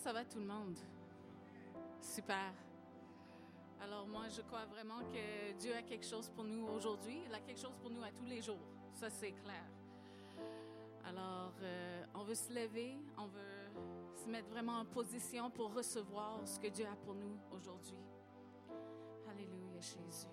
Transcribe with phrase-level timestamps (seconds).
[0.00, 0.78] ça va tout le monde?
[2.00, 2.54] Super.
[3.82, 7.20] Alors moi, je crois vraiment que Dieu a quelque chose pour nous aujourd'hui.
[7.26, 8.64] Il a quelque chose pour nous à tous les jours.
[8.94, 9.64] Ça, c'est clair.
[11.04, 13.68] Alors, euh, on veut se lever, on veut
[14.14, 17.98] se mettre vraiment en position pour recevoir ce que Dieu a pour nous aujourd'hui.
[19.28, 20.28] Alléluia, Jésus.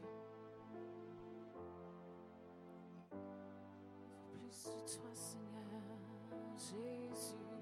[4.31, 5.81] Plus de toi, Seigneur,
[6.57, 7.56] Jésus.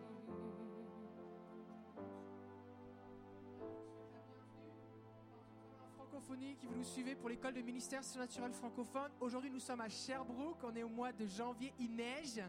[6.58, 9.12] Qui vous nous suivez pour l'école de ministère surnaturel francophone.
[9.20, 10.64] Aujourd'hui, nous sommes à Sherbrooke.
[10.64, 11.74] On est au mois de janvier.
[11.78, 12.42] Il neige.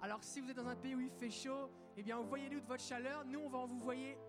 [0.00, 2.66] Alors, si vous êtes dans un pays où il fait chaud, eh bien, envoyez-nous de
[2.66, 3.24] votre chaleur.
[3.24, 3.80] Nous, on va vous,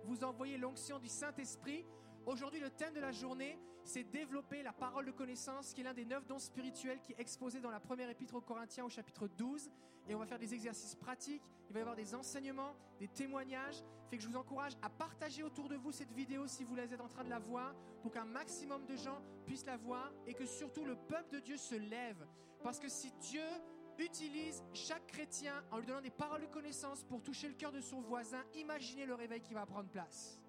[0.05, 1.83] vous envoyer l'onction du Saint-Esprit.
[2.25, 5.93] Aujourd'hui, le thème de la journée, c'est développer la parole de connaissance, qui est l'un
[5.93, 9.27] des neuf dons spirituels qui est exposé dans la première épître aux Corinthiens au chapitre
[9.27, 9.69] 12.
[10.07, 13.83] Et on va faire des exercices pratiques, il va y avoir des enseignements, des témoignages.
[14.09, 17.01] Fait que je vous encourage à partager autour de vous cette vidéo si vous êtes
[17.01, 20.45] en train de la voir, pour qu'un maximum de gens puissent la voir et que
[20.45, 22.25] surtout le peuple de Dieu se lève.
[22.63, 23.43] Parce que si Dieu
[23.99, 27.81] utilise chaque chrétien en lui donnant des paroles de connaissance pour toucher le cœur de
[27.81, 30.39] son voisin, imaginez le réveil qui va prendre place.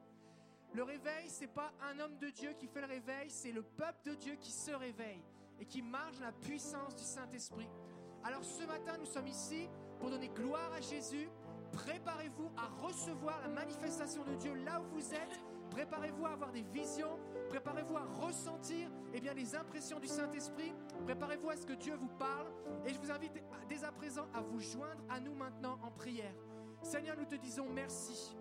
[0.75, 4.11] Le réveil, c'est pas un homme de Dieu qui fait le réveil, c'est le peuple
[4.11, 5.23] de Dieu qui se réveille
[5.61, 7.69] et qui marche dans la puissance du Saint-Esprit.
[8.25, 9.69] Alors ce matin, nous sommes ici
[10.01, 11.29] pour donner gloire à Jésus.
[11.73, 15.41] Préparez-vous à recevoir la manifestation de Dieu là où vous êtes.
[15.71, 17.21] Préparez-vous à avoir des visions.
[17.51, 20.73] Préparez-vous à ressentir eh bien, les impressions du Saint-Esprit.
[21.05, 22.49] Préparez-vous à ce que Dieu vous parle.
[22.85, 23.33] Et je vous invite
[23.69, 26.35] dès à présent à vous joindre à nous maintenant en prière.
[26.83, 28.37] Seigneur, nous te disons merci.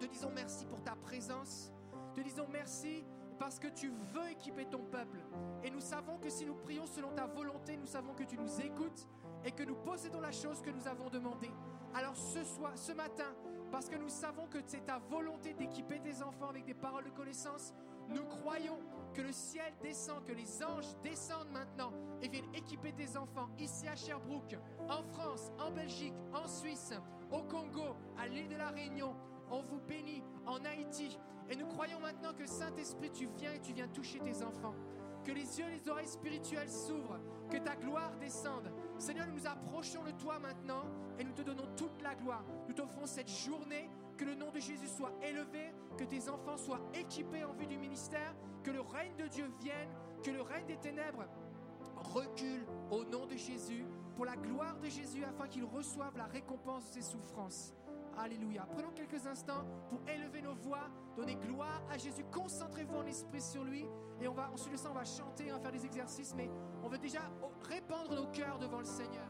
[0.00, 1.70] Te disons merci pour ta présence.
[2.14, 3.04] Te disons merci
[3.38, 5.18] parce que tu veux équiper ton peuple.
[5.62, 8.60] Et nous savons que si nous prions selon ta volonté, nous savons que tu nous
[8.62, 9.06] écoutes
[9.44, 11.50] et que nous possédons la chose que nous avons demandée.
[11.94, 13.34] Alors ce soir, ce matin,
[13.70, 17.10] parce que nous savons que c'est ta volonté d'équiper tes enfants avec des paroles de
[17.10, 17.74] connaissance,
[18.08, 18.78] nous croyons
[19.12, 23.86] que le ciel descend, que les anges descendent maintenant et viennent équiper tes enfants ici
[23.86, 24.56] à Sherbrooke,
[24.88, 26.94] en France, en Belgique, en Suisse,
[27.30, 29.14] au Congo, à l'île de la Réunion,
[29.50, 31.18] on vous bénit en Haïti.
[31.48, 34.74] Et nous croyons maintenant que Saint-Esprit, tu viens et tu viens toucher tes enfants.
[35.24, 38.72] Que les yeux et les oreilles spirituelles s'ouvrent, que ta gloire descende.
[38.98, 40.84] Seigneur, nous nous approchons de toi maintenant
[41.18, 42.44] et nous te donnons toute la gloire.
[42.68, 46.80] Nous t'offrons cette journée, que le nom de Jésus soit élevé, que tes enfants soient
[46.94, 49.88] équipés en vue du ministère, que le règne de Dieu vienne,
[50.22, 51.26] que le règne des ténèbres
[51.96, 53.84] recule au nom de Jésus,
[54.16, 57.74] pour la gloire de Jésus, afin qu'il reçoive la récompense de ses souffrances.
[58.22, 58.66] Alléluia.
[58.70, 62.22] Prenons quelques instants pour élever nos voix, donner gloire à Jésus.
[62.30, 63.86] Concentrez-vous en esprit sur lui.
[64.20, 66.34] Et on va, ensuite de ça, on va chanter, on va faire des exercices.
[66.34, 66.50] Mais
[66.82, 67.22] on veut déjà
[67.62, 69.24] répandre nos cœurs devant le Seigneur.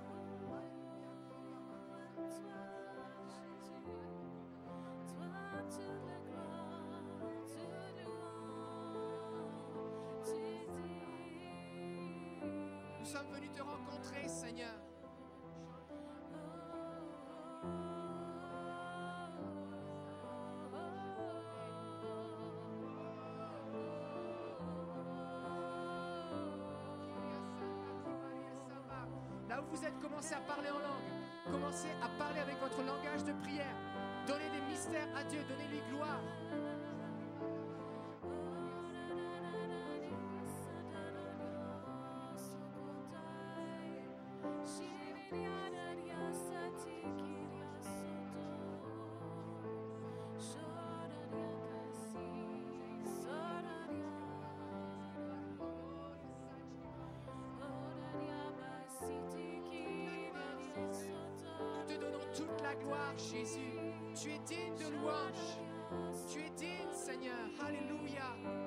[12.99, 14.90] Nous sommes venus te rencontrer, Seigneur.
[30.21, 31.51] Commencez à parler en langue.
[31.51, 33.75] Commencez à parler avec votre langage de prière.
[34.27, 36.21] Donnez des mystères à Dieu, donnez-lui gloire.
[63.17, 63.75] Jésus.
[64.15, 65.59] Tu es digne de louange.
[66.33, 67.35] Tu es digne, Seigneur.
[67.65, 68.60] Alléluia.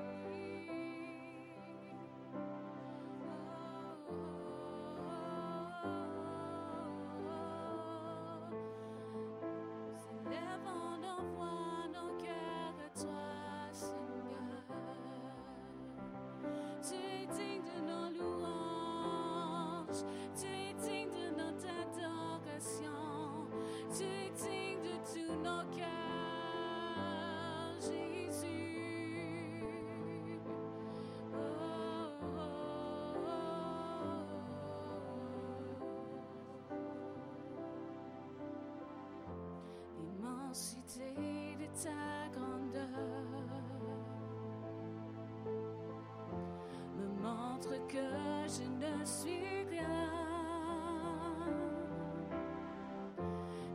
[47.94, 48.00] que
[48.48, 50.10] je ne suis rien.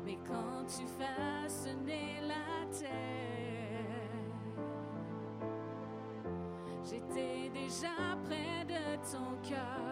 [0.05, 2.88] Mais quand tu façonnais la terre,
[6.82, 7.94] j'étais déjà
[8.25, 9.88] près de ton cœur.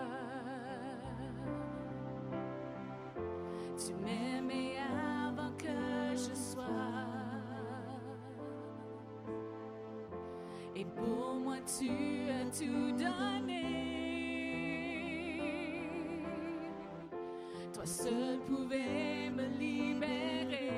[17.86, 20.70] seul pouvait me libérer.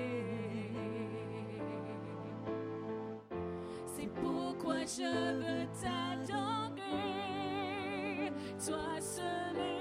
[3.87, 6.83] C'est pourquoi je veux t'adorer,
[8.65, 9.78] toi seul.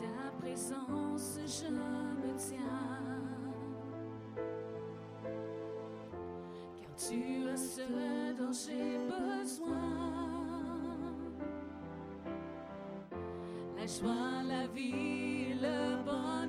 [0.00, 2.58] ta présence je me tiens.
[6.80, 9.76] Car tu as ce dont j'ai besoin.
[13.76, 16.39] La joie, la vie, le bonheur.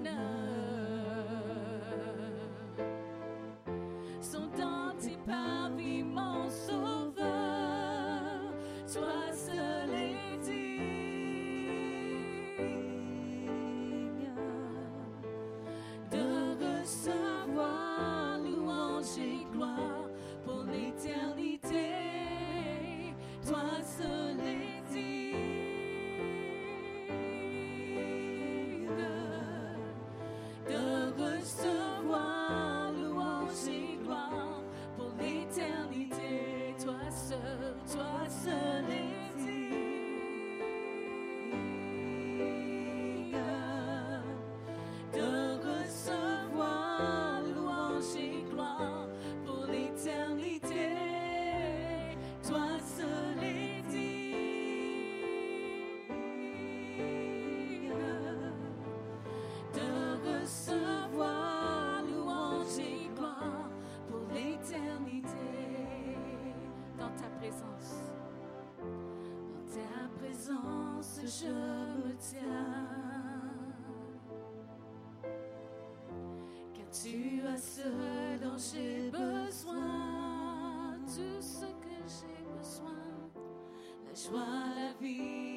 [84.11, 84.41] Laisse-moi
[84.75, 85.50] la vie.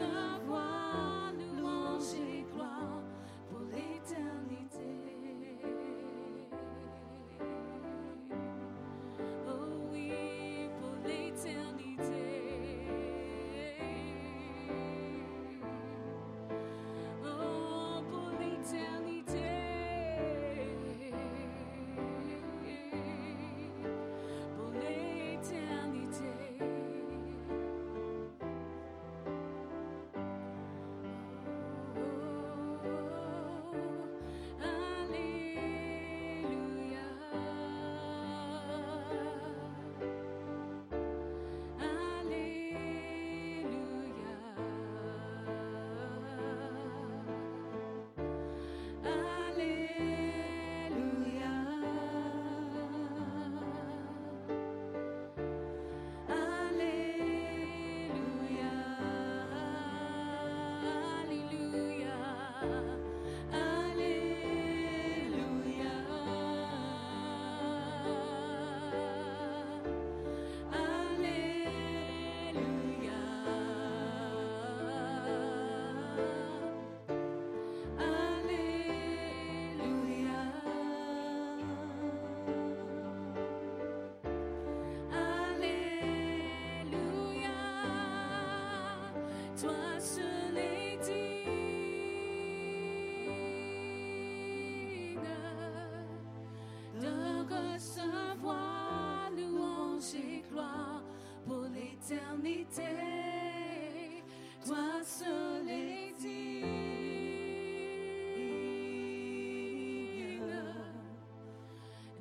[0.00, 0.29] sun.
[102.00, 102.82] L'éternité.
[104.64, 106.66] Toi seul es digne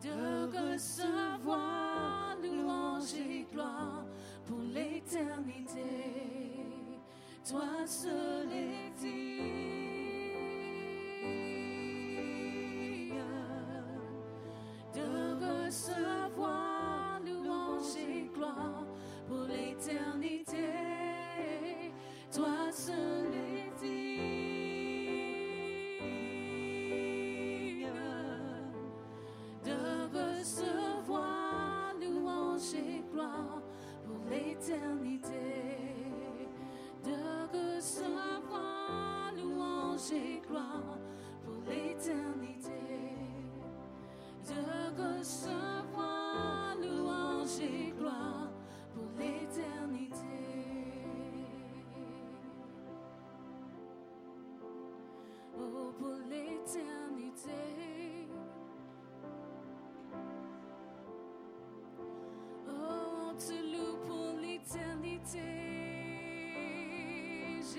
[0.02, 4.06] de recevoir louange et gloire
[4.46, 5.82] pour l'éternité.
[7.48, 8.29] Toi seul
[34.06, 35.80] pour l'éternité.
[37.04, 40.98] De recevoir louange et gloire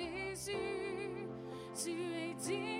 [0.01, 1.29] Jésus,
[1.75, 2.80] tu es digne,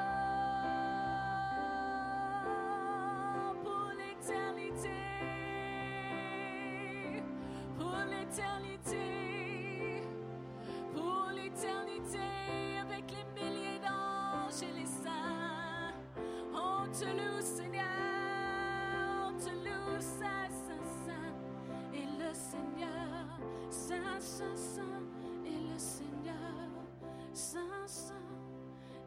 [12.03, 15.93] Avec les milliers d'anges et les saints.
[16.51, 17.85] On te loue, Seigneur.
[19.27, 21.33] On te loue, Saint, Saint, Saint.
[21.93, 23.39] Et le Seigneur.
[23.69, 25.03] Saint, Saint, Saint.
[25.45, 26.35] Et le Seigneur.
[27.33, 28.15] Saint, Saint.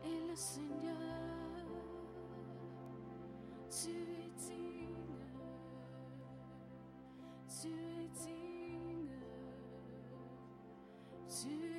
[0.05, 0.95] Et le Seigneur.
[3.71, 4.95] Tu es digne.
[7.49, 9.09] Tu es digne.
[11.29, 11.74] Tu es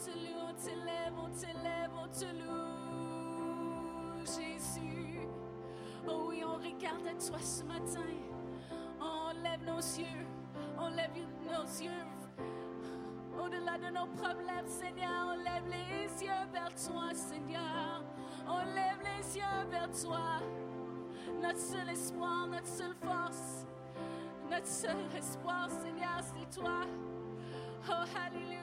[0.00, 5.20] te loue, on t'élève, on t'élève, on te loue, Jésus.
[6.08, 8.06] Oh oui, on regarde à toi ce matin.
[9.00, 10.26] On lève nos yeux,
[10.78, 11.10] on lève
[11.44, 12.06] nos yeux
[13.38, 15.32] au-delà de nos problèmes, Seigneur.
[15.32, 18.02] On lève les yeux vers toi, Seigneur.
[18.46, 20.40] On lève les yeux vers toi.
[21.42, 23.66] Notre seul espoir, notre seule force,
[24.50, 26.80] notre seul espoir, Seigneur, c'est toi.
[27.88, 28.59] Oh, Alléluia.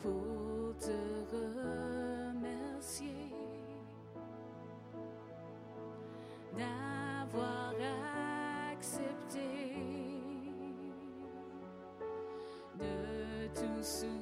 [0.00, 0.96] pour te
[1.32, 3.08] remercier
[6.56, 7.74] d'avoir
[8.72, 9.48] accepté
[12.78, 14.15] de tout souffrir.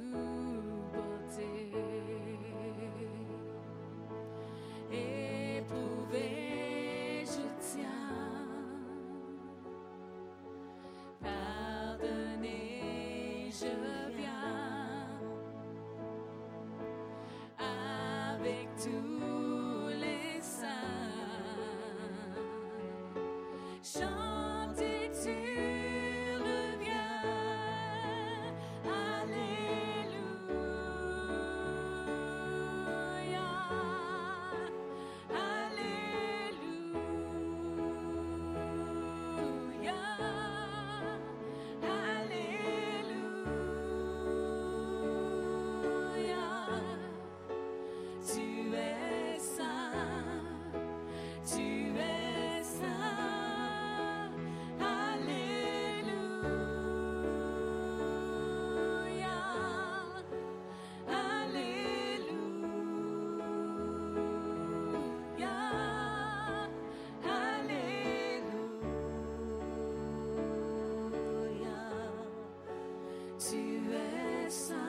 [74.44, 74.83] listen.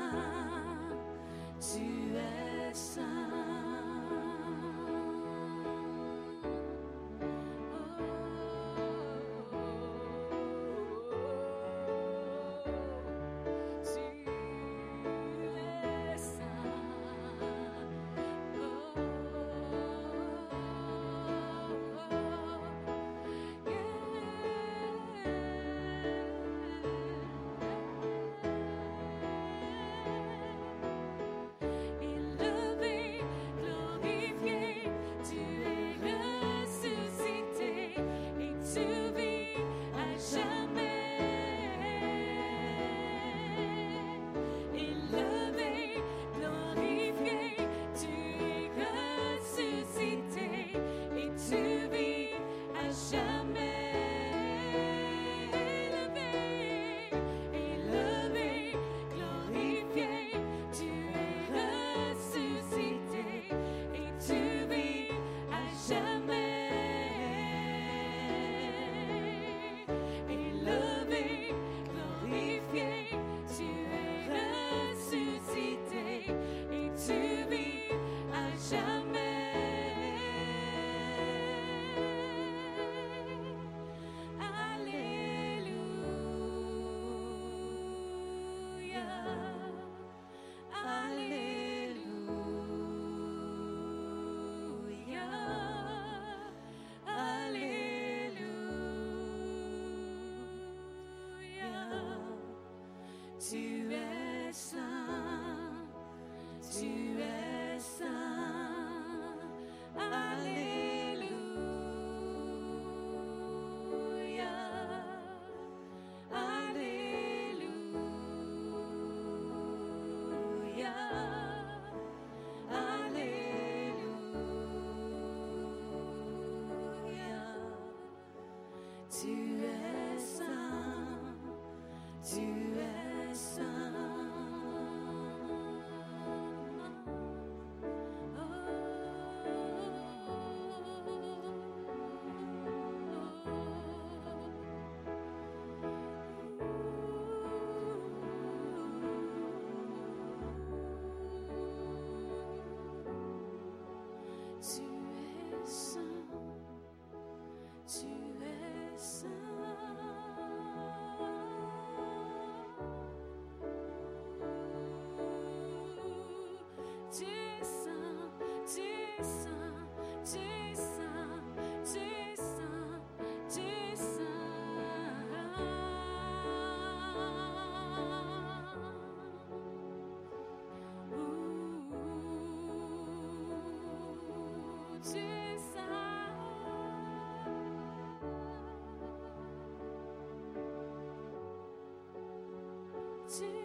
[193.28, 193.64] to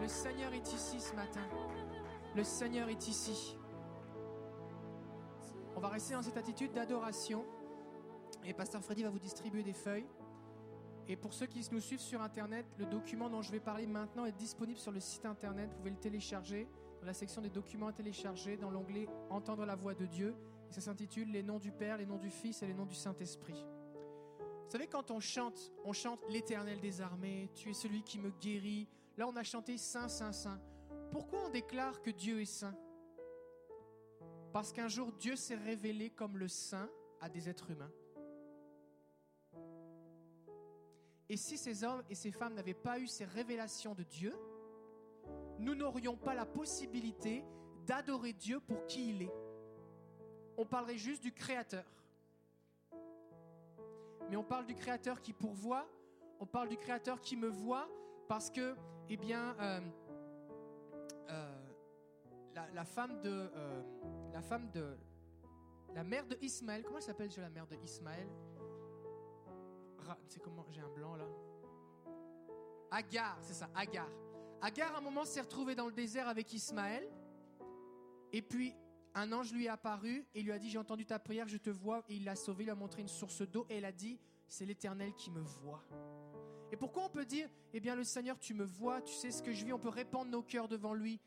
[0.00, 1.40] Le Seigneur est ici ce matin.
[2.34, 3.56] Le Seigneur est ici.
[6.00, 7.44] Rester dans cette attitude d'adoration.
[8.46, 10.06] Et Pasteur Freddy va vous distribuer des feuilles.
[11.06, 14.24] Et pour ceux qui nous suivent sur Internet, le document dont je vais parler maintenant
[14.24, 15.68] est disponible sur le site Internet.
[15.68, 16.66] Vous pouvez le télécharger
[17.02, 20.34] dans la section des documents à télécharger, dans l'onglet Entendre la voix de Dieu.
[20.70, 22.94] Et ça s'intitule Les noms du Père, les noms du Fils et les noms du
[22.94, 23.62] Saint-Esprit.
[24.38, 28.30] Vous savez, quand on chante, on chante l'Éternel des armées, tu es celui qui me
[28.40, 28.88] guérit.
[29.18, 30.62] Là, on a chanté Saint, Saint, Saint.
[31.10, 32.74] Pourquoi on déclare que Dieu est saint?
[34.52, 37.92] Parce qu'un jour, Dieu s'est révélé comme le saint à des êtres humains.
[41.28, 44.34] Et si ces hommes et ces femmes n'avaient pas eu ces révélations de Dieu,
[45.58, 47.44] nous n'aurions pas la possibilité
[47.86, 49.32] d'adorer Dieu pour qui il est.
[50.56, 51.84] On parlerait juste du Créateur.
[54.28, 55.88] Mais on parle du Créateur qui pourvoit,
[56.40, 57.88] on parle du Créateur qui me voit,
[58.28, 58.74] parce que,
[59.08, 59.80] eh bien, euh,
[61.30, 61.59] euh,
[62.74, 63.82] la, femme de, euh,
[64.32, 64.96] la femme de,
[65.94, 68.28] la mère de Ismaël, comment elle s'appelle la mère de Ismaël?
[70.26, 71.26] C'est comment J'ai un blanc là.
[72.90, 74.08] Agar, c'est ça, Agar.
[74.60, 77.08] Agar, à un moment, s'est retrouvée dans le désert avec Ismaël.
[78.32, 78.74] Et puis,
[79.14, 81.70] un ange lui est apparu et lui a dit J'ai entendu ta prière, je te
[81.70, 82.04] vois.
[82.08, 83.66] Et il l'a sauvé, il lui a montré une source d'eau.
[83.70, 84.18] Et elle a dit
[84.48, 85.84] C'est l'Éternel qui me voit.
[86.72, 89.42] Et pourquoi on peut dire Eh bien, le Seigneur, tu me vois, tu sais ce
[89.42, 89.72] que je vis.
[89.72, 91.20] On peut répandre nos cœurs devant lui.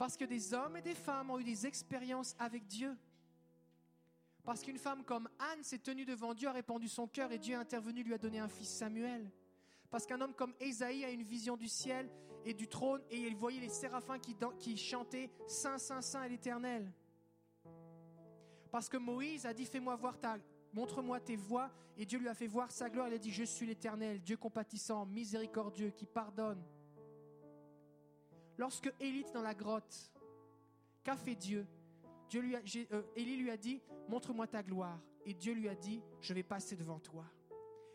[0.00, 2.96] Parce que des hommes et des femmes ont eu des expériences avec Dieu.
[4.44, 7.52] Parce qu'une femme comme Anne s'est tenue devant Dieu, a répandu son cœur et Dieu
[7.52, 9.30] est intervenu, lui a donné un fils Samuel.
[9.90, 12.08] Parce qu'un homme comme Ésaïe a une vision du ciel
[12.46, 16.28] et du trône et il voyait les séraphins qui, qui chantaient Saint, Saint, Saint à
[16.28, 16.90] l'Éternel.
[18.70, 20.38] Parce que Moïse a dit Fais-moi voir ta.
[20.72, 21.70] Montre-moi tes voies.
[21.98, 23.08] Et Dieu lui a fait voir sa gloire.
[23.08, 26.64] Il a dit Je suis l'Éternel, Dieu compatissant, miséricordieux, qui pardonne.
[28.60, 30.12] Lorsque Élie dans la grotte,
[31.02, 31.66] qu'a fait Dieu?
[32.28, 32.60] Dieu lui a,
[32.92, 35.00] euh, Élie lui a dit, montre-moi ta gloire.
[35.24, 37.24] Et Dieu lui a dit, je vais passer devant toi.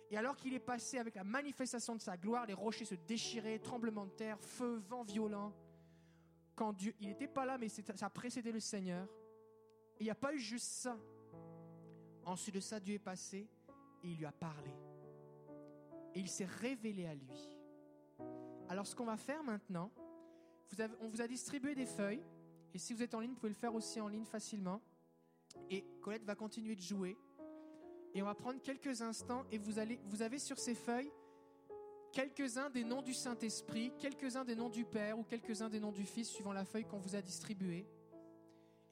[0.10, 3.60] Et alors qu'il est passé avec la manifestation de sa gloire, les rochers se déchiraient,
[3.60, 5.54] tremblement de terre, feu, vent violent.
[6.56, 9.08] Quand Dieu, il n'était pas là, mais ça a précédé le Seigneur.
[10.00, 10.98] Il n'y a pas eu juste ça.
[12.26, 13.48] Ensuite de ça, Dieu est passé
[14.04, 14.72] et il lui a parlé.
[16.16, 17.60] Et il s'est révélé à lui.
[18.68, 19.92] Alors ce qu'on va faire maintenant,
[21.02, 22.24] on vous a distribué des feuilles.
[22.74, 24.82] Et si vous êtes en ligne, vous pouvez le faire aussi en ligne facilement.
[25.70, 27.18] Et Colette va continuer de jouer.
[28.14, 31.12] Et on va prendre quelques instants et vous, allez, vous avez sur ces feuilles
[32.16, 36.06] quelques-uns des noms du Saint-Esprit, quelques-uns des noms du Père ou quelques-uns des noms du
[36.06, 37.86] Fils suivant la feuille qu'on vous a distribuée.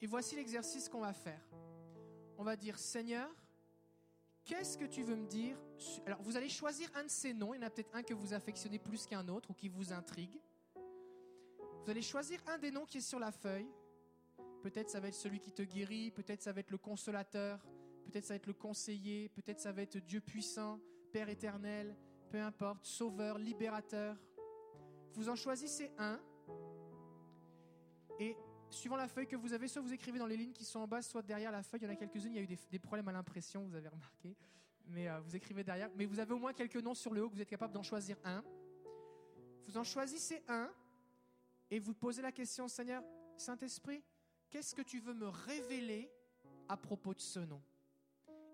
[0.02, 1.40] Et voici l'exercice qu'on va faire.
[2.36, 3.30] On va dire Seigneur,
[4.44, 5.56] qu'est-ce que tu veux me dire
[6.04, 8.12] Alors vous allez choisir un de ces noms, il y en a peut-être un que
[8.12, 10.38] vous affectionnez plus qu'un autre ou qui vous intrigue.
[11.84, 13.68] Vous allez choisir un des noms qui est sur la feuille.
[14.62, 17.62] Peut-être ça va être celui qui te guérit, peut-être ça va être le consolateur,
[18.06, 20.80] peut-être ça va être le conseiller, peut-être ça va être Dieu puissant,
[21.12, 21.94] Père éternel,
[22.30, 24.16] peu importe, sauveur, libérateur.
[25.12, 26.18] Vous en choisissez un.
[28.18, 28.34] Et
[28.70, 30.88] suivant la feuille que vous avez, soit vous écrivez dans les lignes qui sont en
[30.88, 31.80] bas, soit derrière la feuille.
[31.82, 33.88] Il y en a quelques-unes, il y a eu des, problèmes à l'impression, vous avez
[33.88, 34.34] remarqué.
[34.86, 35.90] Mais euh, vous écrivez derrière.
[35.96, 38.16] Mais vous avez au moins quelques noms sur le haut vous êtes capable d'en choisir
[38.24, 38.42] un.
[39.66, 40.70] Vous en choisissez un
[41.74, 43.02] et vous posez la question, Seigneur,
[43.36, 44.00] Saint-Esprit,
[44.48, 46.08] qu'est-ce que tu veux me révéler
[46.68, 47.60] à propos de ce nom?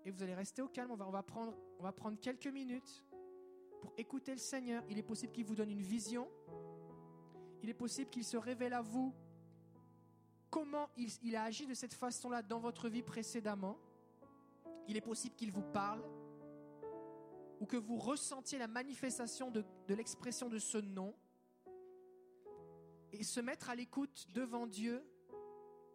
[0.03, 3.05] Et vous allez rester au calme, on va, on prendre, quelques minutes
[3.79, 4.83] pour écouter le Seigneur.
[4.89, 6.27] Il est possible qu'il vous donne une vision,
[7.61, 9.13] il est possible qu'il se révèle à vous
[10.49, 13.77] comment il, a agi de cette façon-là dans votre vie précédemment?
[14.87, 16.03] Il est possible qu'il vous parle
[17.59, 21.13] ou que vous ressentiez la manifestation de l'expression de ce nom
[23.11, 25.03] et se mettre à l'écoute devant Dieu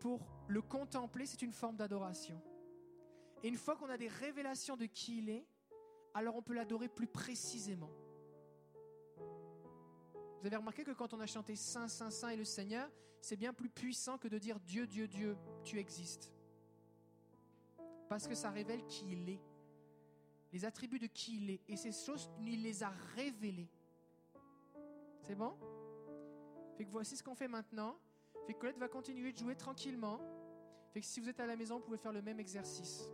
[0.00, 2.40] pour le contempler, c'est une forme d'adoration.
[3.42, 5.46] Et une fois qu'on a des révélations de qui il est,
[6.14, 7.90] alors on peut l'adorer plus précisément.
[10.40, 13.36] Vous avez remarqué que quand on a chanté Saint, Saint, Saint et le Seigneur, c'est
[13.36, 16.32] bien plus puissant que de dire Dieu, Dieu, Dieu, tu existes.
[18.08, 19.40] Parce que ça révèle qui il est.
[20.52, 21.60] Les attributs de qui il est.
[21.68, 23.68] Et ces choses, il les a révélées.
[25.22, 25.56] C'est bon?
[26.84, 27.96] Voici ce qu'on fait maintenant.
[28.46, 30.20] Fait que Colette va continuer de jouer tranquillement.
[30.92, 33.10] Fait que si vous êtes à la maison, vous pouvez faire le même exercice.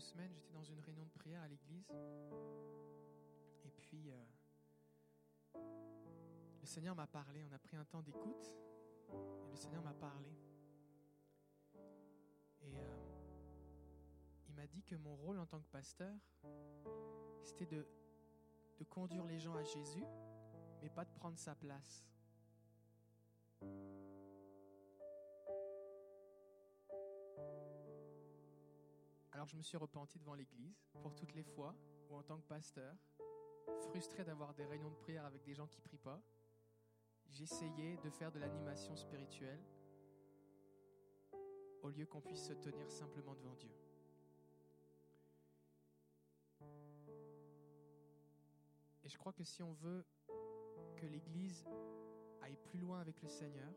[0.00, 1.90] Semaines, j'étais dans une réunion de prière à l'église.
[3.64, 4.24] Et puis, euh,
[6.60, 7.44] le Seigneur m'a parlé.
[7.44, 8.56] On a pris un temps d'écoute.
[9.46, 10.36] Et le Seigneur m'a parlé.
[12.62, 12.96] Et euh,
[14.48, 16.14] il m'a dit que mon rôle en tant que pasteur,
[17.44, 17.86] c'était de,
[18.78, 20.04] de conduire les gens à Jésus,
[20.82, 22.04] mais pas de prendre sa place.
[29.46, 31.72] Je me suis repenti devant l'Église pour toutes les fois
[32.10, 32.96] où en tant que pasteur,
[33.90, 36.20] frustré d'avoir des réunions de prière avec des gens qui prient pas,
[37.28, 39.62] j'essayais de faire de l'animation spirituelle
[41.82, 43.70] au lieu qu'on puisse se tenir simplement devant Dieu.
[49.04, 50.04] Et je crois que si on veut
[50.96, 51.64] que l'Église
[52.42, 53.72] aille plus loin avec le Seigneur,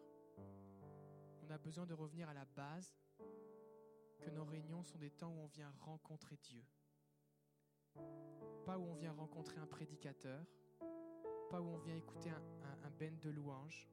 [1.44, 2.92] on a besoin de revenir à la base,
[4.20, 6.64] que nos réunions sont des temps où on vient rencontrer Dieu.
[8.66, 10.46] Pas où on vient rencontrer un prédicateur,
[11.50, 13.88] pas où on vient écouter un, band de louanges,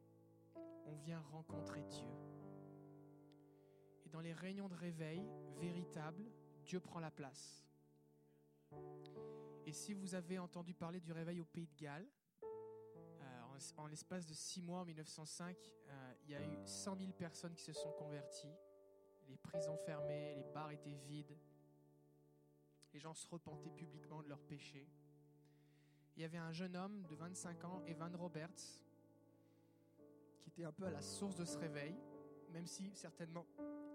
[0.86, 2.08] on vient rencontrer Dieu.
[4.04, 5.22] Et dans les réunions de réveil
[5.60, 6.24] véritables,
[6.64, 7.64] Dieu prend la place.
[9.64, 12.08] Et si vous avez entendu parler du réveil au Pays de Galles,
[12.42, 13.42] euh,
[13.78, 15.56] en, en l'espace de six mois, en 1905,
[15.88, 18.52] euh, il y a eu 100 000 personnes qui se sont converties.
[19.28, 21.36] Les prisons fermées, les bars étaient vides.
[22.92, 24.88] Les gens se repentaient publiquement de leurs péchés.
[26.16, 28.80] Il y avait un jeune homme de 25 ans, Evan Roberts,
[30.40, 31.94] qui était un peu à la source de ce réveil,
[32.50, 33.46] même si certainement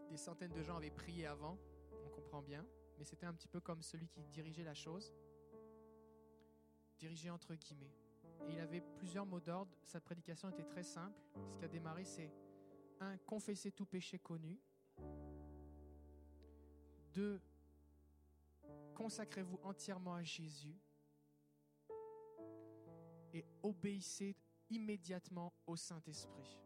[0.10, 1.58] des centaines de gens avaient prié avant,
[2.06, 2.66] on comprend bien,
[3.00, 5.14] mais c'était un petit peu comme celui qui dirigeait la chose
[7.02, 7.96] dirigé entre guillemets.
[8.48, 9.76] Et il avait plusieurs mots d'ordre.
[9.84, 11.20] Sa prédication était très simple.
[11.50, 12.32] Ce qui a démarré, c'est
[13.00, 14.60] un, confesser tout péché connu.
[17.14, 17.42] Deux,
[18.96, 20.80] consacrez-vous entièrement à Jésus.
[23.34, 24.36] Et obéissez
[24.70, 26.58] immédiatement au Saint-Esprit.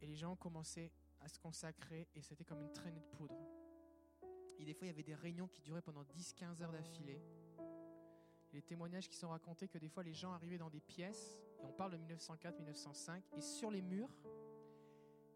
[0.00, 3.36] Et les gens commencé à se consacrer et c'était comme une traînée de poudre.
[4.58, 7.22] Et des fois, il y avait des réunions qui duraient pendant 10-15 heures d'affilée.
[8.52, 11.64] Les témoignages qui sont racontés que des fois, les gens arrivaient dans des pièces, et
[11.64, 14.10] on parle de 1904-1905, et sur les murs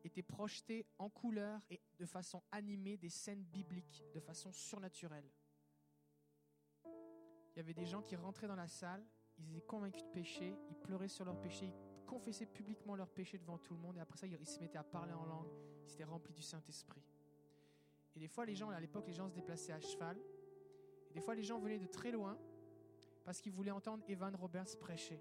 [0.05, 5.29] étaient projetés en couleur et de façon animée des scènes bibliques, de façon surnaturelle.
[6.85, 9.05] Il y avait des gens qui rentraient dans la salle,
[9.39, 13.39] ils étaient convaincus de péché, ils pleuraient sur leur péché, ils confessaient publiquement leur péché
[13.39, 15.51] devant tout le monde, et après ça, ils se mettaient à parler en langue,
[15.87, 17.03] ils étaient remplis du Saint-Esprit.
[18.17, 20.17] Et des fois, les gens, à l'époque, les gens se déplaçaient à cheval.
[21.11, 22.39] Et des fois, les gens venaient de très loin
[23.25, 25.21] parce qu'ils voulaient entendre Evan Roberts prêcher.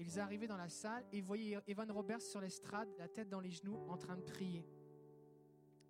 [0.00, 3.50] Ils arrivaient dans la salle et voyaient Evan Roberts sur l'estrade, la tête dans les
[3.50, 4.66] genoux, en train de prier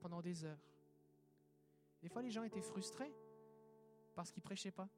[0.01, 0.59] pendant des heures.
[2.03, 3.15] Des fois, les gens étaient frustrés
[4.17, 4.89] parce qu'ils prêchaient pas.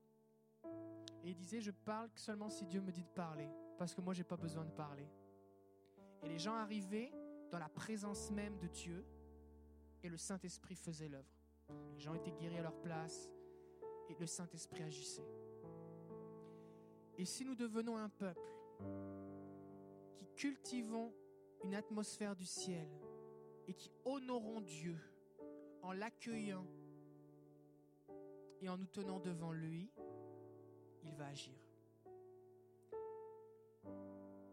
[1.23, 4.15] Et ils disaient, je parle seulement si Dieu me dit de parler, parce que moi,
[4.15, 5.07] j'ai pas besoin de parler.
[6.23, 7.13] Et les gens arrivaient
[7.51, 9.05] dans la présence même de Dieu,
[10.03, 11.37] et le Saint-Esprit faisait l'œuvre.
[11.93, 13.31] Les gens étaient guéris à leur place
[14.09, 15.29] et le Saint-Esprit agissait.
[17.19, 18.62] Et si nous devenons un peuple
[20.17, 21.13] qui cultivons
[21.65, 22.89] une atmosphère du ciel
[23.69, 24.99] et qui honorons Dieu
[25.83, 26.67] en l'accueillant
[28.61, 29.91] et en nous tenant devant lui,
[31.05, 31.59] il va agir.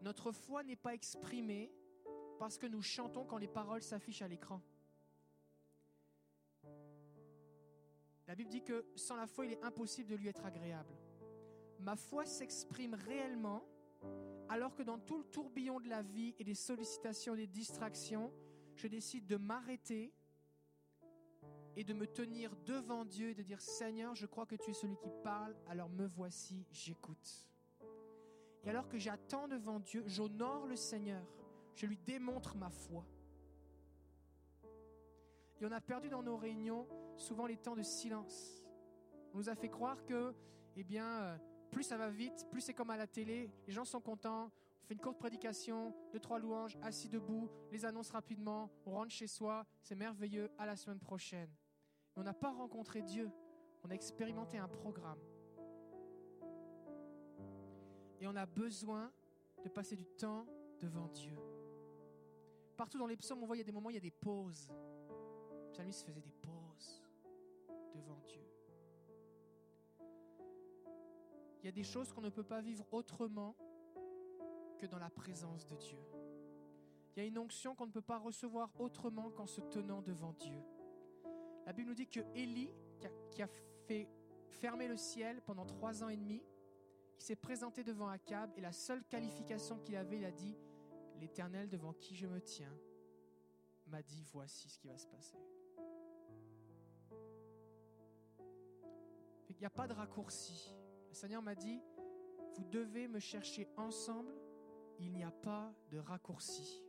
[0.02, 1.72] Notre foi n'est pas exprimée
[2.38, 4.60] parce que nous chantons quand les paroles s'affichent à l'écran.
[8.26, 10.94] La Bible dit que sans la foi, il est impossible de lui être agréable.
[11.80, 13.64] Ma foi s'exprime réellement
[14.48, 18.32] alors que dans tout le tourbillon de la vie et des sollicitations, des distractions,
[18.74, 20.12] je décide de m'arrêter
[21.76, 24.74] et de me tenir devant Dieu et de dire Seigneur, je crois que tu es
[24.74, 27.48] celui qui parle, alors me voici, j'écoute.
[28.64, 31.24] Et alors que j'attends devant Dieu, j'honore le Seigneur,
[31.74, 33.06] je lui démontre ma foi.
[35.60, 38.66] Et on a perdu dans nos réunions souvent les temps de silence.
[39.32, 40.34] On nous a fait croire que,
[40.76, 41.38] eh bien, euh,
[41.70, 44.50] plus ça va vite, plus c'est comme à la télé, les gens sont contents,
[44.82, 49.12] on fait une courte prédication, deux, trois louanges, assis debout, les annonces rapidement, on rentre
[49.12, 51.50] chez soi, c'est merveilleux, à la semaine prochaine.
[52.14, 53.30] Mais on n'a pas rencontré Dieu,
[53.84, 55.20] on a expérimenté un programme.
[58.20, 59.10] Et on a besoin
[59.64, 60.46] de passer du temps
[60.78, 61.36] devant Dieu.
[62.76, 64.10] Partout dans les psaumes, on voit il y a des moments, il y a des
[64.10, 64.70] pauses.
[65.66, 67.02] Le psalmiste faisait des pauses
[67.94, 68.49] devant Dieu.
[71.60, 73.54] Il y a des choses qu'on ne peut pas vivre autrement
[74.78, 75.98] que dans la présence de Dieu.
[77.14, 80.32] Il y a une onction qu'on ne peut pas recevoir autrement qu'en se tenant devant
[80.32, 80.62] Dieu.
[81.66, 82.72] La Bible nous dit que Élie,
[83.30, 83.48] qui a,
[83.86, 84.08] fait
[84.48, 86.42] fermer le ciel pendant trois ans et demi,
[87.18, 90.56] il s'est présenté devant Akab et la seule qualification qu'il avait, il a dit
[91.20, 92.74] L'Éternel devant qui je me tiens
[93.86, 95.36] m'a dit voici ce qui va se passer.
[99.50, 100.74] Il n'y a pas de raccourci.
[101.10, 101.82] Le Seigneur m'a dit
[102.56, 104.34] vous devez me chercher ensemble,
[104.98, 106.82] il n'y a pas de raccourci.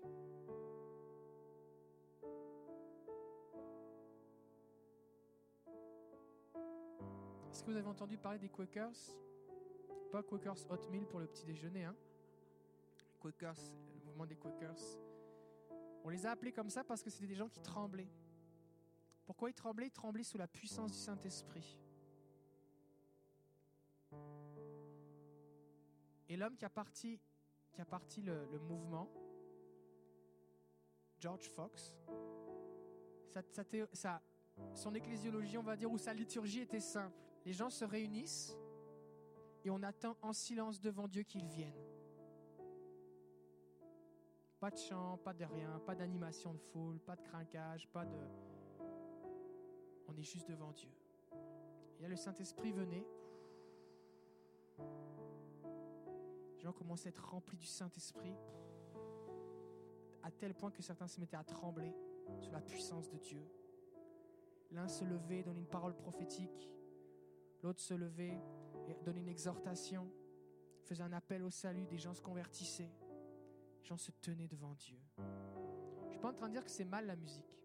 [7.51, 9.15] Est-ce que vous avez entendu parler des Quakers?
[10.11, 10.78] Pas Quakers Hot
[11.09, 11.95] pour le petit déjeuner, hein?
[13.19, 13.59] Quakers,
[13.93, 14.99] le mouvement des Quakers.
[16.03, 18.11] On les a appelés comme ça parce que c'était des gens qui tremblaient.
[19.26, 19.88] Pourquoi ils tremblaient?
[19.88, 21.78] Ils tremblaient sous la puissance du Saint-Esprit.
[26.32, 27.19] Et l'homme qui a parti,
[27.73, 29.11] qui a parti le, mouvement,
[31.19, 31.93] George Fox,
[34.73, 37.17] son ecclésiologie, on va dire, ou sa liturgie était simple.
[37.45, 38.57] Les gens se réunissent
[39.65, 41.75] et on attend en silence devant Dieu qu'il vienne.
[44.61, 48.17] Pas de chant, pas de rien, pas d'animation de foule, pas de crinquage, pas de...
[50.07, 50.93] On est juste devant Dieu.
[51.99, 53.05] Et le Saint-Esprit venait.
[56.62, 58.36] Les gens commençaient à être remplis du Saint-Esprit,
[60.22, 61.91] à tel point que certains se mettaient à trembler
[62.39, 63.41] sous la puissance de Dieu.
[64.70, 66.70] L'un se levait, donnait une parole prophétique,
[67.64, 68.39] l'autre se levait
[68.88, 70.07] et donnait une exhortation,
[70.84, 72.91] faisait un appel au salut, des gens se convertissaient.
[73.80, 74.99] Les gens se tenaient devant Dieu.
[75.18, 77.57] Je ne suis pas en train de dire que c'est mal la musique.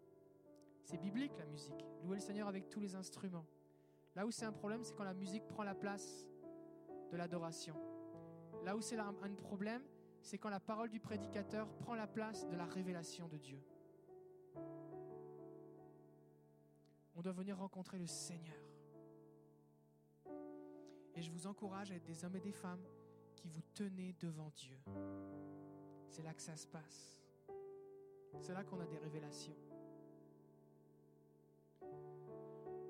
[0.85, 1.85] C'est biblique la musique.
[2.03, 3.45] Louer le Seigneur avec tous les instruments.
[4.15, 6.25] Là où c'est un problème, c'est quand la musique prend la place
[7.11, 7.75] de l'adoration.
[8.67, 9.81] Là où c'est un problème,
[10.21, 13.63] c'est quand la parole du prédicateur prend la place de la révélation de Dieu.
[17.15, 18.59] On doit venir rencontrer le Seigneur.
[21.15, 22.83] Et je vous encourage à être des hommes et des femmes
[23.37, 24.77] qui vous tenez devant Dieu.
[26.09, 27.17] C'est là que ça se passe.
[28.41, 29.55] C'est là qu'on a des révélations.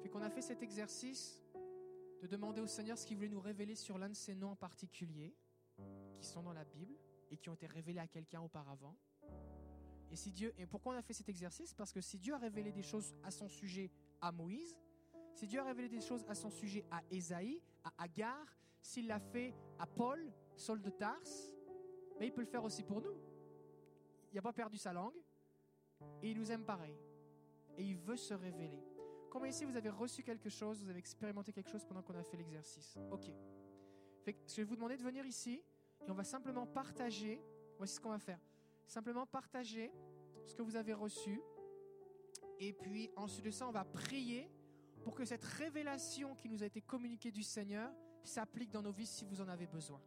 [0.02, 1.40] Fait qu'on a fait cet exercice
[2.24, 4.56] de demander au Seigneur ce qu'il voulait nous révéler sur l'un de ces noms en
[4.56, 5.36] particulier,
[6.18, 6.96] qui sont dans la Bible
[7.32, 8.96] et qui ont été révélés à quelqu'un auparavant.
[10.12, 11.74] Et si Dieu, et pourquoi on a fait cet exercice?
[11.74, 13.92] Parce que si Dieu a révélé des choses à son sujet
[14.22, 14.78] à Moïse,
[15.34, 19.20] si Dieu a révélé des choses à son sujet à Ésaïe, à Agar, s'il l'a
[19.20, 21.54] fait à Paul, Saul de Tarse,
[22.20, 23.16] mais il peut le faire aussi pour nous.
[24.32, 25.18] Il n'a pas perdu sa langue
[26.22, 26.96] et il nous aime pareil.
[27.78, 28.82] Et il veut se révéler.
[29.30, 32.24] Comment ici vous avez reçu quelque chose, vous avez expérimenté quelque chose pendant qu'on a
[32.24, 33.32] fait l'exercice Ok.
[34.26, 35.62] je vais vous demander de venir ici
[36.06, 37.42] et on va simplement partager.
[37.78, 38.40] Voici ce qu'on va faire.
[38.86, 39.92] Simplement partager
[40.46, 41.42] ce que vous avez reçu.
[42.60, 44.50] Et puis ensuite de ça, on va prier
[45.04, 47.92] pour que cette révélation qui nous a été communiquée du Seigneur
[48.24, 50.02] s'applique dans nos vies si vous en avez besoin.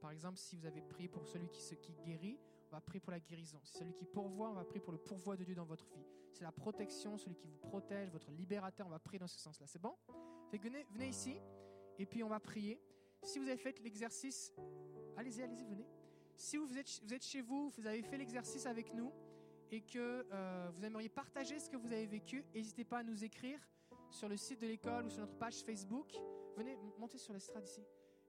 [0.00, 2.38] Par exemple, si vous avez prié pour celui qui, qui guérit,
[2.70, 3.58] on va prier pour la guérison.
[3.64, 6.04] Si celui qui pourvoit, on va prier pour le pourvoi de Dieu dans votre vie.
[6.32, 9.66] C'est la protection, celui qui vous protège, votre libérateur, on va prier dans ce sens-là.
[9.66, 9.96] C'est bon?
[10.52, 11.40] Venez, venez ici
[11.98, 12.80] et puis on va prier.
[13.22, 14.52] Si vous avez fait l'exercice,
[15.16, 15.86] allez-y, allez-y, venez.
[16.36, 19.12] Si vous êtes, vous êtes chez vous, vous avez fait l'exercice avec nous
[19.70, 23.24] et que euh, vous aimeriez partager ce que vous avez vécu, n'hésitez pas à nous
[23.24, 23.60] écrire
[24.10, 26.14] sur le site de l'école ou sur notre page Facebook.
[26.56, 27.82] Venez, montez sur l'estrade ici.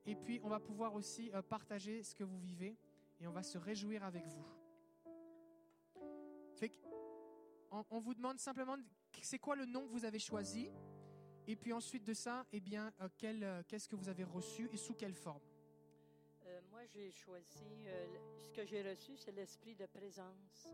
[0.05, 2.77] Et puis, on va pouvoir aussi euh, partager ce que vous vivez
[3.21, 4.45] et on va se réjouir avec vous.
[7.71, 8.77] On, vous demande simplement
[9.21, 10.71] c'est quoi le nom que vous avez choisi?
[11.51, 14.77] Et puis ensuite de ça, eh bien, euh, euh, qu'est-ce que vous avez reçu et
[14.77, 15.41] sous quelle forme
[16.71, 17.87] Moi, j'ai choisi,
[18.37, 20.67] ce que j'ai reçu, c'est l'esprit de présence.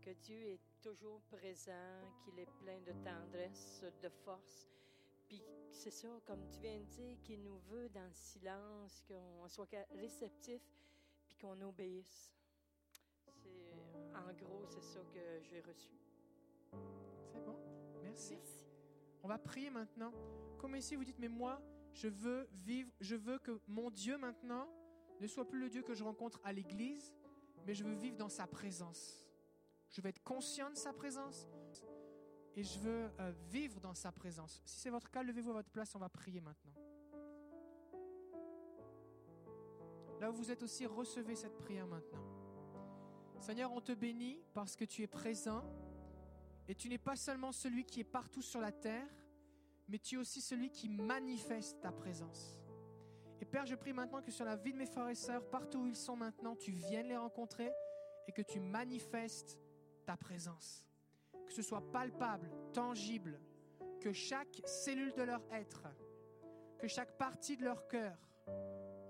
[0.00, 4.68] Que Dieu est toujours présent, qu'il est plein de tendresse, de force
[5.26, 9.48] puis c'est ça, comme tu viens de dire, qu'il nous veut dans le silence, qu'on
[9.48, 10.62] soit réceptif,
[11.26, 12.32] puis qu'on obéisse.
[13.24, 15.98] C'est, en gros, c'est ça que j'ai reçu.
[17.32, 17.58] C'est bon.
[18.02, 18.36] Merci.
[19.26, 20.12] On va prier maintenant.
[20.56, 21.60] Comme ici, vous dites, mais moi,
[21.92, 24.68] je veux vivre, je veux que mon Dieu maintenant
[25.20, 27.12] ne soit plus le Dieu que je rencontre à l'église,
[27.66, 29.28] mais je veux vivre dans sa présence.
[29.90, 31.48] Je veux être conscient de sa présence
[32.54, 34.62] et je veux euh, vivre dans sa présence.
[34.64, 36.74] Si c'est votre cas, levez-vous à votre place, on va prier maintenant.
[40.20, 42.22] Là où vous êtes aussi, recevez cette prière maintenant.
[43.40, 45.64] Seigneur, on te bénit parce que tu es présent
[46.68, 49.08] et tu n'es pas seulement celui qui est partout sur la terre,
[49.88, 52.58] mais tu es aussi celui qui manifeste ta présence.
[53.40, 55.80] Et Père, je prie maintenant que sur la vie de mes frères et sœurs, partout
[55.80, 57.70] où ils sont maintenant, tu viennes les rencontrer
[58.26, 59.58] et que tu manifestes
[60.06, 60.84] ta présence.
[61.46, 63.40] Que ce soit palpable, tangible,
[64.00, 65.86] que chaque cellule de leur être,
[66.78, 68.16] que chaque partie de leur cœur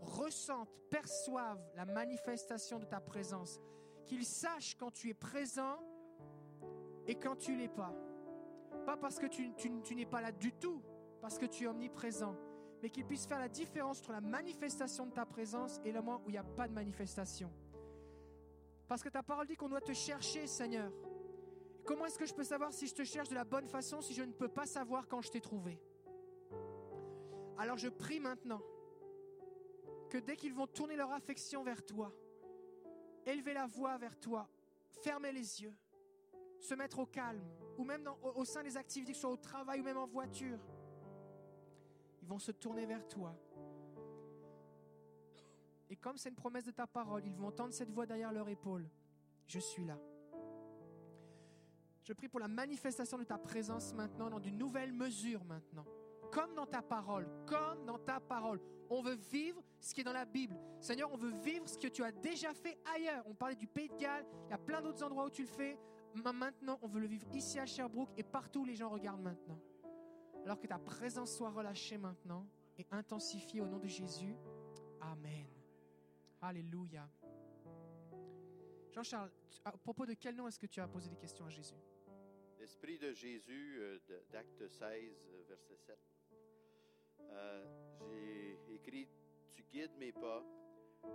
[0.01, 3.59] ressentent, perçoivent la manifestation de ta présence.
[4.05, 5.79] Qu'ils sachent quand tu es présent
[7.07, 7.95] et quand tu l'es pas.
[8.85, 10.83] Pas parce que tu, n'es pas là du tout,
[11.21, 12.37] parce que tu es omniprésent,
[12.83, 16.23] mais qu'ils puissent faire la différence entre la manifestation de ta présence et le moment
[16.25, 17.51] où il n'y a pas de manifestation.
[18.87, 20.93] Parce que ta parole dit qu'on doit te chercher, Seigneur.
[21.85, 24.15] Comment est-ce que je peux savoir si je te cherche de la bonne façon si
[24.15, 25.81] je ne peux pas savoir quand je t'ai trouvé?
[27.59, 28.61] Alors je prie maintenant
[30.11, 32.13] que dès qu'ils vont tourner leur affection vers toi,
[33.25, 34.49] élever la voix vers toi,
[35.03, 35.75] fermer les yeux,
[36.61, 37.45] se mettre au calme,
[37.77, 40.59] ou même au, sein des activités, que ce soit au travail ou même en voiture,
[42.23, 43.35] ils vont se tourner vers toi.
[45.89, 48.49] Et comme c'est une promesse de ta parole, ils vont entendre cette voix derrière leur
[48.49, 48.89] épaule.
[49.47, 49.99] Je suis là.
[52.03, 55.85] Je prie pour la manifestation de ta présence maintenant, dans une nouvelle mesure maintenant.
[56.33, 58.61] Comme dans ta parole, comme dans ta parole.
[58.89, 60.57] On veut vivre ce qui est dans la Bible.
[60.81, 63.25] Seigneur, on veut vivre ce que tu as déjà fait ailleurs.
[63.27, 65.49] On parlait du Pays de Galles, il y a plein d'autres endroits où tu le
[65.49, 65.79] fais.
[66.25, 69.59] Maintenant, on veut le vivre ici à Sherbrooke et partout où les gens regardent maintenant.
[70.45, 72.47] Alors que ta présence soit relâchée maintenant
[72.79, 74.35] et intensifiée au nom de Jésus.
[75.01, 75.47] Amen.
[76.41, 77.09] Alléluia.
[78.93, 79.31] Jean-Charles,
[79.65, 81.75] à propos de quel nom est-ce que tu as posé des questions à Jésus?
[82.59, 83.99] L'Esprit de Jésus, euh,
[84.31, 85.99] d'acte 16, euh, verset 7.
[87.21, 87.65] Euh,
[88.01, 89.09] j'ai écrit,
[89.51, 90.43] Tu guides mes pas,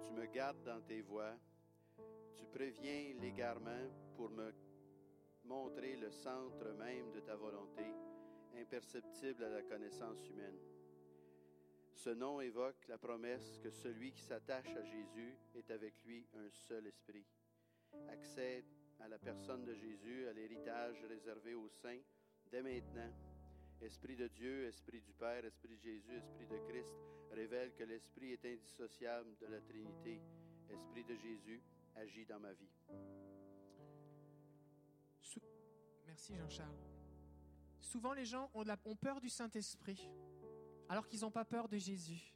[0.04, 1.36] tu me gardes dans tes voies,
[2.36, 4.54] tu préviens l'égarement pour me
[5.52, 7.84] montrer le centre même de ta volonté,
[8.56, 10.58] imperceptible à la connaissance humaine.
[11.94, 16.50] Ce nom évoque la promesse que celui qui s'attache à Jésus est avec lui un
[16.50, 17.26] seul esprit.
[18.08, 18.64] Accède
[19.02, 22.02] à la personne de Jésus, à l'héritage réservé aux saints,
[22.50, 23.12] dès maintenant.
[23.82, 26.96] Esprit de Dieu, Esprit du Père, Esprit de Jésus, Esprit de Christ,
[27.32, 30.22] révèle que l'Esprit est indissociable de la Trinité.
[30.70, 31.62] Esprit de Jésus,
[31.96, 33.31] agit dans ma vie.
[36.12, 36.76] Merci Jean-Charles.
[37.80, 40.10] Souvent les gens ont, ont peur du Saint-Esprit,
[40.90, 42.36] alors qu'ils n'ont pas peur de Jésus.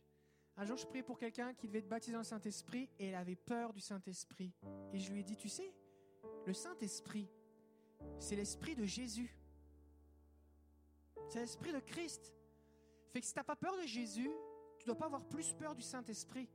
[0.56, 3.16] Un jour, je priais pour quelqu'un qui devait être baptisé dans le Saint-Esprit et elle
[3.16, 4.54] avait peur du Saint-Esprit.
[4.94, 5.74] Et je lui ai dit, tu sais,
[6.46, 7.28] le Saint-Esprit,
[8.18, 9.38] c'est l'Esprit de Jésus.
[11.28, 12.34] C'est l'Esprit de Christ.
[13.12, 14.32] Fait que si tu n'as pas peur de Jésus,
[14.80, 16.50] tu dois pas avoir plus peur du Saint-Esprit.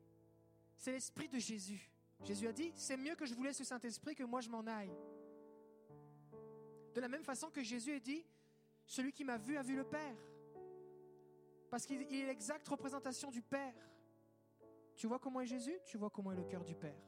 [0.79, 1.93] C'est l'Esprit de Jésus.
[2.25, 4.67] Jésus a dit, c'est mieux que je vous laisse le Saint-Esprit que moi je m'en
[4.67, 4.97] aille.
[6.95, 8.25] De la même façon que Jésus a dit,
[8.87, 10.17] celui qui m'a vu a vu le Père.
[11.71, 13.75] Parce qu'il est l'exacte représentation du Père.
[14.97, 15.79] Tu vois comment est Jésus?
[15.85, 17.01] Tu vois comment est le cœur du Père.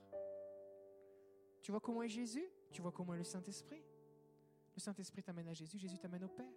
[1.61, 2.45] Tu vois comment est Jésus?
[2.70, 3.83] Tu vois comment est le Saint-Esprit
[4.74, 6.53] Le Saint-Esprit t'amène à Jésus, Jésus t'amène au Père.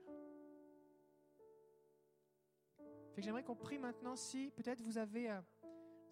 [3.18, 5.42] J'aimerais qu'on prie maintenant si peut-être vous avez, euh,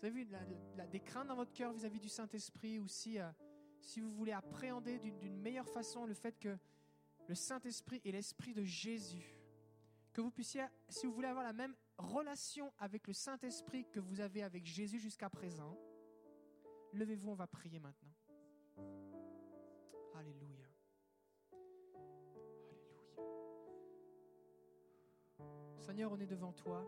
[0.04, 0.26] vu
[0.92, 3.30] des craintes dans votre cœur vis-à-vis du Saint-Esprit ou si, euh,
[3.82, 6.58] si vous voulez appréhender d'une meilleure façon le fait que
[7.28, 9.40] le Saint-Esprit est l'Esprit de Jésus.
[10.14, 14.20] Que vous puissiez, si vous voulez avoir la même relation avec le Saint-Esprit que vous
[14.20, 15.78] avez avec Jésus jusqu'à présent,
[16.94, 18.14] levez-vous, on va prier maintenant.
[20.14, 20.70] Alléluia.
[25.40, 25.80] Alléluia.
[25.80, 26.86] Seigneur, on est devant toi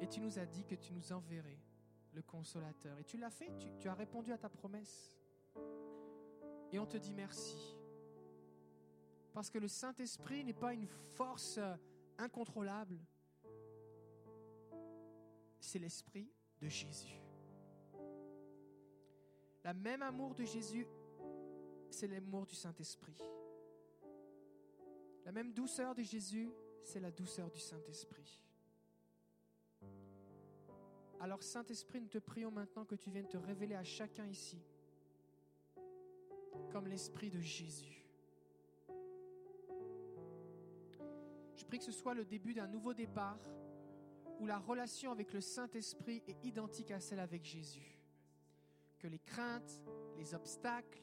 [0.00, 1.60] et tu nous as dit que tu nous enverrais
[2.12, 2.98] le consolateur.
[2.98, 5.16] Et tu l'as fait, tu, tu as répondu à ta promesse.
[6.72, 7.76] Et on te dit merci.
[9.32, 11.58] Parce que le Saint-Esprit n'est pas une force
[12.18, 12.98] incontrôlable.
[15.58, 16.30] C'est l'Esprit
[16.60, 17.20] de Jésus.
[19.64, 20.86] La même amour de Jésus,
[21.90, 23.16] c'est l'amour du Saint-Esprit.
[25.24, 26.50] La même douceur de Jésus,
[26.82, 28.40] c'est la douceur du Saint-Esprit.
[31.20, 34.60] Alors Saint-Esprit, nous te prions maintenant que tu viennes te révéler à chacun ici
[36.72, 38.01] comme l'Esprit de Jésus.
[41.62, 43.38] Je prie que ce soit le début d'un nouveau départ
[44.40, 48.00] où la relation avec le Saint-Esprit est identique à celle avec Jésus.
[48.98, 49.80] Que les craintes,
[50.18, 51.00] les obstacles,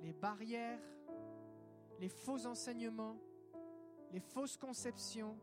[0.00, 0.80] les barrières,
[1.98, 3.18] les faux enseignements,
[4.12, 5.36] les fausses conceptions,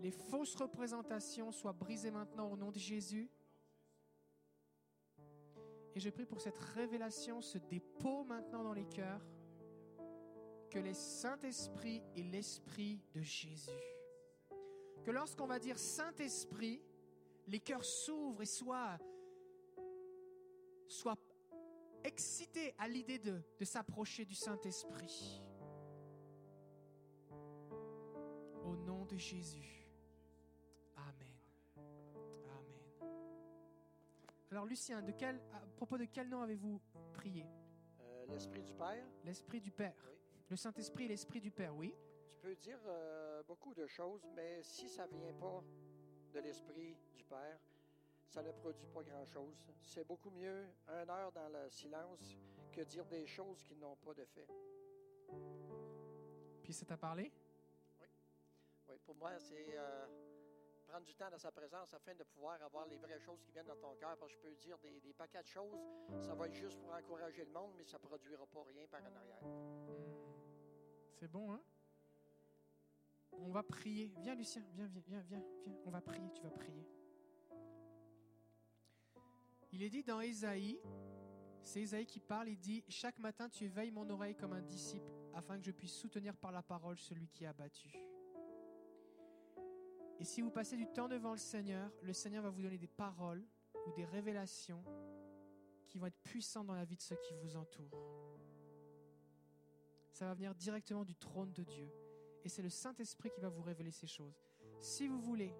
[0.00, 3.30] les fausses représentations soient brisées maintenant au nom de Jésus.
[5.94, 9.24] Et je prie pour cette révélation, ce dépôt maintenant dans les cœurs
[10.70, 13.70] que les Saint-Esprit et l'Esprit de Jésus.
[15.04, 16.82] Que lorsqu'on va dire Saint-Esprit,
[17.46, 18.98] les cœurs s'ouvrent et soient,
[20.86, 21.16] soient
[22.04, 25.42] excité à l'idée de, de s'approcher du Saint-Esprit.
[28.64, 29.88] Au nom de Jésus.
[30.96, 31.38] Amen.
[32.44, 33.12] Amen.
[34.50, 36.80] Alors Lucien, de quel, à propos de quel nom avez-vous
[37.14, 37.46] prié?
[38.00, 39.94] Euh, L'Esprit du Père, L'Esprit du Père.
[40.06, 40.17] Oui.
[40.50, 41.94] Le Saint-Esprit et l'Esprit du Père, oui.
[42.30, 45.62] tu peux dire euh, beaucoup de choses, mais si ça vient pas
[46.32, 47.58] de l'Esprit du Père,
[48.26, 49.70] ça ne produit pas grand-chose.
[49.82, 52.38] C'est beaucoup mieux une heure dans le silence
[52.72, 54.48] que dire des choses qui n'ont pas de fait.
[56.62, 57.30] Puis ça t'a parlé?
[58.88, 60.06] Oui, pour moi, c'est euh,
[60.86, 63.66] prendre du temps dans sa présence afin de pouvoir avoir les vraies choses qui viennent
[63.66, 64.16] dans ton cœur.
[64.16, 65.78] Parce que je peux dire des, des paquets de choses,
[66.20, 69.02] ça va être juste pour encourager le monde, mais ça ne produira pas rien par
[69.02, 69.77] en arrière.
[71.18, 71.60] C'est bon, hein?
[73.32, 74.12] On va prier.
[74.20, 75.76] Viens, Lucien, viens, viens, viens, viens, viens.
[75.84, 76.86] On va prier, tu vas prier.
[79.72, 80.80] Il est dit dans Ésaïe,
[81.64, 85.10] c'est Ésaïe qui parle, il dit Chaque matin tu éveilles mon oreille comme un disciple,
[85.34, 87.90] afin que je puisse soutenir par la parole celui qui est abattu.
[90.20, 92.88] Et si vous passez du temps devant le Seigneur, le Seigneur va vous donner des
[92.88, 93.44] paroles
[93.86, 94.84] ou des révélations
[95.88, 97.90] qui vont être puissantes dans la vie de ceux qui vous entourent.
[100.18, 101.88] Ça va venir directement du trône de Dieu.
[102.44, 104.42] Et c'est le Saint-Esprit qui va vous révéler ces choses.
[104.80, 105.54] Si vous voulez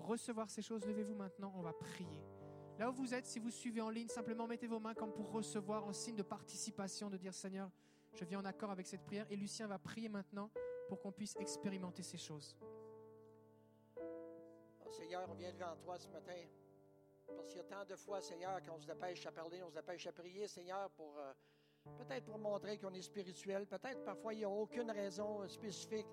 [0.00, 2.20] recevoir ces choses, levez-vous maintenant, on va prier.
[2.80, 5.30] Là où vous êtes, si vous suivez en ligne, simplement mettez vos mains comme pour
[5.30, 7.70] recevoir en signe de participation, de dire Seigneur,
[8.12, 9.24] je viens en accord avec cette prière.
[9.30, 10.50] Et Lucien va prier maintenant
[10.88, 12.56] pour qu'on puisse expérimenter ces choses.
[14.90, 16.42] Seigneur, on vient devant toi ce matin.
[17.36, 19.76] Parce qu'il y a tant de fois, Seigneur, qu'on se dépêche à parler, on se
[19.76, 21.32] dépêche à prier, Seigneur, pour euh,
[21.98, 23.66] peut-être pour montrer qu'on est spirituel.
[23.66, 26.06] Peut-être parfois il n'y a aucune raison euh, spécifique.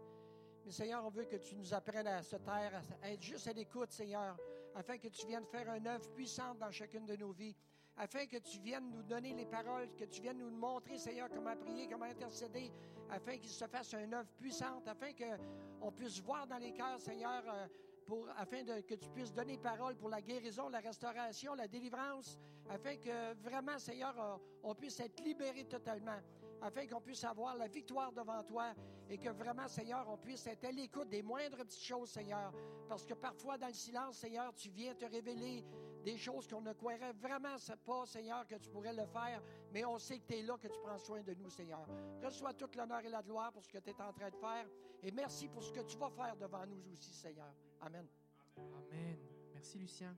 [0.66, 3.54] Mais Seigneur, on veut que tu nous apprennes à se taire, à être juste à
[3.54, 4.38] l'écoute, Seigneur,
[4.76, 7.56] afin que tu viennes faire une œuvre puissante dans chacune de nos vies,
[7.98, 11.56] afin que tu viennes nous donner les paroles, que tu viennes nous montrer, Seigneur, comment
[11.58, 12.72] prier, comment intercéder,
[13.10, 17.44] afin qu'il se fasse une œuvre puissante, afin qu'on puisse voir dans les cœurs, Seigneur,
[17.48, 17.68] euh,
[18.06, 22.38] pour, afin que tu puisses donner parole pour la guérison, la restauration, la délivrance,
[22.70, 26.20] afin que vraiment, Seigneur, on puisse être libéré totalement,
[26.62, 28.74] afin qu'on puisse avoir la victoire devant toi
[29.10, 32.54] et que vraiment, Seigneur, on puisse être à l'écoute des moindres petites choses, Seigneur,
[32.88, 35.64] parce que parfois, dans le silence, Seigneur, tu viens te révéler
[36.04, 39.42] des choses qu'on ne croirait vraiment pas, Seigneur, que tu pourrais le faire,
[39.72, 41.86] mais on sait que tu es là, que tu prends soin de nous, Seigneur.
[42.24, 44.66] Reçois toute l'honneur et la gloire pour ce que tu es en train de faire,
[45.02, 47.54] et merci pour ce que tu vas faire devant nous aussi, Seigneur.
[47.86, 48.08] Amen.
[48.56, 49.18] Amen.
[49.54, 50.16] Merci Lucien.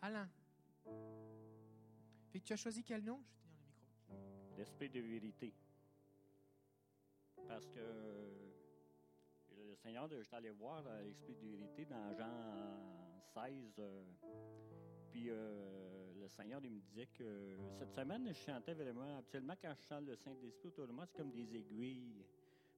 [0.00, 0.26] Alain.
[2.30, 3.22] Fait que tu as choisi quel nom?
[4.08, 4.56] Je vais tenir le micro.
[4.56, 5.54] l'esprit de vérité.
[7.46, 7.78] Parce que
[9.54, 13.74] le Seigneur, je suis allé voir euh, l'esprit de vérité dans Jean 16.
[13.80, 14.04] euh,
[15.10, 19.18] puis euh, le Seigneur, il me disait que cette semaine, je chantais vraiment.
[19.18, 22.24] Habituellement, quand je chante le Saint-Esprit autour de moi, c'est comme des aiguilles.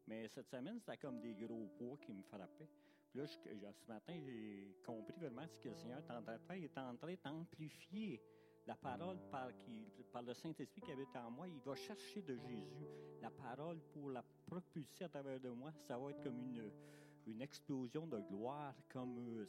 [0.09, 2.69] Mais cette semaine, c'était comme des gros poids qui me frappaient.
[3.15, 6.57] Là, ce matin, j'ai compris vraiment ce que le Seigneur est en train de faire.
[6.57, 8.23] Il est en train d'amplifier
[8.67, 9.49] la parole par,
[10.23, 11.49] le Saint-Esprit qui habite en moi.
[11.49, 12.87] Il va chercher de Jésus
[13.21, 15.73] la parole pour la propulser à travers de moi.
[15.73, 16.39] Ça va être comme
[17.27, 19.47] une, explosion de gloire, comme, le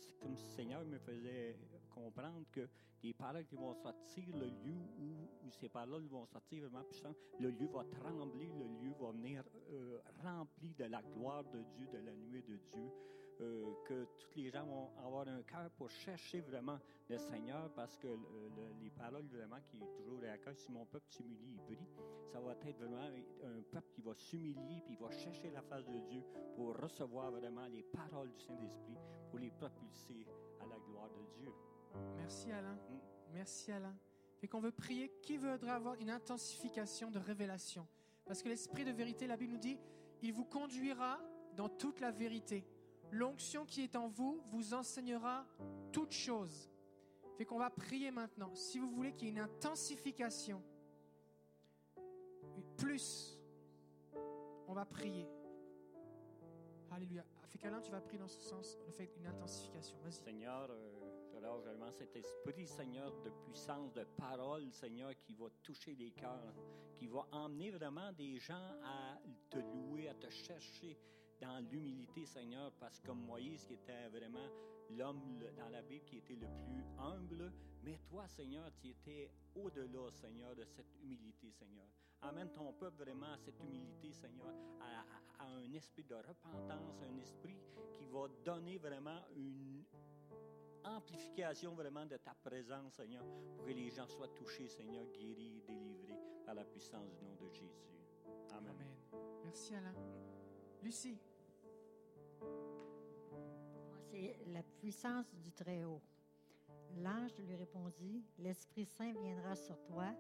[0.56, 1.58] Seigneur me faisait
[1.90, 2.68] comprendre que
[3.04, 7.50] les paroles qui vont sortir, le lieu où, ces paroles vont sortir vraiment puissantes, le
[7.50, 11.98] lieu va trembler, le lieu va venir euh, rempli de la gloire de Dieu, de
[11.98, 12.90] la nuée de Dieu.
[13.42, 16.78] Euh, que tous les gens vont avoir un cœur pour chercher vraiment
[17.10, 20.86] le Seigneur parce que le- les paroles vraiment qui est toujours à cœur, si mon
[20.86, 21.88] peuple s'humilie, il prie,
[22.32, 23.02] ça va être vraiment
[23.44, 26.24] un peuple qui va s'humilier puis il va chercher la face de Dieu
[26.56, 28.98] pour recevoir vraiment les paroles du Saint-Esprit
[29.30, 30.26] pour les propulser
[30.60, 31.52] à la gloire de Dieu.
[32.18, 32.78] Merci Alain.
[33.34, 33.96] Merci Alain.
[34.38, 35.12] Fait qu'on veut prier.
[35.22, 37.88] Qui voudrait avoir une intensification de révélation?
[38.26, 39.78] Parce que l'esprit de vérité, la Bible nous dit,
[40.22, 41.20] il vous conduira
[41.56, 42.66] dans toute la vérité.
[43.12, 45.46] L'onction qui est en vous vous enseignera
[45.92, 46.70] toutes choses.
[47.38, 48.54] Fait qu'on va prier maintenant.
[48.56, 50.62] Si vous voulez qu'il y ait une intensification,
[52.78, 53.38] plus,
[54.68, 55.28] on va prier.
[56.90, 57.24] Alléluia.
[57.48, 59.98] Fait qu'Alain, tu vas prier dans ce sens, fait une intensification.
[60.04, 60.14] Vas-y.
[60.14, 65.96] Seigneur, euh, relâche vraiment cet esprit, Seigneur, de puissance, de parole, Seigneur, qui va toucher
[65.96, 66.54] les cœurs,
[66.96, 70.98] qui va emmener vraiment des gens à te louer, à te chercher
[71.42, 74.48] dans l'humilité, Seigneur, parce que comme Moïse, qui était vraiment
[74.92, 77.52] l'homme dans la Bible qui était le plus humble,
[77.84, 81.88] mais toi, Seigneur, tu étais au-delà, Seigneur, de cette humilité, Seigneur.
[82.22, 87.58] Amène ton peuple vraiment à cette humilité, Seigneur, à un esprit de repentance, un esprit
[87.98, 89.84] qui va donner vraiment une
[90.84, 93.24] amplification vraiment de ta présence, Seigneur,
[93.56, 96.20] pour que les gens soient touchés, Seigneur, guéris, délivrés.
[96.46, 97.70] par la puissance du nom de Jésus.
[98.52, 98.72] Amen.
[98.72, 99.22] Amen.
[99.44, 99.94] Merci Alain.
[100.84, 101.31] Lucie.
[104.10, 106.02] C'est la puissance du Très-Haut.
[106.98, 110.14] L'ange lui répondit, L'Esprit Saint viendra sur toi,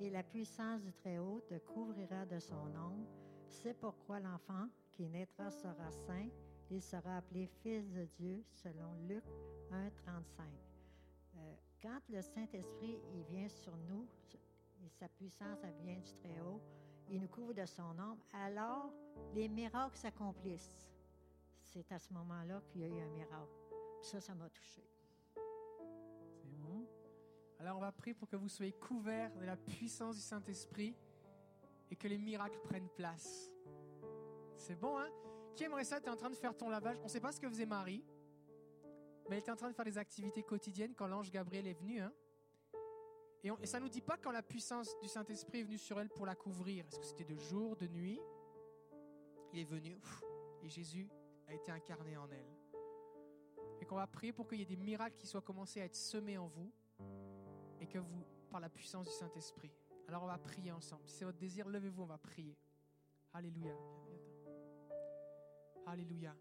[0.00, 3.08] et la puissance du Très-Haut te couvrira de son ombre.
[3.48, 6.28] C'est pourquoi l'enfant qui naîtra sera saint,
[6.70, 9.24] il sera appelé Fils de Dieu, selon Luc
[9.70, 10.46] 1, 35.
[11.36, 12.98] Euh, quand le Saint-Esprit
[13.28, 14.06] vient sur nous,
[14.84, 16.60] et sa puissance vient du Très-Haut,
[17.08, 18.90] il nous couvre de son ombre, alors
[19.34, 20.93] les miracles s'accomplissent.
[21.74, 23.50] C'est à ce moment-là qu'il y a eu un miracle.
[24.00, 24.80] Ça, ça m'a touché.
[25.34, 26.86] C'est bon.
[27.58, 30.94] Alors on va prier pour que vous soyez couverts de la puissance du Saint-Esprit
[31.90, 33.50] et que les miracles prennent place.
[34.54, 35.08] C'est bon, hein?
[35.56, 36.00] Qui aimerait ça?
[36.00, 36.96] Tu es en train de faire ton lavage.
[37.00, 38.04] On ne sait pas ce que faisait Marie,
[39.28, 42.00] mais elle était en train de faire des activités quotidiennes quand l'ange Gabriel est venu.
[42.00, 42.12] Hein?
[43.42, 45.98] Et, et ça ne nous dit pas quand la puissance du Saint-Esprit est venue sur
[45.98, 46.86] elle pour la couvrir.
[46.86, 48.20] Est-ce que c'était de jour, de nuit?
[49.52, 50.00] Il est venu
[50.62, 51.08] et Jésus
[51.46, 52.52] a été incarné en elle.
[53.80, 55.96] Et qu'on va prier pour qu'il y ait des miracles qui soient commencés à être
[55.96, 56.72] semés en vous
[57.80, 59.72] et que vous, par la puissance du Saint-Esprit.
[60.08, 61.08] Alors on va prier ensemble.
[61.08, 62.56] Si c'est votre désir, levez-vous, on va prier.
[63.32, 63.74] Alléluia.
[65.86, 66.34] Alléluia.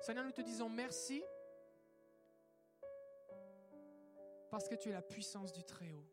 [0.00, 1.22] Seigneur, nous te disons merci
[4.50, 6.06] parce que tu es la puissance du Très-Haut.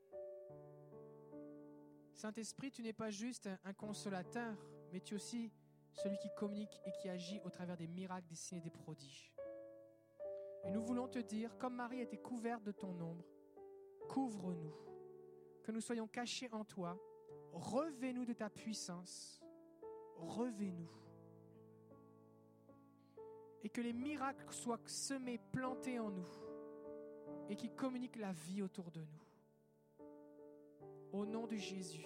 [2.13, 4.55] Saint-Esprit, tu n'es pas juste un consolateur,
[4.91, 5.51] mais tu es aussi
[5.95, 9.33] celui qui communique et qui agit au travers des miracles, des signes et des prodiges.
[10.63, 13.25] Et nous voulons te dire, comme Marie était couverte de ton ombre,
[14.09, 14.73] couvre-nous,
[15.63, 16.97] que nous soyons cachés en toi,
[17.51, 19.41] revêt-nous de ta puissance,
[20.15, 20.91] revêt-nous.
[23.63, 26.29] Et que les miracles soient semés, plantés en nous,
[27.49, 30.05] et qui communiquent la vie autour de nous.
[31.11, 32.05] Au nom de Jésus,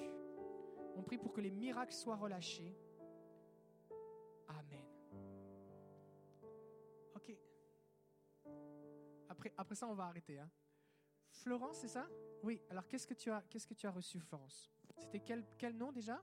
[0.96, 2.78] on prie pour que les miracles soient relâchés.
[4.50, 4.86] Amen.
[7.16, 7.38] Ok.
[9.30, 10.40] Après, après ça, on va arrêter.
[10.40, 10.50] hein.
[11.32, 12.08] Florence, c'est ça?
[12.44, 12.62] Oui.
[12.70, 14.70] Alors, qu'est-ce que tu as, qu'est-ce que tu as reçu, Florence?
[14.98, 16.22] C'était quel, quel nom déjà?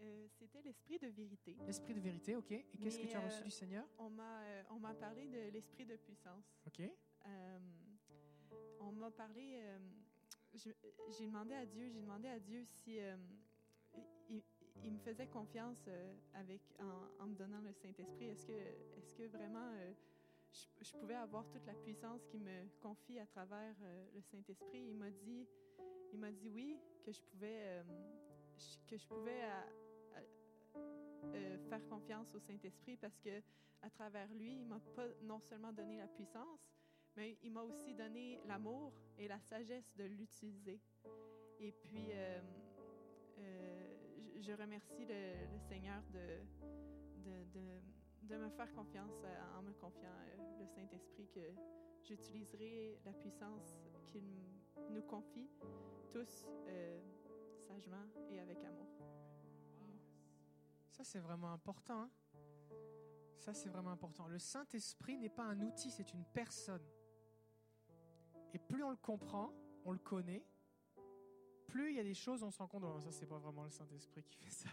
[0.00, 1.56] Euh, C'était l'esprit de vérité.
[1.66, 2.50] L'esprit de vérité, ok.
[2.52, 3.86] Et qu'est-ce que tu as reçu euh, du Seigneur?
[3.98, 6.44] On m'a euh, on m'a parlé de l'esprit de puissance.
[6.66, 6.80] Ok.
[6.80, 7.58] Euh,
[8.80, 9.58] on m'a parlé.
[9.62, 9.78] euh,
[10.54, 13.16] j'ai demandé à Dieu, j'ai demandé à Dieu si euh,
[14.28, 14.42] il,
[14.84, 16.60] il me faisait confiance euh, avec
[17.20, 18.28] en, me donnant le Saint Esprit.
[18.28, 19.92] Est-ce que est-ce que vraiment euh,
[20.80, 24.84] je, pouvais avoir toute la puissance qu'il me confie à travers euh, le Saint Esprit
[24.88, 25.46] Il m'a dit
[26.34, 27.82] dit oui que je pouvais
[28.86, 29.40] que je pouvais
[31.68, 33.40] faire confiance au Saint Esprit parce que
[33.80, 36.70] à travers lui il m'a pas non seulement donné la puissance
[37.16, 40.80] mais il m'a aussi donné l'amour et la sagesse de l'utiliser.
[41.60, 42.10] Et puis,
[44.42, 46.40] je, remercie le, Seigneur de,
[47.24, 47.44] de,
[48.28, 51.52] de- me faire confiance euh, en me confiant euh, le Saint-Esprit que
[52.02, 53.78] j'utiliserai la puissance
[54.10, 54.24] qu'il
[54.90, 55.48] nous confie
[56.10, 57.00] tous euh,
[57.68, 58.88] sagement et avec amour.
[60.90, 62.02] Ça, c'est vraiment important.
[62.02, 62.10] hein.
[63.38, 64.26] Ça, c'est vraiment important.
[64.28, 66.84] Le Saint-Esprit n'est pas un outil, c'est une personne.
[68.54, 69.52] Et plus on le comprend,
[69.84, 70.44] on le connaît,
[71.66, 73.64] plus il y a des choses, on se rend compte, oh, ça, c'est pas vraiment
[73.64, 74.70] le Saint-Esprit qui fait ça.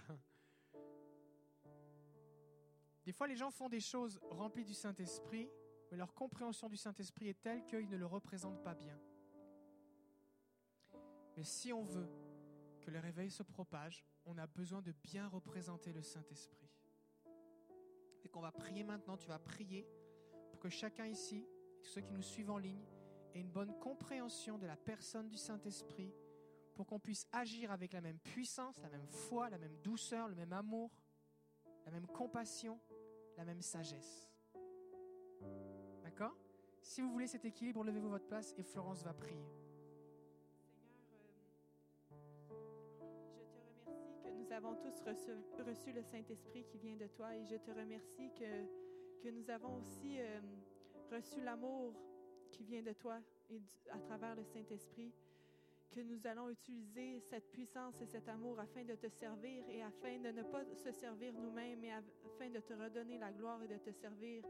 [3.05, 5.49] Des fois, les gens font des choses remplies du Saint-Esprit,
[5.89, 8.99] mais leur compréhension du Saint-Esprit est telle qu'ils ne le représentent pas bien.
[11.35, 12.09] Mais si on veut
[12.81, 16.69] que le réveil se propage, on a besoin de bien représenter le Saint-Esprit.
[18.23, 19.87] Et qu'on va prier maintenant, tu vas prier
[20.49, 21.47] pour que chacun ici,
[21.81, 22.85] tous ceux qui nous suivent en ligne,
[23.33, 26.13] ait une bonne compréhension de la personne du Saint-Esprit,
[26.79, 30.35] pour qu'on puisse agir avec la même puissance, la même foi, la même douceur, le
[30.35, 30.89] même amour,
[31.85, 32.79] la même compassion,
[33.35, 34.31] la même sagesse.
[36.01, 36.37] D'accord?
[36.81, 39.45] Si vous voulez cet équilibre, levez-vous votre place et Florence va prier.
[42.71, 47.07] Seigneur, euh, je te remercie que nous avons tous reçu, le Saint-Esprit qui vient de
[47.07, 50.39] toi et je te remercie que, que nous avons aussi euh,
[51.11, 51.93] reçu l'amour
[52.53, 53.19] qui vient de toi
[53.49, 53.61] et
[53.91, 55.11] à travers le Saint-Esprit,
[55.89, 60.19] que nous allons utiliser cette puissance et cet amour afin de te servir et afin
[60.19, 63.67] de ne pas se servir nous-mêmes, mais af- afin de te redonner la gloire et
[63.67, 64.43] de te servir.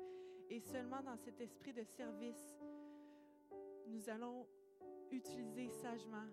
[0.50, 2.60] Et seulement dans cet esprit de service,
[3.88, 4.46] nous allons
[5.12, 6.28] utiliser sagement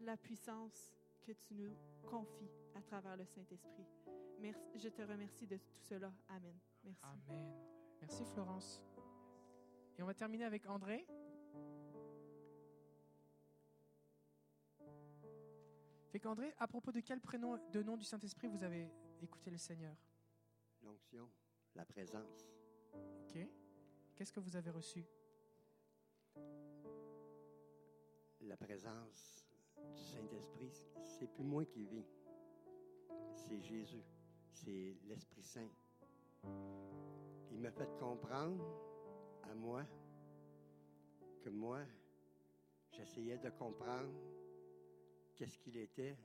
[0.00, 0.92] la puissance
[1.22, 1.74] que tu nous
[2.06, 3.86] confies à travers le Saint-Esprit.
[4.40, 6.12] Merci, je te remercie de tout cela.
[6.28, 6.58] Amen.
[6.84, 7.00] Merci.
[7.04, 7.52] Amen.
[8.00, 8.82] Merci Florence.
[9.96, 11.06] Et on va terminer avec André.
[16.14, 18.88] Fait qu'André, à propos de quel prénom de nom du Saint-Esprit vous avez
[19.20, 19.96] écouté le Seigneur?
[20.84, 21.28] L'onction,
[21.74, 22.46] la présence.
[22.94, 23.36] Ok.
[24.14, 25.04] Qu'est-ce que vous avez reçu?
[28.42, 29.44] La présence
[29.96, 30.70] du Saint-Esprit,
[31.02, 32.06] c'est plus moi qui vis.
[33.34, 34.04] C'est Jésus.
[34.52, 35.72] C'est l'Esprit Saint.
[37.50, 38.64] Il m'a fait comprendre
[39.50, 39.82] à moi
[41.42, 41.80] que moi,
[42.92, 44.14] j'essayais de comprendre
[45.36, 46.16] qu'est-ce qu'il était.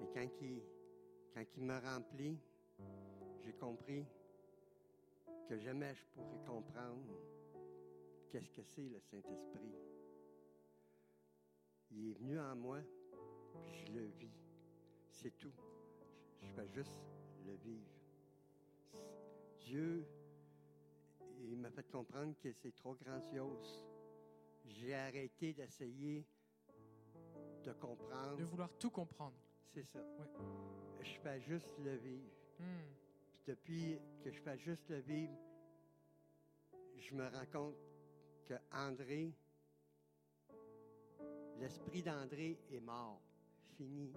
[0.00, 0.62] Mais quand il,
[1.34, 2.38] quand il m'a rempli,
[3.40, 4.06] j'ai compris
[5.48, 7.14] que jamais je pourrais comprendre
[8.30, 9.74] qu'est-ce que c'est le Saint-Esprit.
[11.90, 12.78] Il est venu en moi,
[13.62, 14.34] puis je le vis.
[15.10, 15.52] C'est tout.
[16.40, 16.96] Je fais juste
[17.46, 17.90] le vivre.
[19.60, 20.06] Dieu,
[21.42, 23.84] il m'a fait comprendre que c'est trop grandiose.
[24.64, 26.26] J'ai arrêté d'essayer
[27.64, 28.36] de comprendre.
[28.36, 29.36] De vouloir tout comprendre.
[29.72, 30.00] C'est ça.
[30.18, 30.26] Oui.
[31.00, 32.30] Je fais juste le vivre.
[32.58, 32.64] Hmm.
[33.32, 35.34] Puis depuis que je fais juste le vivre,
[36.96, 37.76] je me rends compte
[38.46, 39.34] que André,
[41.58, 43.20] l'esprit d'André est mort,
[43.76, 44.12] fini.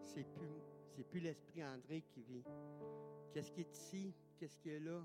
[0.00, 2.44] C'est plus, c'est plus l'esprit André qui vit.
[3.32, 5.00] Qu'est-ce qui est ici, qu'est-ce qui est là?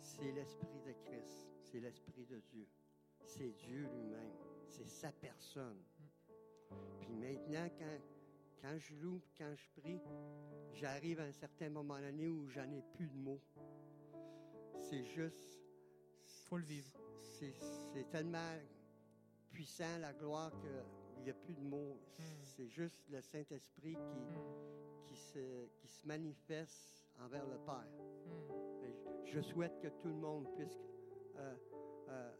[0.00, 2.66] C'est l'esprit de Christ, c'est l'esprit de Dieu.
[3.26, 4.32] C'est Dieu lui-même,
[4.68, 5.82] c'est sa personne.
[7.14, 8.00] Puis maintenant, quand,
[8.62, 10.00] quand je loue, quand je prie,
[10.72, 13.40] j'arrive à un certain moment donné où j'en ai plus de mots.
[14.76, 15.60] C'est juste.
[16.48, 16.90] Faut le vivre.
[17.20, 18.56] C'est, tellement
[19.52, 21.98] puissant, la gloire, qu'il n'y a plus de mots.
[22.42, 25.04] C'est juste le Saint-Esprit qui, Hmm.
[25.06, 27.86] qui, se, qui se manifeste envers le Père.
[28.26, 29.24] Hmm.
[29.26, 30.78] Je, je souhaite que tout le monde puisse
[31.36, 31.54] euh,
[32.08, 32.32] euh,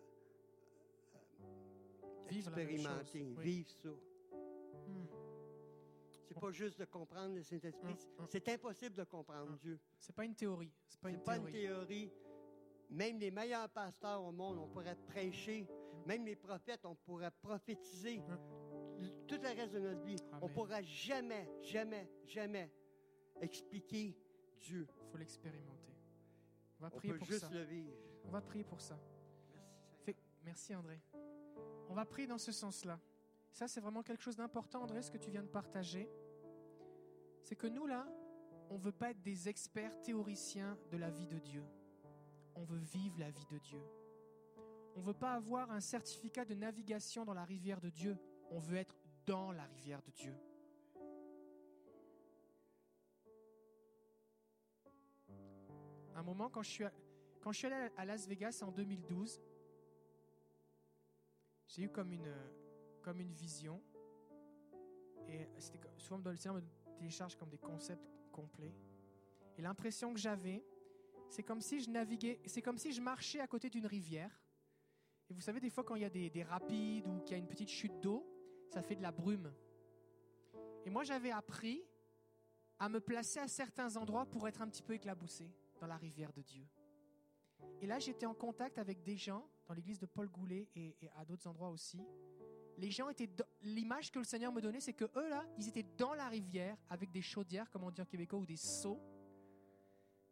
[1.43, 3.45] euh, expérimenter, oui.
[3.45, 3.91] vivre ça.
[4.87, 5.07] Hmm.
[6.27, 7.93] C'est pas juste de comprendre le Saint-Esprit.
[7.93, 8.27] Hum, hum.
[8.29, 9.57] C'est impossible de comprendre.
[9.59, 9.79] Dieu.
[9.99, 10.73] C'est pas une théorie.
[10.89, 11.53] C'est pas une pas théorie.
[11.53, 12.13] une théorie.
[12.91, 15.67] Même les meilleurs pasteurs au monde, on pourrait prêcher.
[16.07, 18.21] Même les prophètes, on pourrait prophétiser.
[19.27, 20.49] Tout le reste de notre vie, on Amen.
[20.49, 22.71] ne pourra jamais, jamais, jamais
[23.41, 24.17] expliquer
[24.61, 24.87] Dieu.
[25.11, 25.93] faut l'expérimenter.
[26.79, 27.51] On va On prier peut pour juste ça.
[27.53, 27.93] le vivre.
[28.25, 28.99] On va prier pour ça.
[30.05, 31.01] Fait- merci André.
[31.89, 32.99] On va prier dans ce sens-là.
[33.55, 36.11] Ça, c'est vraiment quelque chose d'important, André, ce que tu viens de partager.
[37.45, 38.05] C'est que nous, là,
[38.69, 41.63] on ne veut pas être des experts théoriciens de la vie de Dieu.
[42.57, 43.81] On veut vivre la vie de Dieu.
[44.97, 48.17] On ne veut pas avoir un certificat de navigation dans la rivière de Dieu.
[48.51, 50.35] On veut être dans la rivière de Dieu.
[56.17, 56.93] Un moment, quand je suis, à-
[57.41, 59.41] quand je suis allé à Las Vegas en 2012,
[61.69, 62.33] j'ai eu comme une,
[63.05, 63.81] comme une vision.
[65.29, 68.75] Et c'était souvent le Seigneur me télécharge comme des concepts complets.
[69.59, 70.65] Et l'impression que j'avais,
[71.29, 74.41] c'est comme si je naviguais, c'est comme si je marchais à côté d'une rivière.
[75.29, 77.35] Et vous savez, des fois, quand il y a des, des rapides ou qu'il y
[77.35, 78.27] a une petite chute d'eau,
[78.71, 79.53] ça fait de la brume.
[80.85, 81.83] Et moi, j'avais appris
[82.79, 85.51] à me placer à certains endroits pour être un petit peu éclaboussé
[85.81, 86.67] dans la rivière de Dieu.
[87.81, 91.09] Et là, j'étais en contact avec des gens dans l'église de Paul Goulet et, et
[91.17, 92.01] à d'autres endroits aussi.
[92.79, 93.31] Les gens étaient.
[93.63, 96.77] L'image que le Seigneur me donnait, c'est que eux là, ils étaient dans la rivière
[96.91, 99.01] avec des chaudières, comme on dit en québécois, ou des seaux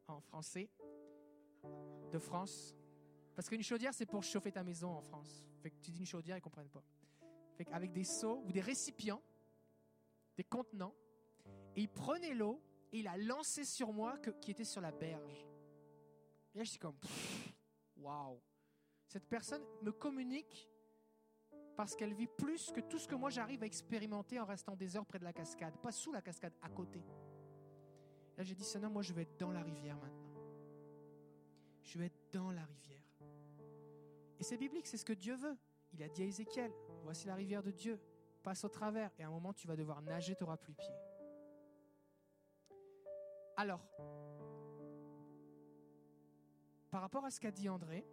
[0.09, 0.71] en français
[2.11, 2.75] de France.
[3.35, 5.47] Parce qu'une chaudière, c'est pour chauffer ta maison en France.
[5.63, 6.85] Fait que tu dis une chaudière, ils comprennent pas.
[7.57, 9.23] Fait qu'avec des seaux ou des récipients,
[10.37, 10.95] des contenants,
[11.77, 12.61] et il prenait l'eau
[12.93, 15.47] et il a lancé sur moi qui était sur la berge.
[16.55, 16.99] Et là, je suis comme,
[17.97, 18.41] waouh.
[19.07, 20.71] Cette personne me communique
[21.77, 24.97] parce qu'elle vit plus que tout ce que moi j'arrive à expérimenter en restant des
[24.97, 27.03] heures près de la cascade, pas sous la cascade, à côté.
[28.37, 30.33] Là, j'ai dit, Seigneur, moi, je vais être dans la rivière maintenant.
[31.83, 33.03] Je vais être dans la rivière.
[34.39, 35.57] Et c'est biblique, c'est ce que Dieu veut.
[35.93, 38.01] Il a dit à Ézéchiel, voici la rivière de Dieu,
[38.43, 40.95] passe au travers, et à un moment, tu vas devoir nager, tu n'auras plus pied.
[43.57, 43.87] Alors,
[46.91, 48.07] par rapport à ce qu'a dit André,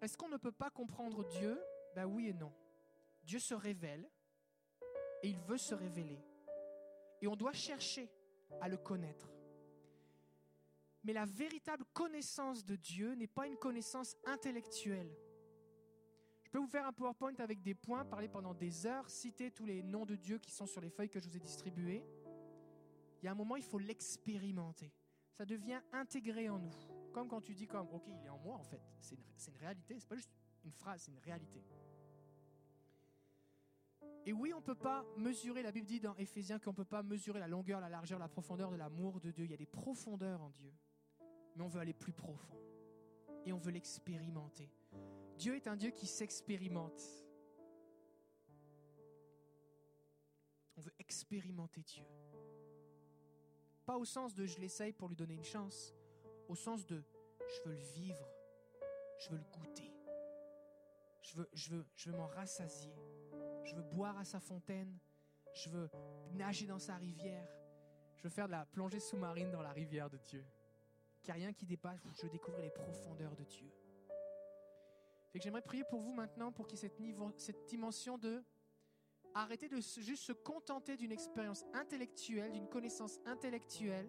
[0.00, 1.58] est-ce qu'on ne peut pas comprendre Dieu
[1.94, 2.52] Ben oui et non.
[3.24, 4.08] Dieu se révèle
[5.22, 6.18] et il veut se révéler.
[7.20, 8.10] Et on doit chercher
[8.60, 9.30] à le connaître.
[11.04, 15.14] Mais la véritable connaissance de Dieu n'est pas une connaissance intellectuelle.
[16.44, 19.66] Je peux vous faire un PowerPoint avec des points, parler pendant des heures, citer tous
[19.66, 22.04] les noms de Dieu qui sont sur les feuilles que je vous ai distribuées.
[23.20, 24.92] Il y a un moment, il faut l'expérimenter.
[25.32, 26.74] Ça devient intégré en nous.
[27.12, 28.80] Comme quand tu dis comme, ok, il est en moi en fait.
[29.00, 30.30] C'est une, une réalité, c'est pas juste
[30.64, 31.62] une phrase, c'est une réalité.
[34.26, 36.84] Et oui, on ne peut pas mesurer, la Bible dit dans Éphésiens qu'on ne peut
[36.84, 39.44] pas mesurer la longueur, la largeur, la profondeur de l'amour de Dieu.
[39.44, 40.72] Il y a des profondeurs en Dieu.
[41.56, 42.58] Mais on veut aller plus profond.
[43.44, 44.70] Et on veut l'expérimenter.
[45.36, 47.02] Dieu est un Dieu qui s'expérimente.
[50.76, 52.06] On veut expérimenter Dieu.
[53.84, 55.94] Pas au sens de je l'essaye pour lui donner une chance,
[56.48, 57.04] au sens de
[57.46, 58.26] je veux le vivre,
[59.18, 59.92] je veux le goûter,
[61.20, 62.94] je veux, je veux, je veux m'en rassasier,
[63.64, 64.98] je veux boire à sa fontaine,
[65.52, 65.90] je veux
[66.32, 67.48] nager dans sa rivière,
[68.16, 70.44] je veux faire de la plongée sous-marine dans la rivière de Dieu.
[71.28, 73.72] A rien qui dépasse, je veux découvrir les profondeurs de Dieu.
[75.32, 76.90] Fait que j'aimerais prier pour vous maintenant pour qu'il y ait
[77.38, 78.44] cette, dimension de
[79.34, 84.08] arrêter de juste se contenter d'une expérience intellectuelle, d'une connaissance intellectuelle.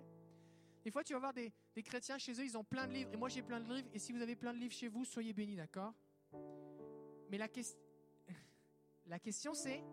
[0.83, 1.51] Des fois, tu vas voir des,
[1.83, 3.97] chrétiens chez eux, ils ont plein de livres, et moi j'ai plein de livres, et
[3.97, 5.95] si vous avez plein de livres chez vous, soyez bénis, d'accord?
[7.31, 7.61] Mais la, que
[9.05, 9.83] la question c'est,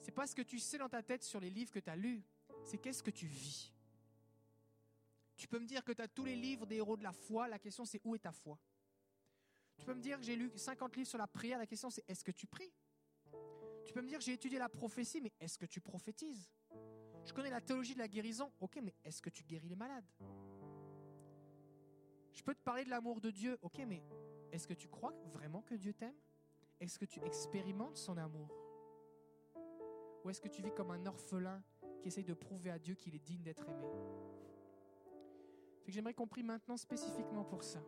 [0.00, 1.96] c'est pas ce que tu sais dans ta tête sur les livres que tu as
[1.96, 2.22] lus,
[2.64, 3.72] c'est qu'est-ce que tu vis?
[5.36, 7.48] Tu peux me dire que tu as tous les livres des héros de la foi,
[7.48, 8.58] la question c'est où est ta foi?
[9.76, 12.04] Tu peux me dire que j'ai lu 50 livres sur la prière, la question c'est
[12.08, 12.72] est-ce que tu pries?
[13.84, 16.50] Tu peux me dire, j'ai étudié la prophétie, mais est-ce que tu prophétises?
[17.24, 20.08] Je connais la théologie de la guérison, ok, mais est-ce que tu guéris les malades?
[22.32, 24.02] Je peux te parler de l'amour de Dieu, ok, mais
[24.50, 26.16] est-ce que tu crois vraiment que Dieu t'aime?
[26.80, 28.48] Est-ce que tu expérimentes son amour?
[30.24, 31.62] Ou est-ce que tu vis comme un orphelin
[32.00, 33.86] qui essaye de prouver à Dieu qu'il est digne d'être aimé?
[35.86, 37.80] J'aimerais qu'on prie maintenant spécifiquement pour ça.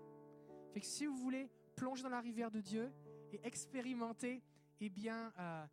[0.73, 2.93] Fait que si vous voulez plonger dans la rivière de Dieu
[3.33, 4.43] et expérimenter,
[4.81, 5.67] eh bien, euh,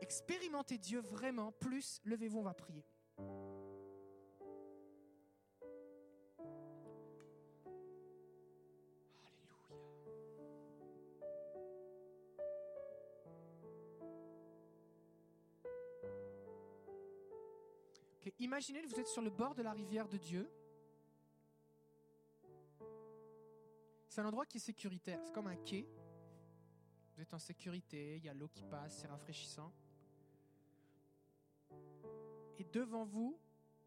[0.00, 2.84] expérimentez Dieu vraiment, plus levez-vous, on va prier.
[18.62, 20.48] Imaginez vous êtes sur le bord de la rivière de Dieu.
[24.08, 25.88] C'est un endroit qui est sécuritaire, c'est comme un quai.
[27.16, 29.72] Vous êtes en sécurité, il y a l'eau qui passe, c'est rafraîchissant.
[32.56, 33.36] Et devant vous,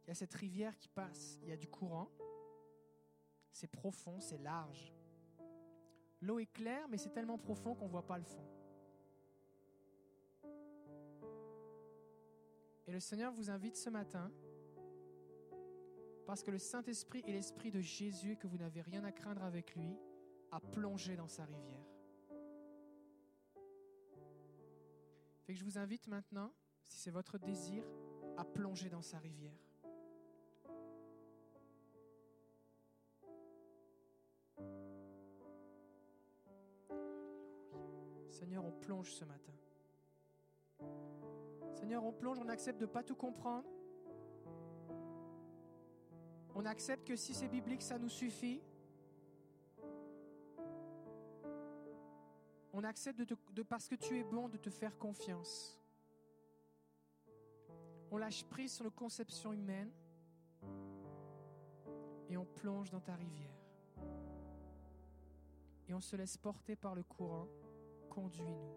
[0.03, 2.11] il y a cette rivière qui passe, il y a du courant.
[3.53, 4.93] C'est profond, c'est large.
[6.19, 8.45] L'eau est claire, mais c'est tellement profond qu'on ne voit pas le fond.
[12.87, 14.29] Et le Seigneur vous invite ce matin,
[16.25, 19.75] parce que le Saint-Esprit est l'Esprit de Jésus que vous n'avez rien à craindre avec
[19.75, 19.95] lui,
[20.51, 21.85] à plonger dans sa rivière.
[25.43, 26.51] Fait que je vous invite maintenant,
[26.83, 27.83] si c'est votre désir,
[28.37, 29.53] à plonger dans sa rivière.
[38.29, 39.53] Seigneur, on plonge ce matin.
[41.75, 43.67] Seigneur, on plonge, on accepte de ne pas tout comprendre.
[46.55, 48.61] On accepte que si c'est biblique, ça nous suffit.
[52.71, 55.77] On accepte de, parce que tu es bon de te faire confiance.
[58.09, 59.91] On lâche prise sur nos conceptions humaines
[62.29, 63.55] et on plonge dans ta rivière.
[65.89, 67.47] Et on se laisse porter par le courant.
[68.09, 68.75] Conduis-nous.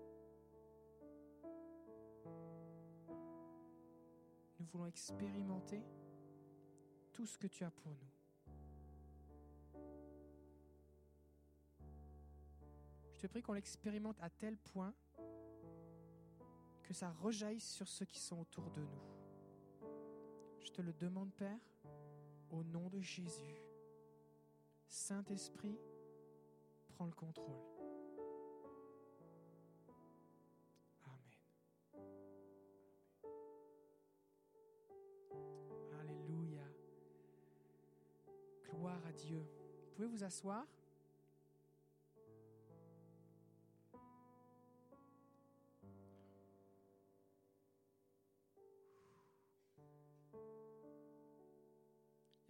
[4.59, 5.80] Nous voulons expérimenter
[7.19, 8.12] tout ce que tu as pour nous.
[13.12, 14.95] Je te prie qu'on l'expérimente à tel point
[16.85, 19.89] que ça rejaillisse sur ceux qui sont autour de nous.
[20.61, 21.59] Je te le demande, Père,
[22.51, 23.65] au nom de Jésus.
[24.86, 25.77] Saint-Esprit,
[26.90, 27.77] prends le contrôle.
[38.89, 39.39] À Dieu.
[39.39, 40.66] Vous pouvez vous asseoir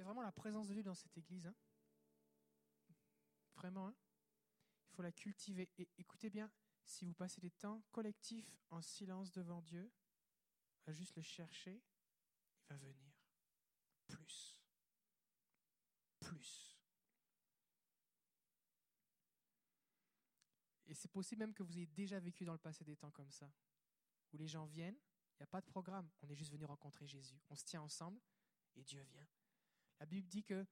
[0.09, 1.47] vraiment la présence de Dieu dans cette église.
[1.47, 1.55] Hein.
[3.57, 3.95] Vraiment, hein.
[4.87, 5.69] il faut la cultiver.
[5.77, 6.51] Et écoutez bien,
[6.87, 9.93] si vous passez des temps collectifs en silence devant Dieu,
[10.87, 11.83] à juste le chercher,
[12.63, 13.13] il va venir.
[14.07, 14.59] Plus.
[20.87, 23.31] Et c'est possible même que vous ayez déjà vécu dans le passé des temps comme
[23.31, 23.51] ça,
[24.33, 24.99] où les gens viennent,
[25.35, 27.41] il n'y a pas de programme, on est juste venu rencontrer Jésus.
[27.49, 28.21] On se tient ensemble
[28.75, 29.27] et Dieu vient.
[30.01, 30.67] La Bible dit que,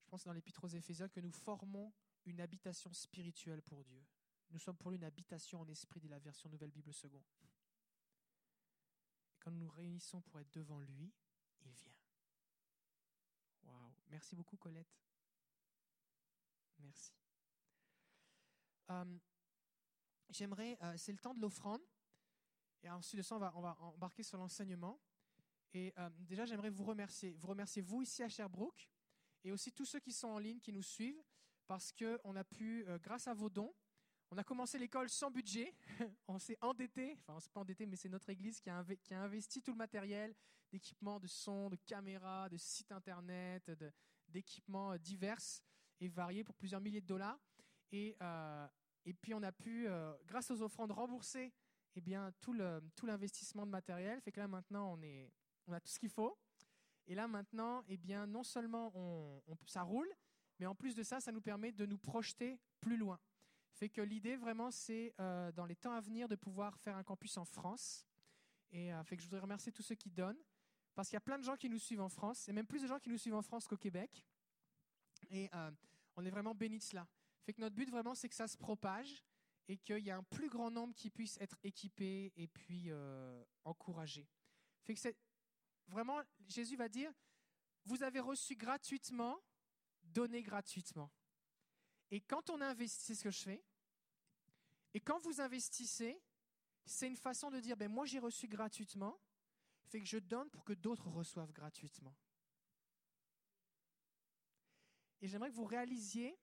[0.00, 1.92] je pense dans l'Épître aux Éphésiens, que nous formons
[2.24, 4.04] une habitation spirituelle pour Dieu.
[4.50, 7.24] Nous sommes pour lui une habitation en esprit, dit la version Nouvelle Bible seconde.
[9.40, 11.12] quand nous nous réunissons pour être devant lui,
[11.64, 11.96] il vient.
[13.64, 13.94] Waouh.
[14.06, 14.94] Merci beaucoup, Colette.
[16.78, 17.12] Merci.
[18.90, 19.18] Euh,
[20.32, 21.82] J'aimerais, euh, c'est le temps de l'offrande.
[22.82, 24.98] Et ensuite de ça, on va, embarquer sur l'enseignement.
[25.74, 27.34] Et euh, déjà, j'aimerais vous remercier.
[27.34, 28.88] Vous remercier, vous ici à Sherbrooke,
[29.44, 31.22] et aussi tous ceux qui sont en ligne, qui nous suivent,
[31.66, 33.72] parce qu'on a pu, euh, grâce à vos dons,
[34.30, 35.74] on a commencé l'école sans budget.
[36.26, 39.62] on s'est endetté, enfin, on s'est pas endetté, mais c'est notre église qui a, investi
[39.62, 40.34] tout le matériel
[40.70, 43.70] d'équipements de son, de caméras, de sites internet,
[44.28, 45.38] d'équipements divers
[46.00, 47.38] et variés pour plusieurs milliers de dollars.
[47.92, 48.16] Et,
[49.04, 49.88] et puis, on a pu,
[50.26, 51.52] grâce aux offrandes, rembourser
[51.94, 54.20] eh bien, tout l'investissement tout de matériel.
[54.20, 55.30] Fait que là, maintenant, on, est,
[55.66, 56.38] on a tout ce qu'il faut.
[57.06, 58.92] Et là, maintenant, eh bien, non seulement
[59.66, 60.08] ça roule,
[60.58, 63.18] mais en plus de ça, ça nous permet de nous projeter plus loin.
[63.72, 67.02] Fait que l'idée, vraiment, c'est euh, dans les temps à venir de pouvoir faire un
[67.02, 68.06] campus en France.
[68.70, 70.40] Et euh, fait que je voudrais remercier tous ceux qui donnent,
[70.94, 72.82] parce qu'il y a plein de gens qui nous suivent en France, et même plus
[72.82, 74.24] de gens qui nous suivent en France qu'au Québec.
[75.30, 75.70] Et euh,
[76.16, 77.06] on est vraiment bénis de cela.
[77.44, 79.24] Fait que notre but, vraiment, c'est que ça se propage
[79.68, 83.44] et qu'il y ait un plus grand nombre qui puissent être équipés et puis euh,
[83.64, 84.28] encouragés.
[84.82, 85.16] Fait que c'est
[85.88, 87.12] vraiment Jésus va dire
[87.84, 89.40] vous avez reçu gratuitement,
[90.02, 91.10] donnez gratuitement.
[92.10, 93.64] Et quand on investit, c'est ce que je fais.
[94.94, 96.20] Et quand vous investissez,
[96.84, 99.18] c'est une façon de dire ben moi j'ai reçu gratuitement,
[99.86, 102.14] fait que je donne pour que d'autres reçoivent gratuitement.
[105.20, 106.36] Et j'aimerais que vous réalisiez,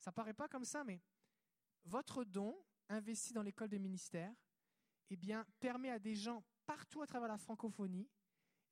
[0.00, 1.00] ça paraît pas comme ça, mais
[1.84, 2.56] votre don
[2.88, 4.34] investi dans l'école de ministère
[5.10, 8.08] eh bien, permet à des gens partout à travers la francophonie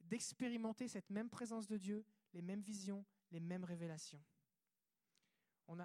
[0.01, 4.23] d'expérimenter cette même présence de Dieu, les mêmes visions, les mêmes révélations.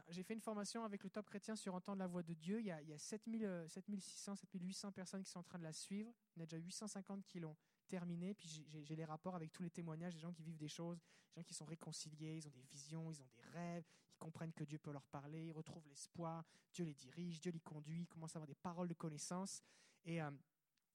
[0.07, 2.61] J'ai fait une formation avec le top chrétien sur entendre la voix de Dieu.
[2.61, 5.74] Il y a, il y a 7600, 7800 personnes qui sont en train de la
[5.74, 6.14] suivre.
[6.36, 7.57] Il y en a déjà 850 qui l'ont
[7.90, 8.34] terminé.
[8.34, 11.02] Puis j'ai les rapports avec tous les témoignages des gens qui vivent des choses,
[11.34, 14.53] des gens qui sont réconciliés, ils ont des visions, ils ont des rêves, ils comprennent
[14.53, 18.07] que Dieu peut leur parler, ils retrouvent l'espoir, Dieu les dirige, Dieu les conduit, ils
[18.07, 19.61] commencent à avoir des paroles de connaissance.
[20.06, 20.31] Et, euh,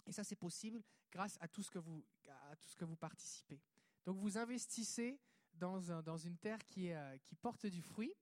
[0.07, 2.97] et ça, c'est possible grâce à tout, ce que vous, à tout ce que vous
[2.97, 3.61] participez.
[4.05, 5.19] Donc vous investissez
[5.55, 8.13] dans, un, dans une terre qui, euh, qui porte du fruit.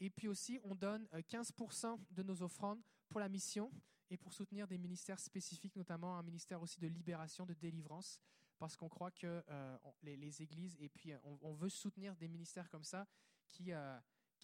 [0.00, 3.72] Et puis aussi, on donne 15% euh, de nos offrandes pour la mission
[4.10, 8.20] et pour soutenir des ministères spécifiques, notamment un ministère aussi de libération, de délivrance,
[8.58, 12.84] parce qu'on croit que euh, les, églises, et puis on, veut soutenir des ministères comme
[12.84, 13.06] ça
[13.50, 13.72] qui,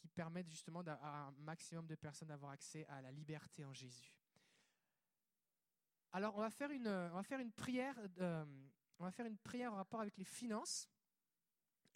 [0.01, 4.15] qui permettent justement à un maximum de personnes d'avoir accès à la liberté en Jésus.
[6.13, 7.97] Alors, on va faire une, on va faire une prière.
[8.99, 10.89] on va faire une prière en rapport avec les finances.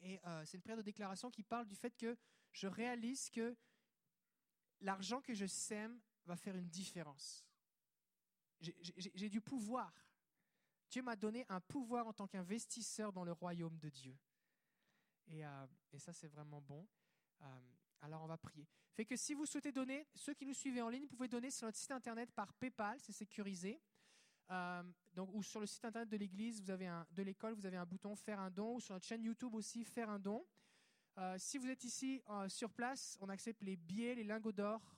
[0.01, 2.17] Et c'est une prière de déclaration qui parle du fait que
[2.53, 3.57] je réalise que
[4.81, 7.45] l'argent que je sème va faire une différence.
[8.61, 9.93] J'ai du pouvoir.
[10.89, 14.17] Dieu m'a donné un pouvoir en tant qu'investisseur dans le royaume de Dieu.
[15.27, 15.67] Et, euh,
[15.99, 16.87] ça, c'est vraiment bon.
[17.43, 17.61] Euh,
[18.01, 18.67] alors, on va prier.
[18.93, 21.51] Fait que si vous souhaitez donner, ceux qui nous suivent en ligne, vous pouvez donner
[21.51, 23.81] sur notre site internet par PayPal, c'est sécurisé.
[24.51, 24.83] Euh,
[25.15, 27.79] donc, ou sur le site internet de l'église, vous avez un, de l'école, vous avez
[27.79, 30.47] un bouton faire un don, ou sur notre chaîne YouTube aussi, faire un don.
[31.39, 34.97] si vous êtes ici sur place, on accepte les billets, les lingots d'or,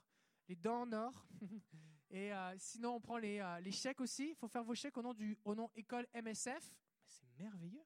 [0.48, 1.26] les dents en or.
[2.10, 4.30] Et euh, sinon, on prend les, euh, les chèques aussi.
[4.30, 6.72] Il faut faire vos chèques au nom, du, au nom École MSF.
[7.04, 7.84] C'est merveilleux.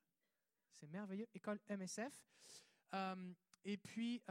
[0.73, 1.27] C'est merveilleux.
[1.35, 2.23] École MSF.
[3.67, 4.23] Euh, et puis,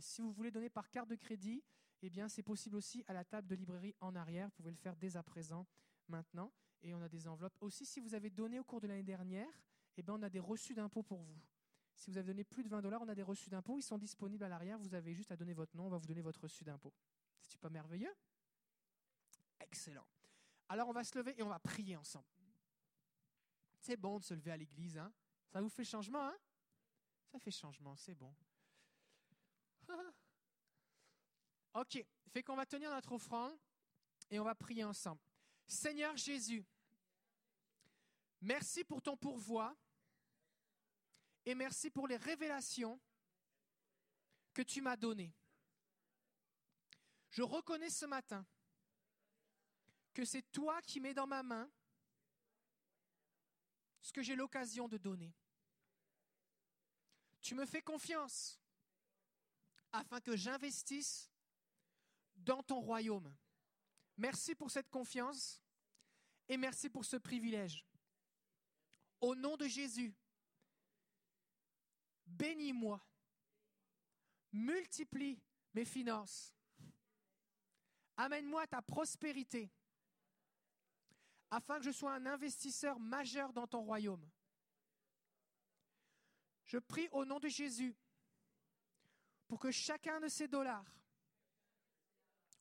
[0.00, 1.62] si vous voulez donner par carte de crédit,
[2.02, 4.46] eh bien, c'est possible aussi à la table de librairie en arrière.
[4.48, 5.66] Vous pouvez le faire dès à présent,
[6.08, 6.52] maintenant.
[6.82, 7.56] Et on a des enveloppes.
[7.60, 9.48] Aussi, si vous avez donné au cours de l'année dernière,
[9.96, 11.40] eh bien, on a des reçus d'impôts pour vous.
[11.94, 13.78] Si vous avez donné plus de 20 dollars, on a des reçus d'impôts.
[13.78, 14.78] Ils sont disponibles à l'arrière.
[14.78, 15.86] Vous avez juste à donner votre nom.
[15.86, 16.92] On va vous donner votre reçu d'impôt.
[17.40, 18.12] C'est pas merveilleux?
[19.60, 20.06] Excellent.
[20.68, 22.26] Alors on va se lever et on va prier ensemble.
[23.78, 25.12] C'est bon de se lever à l'église, hein?
[25.48, 26.36] Ça vous fait changement, hein?
[27.32, 28.34] Ça fait changement, c'est bon.
[31.74, 33.58] ok, fait qu'on va tenir notre offrande
[34.30, 35.20] et on va prier ensemble.
[35.66, 36.62] Seigneur Jésus,
[38.42, 39.74] merci pour ton pourvoi
[41.46, 43.00] et merci pour les révélations
[44.52, 45.32] que tu m'as données.
[47.30, 48.44] Je reconnais ce matin
[50.12, 51.70] que c'est toi qui mets dans ma main
[54.02, 55.32] ce que j'ai l'occasion de donner.
[57.42, 58.60] Tu me fais confiance
[59.90, 61.30] afin que j'investisse
[62.36, 63.34] dans ton royaume.
[64.16, 65.60] Merci pour cette confiance
[66.48, 67.84] et merci pour ce privilège.
[69.20, 70.14] Au nom de Jésus,
[72.26, 73.04] bénis-moi,
[74.52, 75.40] multiplie
[75.74, 76.54] mes finances,
[78.16, 79.70] amène-moi ta prospérité
[81.50, 84.26] afin que je sois un investisseur majeur dans ton royaume.
[86.72, 87.94] Je prie au nom de Jésus
[89.46, 90.90] pour que chacun de ces dollars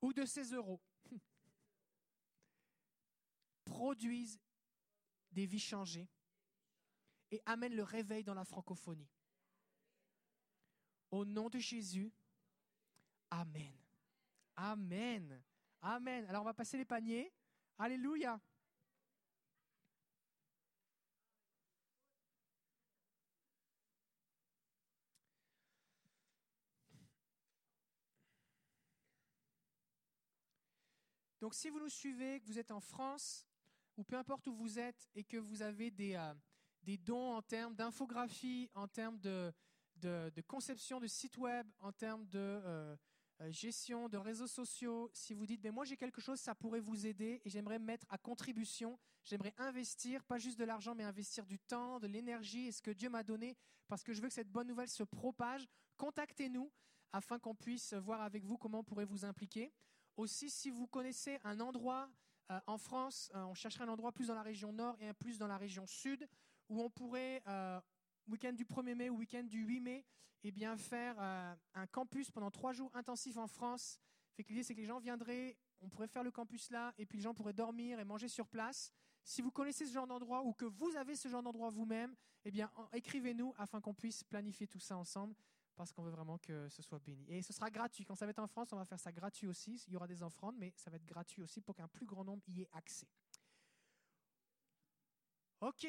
[0.01, 0.81] ou de ces euros
[3.63, 4.37] produise
[5.31, 6.09] des vies changées
[7.31, 9.07] et amène le réveil dans la francophonie.
[11.09, 12.11] Au nom de Jésus,
[13.29, 13.73] Amen.
[14.57, 15.41] Amen.
[15.81, 16.25] Amen.
[16.25, 17.31] Alors on va passer les paniers.
[17.77, 18.41] Alléluia.
[31.41, 33.47] Donc si vous nous suivez, que vous êtes en France,
[33.97, 36.33] ou peu importe où vous êtes, et que vous avez des, euh,
[36.83, 39.51] des dons en termes d'infographie, en termes de,
[39.95, 42.95] de, conception de site web, en termes de euh,
[43.41, 46.79] euh, gestion de réseaux sociaux, si vous dites, ben moi j'ai quelque chose, ça pourrait
[46.79, 51.47] vous aider, et j'aimerais mettre à contribution, j'aimerais investir, pas juste de l'argent, mais investir
[51.47, 53.57] du temps, de l'énergie, et ce que Dieu m'a donné,
[53.87, 56.71] parce que je veux que cette bonne nouvelle se propage, contactez-nous
[57.13, 59.73] afin qu'on puisse voir avec vous comment on pourrait vous impliquer.
[60.17, 62.09] Aussi, si vous connaissez un endroit
[62.51, 65.13] euh, en France, euh, on chercherait un endroit plus dans la région nord et un
[65.13, 66.27] plus dans la région sud,
[66.69, 67.79] où on pourrait, euh,
[68.27, 70.05] week-end du 1er mai ou week-end du 8 mai,
[70.43, 73.99] eh bien, faire un campus pendant trois jours intensifs en France.
[74.35, 77.05] Fait que l'idée, c'est que les gens viendraient, on pourrait faire le campus là, et
[77.05, 78.91] puis les gens pourraient dormir et manger sur place.
[79.23, 82.49] Si vous connaissez ce genre d'endroit ou que vous avez ce genre d'endroit vous-même, eh
[82.49, 85.35] bien, écrivez-nous afin qu'on puisse planifier tout ça ensemble
[85.75, 87.25] parce qu'on veut vraiment que ce soit béni.
[87.29, 88.05] Et ce sera gratuit.
[88.05, 89.83] Quand ça va être en France, on va faire ça gratuit aussi.
[89.87, 92.23] Il y aura des offrandes, mais ça va être gratuit aussi pour qu'un plus grand
[92.23, 93.07] nombre y ait accès.
[95.61, 95.87] Ok.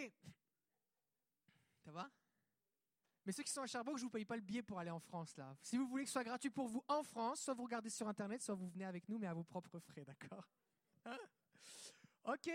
[1.84, 2.10] Ça va?
[3.24, 4.90] Mais ceux qui sont à Sherbrooke, je ne vous paye pas le billet pour aller
[4.90, 5.36] en France.
[5.36, 5.56] là.
[5.62, 8.08] Si vous voulez que ce soit gratuit pour vous en France, soit vous regardez sur
[8.08, 10.48] Internet, soit vous venez avec nous, mais à vos propres frais, d'accord?
[12.24, 12.50] Ok.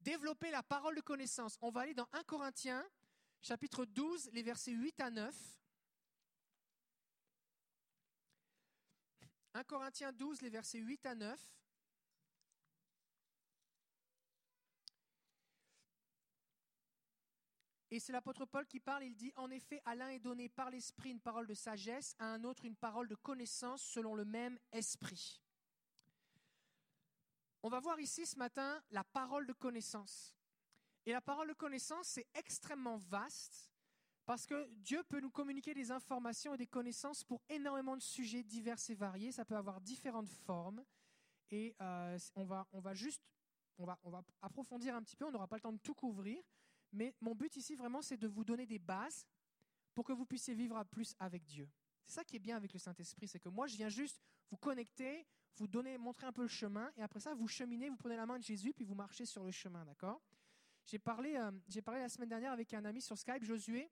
[0.00, 1.58] Développer la parole de connaissance.
[1.60, 2.84] On va aller dans 1 Corinthiens
[3.44, 5.60] chapitre 12, les versets 8 à 9.
[9.52, 11.38] 1 Corinthiens 12, les versets 8 à 9.
[17.90, 20.70] Et c'est l'apôtre Paul qui parle, il dit, En effet, à l'un est donné par
[20.70, 24.58] l'Esprit une parole de sagesse, à un autre une parole de connaissance selon le même
[24.72, 25.42] Esprit.
[27.62, 30.34] On va voir ici ce matin la parole de connaissance.
[31.06, 33.70] Et la parole de connaissance, c'est extrêmement vaste
[34.24, 38.42] parce que Dieu peut nous communiquer des informations et des connaissances pour énormément de sujets
[38.42, 39.32] divers et variés.
[39.32, 40.82] Ça peut avoir différentes formes.
[41.50, 43.22] Et euh, on, va, on va juste,
[43.76, 45.26] on va, on va approfondir un petit peu.
[45.26, 46.42] On n'aura pas le temps de tout couvrir.
[46.92, 49.26] Mais mon but ici, vraiment, c'est de vous donner des bases
[49.92, 51.68] pour que vous puissiez vivre à plus avec Dieu.
[52.06, 54.20] C'est ça qui est bien avec le Saint-Esprit, c'est que moi, je viens juste
[54.50, 55.26] vous connecter,
[55.56, 58.26] vous donner, montrer un peu le chemin, et après ça, vous cheminez, vous prenez la
[58.26, 60.20] main de Jésus, puis vous marchez sur le chemin, d'accord?
[60.86, 63.90] J'ai parlé, euh, parlé la semaine dernière avec un ami sur Skype, Josué.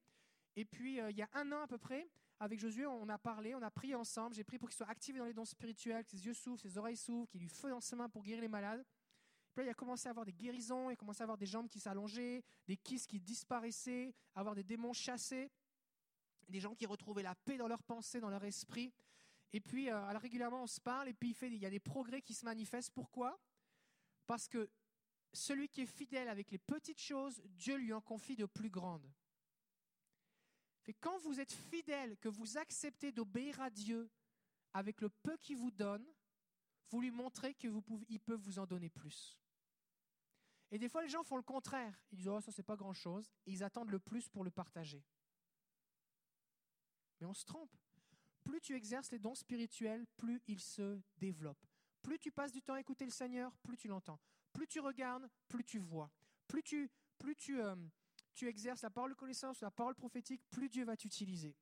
[0.57, 2.09] Et puis, euh, il y a un an à peu près,
[2.39, 4.35] avec Josué, on a parlé, on a prié ensemble.
[4.35, 6.77] J'ai prié pour qu'il soit activé dans les dons spirituels, que ses yeux s'ouvrent, ses
[6.77, 8.85] oreilles s'ouvrent, qu'il lui feu dans ses mains pour guérir les malades.
[9.55, 11.47] Puis là, il a commencé à avoir des guérisons, il a commencé à avoir des
[11.47, 15.51] jambes qui s'allongeaient, des kisses qui disparaissaient, avoir des démons chassés,
[16.49, 18.93] des gens qui retrouvaient la paix dans leurs pensées, dans leur esprit.
[19.53, 21.71] Et puis, euh, alors régulièrement, on se parle, et puis il, fait, il y a
[21.71, 22.93] des progrès qui se manifestent.
[22.93, 23.39] Pourquoi?
[24.27, 24.71] Parce que
[25.33, 29.11] celui qui est fidèle avec les petites choses, Dieu lui en confie de plus grandes.
[31.01, 34.11] quand vous êtes fidèle, que vous acceptez d'obéir à Dieu
[34.75, 36.07] avec le peu qu'il vous donne,
[36.91, 39.39] vous lui montrez qu'il peut vous en donner plus.
[40.71, 42.03] Et des fois, les gens font le contraire.
[42.11, 43.31] Ils disent, oh, ça, c'est pas grand chose.
[43.47, 45.05] Et ils attendent le plus pour le partager.
[47.21, 47.75] Mais on se trompe.
[48.43, 51.67] Plus tu exerces les dons spirituels, plus ils se développent.
[52.01, 54.19] Plus tu passes du temps à écouter le Seigneur, plus tu l'entends.
[54.53, 56.11] Plus tu regardes, plus tu vois.
[56.49, 57.75] Plus tu, plus tu, euh,
[58.35, 61.55] tu exerces la parole de connaissance, la parole prophétique, plus Dieu va t'utiliser.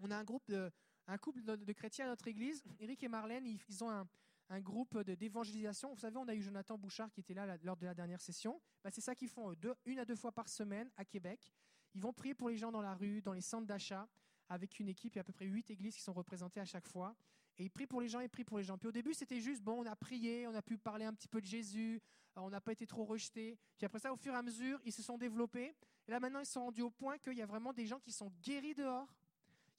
[0.00, 0.70] On a un groupe de,
[1.06, 4.08] un couple de, chrétiens à notre église, Eric et Marlène, ils, ont un,
[4.48, 5.92] un groupe d'évangélisation.
[5.92, 8.60] Vous savez, on a eu Jonathan Bouchard qui était là lors de la dernière session.
[8.82, 9.54] Bah, c'est ça qu'ils font
[9.84, 11.52] une à deux fois par semaine à Québec.
[11.94, 14.08] Ils vont prier pour les gens dans la rue, dans les centres d'achat,
[14.48, 15.14] avec une équipe.
[15.14, 17.16] Il y a à peu près huit églises qui sont représentées à chaque fois.
[17.60, 18.78] Et il prie pour les gens, il prie pour les gens.
[18.78, 21.28] Puis au début, c'était juste, bon, on a prié, on a pu parler un petit
[21.28, 22.00] peu de Jésus,
[22.38, 23.58] euh, on n'a pas été trop rejetés.
[23.76, 25.76] Puis après ça, au fur et à mesure, ils se sont développés.
[26.08, 28.12] Et là, maintenant, ils sont rendus au point qu'il y a vraiment des gens qui
[28.12, 29.14] sont guéris dehors.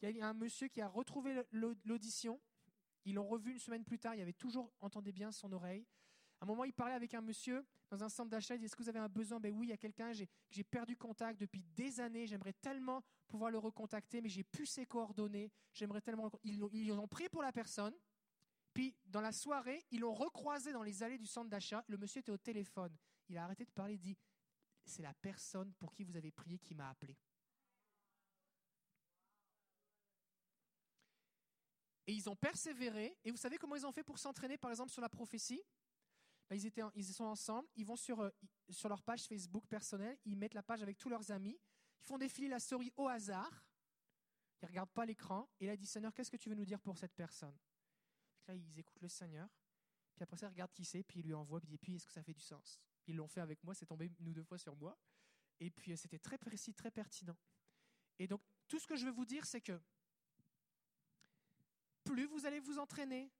[0.03, 2.39] Il y a un monsieur qui a retrouvé l'audition.
[3.03, 4.13] Ils l'ont revu une semaine plus tard.
[4.13, 5.87] Il avait toujours, entendu bien, son oreille.
[6.39, 8.55] À un moment, il parlait avec un monsieur dans un centre d'achat.
[8.55, 9.39] Il dit Est-ce que vous avez un besoin?
[9.39, 10.11] Ben oui, il y a quelqu'un.
[10.13, 12.25] J'ai perdu contact depuis des années.
[12.25, 15.51] J'aimerais tellement pouvoir le recontacter, mais j'ai plus ses coordonnées.
[15.73, 16.31] J'aimerais tellement.
[16.43, 17.93] Ils, ils ont pris pour la personne.
[18.73, 21.83] Puis, dans la soirée, ils l'ont recroisé dans les allées du centre d'achat.
[21.87, 22.95] Le monsieur était au téléphone.
[23.27, 24.17] Il a arrêté de parler, il dit
[24.85, 27.17] C'est la personne pour qui vous avez prié qui m'a appelé.
[32.07, 33.17] Et ils ont persévéré.
[33.25, 35.61] Et vous savez comment ils ont fait pour s'entraîner, par exemple, sur la prophétie?
[36.55, 38.29] Ils, étaient, ils sont ensemble, ils vont sur, euh,
[38.69, 41.59] sur leur page Facebook personnelle, ils mettent la page avec tous leurs amis,
[41.99, 43.65] ils font défiler la souris au hasard,
[44.61, 46.65] ils ne regardent pas l'écran, et là ils disent Seigneur, qu'est-ce que tu veux nous
[46.65, 47.57] dire pour cette personne?
[48.47, 49.49] Là, ils écoutent le Seigneur,
[50.13, 51.95] puis après ça, ils regardent qui c'est, puis ils lui envoient, puis ils disent Puis
[51.95, 52.79] est-ce que ça fait du sens?
[53.07, 54.97] Ils l'ont fait avec moi, c'est tombé ou deux fois sur moi,
[55.59, 57.37] et puis euh, c'était très précis, très pertinent.
[58.19, 59.79] Et donc, tout ce que je veux vous dire, c'est que
[62.03, 63.31] plus vous allez vous entraîner,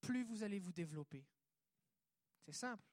[0.00, 1.24] plus vous allez vous développer.
[2.44, 2.84] C'est simple.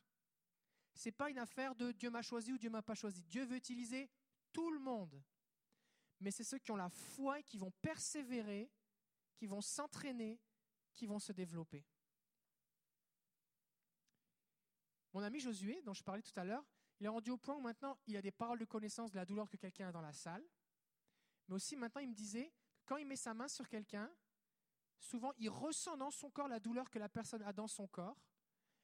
[0.95, 3.23] Ce n'est pas une affaire de Dieu m'a choisi ou Dieu m'a pas choisi.
[3.23, 4.09] Dieu veut utiliser
[4.51, 5.21] tout le monde.
[6.19, 8.71] Mais c'est ceux qui ont la foi et qui vont persévérer,
[9.35, 10.39] qui vont s'entraîner,
[10.93, 11.83] qui vont se développer.
[15.13, 16.63] Mon ami Josué, dont je parlais tout à l'heure,
[16.99, 19.25] il est rendu au point où maintenant il a des paroles de connaissance de la
[19.25, 20.47] douleur que quelqu'un a dans la salle.
[21.47, 22.53] Mais aussi maintenant il me disait,
[22.85, 24.09] quand il met sa main sur quelqu'un,
[24.99, 28.17] souvent il ressent dans son corps la douleur que la personne a dans son corps.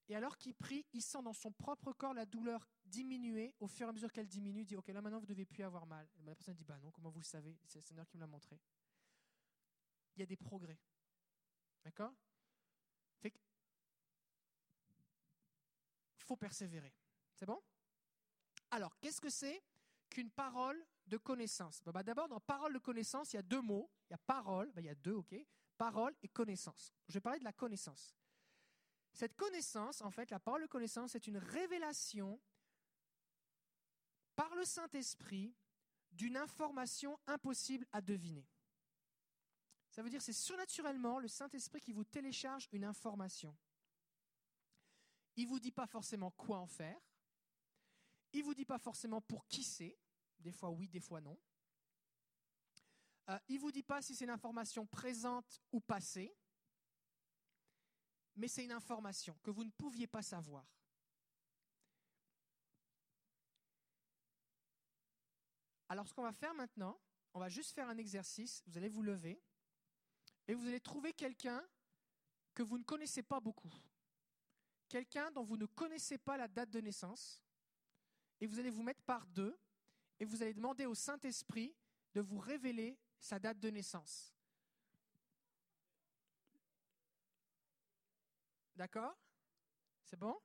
[0.09, 3.53] Et alors qu'il prie, il sent dans son propre corps la douleur diminuer.
[3.59, 5.45] Au fur et à mesure qu'elle diminue, il dit Ok, là maintenant vous ne devez
[5.45, 6.07] plus avoir mal.
[6.23, 7.57] la personne dit Bah non, comment vous le savez?
[7.65, 8.59] C'est le Seigneur qui me l'a montré.
[10.15, 10.79] Il y a des progrès.
[11.83, 12.13] D'accord?
[13.19, 13.33] Fait
[16.17, 16.93] il faut persévérer.
[17.33, 17.61] C'est bon?
[18.71, 19.63] Alors, qu'est-ce que c'est
[20.09, 21.81] qu'une parole de connaissance?
[21.85, 23.89] Bah, D'abord, dans parole de connaissance, il y a deux mots.
[24.09, 25.35] Il y a parole, bah, il y a deux, ok?
[25.77, 26.91] Parole et connaissance.
[27.07, 28.16] Je vais parler de la connaissance.
[29.17, 32.39] Cette connaissance, en fait, la parole de connaissance, c'est une révélation
[34.35, 35.55] par le Saint-Esprit
[36.11, 38.47] d'une information impossible à deviner.
[39.89, 43.57] Ça veut dire c'est surnaturellement le Saint-Esprit qui vous télécharge une information.
[45.35, 47.01] Il ne vous dit pas forcément quoi en faire.
[48.33, 49.97] Il ne vous dit pas forcément pour qui c'est.
[50.37, 51.39] Des fois oui, des fois non.
[53.29, 56.37] Euh, il ne vous dit pas si c'est une information présente ou passée
[58.37, 60.65] mais c'est une information que vous ne pouviez pas savoir.
[65.89, 66.99] Alors ce qu'on va faire maintenant,
[67.33, 69.41] on va juste faire un exercice, vous allez vous lever
[70.47, 71.63] et vous allez trouver quelqu'un
[72.53, 73.73] que vous ne connaissez pas beaucoup.
[74.89, 77.43] Quelqu'un dont vous ne connaissez pas la date de naissance
[78.39, 79.57] et vous allez vous mettre par deux
[80.19, 81.75] et vous allez demander au Saint-Esprit
[82.13, 84.36] de vous révéler sa date de naissance.
[88.77, 89.17] D'accord?
[90.05, 90.39] C'est bon?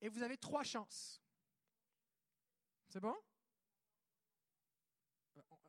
[0.00, 1.22] Et vous avez trois chances.
[2.88, 3.16] C'est bon?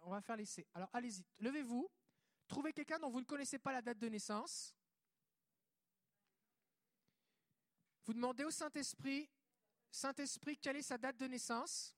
[0.01, 0.65] On va faire l'essai.
[0.73, 1.89] Alors allez-y, levez-vous.
[2.47, 4.73] Trouvez quelqu'un dont vous ne connaissez pas la date de naissance.
[8.05, 9.29] Vous demandez au Saint-Esprit,
[9.91, 11.96] Saint-Esprit, quelle est sa date de naissance?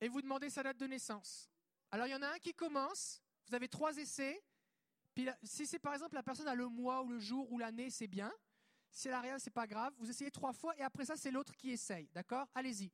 [0.00, 1.50] Et vous demandez sa date de naissance.
[1.90, 4.42] Alors il y en a un qui commence, vous avez trois essais,
[5.14, 7.90] puis si c'est par exemple la personne a le mois ou le jour ou l'année,
[7.90, 8.32] c'est bien.
[8.90, 9.92] Si elle n'a rien, c'est pas grave.
[9.98, 12.08] Vous essayez trois fois et après ça, c'est l'autre qui essaye.
[12.12, 12.48] D'accord?
[12.54, 12.90] Allez-y.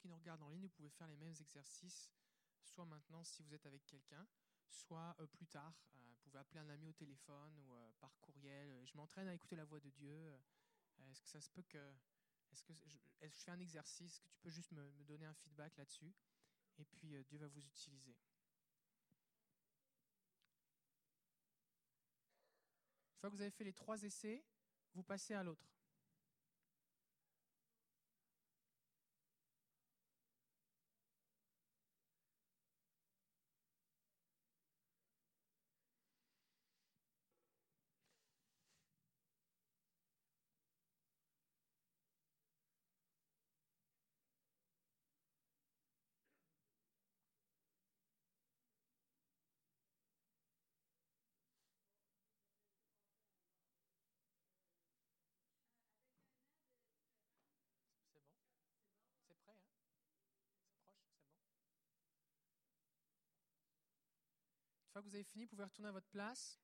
[0.00, 2.10] Qui nous regardent en ligne, vous pouvez faire les mêmes exercices,
[2.62, 4.26] soit maintenant si vous êtes avec quelqu'un,
[4.70, 5.74] soit euh, plus tard.
[5.94, 8.82] Euh, vous pouvez appeler un ami au téléphone ou euh, par courriel.
[8.86, 10.34] Je m'entraîne à écouter la voix de Dieu.
[11.10, 11.92] Est-ce que ça se peut que...
[12.52, 12.98] Est-ce que je,
[13.28, 16.12] fais un exercice que tu peux juste me, donner un feedback là-dessus
[16.78, 18.16] Et puis Dieu va vous utiliser.
[23.12, 24.42] Une fois que vous avez fait les trois essais,
[24.94, 25.70] vous passez à l'autre.
[59.30, 59.68] C'est bon C'est prêt, hein C'est proche,
[64.48, 66.58] c'est bon Une fois que vous avez fini, vous pouvez retourner à votre place.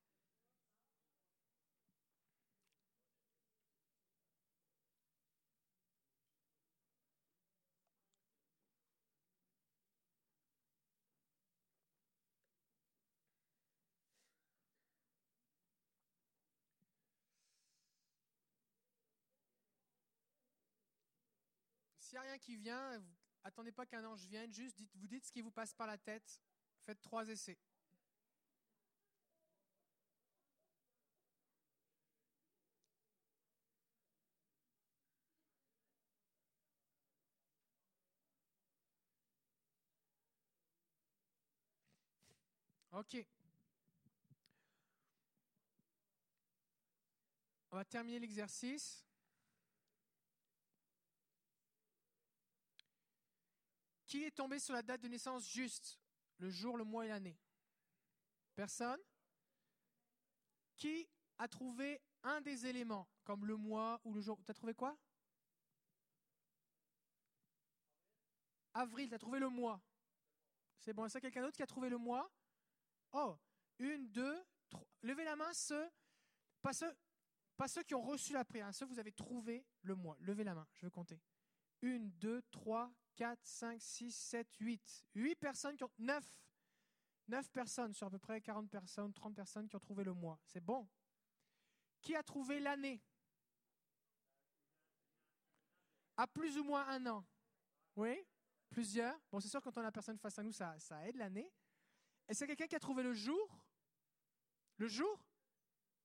[22.00, 23.00] S'il n'y a rien qui vient,
[23.44, 26.40] attendez pas qu'un ange vienne, juste vous dites ce qui vous passe par la tête.
[26.84, 27.56] Faites trois essais.
[42.96, 43.14] Ok.
[47.70, 49.04] On va terminer l'exercice.
[54.06, 56.00] Qui est tombé sur la date de naissance juste?
[56.38, 57.36] Le jour, le mois et l'année
[58.54, 59.00] Personne?
[60.76, 61.06] Qui
[61.36, 64.42] a trouvé un des éléments, comme le mois ou le jour?
[64.42, 64.96] Tu as trouvé quoi?
[68.72, 69.82] Avril, tu as trouvé le mois.
[70.80, 72.30] C'est bon, est-ce qu'il y a quelqu'un d'autre qui a trouvé le mois?
[73.18, 73.38] Oh,
[73.78, 74.86] une, deux, trois.
[75.00, 75.90] Levez la main, ceux,
[76.60, 76.94] pas ceux,
[77.56, 80.18] pas ceux qui ont reçu la prière, hein, ceux vous avez trouvé le mois.
[80.20, 81.22] Levez la main, je veux compter.
[81.80, 85.06] Une, deux, trois, 4, 5, 6, 7, 8.
[85.14, 85.90] 8 personnes qui ont.
[85.98, 86.24] 9.
[87.28, 90.38] 9 personnes sur à peu près 40 personnes, 30 personnes qui ont trouvé le mois.
[90.44, 90.86] C'est bon.
[92.02, 93.02] Qui a trouvé l'année?
[96.18, 97.24] À plus ou moins un an.
[97.96, 98.26] Oui?
[98.68, 99.18] Plusieurs?
[99.32, 101.50] Bon, c'est sûr, quand on a personne face à nous, ça, ça aide l'année.
[102.28, 103.60] Est-ce a quelqu'un qui a trouvé le jour?
[104.78, 105.24] Le jour?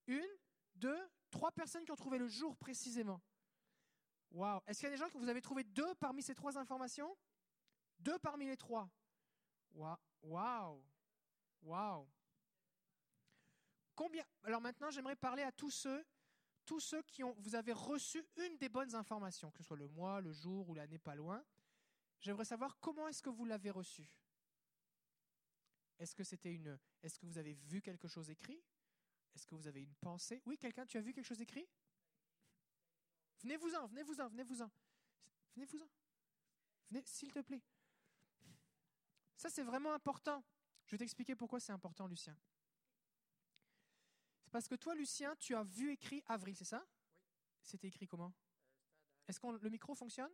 [0.07, 0.29] Une,
[0.75, 3.21] deux, trois personnes qui ont trouvé le jour précisément.
[4.31, 4.61] Waouh.
[4.67, 7.17] Est-ce qu'il y a des gens que vous avez trouvé deux parmi ces trois informations?
[7.99, 8.89] Deux parmi les trois.
[9.73, 9.97] Waouh.
[10.23, 10.83] Waouh.
[11.63, 12.07] Waouh.
[13.95, 16.05] Combien Alors maintenant, j'aimerais parler à tous ceux,
[16.65, 19.87] tous ceux qui ont, vous avez reçu une des bonnes informations, que ce soit le
[19.87, 21.43] mois, le jour ou l'année pas loin.
[22.19, 24.07] J'aimerais savoir comment est-ce que vous l'avez reçu?
[26.01, 28.59] Est-ce que c'était une, est-ce que vous avez vu quelque chose écrit?
[29.35, 30.41] Est-ce que vous avez une pensée?
[30.47, 31.69] Oui, quelqu'un, tu as vu quelque chose écrit?
[33.43, 34.71] Venez-vous-en, venez-vous-en, venez-vous-en.
[35.53, 35.87] Venez-vous-en.
[36.89, 37.61] Venez, s'il te plaît.
[39.37, 40.43] Ça, c'est vraiment important.
[40.87, 42.35] Je vais t'expliquer pourquoi c'est important, Lucien.
[44.43, 46.83] C'est parce que toi, Lucien, tu as vu écrit avril, c'est ça?
[46.83, 46.89] Oui.
[47.61, 48.33] C'était écrit comment?
[49.27, 50.31] Est-ce que le micro fonctionne?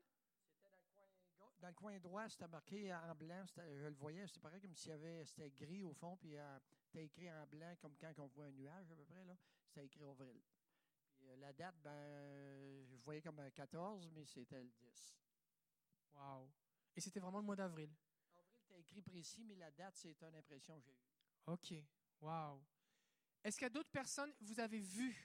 [1.60, 3.44] Dans le coin droit, c'était marqué en blanc.
[3.48, 6.38] c'était- Je le voyais, c'est pareil comme s'il y avait, c'était gris au fond, puis
[6.38, 9.26] euh, c'était écrit en blanc, comme quand on voit un nuage à peu près.
[9.66, 10.40] C'était écrit avril.
[11.16, 15.18] Puis, euh, la date, ben, je voyais comme un 14, mais c'était le 10.
[16.14, 16.48] Waouh.
[16.96, 17.90] Et c'était vraiment le mois d'avril?
[18.38, 21.06] Avril était écrit précis, mais la date, c'est une impression que j'ai eue.
[21.48, 21.74] Ok.
[22.22, 22.62] Waouh.
[23.44, 25.16] Est-ce qu'il y a d'autres personnes Vous avez vu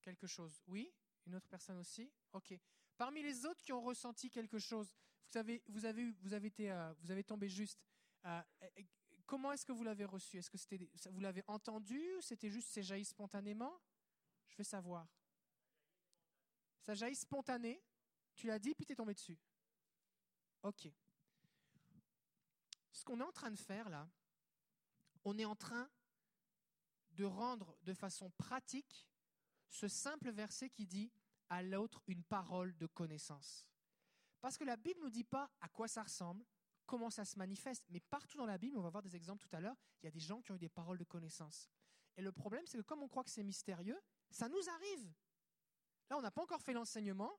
[0.00, 0.62] quelque chose?
[0.66, 0.90] Oui?
[1.26, 2.10] Une autre personne aussi?
[2.32, 2.54] Ok.
[2.96, 4.94] Parmi les autres qui ont ressenti quelque chose,
[5.30, 7.78] vous avez, vous avez, vous avez, été, euh, vous avez tombé juste.
[8.26, 8.42] euh,
[9.26, 10.38] comment est-ce que vous l'avez reçu?
[10.38, 13.80] Est-ce que c'était, vous l'avez entendu C'était juste, c'est jailli spontanément?
[14.48, 15.08] Je veux savoir.
[16.82, 17.82] Ça jaillit spontané.
[18.34, 19.38] Tu l'as dit, puis tu es tombé dessus.
[20.62, 20.88] Ok.
[22.92, 24.08] Ce qu'on est en train de faire là,
[25.24, 25.90] on est en train
[27.12, 29.08] de rendre de façon pratique
[29.68, 31.10] ce simple verset qui dit
[31.48, 33.66] à l'autre une parole de connaissance.
[34.42, 36.44] Parce que la Bible ne nous dit pas à quoi ça ressemble,
[36.84, 39.56] comment ça se manifeste, mais partout dans la Bible, on va voir des exemples tout
[39.56, 41.70] à l'heure, il y a des gens qui ont eu des paroles de connaissance.
[42.16, 43.98] Et le problème, c'est que comme on croit que c'est mystérieux,
[44.30, 45.14] ça nous arrive.
[46.10, 47.32] Là, on n'a pas encore fait l'enseignement,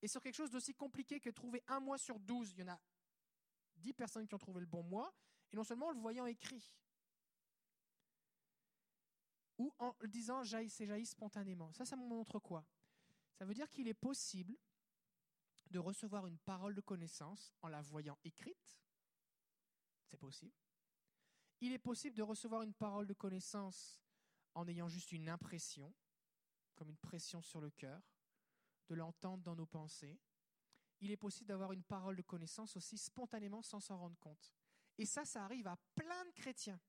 [0.00, 2.68] et sur quelque chose d'aussi compliqué que trouver un mois sur douze, il y en
[2.68, 2.80] a
[3.76, 5.12] dix personnes qui ont trouvé le bon mois,
[5.50, 6.76] et non seulement en le voyant écrit,
[9.58, 11.72] ou en le disant jaillit, c'est jailli spontanément.
[11.72, 12.64] Ça, ça montre quoi?
[13.32, 14.56] Ça veut dire qu'il est possible
[15.74, 18.78] de recevoir une parole de connaissance en la voyant écrite,
[20.06, 20.54] C'est possible.
[21.60, 24.00] Il est possible de recevoir une parole de connaissance
[24.54, 25.92] en ayant juste une impression,
[26.76, 28.00] comme une pression sur le cœur,
[28.86, 30.20] de l'entendre dans nos pensées.
[31.00, 34.54] Il est possible d'avoir une parole de connaissance aussi spontanément sans s'en rendre compte.
[34.96, 36.80] Et ça, ça arrive à plein de chrétiens.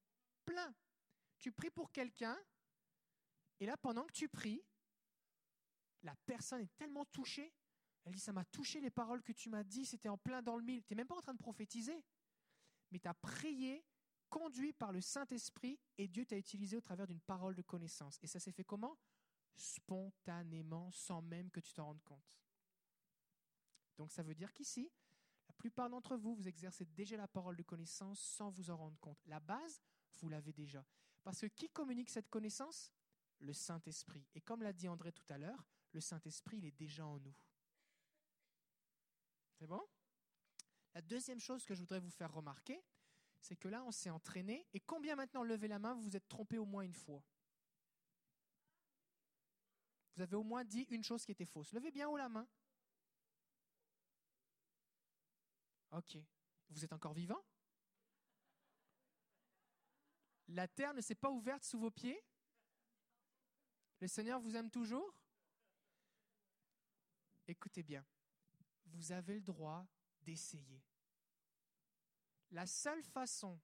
[0.45, 0.75] Plein.
[1.39, 2.37] Tu pries pour quelqu'un,
[3.59, 4.63] et là, pendant que tu pries,
[6.03, 7.51] la personne est tellement touchée,
[8.05, 10.55] elle dit, ça m'a touché les paroles que tu m'as dit, c'était en plein dans
[10.55, 10.83] le mille.
[10.83, 12.03] Tu n'es même pas en train de prophétiser,
[12.91, 13.83] mais tu as prié,
[14.29, 18.19] conduit par le Saint-Esprit, et Dieu t'a utilisé au travers d'une parole de connaissance.
[18.21, 18.97] Et ça s'est fait comment?
[19.55, 22.35] Spontanément, sans même que tu t'en rendes compte.
[23.97, 24.91] Donc ça veut dire qu'ici,
[25.47, 28.99] la plupart d'entre vous, vous exercez déjà la parole de connaissance sans vous en rendre
[28.99, 29.25] compte.
[29.25, 29.81] La base,
[30.19, 30.85] vous l'avez déjà.
[31.23, 32.91] Parce que qui communique cette connaissance?
[33.39, 34.25] Le Saint-Esprit.
[34.33, 37.35] Et comme l'a dit André tout à l'heure, le Saint-Esprit, il est déjà en nous.
[39.57, 39.85] C'est bon?
[40.93, 42.83] La deuxième chose que je voudrais vous faire remarquer,
[43.39, 44.67] c'est que là, on s'est entraîné.
[44.73, 47.23] Et combien maintenant, levez la main, vous vous êtes trompé au moins une fois?
[50.15, 51.73] Vous avez au moins dit une chose qui était fausse.
[51.73, 52.47] Levez bien haut la main.
[55.91, 56.17] Ok.
[56.69, 57.43] Vous êtes encore vivant?
[60.47, 62.23] La terre ne s'est pas ouverte sous vos pieds?
[63.99, 65.17] Le Seigneur vous aime toujours?
[67.47, 68.05] Écoutez bien,
[68.95, 69.85] vous avez le droit
[70.21, 70.83] d'essayer.
[72.51, 73.59] La seule façon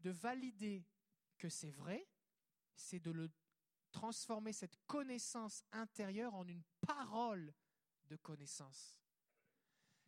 [0.00, 0.84] de valider
[1.38, 2.08] que c'est vrai,
[2.74, 3.30] c'est de le
[3.92, 7.54] transformer cette connaissance intérieure en une parole
[8.06, 9.00] de connaissance.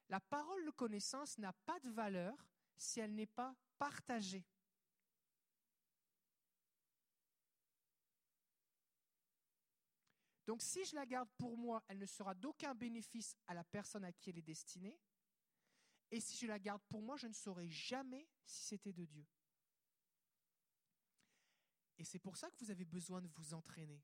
[0.09, 2.35] La parole de connaissance n'a pas de valeur
[2.77, 4.45] si elle n'est pas partagée.
[10.51, 14.03] Donc si je la garde pour moi, elle ne sera d'aucun bénéfice à la personne
[14.03, 14.99] à qui elle est destinée.
[16.11, 19.25] Et si je la garde pour moi, je ne saurai jamais si c'était de Dieu.
[21.99, 24.03] Et c'est pour ça que vous avez besoin de vous entraîner.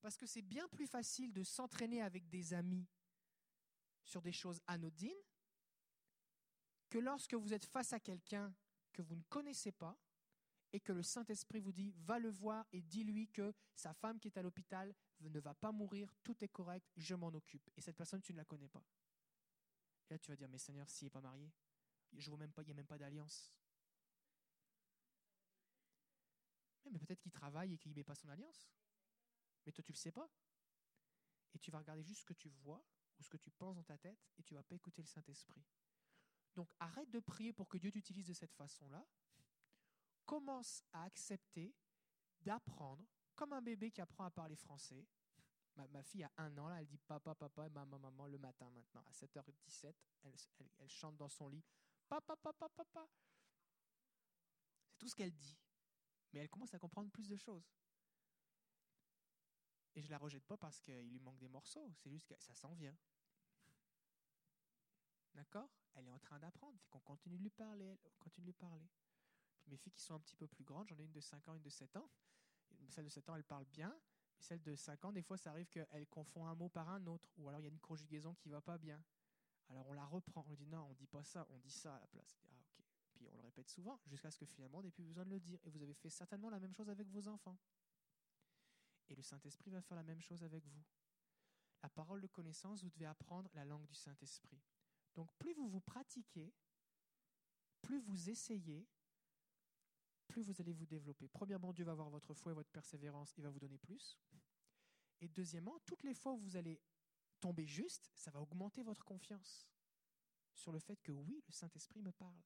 [0.00, 2.88] Parce que c'est bien plus facile de s'entraîner avec des amis
[4.06, 5.12] sur des choses anodines
[6.88, 8.54] que lorsque vous êtes face à quelqu'un
[8.90, 9.98] que vous ne connaissez pas
[10.76, 14.28] et que le Saint-Esprit vous dit va le voir et dis-lui que sa femme qui
[14.28, 17.70] est à l'hôpital ne va pas mourir, tout est correct, je m'en occupe.
[17.78, 18.84] Et cette personne, tu ne la connais pas.
[20.10, 21.50] Et là, tu vas dire, mais Seigneur, s'il n'est pas marié,
[22.12, 23.56] je vois même pas, il n'y a même pas d'alliance.
[26.90, 28.68] Mais peut-être qu'il travaille et qu'il ne met pas son alliance.
[29.64, 30.28] Mais toi, tu ne le sais pas.
[31.54, 32.84] Et tu vas regarder juste ce que tu vois
[33.18, 35.08] ou ce que tu penses dans ta tête et tu ne vas pas écouter le
[35.08, 35.64] Saint-Esprit.
[36.54, 39.06] Donc arrête de prier pour que Dieu t'utilise de cette façon-là.
[40.26, 41.74] Commence à accepter
[42.40, 43.04] d'apprendre,
[43.34, 45.06] comme un bébé qui apprend à parler français.
[45.76, 49.04] Ma, fille a un an, là, elle dit papa, papa, maman, maman le matin maintenant.
[49.06, 49.94] À 7h17,
[50.24, 50.34] elle,
[50.78, 51.62] elle chante dans son lit
[52.08, 53.08] papa, papa, papa.
[54.88, 55.58] C'est tout ce qu'elle dit.
[56.32, 57.68] Mais elle commence à comprendre plus de choses.
[59.94, 62.54] Et je la rejette pas parce qu'il lui manque des morceaux, c'est juste que ça
[62.54, 62.96] s'en vient.
[65.34, 65.70] D'accord?
[65.94, 68.52] Elle est en train d'apprendre, fait qu'on continue de lui parler, on continue de lui
[68.54, 68.88] parler.
[69.66, 71.54] Mes filles qui sont un petit peu plus grandes, j'en ai une de 5 ans,
[71.54, 72.08] une de 7 ans.
[72.88, 73.96] Celle de 7 ans, elle parle bien,
[74.38, 77.28] celle de 5 ans, des fois, ça arrive qu'elle confond un mot par un autre,
[77.36, 79.02] ou alors il y a une conjugaison qui va pas bien.
[79.68, 82.00] Alors on la reprend, on dit non, on dit pas ça, on dit ça à
[82.00, 82.38] la place.
[82.44, 82.82] Ah.
[83.14, 85.40] Puis on le répète souvent, jusqu'à ce que finalement on n'ait plus besoin de le
[85.40, 85.58] dire.
[85.64, 87.58] Et vous avez fait certainement la même chose avec vos enfants.
[89.08, 90.84] Et le Saint-Esprit va faire la même chose avec vous.
[91.82, 94.60] La parole de connaissance, vous devez apprendre la langue du Saint-Esprit.
[95.14, 96.52] Donc plus vous vous pratiquez,
[97.80, 98.86] plus vous essayez,
[100.36, 101.28] plus vous allez vous développer.
[101.28, 104.18] Premièrement, Dieu va voir votre foi et votre persévérance, il va vous donner plus.
[105.22, 106.78] Et deuxièmement, toutes les fois où vous allez
[107.40, 109.66] tomber juste, ça va augmenter votre confiance
[110.52, 112.38] sur le fait que oui, le Saint-Esprit me parle.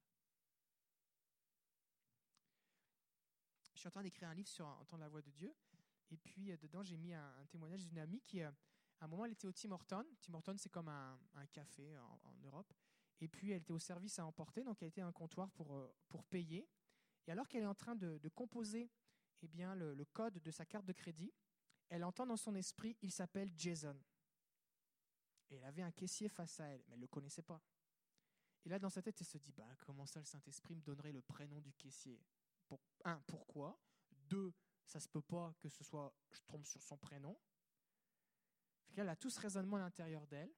[3.75, 5.53] Je suis en train d'écrire un livre sur entendre la voix de Dieu.
[6.13, 8.53] Et puis, euh, dedans, j'ai mis un, témoignage d'une amie qui, euh,
[9.01, 10.07] à un moment, elle était au Tim Hortons.
[10.21, 11.19] Tim Hortons, c'est comme un,
[11.53, 12.73] café en, Europe.
[13.21, 15.75] Et puis, elle était au service à emporter, donc elle était à un comptoir pour,
[15.75, 16.69] euh, pour payer.
[17.27, 18.91] Et alors qu'elle est en train de, composer
[19.43, 21.33] eh bien, le, code de sa carte de crédit,
[21.89, 23.99] elle entend dans son esprit, il s'appelle Jason.
[25.51, 27.61] Et elle avait un caissier face à elle, mais elle ne le connaissait pas.
[28.65, 31.13] Et là, dans sa tête, elle se dit, bah, comment ça le Saint-Esprit me donnerait
[31.13, 32.21] le prénom du caissier?
[32.69, 33.81] Pour, Un, pourquoi?
[34.13, 34.53] Deux,
[34.87, 37.37] ça se peut pas que ce soit, je tombe sur son prénom.
[38.97, 40.53] Elle a tout ce raisonnement à l'intérieur d'elle.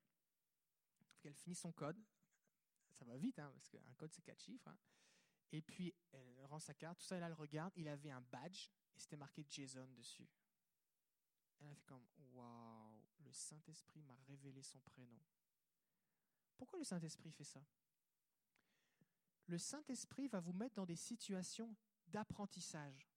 [1.24, 2.02] Elle finit son code.
[2.90, 4.68] Ça va vite, hein, parce qu'un code, c'est quatre chiffres.
[4.68, 4.76] Hein.
[5.53, 7.73] Et puis, elle rend sa carte, tout ça, elle le regarde.
[7.77, 10.29] Il avait un badge et c'était marqué Jason dessus.
[11.61, 15.20] Elle a fait comme Waouh, le Saint-Esprit m'a révélé son prénom.
[16.57, 17.62] Pourquoi le Saint-Esprit fait ça?
[19.47, 21.77] Le Saint-Esprit va vous mettre dans des situations
[22.07, 23.09] d'apprentissage.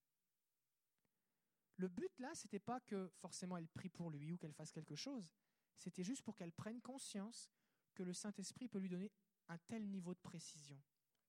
[1.78, 4.96] Le but là, c'était pas que forcément elle prie pour lui ou qu'elle fasse quelque
[4.96, 5.34] chose.
[5.78, 7.50] C'était juste pour qu'elle prenne conscience
[7.94, 9.12] que le Saint-Esprit peut lui donner
[9.48, 10.82] un tel niveau de précision.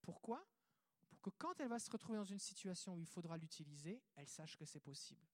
[0.02, 0.38] Pourquoi?
[0.38, 0.55] Pour
[1.26, 4.56] que quand elle va se retrouver dans une situation où il faudra l'utiliser, elle sache
[4.56, 5.26] que c'est possible.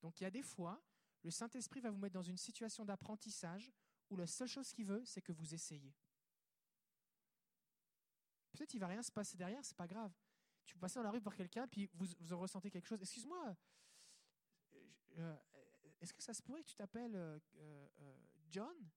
[0.00, 0.80] Donc il y a des fois,
[1.22, 3.72] le Saint-Esprit va vous mettre dans une situation d'apprentissage
[4.08, 5.92] où la seule chose qu'il veut, c'est que vous essayez.
[8.52, 10.12] Peut-être qu'il va rien se passer derrière, c'est pas grave.
[10.66, 13.00] Tu peux passer dans la rue voir quelqu'un, puis vous, vous ressentez quelque chose.
[13.00, 13.56] Excuse-moi,
[15.18, 15.36] euh,
[16.00, 18.16] est-ce que ça se pourrait que tu t'appelles euh, euh,
[18.48, 18.88] John?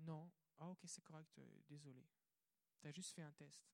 [0.00, 0.30] Non.
[0.58, 1.38] Ah ok, c'est correct,
[1.68, 2.04] désolé.
[2.80, 3.64] Tu as juste fait un test.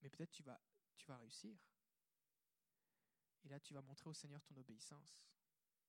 [0.00, 0.60] Mais peut-être tu vas,
[0.96, 1.58] tu vas réussir.
[3.44, 5.20] Et là, tu vas montrer au Seigneur ton obéissance.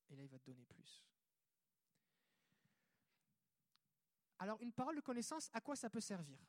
[0.10, 1.06] Et là, il va te donner plus.
[4.40, 6.40] Alors, une parole de connaissance, à quoi ça peut servir?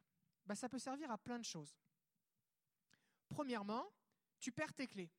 [0.47, 1.77] Ben, Ça peut servir à plein de choses.
[3.29, 3.93] Premièrement,
[4.39, 5.11] tu perds tes clés.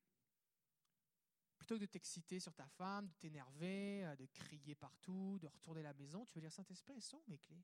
[1.57, 5.81] Plutôt que de t'exciter sur ta femme, de t'énerver, euh, de crier partout, de retourner
[5.81, 7.63] à la maison, tu vas dire Saint-Esprit, elles sont mes clés.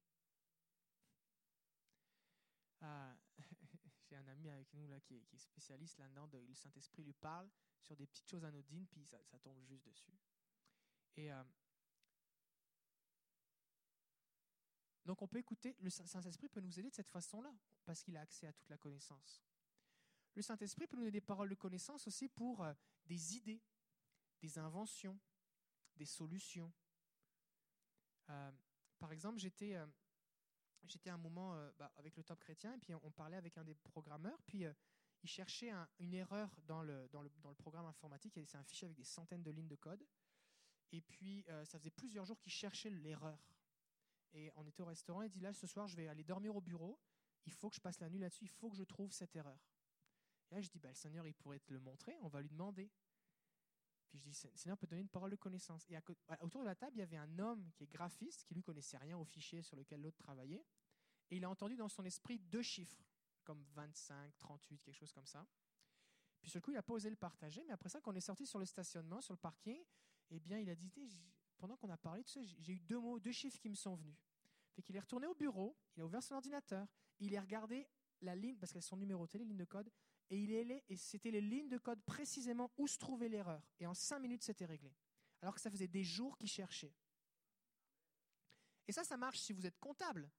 [2.83, 3.13] Euh,
[4.09, 7.49] j'ai un ami avec nous là, qui, est, spécialiste là-dedans, le Saint-Esprit lui parle
[7.81, 10.13] sur des petites choses anodines, puis ça, tombe juste dessus.
[11.19, 11.43] Euh,
[15.03, 17.53] donc on peut écouter, le Saint-Esprit peut nous aider de cette façon-là,
[17.85, 19.43] parce qu'il a accès à toute la connaissance.
[20.35, 22.73] Le Saint-Esprit peut nous donner des paroles de connaissance aussi pour euh,
[23.05, 23.63] des idées,
[24.39, 25.19] des inventions,
[25.95, 26.71] des solutions.
[28.29, 28.51] Euh,
[28.99, 29.75] par exemple, j'étais
[30.85, 33.75] j'étais un moment bah, avec le top chrétien et puis on, parlait avec un des
[33.75, 34.65] programmeurs, puis
[35.23, 38.39] il cherchait une erreur dans le, dans, le, dans le programme informatique.
[38.45, 40.05] C'est un fichier avec des centaines de lignes de code.
[40.91, 43.39] Et puis, euh, ça faisait plusieurs jours qu'il cherchait l'erreur.
[44.33, 46.61] Et on était au restaurant, il dit là, ce soir, je vais aller dormir au
[46.61, 46.99] bureau.
[47.45, 48.45] Il faut que je passe la nuit là-dessus.
[48.45, 49.59] Il faut que je trouve cette erreur.
[50.49, 52.15] Et là, je dis, bah, le Seigneur, il pourrait te le montrer.
[52.21, 52.89] On va lui demander.
[54.09, 55.85] Puis je dis, Seigneur peut donner une parole de connaissance.
[55.89, 55.97] Et
[56.41, 58.97] autour de la table, il y avait un homme qui est graphiste, qui lui connaissait
[58.97, 60.65] rien au fichier sur lequel l'autre travaillait.
[61.29, 63.03] Et il a entendu dans son esprit deux chiffres
[63.43, 65.45] comme 25, 38, quelque chose comme ça.
[66.41, 68.15] Puis sur le coup, il a pas osé le partager, mais après ça, quand on
[68.15, 69.83] est sorti sur le stationnement, sur le parking,
[70.29, 70.91] eh bien, il a dit,
[71.57, 72.23] pendant qu'on a parlé,
[72.59, 74.15] j'ai eu deux mots, deux chiffres qui me sont venus.
[74.73, 76.87] Fait qu'il est retourné au bureau, il a ouvert son ordinateur,
[77.19, 77.87] il a regardé
[78.21, 79.89] la ligne, parce qu'elles sont numérotées, les lignes de code,
[80.29, 83.61] et et c'était les lignes de code précisément où se trouvait l'erreur.
[83.79, 84.93] Et en cinq minutes, c'était réglé.
[85.41, 86.93] Alors que ça faisait des jours qu'il cherchait.
[88.87, 90.29] Et ça, ça marche si vous êtes comptable.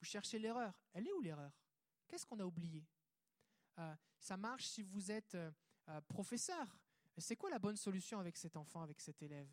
[0.00, 0.80] Vous cherchez l'erreur.
[0.92, 1.52] Elle est où l'erreur?
[2.06, 2.86] Qu'est-ce qu'on a oublié?
[3.78, 5.50] Euh, Ça marche si vous êtes euh,
[5.88, 6.78] euh, professeur.
[7.18, 9.48] C'est quoi la bonne solution avec cet enfant, avec cet élève?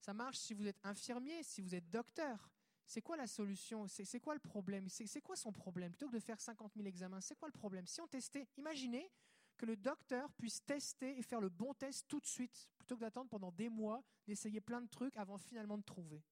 [0.00, 2.50] Ça marche si vous êtes infirmier, si vous êtes docteur.
[2.90, 3.86] C'est quoi la solution?
[3.86, 4.88] C'est quoi le problème?
[4.88, 5.92] C'est quoi son problème?
[5.92, 7.86] Plutôt que de faire 50 000 examens, c'est quoi le problème?
[7.86, 9.12] Si on testait, imaginez
[9.58, 13.02] que le docteur puisse tester et faire le bon test tout de suite, plutôt que
[13.02, 16.24] d'attendre pendant des mois, d'essayer plein de trucs avant finalement de trouver.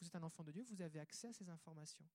[0.00, 2.06] Vous êtes un enfant de Dieu, vous avez accès à ces informations.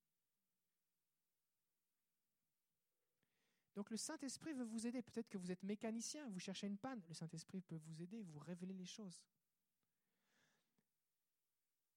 [3.75, 5.01] Donc le Saint-Esprit veut vous aider.
[5.01, 7.01] Peut-être que vous êtes mécanicien, vous cherchez une panne.
[7.09, 9.21] Le Saint-Esprit peut vous aider, vous révéler les choses.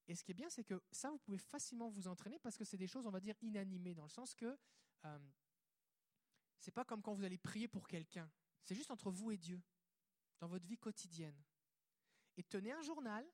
[0.09, 2.65] Et ce qui est bien, c'est que ça, vous pouvez facilement vous entraîner parce que
[2.65, 4.59] c'est des choses, on va dire, inanimées, dans le sens que
[5.05, 5.19] euh,
[6.59, 8.31] c'est pas comme quand vous allez prier pour quelqu'un.
[8.63, 9.61] C'est juste entre vous et Dieu,
[10.41, 11.41] dans votre vie quotidienne.
[12.37, 13.27] Et tenez un journal.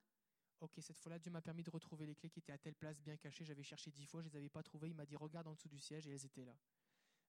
[0.61, 3.01] Ok, cette fois-là, Dieu m'a permis de retrouver les clés qui étaient à telle place
[3.01, 3.45] bien cachées.
[3.45, 4.89] J'avais cherché dix fois, je ne les avais pas trouvées.
[4.89, 6.57] Il m'a dit, regarde en dessous du siège et elles étaient là.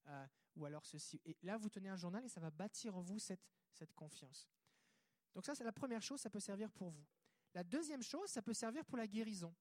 [0.07, 1.22] Euh, ou alors ceci.
[1.26, 4.49] Et là, vous tenez un journal et ça va bâtir en vous cette, cette confiance.
[5.34, 7.06] Donc ça, c'est la première chose, ça peut servir pour vous.
[7.54, 9.54] La deuxième chose, ça peut servir pour la guérison.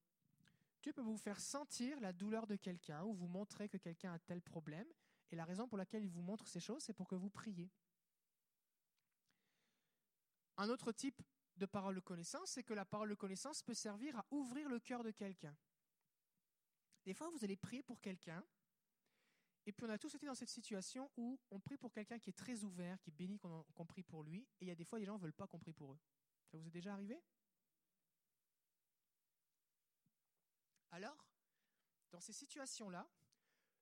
[0.83, 4.19] Dieu peut vous faire sentir la douleur de quelqu'un ou vous montrer que quelqu'un a
[4.19, 4.87] tel problème.
[5.31, 7.71] Et la raison pour laquelle il vous montre ces choses, c'est pour que vous priez.
[10.57, 11.23] Un autre type
[11.57, 14.79] de parole de connaissance, c'est que la parole de connaissance peut servir à ouvrir le
[14.79, 15.57] cœur de quelqu'un.
[17.05, 18.45] Des fois, vous allez prier pour quelqu'un
[19.69, 22.31] et puis on a tous été dans cette situation où on prie pour quelqu'un qui
[22.31, 24.87] est très ouvert, qui est béni qu'on prie pour lui, et il y a des
[24.87, 25.99] fois des gens ne veulent pas qu'on prie pour eux.
[26.47, 27.21] Ça vous est déjà arrivé?
[30.91, 31.27] Alors,
[32.11, 33.09] dans ces situations-là,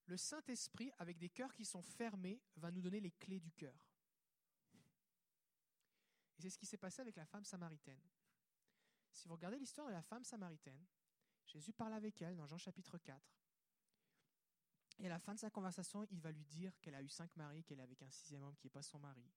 [0.07, 3.89] le Saint-Esprit, avec des cœurs qui sont fermés, va nous donner les clés du cœur.
[6.39, 8.01] Et c'est ce qui s'est passé avec la femme samaritaine.
[9.13, 10.85] Si vous regardez l'histoire de la femme samaritaine,
[11.47, 13.21] Jésus parle avec elle dans Jean chapitre 4.
[14.99, 17.35] Et à la fin de sa conversation, il va lui dire qu'elle a eu cinq
[17.37, 19.29] maris, qu'elle est avec un sixième homme qui n'est pas son mari.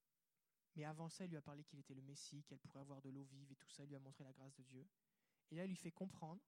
[0.75, 3.09] Mais avant ça, il lui a parlé qu'il était le Messie, qu'elle pourrait avoir de
[3.09, 3.83] l'eau vive et tout ça.
[3.83, 4.87] Il lui a montré la grâce de Dieu.
[5.51, 6.41] Et là, il lui fait comprendre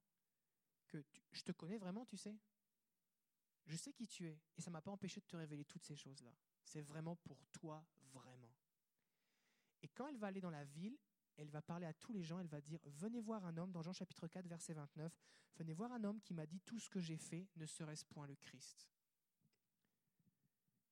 [1.31, 2.37] je te connais vraiment, tu sais.
[3.65, 5.83] Je sais qui tu es et ça ne m'a pas empêché de te révéler toutes
[5.83, 6.33] ces choses-là.
[6.63, 8.53] C'est vraiment pour toi, vraiment.
[9.81, 10.97] Et quand elle va aller dans la ville,
[11.37, 13.81] elle va parler à tous les gens, elle va dire, venez voir un homme, dans
[13.81, 15.11] Jean chapitre 4, verset 29,
[15.55, 18.27] venez voir un homme qui m'a dit tout ce que j'ai fait, ne serait-ce point
[18.27, 18.87] le Christ.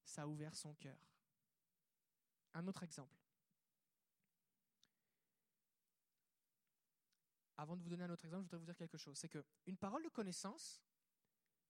[0.06, 0.98] Ça a ouvert son cœur.
[2.54, 3.16] Un autre exemple.
[7.60, 9.18] Avant de vous donner un autre exemple, je voudrais vous dire quelque chose.
[9.18, 10.82] C'est qu'une parole de connaissance,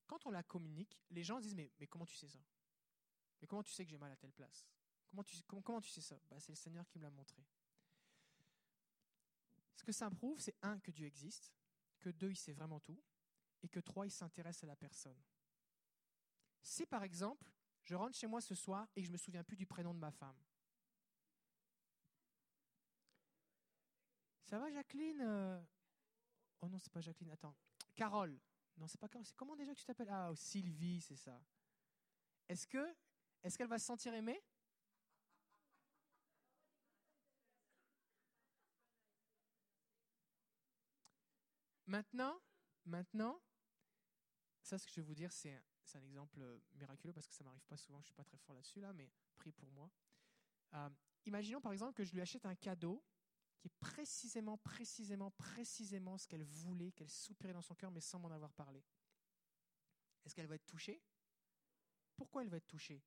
[0.05, 2.37] quand on la communique, les gens disent mais, comment tu sais ça?
[3.41, 4.67] Mais comment tu sais que j'ai mal à telle place?
[5.09, 5.23] Comment
[5.81, 6.19] tu, sais ça?
[6.29, 7.43] Bah, C'est le Seigneur qui me l'a montré.
[9.73, 11.51] Ce que ça prouve, c'est un, que Dieu existe,
[11.99, 13.01] que deux, il sait vraiment tout,
[13.63, 15.19] et que trois, il s'intéresse à la personne.
[16.61, 17.51] Si par exemple,
[17.83, 19.99] je rentre chez moi ce soir et que je me souviens plus du prénom de
[19.99, 20.37] ma femme,
[24.43, 25.59] ça va Jacqueline euh,
[26.61, 27.55] Oh non, c'est pas Jacqueline, attends.
[27.95, 28.39] Carole.
[28.77, 29.25] Non, c'est pas Carole.
[29.25, 30.09] C'est comment déjà que tu t'appelles?
[30.09, 31.41] Ah, Sylvie, c'est ça.
[32.47, 32.95] Est-ce que
[33.43, 34.41] est-ce qu'elle va se sentir aimée?
[41.87, 42.39] Maintenant,
[42.85, 43.41] maintenant,
[44.61, 45.59] ça, ce que je vais vous dire, c'est
[45.95, 46.39] un, exemple
[46.75, 47.99] miraculeux parce que ça m'arrive pas souvent.
[48.01, 49.89] Je suis pas très fort là-dessus là, mais prie pour moi.
[50.75, 50.89] Euh,
[51.25, 53.03] imaginons par exemple que je lui achète un cadeau
[53.59, 58.19] qui est précisément, précisément, précisément ce qu'elle voulait, qu'elle soupirait dans son cœur, mais sans
[58.19, 58.83] m'en avoir parlé.
[60.25, 61.01] Est-ce qu'elle va être touchée?
[62.15, 63.03] Pourquoi elle va être touchée?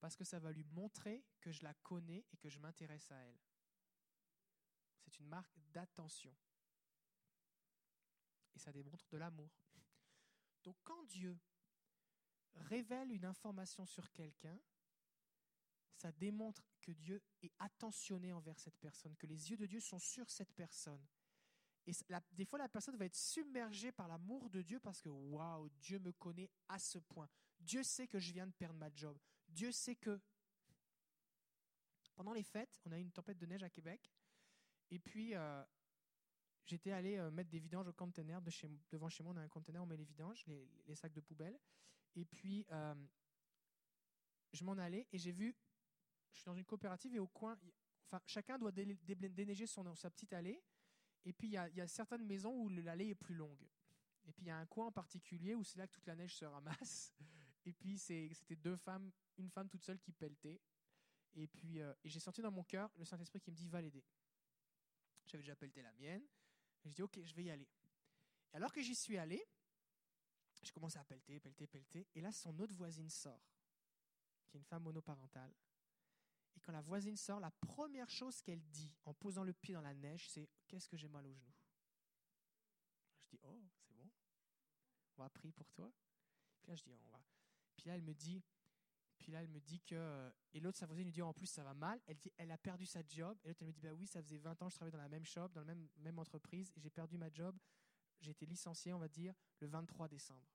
[0.00, 3.16] Parce que ça va lui montrer que je la connais et que je m'intéresse à
[3.16, 3.40] elle.
[5.00, 6.34] C'est une marque d'attention.
[8.54, 9.50] Et ça démontre de l'amour.
[10.62, 11.38] Donc quand Dieu
[12.54, 14.58] révèle une information sur quelqu'un,
[15.96, 19.98] ça démontre que Dieu est attentionné envers cette personne, que les yeux de Dieu sont
[19.98, 21.04] sur cette personne.
[21.86, 21.92] Et
[22.32, 25.98] des fois, la personne va être submergée par l'amour de Dieu parce que, waouh, Dieu
[25.98, 27.28] me connaît à ce point.
[27.60, 29.18] Dieu sait que je viens de perdre ma job.
[29.48, 30.20] Dieu sait que.
[32.14, 34.12] Pendant les fêtes, on a eu une tempête de neige à Québec.
[34.90, 35.64] Et puis, euh,
[36.64, 38.50] j'étais allé euh, mettre des vidanges au conteneur de
[38.90, 39.34] devant chez moi.
[39.34, 41.58] On a un conteneur, on met les vidanges, les, sacs de poubelle.
[42.14, 42.94] Et puis, euh,
[44.52, 45.56] je m'en allais et j'ai vu
[46.34, 47.58] je suis dans une coopérative et au coin,
[48.06, 50.62] enfin, chacun doit déneiger son, sa petite allée.
[51.24, 53.66] Et puis, il y, a, certaines maisons où l'allée est plus longue.
[54.26, 56.16] Et puis, il y a un coin en particulier où c'est là que toute la
[56.16, 57.14] neige se ramasse.
[57.66, 60.60] Et puis, c'était deux femmes, une femme toute seule qui pelletait.
[61.34, 64.04] Et puis, euh, j'ai senti dans mon cœur le Saint-Esprit qui me dit, va l'aider.
[65.24, 66.22] J'avais déjà pelleté la mienne.
[66.84, 67.68] Et je dis, ok, je vais y aller.
[68.52, 69.42] Et alors que j'y suis allé,
[70.62, 72.06] je commence à pelleter, pelleter, pelleter.
[72.14, 73.42] Et là, son autre voisine sort,
[74.46, 75.54] qui est une femme monoparentale.
[76.56, 79.80] Et quand la voisine sort, la première chose qu'elle dit en posant le pied dans
[79.80, 81.52] la neige, c'est Qu'est-ce que j'ai mal au genou?
[83.22, 84.10] Je dis Oh, c'est bon.
[85.16, 85.92] On va prier pour toi.
[86.62, 87.22] Puis là, je dis On va.
[87.76, 88.42] Puis là, elle me dit
[89.18, 90.32] puis là, elle me dit que.
[90.52, 92.00] Et l'autre, sa voisine lui dit En plus, ça va mal.
[92.06, 93.38] Elle dit Elle a perdu sa job.
[93.42, 95.02] Et l'autre, elle me dit Bah oui, ça faisait 20 ans que je travaillais dans
[95.02, 97.56] la même shop, dans la même, même entreprise, j'ai perdu ma job.
[98.20, 100.46] J'ai été licencié, on va dire, le 23 décembre.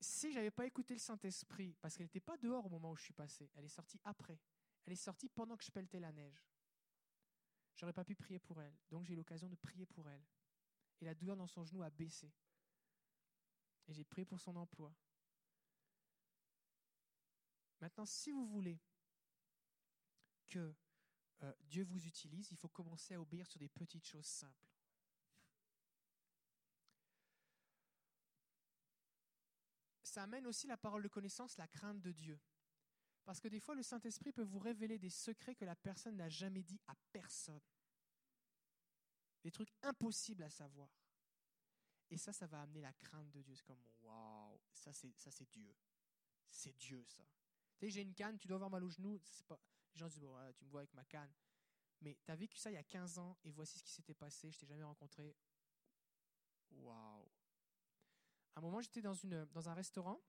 [0.00, 3.04] Si j'avais pas écouté le Saint-Esprit, parce qu'elle n'était pas dehors au moment où je
[3.04, 4.40] suis passé, elle est sortie après.
[4.84, 6.48] Elle est sortie pendant que je pelletais la neige.
[7.76, 8.76] J'aurais pas pu prier pour elle.
[8.90, 10.24] Donc j'ai eu l'occasion de prier pour elle.
[11.00, 12.32] Et la douleur dans son genou a baissé.
[13.86, 14.94] Et j'ai prié pour son emploi.
[17.80, 18.80] Maintenant, si vous voulez
[20.48, 20.74] que
[21.42, 24.68] euh, Dieu vous utilise, il faut commencer à obéir sur des petites choses simples.
[30.08, 32.40] Ça amène aussi la parole de connaissance, la crainte de Dieu.
[33.24, 36.28] Parce que des fois, le Saint-Esprit peut vous révéler des secrets que la personne n'a
[36.28, 37.60] jamais dit à personne.
[39.42, 40.90] Des trucs impossibles à savoir.
[42.10, 43.54] Et ça, ça va amener la crainte de Dieu.
[43.54, 45.12] C'est comme, waouh, ça c'est,
[45.50, 45.76] Dieu.
[46.50, 47.22] C'est Dieu, ça.
[47.78, 49.20] Tu sais, j'ai une canne, tu dois avoir mal au genou.
[49.46, 49.60] Pas...
[49.94, 51.32] Les gens disent, bon, tu me vois avec ma canne.
[52.00, 54.14] Mais tu as vécu ça il y a 15 ans et voici ce qui s'était
[54.14, 54.50] passé.
[54.50, 55.36] Je t'ai jamais rencontré.
[56.70, 57.28] Waouh
[58.58, 60.20] un moment, j'étais dans, un restaurant.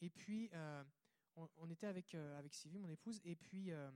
[0.00, 0.84] Et puis, euh,
[1.36, 3.90] on, était avec, euh, avec Sylvie, mon épouse, et puis euh,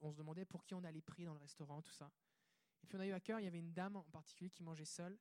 [0.00, 2.10] on, se demandait pour qui on allait prier dans le restaurant, tout ça.
[2.82, 4.62] Et puis on a eu à cœur, il y avait une dame en particulier qui
[4.62, 5.12] mangeait seule,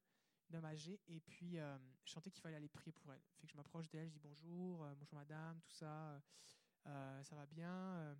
[0.49, 1.57] une dame âgée, et puis
[2.03, 3.21] je sentais qu'il fallait aller prier pour elle.
[3.37, 6.21] Fait que je m'approche d'elle, je dis bonjour, bonjour madame, tout ça,
[6.85, 8.17] ça va bien,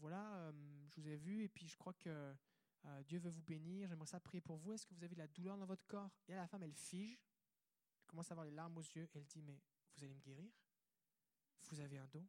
[0.00, 0.50] voilà,
[0.88, 2.34] je vous ai vu, et puis je crois que
[3.06, 4.72] Dieu veut vous bénir, j'aimerais ça prier pour vous.
[4.72, 6.10] Est-ce que vous avez de la douleur dans votre corps?
[6.28, 7.18] Et la femme, elle fige,
[8.06, 9.60] commence à avoir les larmes aux yeux et elle dit, mais
[9.96, 10.50] vous allez me guérir?
[11.70, 12.26] Vous avez un don?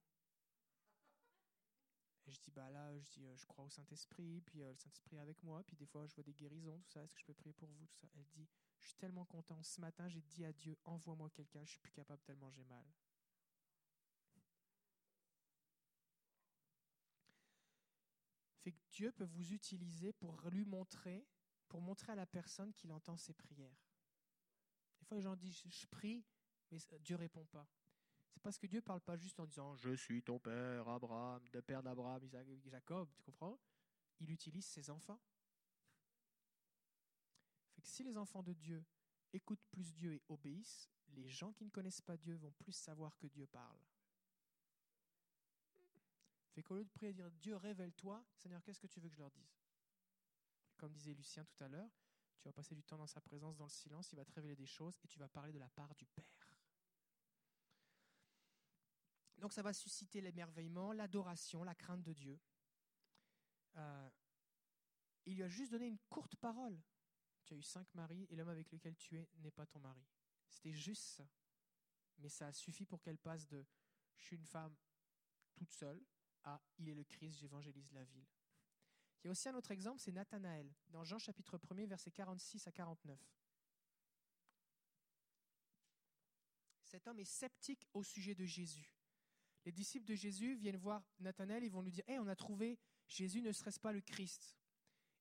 [2.28, 4.78] Et je dis, bah là, je dis, euh, je crois au Saint-Esprit, puis euh, le
[4.78, 7.20] Saint-Esprit est avec moi, puis des fois je vois des guérisons, tout ça, est-ce que
[7.20, 8.48] je peux prier pour vous, tout ça Elle dit,
[8.80, 9.62] Je suis tellement content.
[9.62, 12.86] Ce matin, j'ai dit à Dieu, envoie-moi quelqu'un, je suis plus capable tellement j'ai mal.
[18.66, 21.28] Fait que Dieu peut vous utiliser pour lui montrer,
[21.68, 23.78] pour montrer à la personne qu'il entend ses prières.
[25.06, 26.26] Des fois, les gens disent, je prie,
[26.72, 27.70] mais Dieu répond pas.
[28.32, 31.62] C'est parce que Dieu parle pas juste en disant, je suis ton père, Abraham, de
[31.62, 33.60] père d'Abraham, Isaac, Jacob, tu comprends?
[34.20, 35.22] Il utilise ses enfants.
[37.76, 38.84] Fait si les enfants de Dieu
[39.32, 43.16] écoutent plus Dieu et obéissent, les gens qui ne connaissent pas Dieu vont plus savoir
[43.20, 43.80] que Dieu parle.
[46.50, 49.14] Fait qu'au lieu de prier et dire Dieu révèle-toi, Seigneur, qu'est-ce que tu veux que
[49.14, 49.62] je leur dise?
[50.78, 51.92] Comme disait Lucien tout à l'heure,
[52.38, 54.56] tu vas passer du temps dans sa présence, dans le silence, il va te révéler
[54.56, 56.56] des choses et tu vas parler de la part du Père.
[59.38, 62.40] Donc ça va susciter l'émerveillement, l'adoration, la crainte de Dieu.
[63.76, 64.10] Euh,
[65.26, 66.82] il lui a juste donné une courte parole.
[67.44, 70.06] Tu as eu cinq maris et l'homme avec lequel tu es n'est pas ton mari.
[70.50, 71.28] C'était juste ça.
[72.18, 73.66] Mais ça a suffi pour qu'elle passe de
[74.18, 74.76] je suis une femme
[75.56, 76.02] toute seule
[76.44, 78.28] à il est le Christ, j'évangélise la ville.
[79.26, 83.20] A aussi un autre exemple, c'est Nathanaël, dans Jean chapitre 1er, versets 46 à 49.
[86.84, 88.94] Cet homme est sceptique au sujet de Jésus.
[89.66, 92.78] Les disciples de Jésus viennent voir Nathanaël, ils vont lui dire Hé, on a trouvé
[93.08, 94.56] Jésus, ne serait-ce pas le Christ?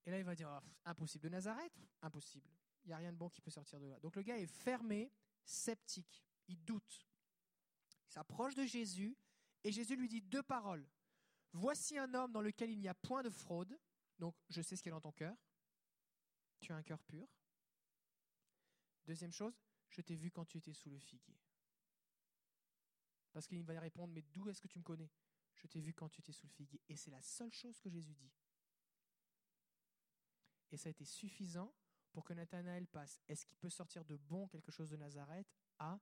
[0.05, 1.73] Et là, il va dire oh, Impossible de Nazareth
[2.03, 2.51] Impossible.
[2.85, 3.99] Il n'y a rien de bon qui peut sortir de là.
[4.01, 5.11] Donc le gars est fermé,
[5.45, 7.07] sceptique, il doute.
[8.09, 9.17] Il s'approche de Jésus
[9.65, 10.87] et Jésus lui dit deux paroles.
[11.55, 13.79] Voici un homme dans lequel il n'y a point de fraude.
[14.19, 15.37] Donc, je sais ce qu'il y a dans ton cœur.
[16.61, 17.29] Tu as un cœur pur.
[19.05, 19.59] Deuxième chose,
[19.91, 21.39] je t'ai vu quand tu étais sous le figuier.
[23.33, 25.11] Parce qu'il va répondre, mais d'où est-ce que tu me connais?
[25.57, 26.81] Je t'ai vu quand tu étais sous le figuier.
[26.89, 28.33] Et c'est la seule chose que Jésus dit.
[30.71, 31.75] Et ça a été suffisant
[32.13, 33.21] pour que Nathanaël passe.
[33.29, 35.53] Est-ce qu'il peut sortir de bon quelque chose de Nazareth?
[35.79, 36.01] À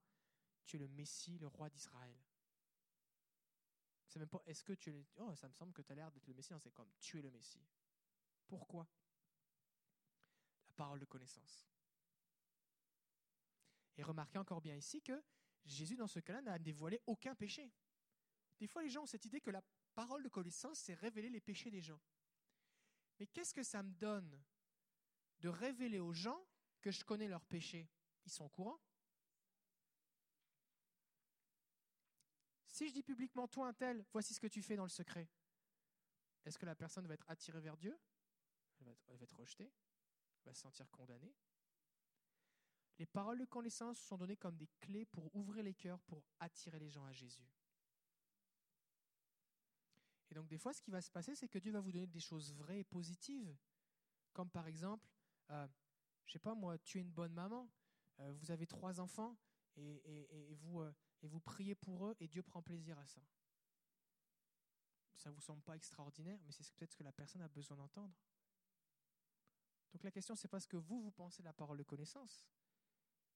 [0.65, 2.15] tu es le Messie, le roi d'Israël
[4.13, 5.07] c'est même pas est-ce que tu es.
[5.15, 6.53] Oh, ça me semble que tu as l'air d'être le Messie.
[6.59, 7.65] c'est comme tu es le Messie.
[8.47, 8.87] Pourquoi?
[10.67, 11.67] La parole de connaissance.
[13.97, 15.23] Et remarquez encore bien ici que
[15.65, 17.71] Jésus, dans ce cas-là, n'a dévoilé aucun péché.
[18.59, 19.63] Des fois, les gens ont cette idée que la
[19.93, 22.01] parole de connaissance, c'est révéler les péchés des gens.
[23.19, 24.43] Mais qu'est-ce que ça me donne
[25.39, 26.43] de révéler aux gens
[26.81, 27.89] que je connais leurs péchés?
[28.25, 28.79] Ils sont au courant.
[32.67, 35.29] Si je dis publiquement, toi un tel, voici ce que tu fais dans le secret,
[36.43, 37.97] est-ce que la personne va être attirée vers Dieu?
[38.87, 39.71] Elle va, être, va rejetée
[40.43, 41.33] Elle va se sentir condamnée
[42.97, 46.79] Les paroles de connaissance sont données comme des clés pour ouvrir les cœurs, pour attirer
[46.79, 47.47] les gens à Jésus.
[50.29, 52.07] Et donc des fois, ce qui va se passer, c'est que Dieu va vous donner
[52.07, 53.55] des choses vraies et positives.
[54.33, 55.07] Comme par exemple,
[55.51, 55.67] euh,
[56.25, 57.69] je sais pas moi, tu es une bonne maman,
[58.19, 59.37] euh, vous avez trois enfants
[59.75, 63.21] et, vous, euh, et vous priez pour eux et Dieu prend plaisir à ça.
[65.15, 67.77] Ça ne vous semble pas extraordinaire, mais c'est peut-être ce que la personne a besoin
[67.77, 68.13] d'entendre.
[69.93, 72.45] Donc la question, c'est pas ce que vous, vous pensez de la parole de connaissance,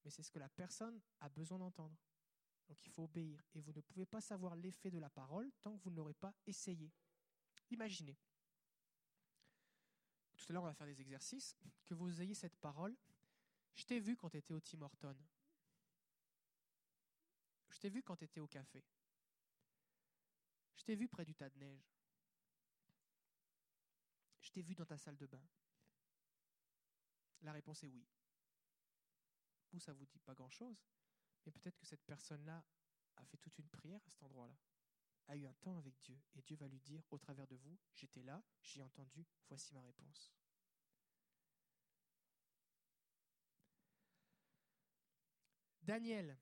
[0.03, 1.95] mais c'est ce que la personne a besoin d'entendre.
[2.67, 3.41] Donc il faut obéir.
[3.53, 6.13] Et vous ne pouvez pas savoir l'effet de la parole tant que vous ne l'aurez
[6.13, 6.91] pas essayé.
[7.69, 8.17] Imaginez.
[10.35, 11.55] Tout à l'heure, on va faire des exercices.
[11.85, 12.95] Que vous ayez cette parole.
[13.75, 15.15] Je t'ai vu quand tu étais au Tim Horton.
[17.69, 18.83] Je t'ai vu quand tu étais au café.
[20.75, 21.93] Je t'ai vu près du tas de neige.
[24.41, 25.43] Je t'ai vu dans ta salle de bain.
[27.41, 28.05] La réponse est oui.
[29.71, 30.85] Vous, ça vous dit pas grand-chose,
[31.45, 32.63] mais peut-être que cette personne-là
[33.17, 34.57] a fait toute une prière à cet endroit-là,
[35.27, 37.77] a eu un temps avec Dieu, et Dieu va lui dire, au travers de vous,
[37.93, 40.33] j'étais là, j'ai entendu, voici ma réponse.
[45.81, 46.37] Daniel,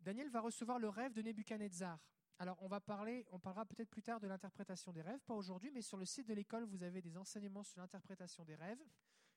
[0.00, 1.98] Daniel va recevoir le rêve de Nebuchadnezzar.
[2.38, 5.70] Alors, on va parler, on parlera peut-être plus tard de l'interprétation des rêves, pas aujourd'hui,
[5.70, 8.82] mais sur le site de l'école, vous avez des enseignements sur l'interprétation des rêves.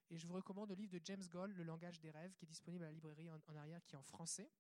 [0.10, 2.48] Et je vous recommande le livre de James Gold, Le langage des rêves, qui est
[2.48, 4.52] disponible à la librairie en, arrière, qui est en français.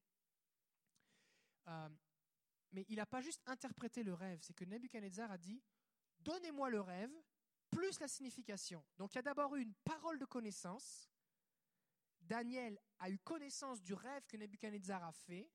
[1.68, 1.90] Euh,
[2.72, 5.62] mais il n'a pas juste interprété le rêve, c'est que Nebuchadnezzar a dit
[6.20, 7.12] Donnez-moi le rêve,
[7.70, 8.84] plus la signification.
[8.98, 11.10] Donc il y a d'abord eu une parole de connaissance.
[12.22, 15.50] Daniel a eu connaissance du rêve que Nebuchadnezzar a fait,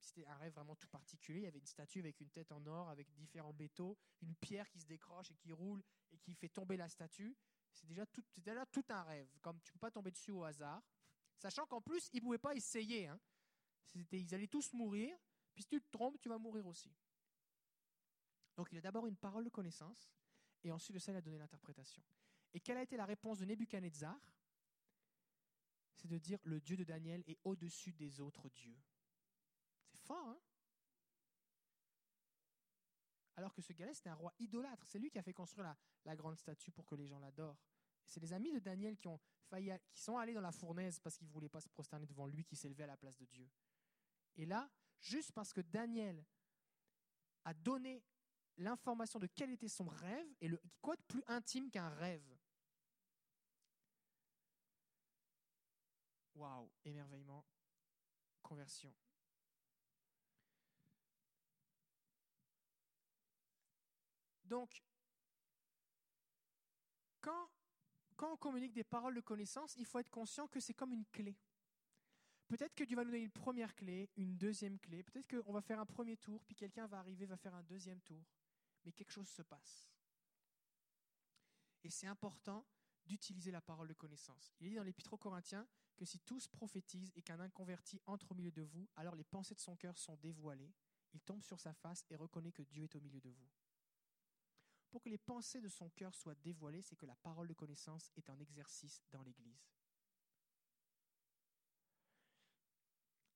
[0.00, 1.40] c'était un rêve vraiment tout particulier.
[1.40, 4.68] Il y avait une statue avec une tête en or, avec différents métaux, une pierre
[4.68, 7.36] qui se décroche et qui roule et qui fait tomber la statue.
[7.76, 9.28] C'est déjà tout, un rêve.
[9.42, 10.82] Comme tu ne peux pas tomber dessus au hasard.
[11.36, 13.06] Sachant qu'en plus, ils ne pouvaient pas essayer.
[13.06, 13.20] Hein.
[14.12, 15.16] Ils allaient tous mourir.
[15.54, 16.90] Puis si tu te trompes, tu vas mourir aussi.
[18.56, 20.10] Donc il a d'abord une parole de connaissance.
[20.64, 22.02] Et ensuite de ça, il a donné l'interprétation.
[22.54, 24.18] Et quelle a été la réponse de Nebuchadnezzar?
[25.94, 28.78] C'est de dire le Dieu de Daniel est au-dessus des autres dieux.
[29.84, 30.40] C'est fort, hein?
[33.36, 34.86] Alors que ce gars-là, c'était un roi idolâtre.
[34.86, 37.58] C'est lui qui a fait construire la, grande statue pour que les gens l'adorent.
[38.06, 41.16] C'est les amis de Daniel qui, ont failli, qui sont allés dans la fournaise parce
[41.16, 43.48] qu'ils ne voulaient pas se prosterner devant lui qui s'élevait à la place de Dieu.
[44.36, 46.24] Et là, juste parce que Daniel
[47.44, 48.02] a donné
[48.56, 52.24] l'information de quel était son rêve, et le, quoi de plus intime qu'un rêve
[56.34, 57.46] Waouh, émerveillement,
[58.42, 58.94] conversion.
[64.46, 64.82] Donc,
[67.20, 67.50] quand,
[68.22, 71.36] on communique des paroles de connaissance, il faut être conscient que c'est comme une clé.
[72.48, 75.02] Peut-être que Dieu va nous donner une première clé, une deuxième clé.
[75.02, 78.00] Peut-être qu'on va faire un premier tour, puis quelqu'un va arriver, va faire un deuxième
[78.02, 78.24] tour.
[78.84, 79.90] Mais quelque chose se passe.
[81.82, 82.64] Et c'est important
[83.04, 84.52] d'utiliser la parole de connaissance.
[84.60, 85.66] Il est dit dans l'Épître aux Corinthiens
[85.96, 89.54] que si tous prophétisent et qu'un inconverti entre au milieu de vous, alors les pensées
[89.54, 90.72] de son cœur sont dévoilées.
[91.12, 93.48] Il tombe sur sa face et reconnaît que Dieu est au milieu de vous.
[94.90, 98.10] Pour que les pensées de son cœur soient dévoilées, c'est que la parole de connaissance
[98.16, 99.66] est en exercice dans l'Église.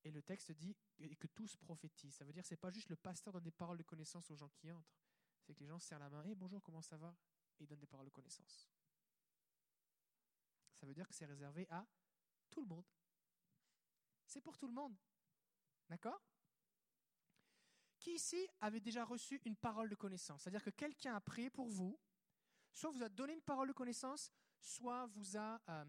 [0.04, 0.76] Et le texte dit
[1.18, 2.14] que tous prophétisent.
[2.14, 4.30] Ça veut dire que ce n'est pas juste le pasteur donne des paroles de connaissance
[4.30, 4.96] aux gens qui entrent.
[5.42, 6.24] C'est que les gens se serrent la main.
[6.24, 7.14] Hé, bonjour, comment ça va?
[7.58, 8.70] Et ils donnent des paroles de connaissance.
[10.76, 11.86] Ça veut dire que c'est réservé à
[12.48, 12.86] tout le monde.
[14.26, 14.96] C'est pour tout le monde.
[15.88, 16.22] D'accord?
[18.00, 20.42] Qui ici avait déjà reçu une parole de connaissance.
[20.42, 22.00] C'est-à-dire que quelqu'un a prié pour vous,
[22.72, 25.84] soit vous a donné une parole de connaissance, soit vous a, euh,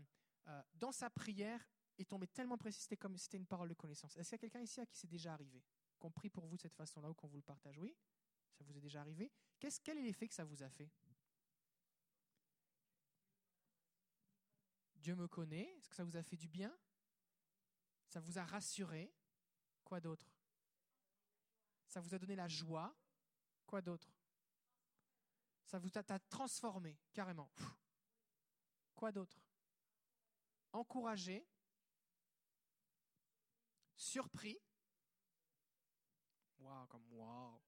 [0.47, 1.65] euh, dans sa prière,
[1.97, 4.17] est tombé tellement précis, c'était comme si c'était une parole de connaissance.
[4.17, 5.63] Est-ce qu'il y a quelqu'un ici à qui c'est déjà arrivé
[5.99, 7.77] Qu'on prie pour vous de cette façon-là ou qu'on vous le partage?
[7.77, 7.95] Oui
[8.53, 9.31] Ça vous est déjà arrivé.
[9.59, 10.91] Quel est l'effet que ça vous a fait?
[14.95, 15.73] Dieu me connaît.
[15.77, 16.75] Est-ce que ça vous a fait du bien?
[18.07, 19.13] Ça vous a rassuré?
[19.83, 20.27] Quoi d'autre?
[21.91, 22.95] Ça vous a donné la joie.
[23.68, 24.15] Quoi d'autre?
[25.65, 27.51] Ça vous a, transformé, carrément.
[28.95, 29.43] Quoi d'autre?
[30.72, 31.45] Encouragé.
[33.97, 34.57] Surpris.
[36.59, 37.59] Waouh, comme waouh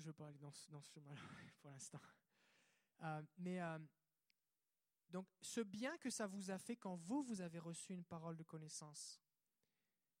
[0.00, 1.20] je ne veux pas aller dans ce, chemin-là
[1.60, 2.00] pour l'instant.
[3.02, 3.78] Euh, mais euh,
[5.10, 8.36] donc, ce bien que ça vous a fait quand vous, vous avez reçu une parole
[8.36, 9.20] de connaissance,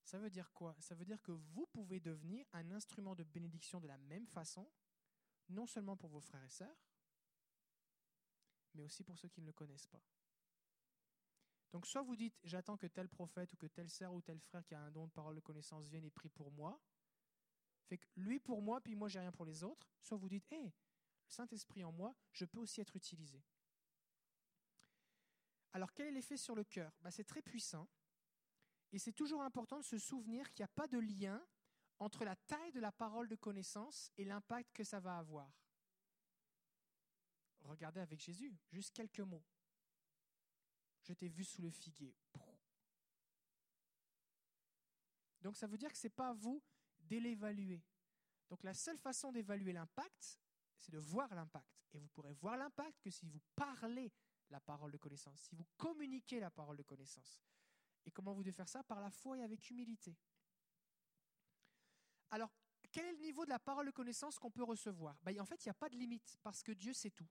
[0.02, 0.76] ça veut dire quoi?
[0.80, 4.70] Ça veut dire que vous pouvez devenir un instrument de bénédiction de la même façon,
[5.48, 6.76] non seulement pour vos frères et sœurs,
[8.74, 10.02] mais aussi pour ceux qui ne le connaissent pas.
[11.72, 14.64] Donc, soit vous dites, j'attends que tel prophète ou que telle sœur ou tel frère
[14.64, 16.80] qui a un don de parole de connaissance vienne et prie pour moi,
[17.90, 19.88] fait que lui pour moi, puis moi j'ai rien pour les autres.
[20.00, 20.72] Soit vous dites, hé, le
[21.26, 23.42] Saint-Esprit en moi, je peux aussi être utilisé.
[25.72, 26.92] Alors quel est l'effet sur le cœur?
[27.02, 27.88] Bah, C'est très puissant.
[28.92, 31.44] Et c'est toujours important de se souvenir qu'il n'y a pas de lien
[31.98, 35.52] entre la taille de la parole de connaissance et l'impact que ça va avoir.
[37.62, 39.44] Regardez avec Jésus, juste quelques mots.
[41.02, 42.16] Je t'ai vu sous le figuier.
[45.42, 46.62] Donc ça veut dire que ce n'est pas vous
[47.10, 47.82] de l'évaluer.
[48.48, 50.38] Donc la seule façon d'évaluer l'impact,
[50.78, 51.68] c'est de voir l'impact.
[51.92, 54.12] Et vous pourrez voir l'impact que si vous parlez
[54.48, 57.40] la parole de connaissance, si vous communiquez la parole de connaissance.
[58.04, 58.82] Et comment vous devez faire ça?
[58.82, 60.16] Par la foi et avec humilité.
[62.30, 62.50] Alors,
[62.90, 65.16] quel est le niveau de la parole de connaissance qu'on peut recevoir?
[65.22, 67.28] Ben, En fait, il n'y a pas de limite, parce que Dieu sait tout.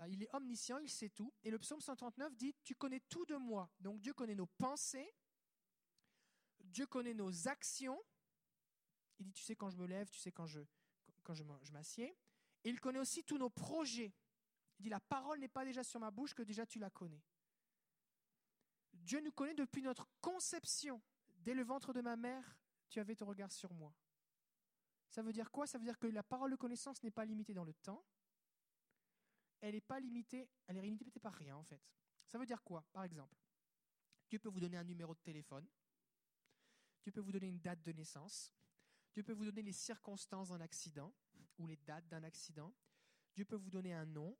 [0.00, 1.32] Euh, Il est omniscient, il sait tout.
[1.42, 3.70] Et le psaume 139 dit, tu connais tout de moi.
[3.80, 5.14] Donc Dieu connaît nos pensées,
[6.68, 8.00] Dieu connaît nos actions.
[9.18, 10.60] Il dit, tu sais quand je me lève, tu sais quand je,
[11.72, 12.16] m'assieds.
[12.64, 14.14] Et il connaît aussi tous nos projets.
[14.78, 17.22] Il dit, la parole n'est pas déjà sur ma bouche que déjà tu la connais.
[18.92, 21.02] Dieu nous connaît depuis notre conception.
[21.38, 22.58] Dès le ventre de ma mère,
[22.88, 23.94] tu avais ton regard sur moi.
[25.08, 25.66] Ça veut dire quoi?
[25.66, 28.04] Ça veut dire que la parole de connaissance n'est pas limitée dans le temps.
[29.60, 31.80] Elle n'est pas limitée, elle est limitée par rien en fait.
[32.26, 32.84] Ça veut dire quoi?
[32.92, 33.36] Par exemple,
[34.28, 35.66] Dieu peut vous donner un numéro de téléphone.
[37.08, 38.52] Dieu peut vous donner une date de naissance.
[39.14, 41.14] Dieu peut vous donner les circonstances d'un accident
[41.56, 42.74] ou les dates d'un accident.
[43.34, 44.36] Dieu peut vous donner un nom,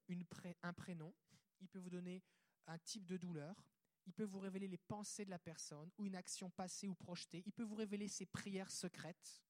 [0.63, 1.15] un prénom.
[1.63, 2.23] Il peut vous donner
[2.67, 3.65] un type de douleur.
[4.05, 7.43] Il peut vous révéler les pensées de la personne ou une action passée ou projetée.
[7.47, 9.43] Il peut vous révéler ses prières secrètes.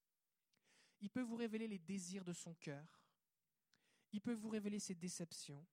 [1.00, 3.02] Il peut vous révéler les désirs de son cœur.
[4.12, 5.66] Il peut vous révéler ses déceptions.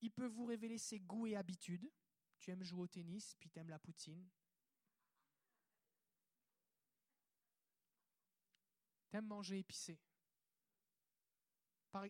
[0.00, 1.92] Il peut vous révéler ses goûts et habitudes.
[2.38, 4.26] Tu aimes jouer au tennis, puis tu aimes la poutine.
[9.12, 10.00] T'aimes manger épicé.
[11.90, 12.06] Par-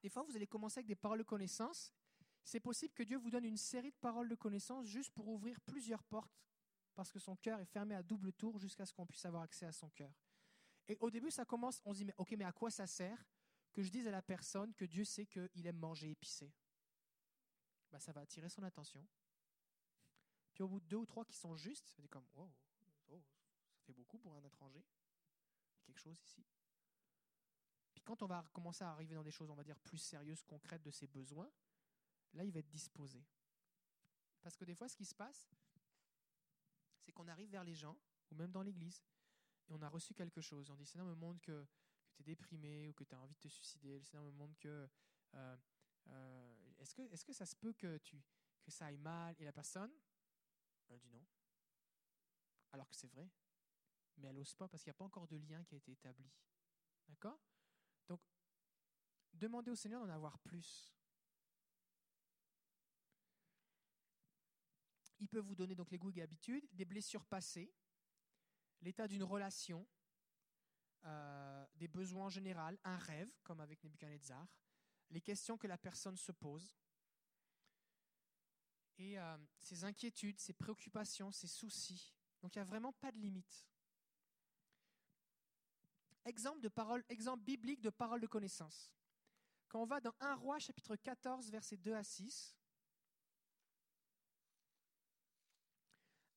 [0.00, 1.92] Des fois, vous allez commencer avec des paroles de connaissance.
[2.44, 5.60] C'est possible que Dieu vous donne une série de paroles de connaissance juste pour ouvrir
[5.62, 6.40] plusieurs portes,
[6.94, 9.66] parce que son cœur est fermé à double tour jusqu'à ce qu'on puisse avoir accès
[9.66, 10.12] à son cœur.
[10.86, 13.26] Et au début, ça commence, on se dit, mais ok, mais à quoi ça sert
[13.72, 16.52] que je dise à la personne que Dieu sait qu'il aime manger épicé?
[17.90, 19.04] Bah, Ça va attirer son attention.
[20.54, 22.48] Puis au bout de deux ou trois qui sont justes, ça comme, wow,
[23.08, 23.22] oh,
[23.74, 24.84] ça fait beaucoup pour un étranger.
[25.84, 26.44] Quelque chose ici.
[27.92, 30.42] Puis quand on va commencer à arriver dans des choses, on va dire, plus sérieuses,
[30.42, 31.50] concrètes de ses besoins,
[32.32, 33.24] là, il va être disposé.
[34.40, 35.50] Parce que des fois, ce qui se passe,
[37.00, 37.98] c'est qu'on arrive vers les gens,
[38.30, 39.02] ou même dans l'église,
[39.68, 40.70] et on a reçu quelque chose.
[40.70, 43.34] On dit, Seigneur me montre que, que tu es déprimé ou que tu as envie
[43.34, 43.98] de te suicider.
[43.98, 44.88] Le Seigneur me montre que...
[45.34, 45.56] euh,
[46.08, 48.20] euh, est-ce que, est que ça se peut que, tu,
[48.62, 49.36] que ça aille mal?
[49.38, 49.92] Et la personne,
[50.88, 51.24] elle dit non.
[52.72, 53.30] Alors que c'est vrai.
[54.16, 55.92] Mais elle n'ose pas parce qu'il n'y a pas encore de lien qui a été
[55.92, 56.30] établi.
[57.08, 57.40] D'accord?
[58.08, 58.20] Donc,
[59.32, 60.94] demandez au Seigneur d'en avoir plus.
[65.18, 67.72] Il peut vous donner donc les goûts et habitudes, des blessures passées,
[68.80, 69.86] l'état d'une relation,
[71.04, 74.46] euh, des besoins en général, un rêve, comme avec Nebuchadnezzar,
[75.10, 76.76] les questions que la personne se pose,
[78.98, 82.14] et euh, ses inquiétudes, ses préoccupations, ses soucis.
[82.40, 83.66] Donc il n'y a vraiment pas de limite.
[86.24, 88.92] Exemple, de biblique de parole de connaissance.
[89.68, 92.54] Quand on va dans 1 roi chapitre 14 versets 2 à 6,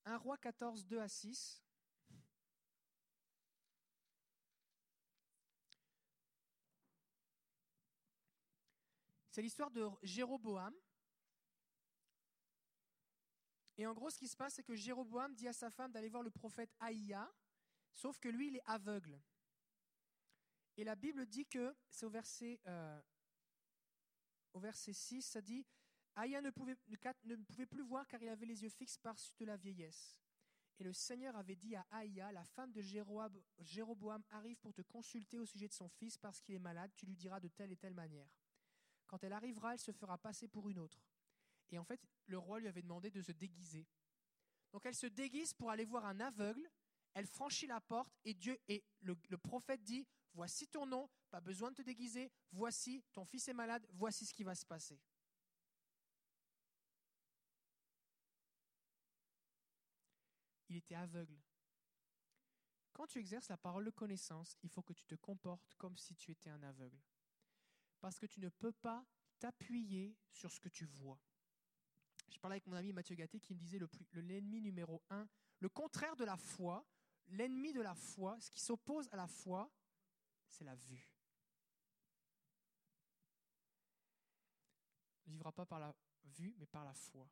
[0.06, 1.62] 1 roi 14, 2 à 6.
[9.32, 10.74] C'est l'histoire de Jéroboam.
[13.78, 16.08] Et en gros, ce qui se passe, c'est que Jéroboam dit à sa femme d'aller
[16.08, 17.30] voir le prophète Aïa,
[17.94, 19.20] sauf que lui, il est aveugle.
[20.78, 23.02] Et la Bible dit que, c'est au verset, euh,
[24.54, 25.66] au verset 6, ça dit
[26.16, 26.76] Aïa ne pouvait,
[27.66, 30.18] plus voir car il avait les yeux fixes par-dessus de la vieillesse.
[30.78, 35.40] Et le Seigneur avait dit à Aïa, la femme de Jéroboam, arrive pour te consulter
[35.40, 37.78] au sujet de son fils parce qu'il est malade, tu lui diras de telle et
[37.78, 38.30] telle manière.
[39.08, 41.02] Quand elle arrivera, elle se fera passer pour une autre.
[41.70, 43.88] Et en fait, le roi lui avait demandé de se déguiser.
[44.74, 46.70] Donc elle se déguise pour aller voir un aveugle,
[47.14, 50.06] elle franchit la porte et Dieu et le prophète dit,
[50.36, 54.34] voici ton nom, pas besoin de te déguiser, voici, ton fils est malade, voici ce
[54.34, 55.00] qui va se passer.
[60.76, 61.42] il était aveugle.
[62.94, 66.16] Quand tu exerces la parole de connaissance, il faut que tu te comportes comme si
[66.16, 67.02] tu étais un aveugle.
[68.00, 69.06] Parce que tu ne peux pas
[69.40, 71.20] t'appuyer sur ce que tu vois.
[72.30, 75.28] Je parlais avec mon ami Mathieu Gatté qui me disait le l'ennemi numéro un,
[75.60, 76.86] le contraire de la foi,
[77.28, 79.72] l'ennemi de la foi, ce qui s'oppose à la foi,
[80.50, 81.12] c'est la vue.
[85.26, 87.30] On ne vivra pas par la vue, mais par la foi.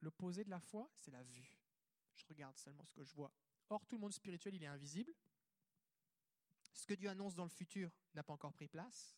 [0.00, 1.58] L'opposé de la foi, c'est la vue.
[2.14, 3.32] Je regarde seulement ce que je vois.
[3.68, 5.14] Or, tout le monde spirituel, il est invisible.
[6.72, 9.16] Ce que Dieu annonce dans le futur n'a pas encore pris place.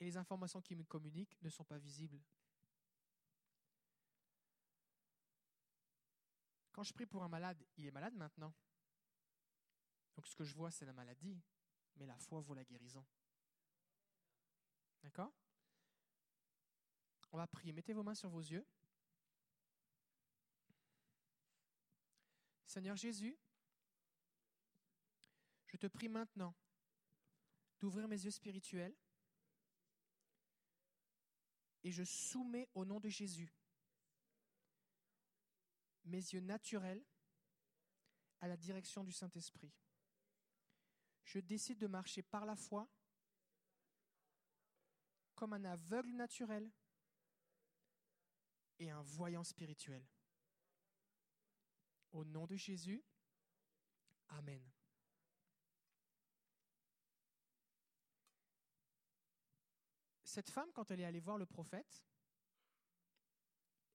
[0.00, 2.22] Et les informations qu'il me communique ne sont pas visibles.
[6.72, 8.54] Quand je prie pour un malade, il est malade maintenant.
[10.18, 11.40] Donc ce que je vois, c'est la maladie,
[11.94, 13.06] mais la foi vaut la guérison.
[15.00, 15.32] D'accord?
[17.30, 17.72] On va prier.
[17.72, 18.66] Mettez vos mains sur vos yeux.
[22.66, 23.38] Seigneur Jésus,
[25.68, 26.52] je te prie maintenant
[27.78, 28.96] d'ouvrir mes yeux spirituels
[31.84, 33.54] et je soumets au nom de Jésus
[36.06, 37.04] mes yeux naturels
[38.40, 39.72] à la direction du Saint-Esprit.
[41.28, 42.88] Je décide de marcher par la foi
[45.34, 46.72] comme un aveugle naturel
[48.78, 50.02] et un voyant spirituel.
[52.12, 53.04] Au nom de Jésus,
[54.30, 54.62] Amen.
[60.24, 62.06] Cette femme, quand elle est allée voir le prophète,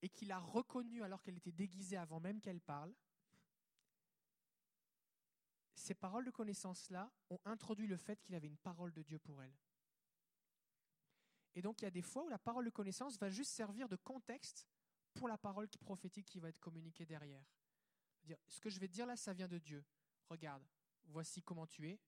[0.04, 2.94] et qu'il a reconnu alors qu'elle était déguisée avant même qu'elle parle,
[5.84, 9.44] ces paroles de connaissance-là ont introduit le fait qu'il avait une parole de Dieu pour
[9.44, 9.54] elle.
[11.56, 13.90] Et donc il y a des fois où la parole de connaissance va juste servir
[13.90, 14.66] de contexte
[15.14, 17.46] pour la parole prophétique qui va être communiquée derrière.
[18.48, 19.84] Ce que je vais te dire là, ça vient de Dieu.
[20.30, 20.66] Regarde,
[21.04, 22.00] voici comment tu es,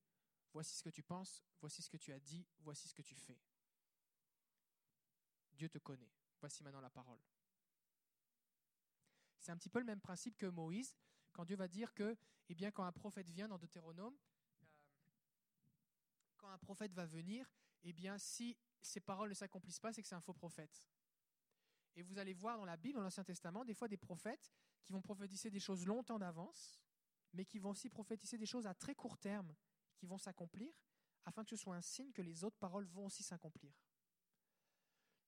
[0.53, 3.15] voici ce que tu penses, voici ce que tu as dit, voici ce que tu
[3.15, 3.37] fais.
[5.51, 6.13] Dieu te connaît.
[6.39, 7.19] Voici maintenant la parole.
[9.39, 10.95] C'est un petit peu le même principe que Moïse.
[11.35, 12.15] Quand Dieu va dire que,
[12.47, 14.65] eh bien, quand un prophète vient dans Deutéronome, euh,
[16.37, 17.51] quand un prophète va venir,
[17.83, 20.87] eh bien, si ses paroles ne s'accomplissent pas, c'est que c'est un faux prophète.
[21.97, 24.93] Et vous allez voir dans la Bible, dans l'Ancien Testament, des fois des prophètes qui
[24.93, 26.79] vont prophétiser des choses longtemps d'avance,
[27.33, 29.53] mais qui vont aussi prophétiser des choses à très court terme,
[29.97, 30.73] qui vont s'accomplir,
[31.25, 33.73] afin que ce soit un signe que les autres paroles vont aussi s'accomplir.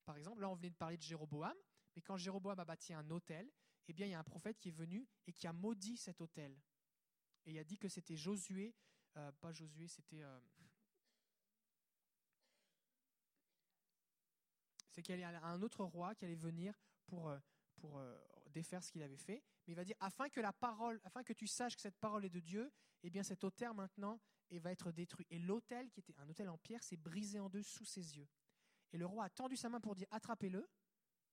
[0.06, 1.58] Par exemple, là on venait de parler de Jéroboam,
[1.96, 3.52] mais quand Jéroboam a bâti un hôtel,
[3.88, 6.22] eh bien il y a un prophète qui est venu et qui a maudit cet
[6.22, 6.58] hôtel.
[7.46, 8.76] Et il a dit que c'était Josué,
[9.16, 10.22] euh, pas Josué, c'était...
[10.22, 10.40] Euh,
[14.92, 16.74] c'est qu'il y a un autre roi qui allait venir
[17.06, 17.40] pour, euh,
[18.50, 19.44] défaire ce qu'il avait fait.
[19.66, 22.26] Mais il va dire, afin que la parole, afin que tu saches que cette parole
[22.26, 22.72] est de Dieu,
[23.04, 24.20] eh bien cet hôtel maintenant
[24.50, 25.28] et va être détruit.
[25.30, 28.28] Et l'hôtel, qui était un hôtel en pierre, s'est brisé en deux sous ses yeux.
[28.92, 30.68] Et le roi a tendu sa main pour dire attrapez-le,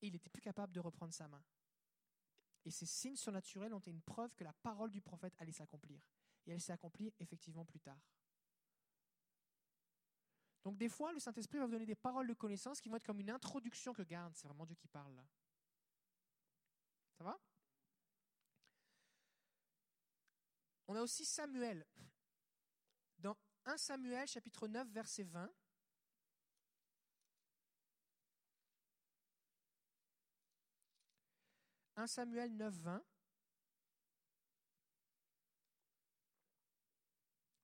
[0.02, 1.42] et il n'était plus capable de reprendre sa main.
[2.64, 6.00] Et ces signes surnaturels ont été une preuve que la parole du prophète allait s'accomplir.
[6.46, 8.00] Et elle s'est accomplie effectivement plus tard.
[10.62, 13.04] Donc des fois, le Saint-Esprit va vous donner des paroles de connaissance qui vont être
[13.04, 14.34] comme une introduction que garde.
[14.34, 15.22] C'est vraiment Dieu qui parle.
[17.18, 17.38] Ça va?
[20.86, 21.86] On a aussi Samuel.
[23.18, 23.36] Dans
[23.66, 25.52] 1 Samuel chapitre 9 verset 20,
[31.96, 33.04] «1 Samuel 9, 20.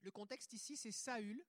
[0.03, 1.45] Le contexte ici, c'est Saül,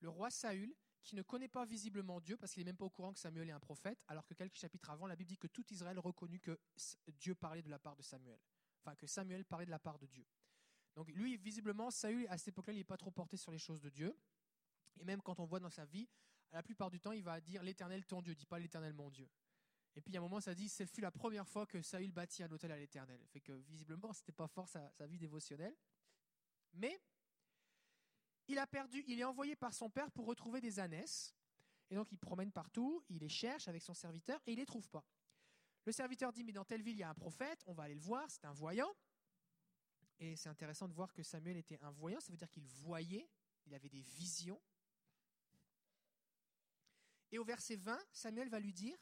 [0.00, 2.90] le roi Saül, qui ne connaît pas visiblement Dieu parce qu'il n'est même pas au
[2.90, 5.46] courant que Samuel est un prophète, alors que quelques chapitres avant, la Bible dit que
[5.46, 6.58] tout Israël reconnut que
[7.08, 8.40] Dieu parlait de la part de Samuel.
[8.80, 10.26] Enfin, que Samuel parlait de la part de Dieu.
[10.94, 13.80] Donc lui, visiblement, Saül, à cette époque-là, il n'est pas trop porté sur les choses
[13.80, 14.18] de Dieu.
[14.98, 16.08] Et même quand on voit dans sa vie,
[16.52, 19.10] la plupart du temps, il va dire l'Éternel ton Dieu, il dit pas l'Éternel mon
[19.10, 19.28] Dieu.
[19.96, 22.42] Et puis, a un moment, ça dit, ce fut la première fois que Saül bâtit
[22.42, 23.20] un hôtel à l'Éternel.
[23.28, 25.76] Fait que visiblement, c'était pas fort sa, sa, vie dévotionnelle.
[26.72, 27.00] Mais
[28.48, 31.34] il a perdu, il est envoyé par son père pour retrouver des ânesses.
[31.90, 34.88] Et donc, il promène partout, il les cherche avec son serviteur et il les trouve
[34.88, 35.04] pas.
[35.84, 37.94] Le serviteur dit, mais dans telle ville, il y a un prophète, on va aller
[37.94, 38.92] le voir, c'est un voyant.
[40.18, 43.28] Et c'est intéressant de voir que Samuel était un voyant, ça veut dire qu'il voyait,
[43.66, 44.60] il avait des visions.
[47.30, 48.96] Et au verset 20, Samuel va lui dire,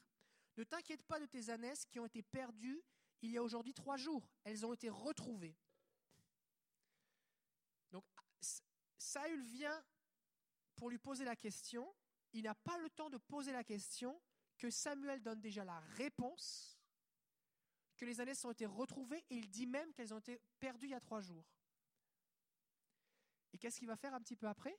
[0.57, 2.83] ne t'inquiète pas de tes ânesses qui ont été perdues
[3.23, 5.57] il y a aujourd'hui trois jours, elles ont été retrouvées.
[7.93, 8.05] Donc
[8.99, 9.85] Saül vient
[10.75, 11.95] pour lui poser la question,
[12.33, 14.21] il n'a pas le temps de poser la question,
[14.59, 16.79] que Samuel donne déjà la réponse,
[17.97, 20.91] que les ânesses ont été retrouvées et il dit même qu'elles ont été perdues il
[20.91, 21.47] y a trois jours.
[23.53, 24.77] Et qu'est-ce qu'il va faire un petit peu après?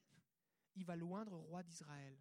[0.76, 2.18] Il va loindre roi d'Israël.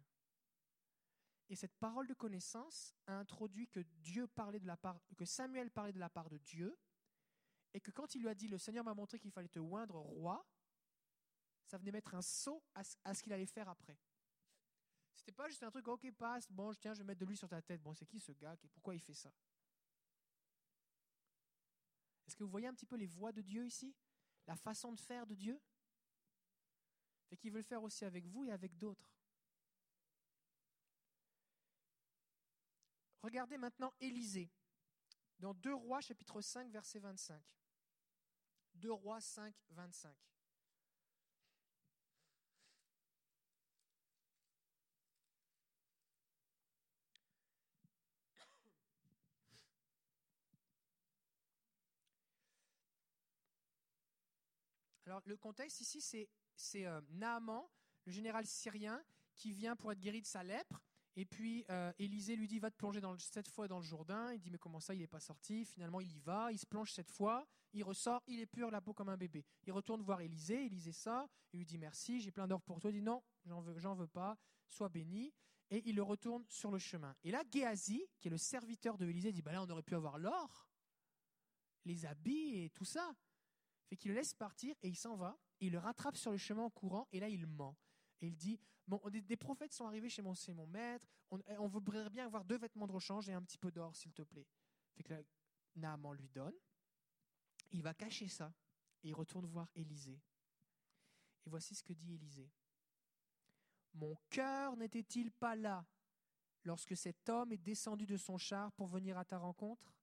[1.49, 5.69] Et cette parole de connaissance a introduit que Dieu parlait de la part, que Samuel
[5.71, 6.77] parlait de la part de Dieu,
[7.73, 9.95] et que quand il lui a dit le Seigneur m'a montré qu'il fallait te oindre
[9.95, 10.45] roi,
[11.65, 13.97] ça venait mettre un saut à, ce qu'il allait faire après.
[15.15, 17.49] C'était pas juste un truc, ok, passe, bon, tiens, je vais mettre de l'huile sur
[17.49, 17.81] ta tête.
[17.81, 19.33] Bon, c'est qui ce gars Pourquoi il fait ça?
[22.27, 23.95] Est-ce que vous voyez un petit peu les voies de Dieu ici?
[24.47, 25.61] La façon de faire de Dieu?
[27.29, 29.09] Fait qu'il veut le faire aussi avec vous et avec d'autres.
[33.23, 34.51] Regardez maintenant Élisée,
[35.39, 37.41] dans 2 Rois chapitre 5 verset 25.
[38.75, 40.13] 2 Rois 5, 25.
[55.05, 57.69] Alors, le contexte ici, c'est euh, Naaman,
[58.05, 59.01] le général syrien,
[59.35, 60.81] qui vient pour être guéri de sa lèpre.
[61.15, 64.33] Et puis, euh, Élisée lui dit Va te plonger dans cette fois dans le Jourdain.
[64.33, 65.65] Il dit Mais comment ça, il n'est pas sorti?
[65.65, 68.81] Finalement, il y va, il se plonge cette fois, il ressort, il est pur, la
[68.81, 69.45] peau comme un bébé.
[69.65, 72.89] Il retourne voir Élisée, Élisée ça, il lui dit Merci, j'ai plein d'or pour toi.
[72.89, 74.37] Il dit Non, j'en veux, veux pas,
[74.67, 75.33] sois béni.
[75.69, 77.15] Et il le retourne sur le chemin.
[77.23, 79.95] Et là, Géasi, qui est le serviteur de Élisée, dit Bah là, on aurait pu
[79.95, 80.69] avoir l'or,
[81.85, 83.13] les habits et tout ça
[83.93, 85.37] fait qu'il le laisse partir et il s'en va.
[85.59, 87.77] il le rattrape sur le chemin en courant et là il ment.
[88.23, 88.57] Et il dit
[89.27, 91.05] des, prophètes sont arrivés chez mon, mon maître.
[91.29, 94.13] On, on, voudrait bien avoir deux vêtements de rechange et un petit peu d'or, s'il
[94.13, 94.47] te plaît.
[94.93, 95.25] Fait que
[95.75, 96.55] Naaman lui donne.
[97.71, 98.53] Il va cacher ça
[99.03, 100.21] et il retourne voir Élisée.
[101.45, 102.49] Et voici ce que dit Élisée.
[103.93, 105.85] Mon cœur n'était-il pas là
[106.63, 109.93] lorsque cet homme est descendu de son char pour venir à ta rencontre?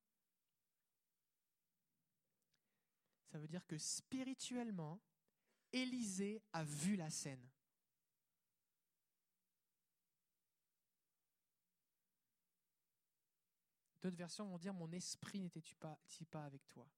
[3.28, 5.00] Ça veut dire que spirituellement,
[5.72, 7.48] Élisée a vu la scène.
[14.00, 15.98] D'autres versions vont dire Mon esprit n'était-il pas,
[16.44, 16.88] avec toi?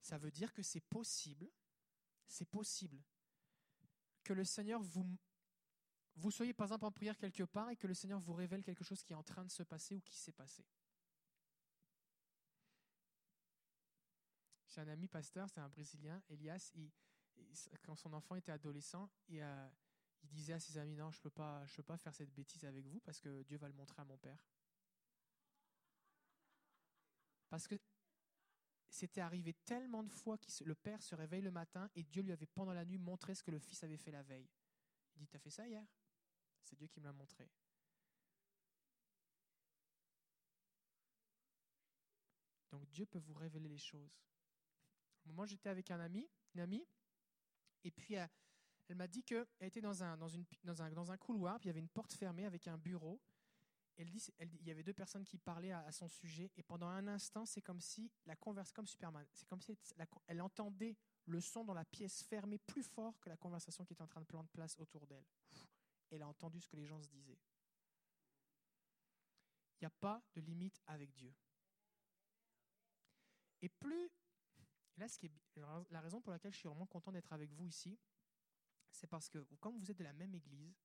[0.00, 1.50] Ça veut dire que c'est possible,
[2.26, 3.02] c'est possible
[4.22, 5.04] que le Seigneur vous,
[6.14, 8.84] vous soyez par exemple en prière quelque part et que le Seigneur vous révèle quelque
[8.84, 10.64] chose qui est en train de se passer ou qui s'est passé.
[14.68, 16.72] J'ai un ami pasteur, c'est un Brésilien, Elias,
[17.82, 19.68] quand son enfant était adolescent, il, euh,
[20.26, 22.64] il disait à ses amis, non, je peux, pas, je peux pas faire cette bêtise
[22.64, 24.38] avec vous parce que Dieu va le montrer à mon père.
[27.48, 27.76] Parce que
[28.88, 32.32] c'était arrivé tellement de fois que le père se réveille le matin et Dieu lui
[32.32, 34.48] avait pendant la nuit montré ce que le fils avait fait la veille.
[35.14, 35.86] Il dit, t'as fait ça hier?
[36.62, 37.48] C'est Dieu qui me l'a montré.
[42.72, 44.18] Donc Dieu peut vous révéler les choses.
[45.26, 46.86] Moi, j'étais avec un ami, une amie,
[47.84, 48.16] et puis
[48.88, 51.66] elle, m'a dit qu'elle était dans un, dans, une, dans, un, dans un couloir, puis
[51.66, 53.20] il y avait une porte fermée avec un bureau.
[53.96, 57.06] Elle dit, il y avait deux personnes qui parlaient à, son sujet, et pendant un
[57.08, 59.76] instant, c'est comme si la conversation, comme Superman, c'est comme si
[60.26, 64.02] elle entendait le son dans la pièce fermée plus fort que la conversation qui était
[64.02, 65.24] en train de prendre place autour d'elle.
[66.10, 67.38] Elle a entendu ce que les gens se disaient.
[69.80, 71.34] Il n'y a pas de limite avec Dieu.
[73.62, 74.10] Et plus,
[74.96, 75.32] là, ce qui est,
[75.90, 77.98] la raison pour laquelle je suis vraiment content d'être avec vous ici,
[78.96, 80.82] c'est parce que comme vous êtes de la même église,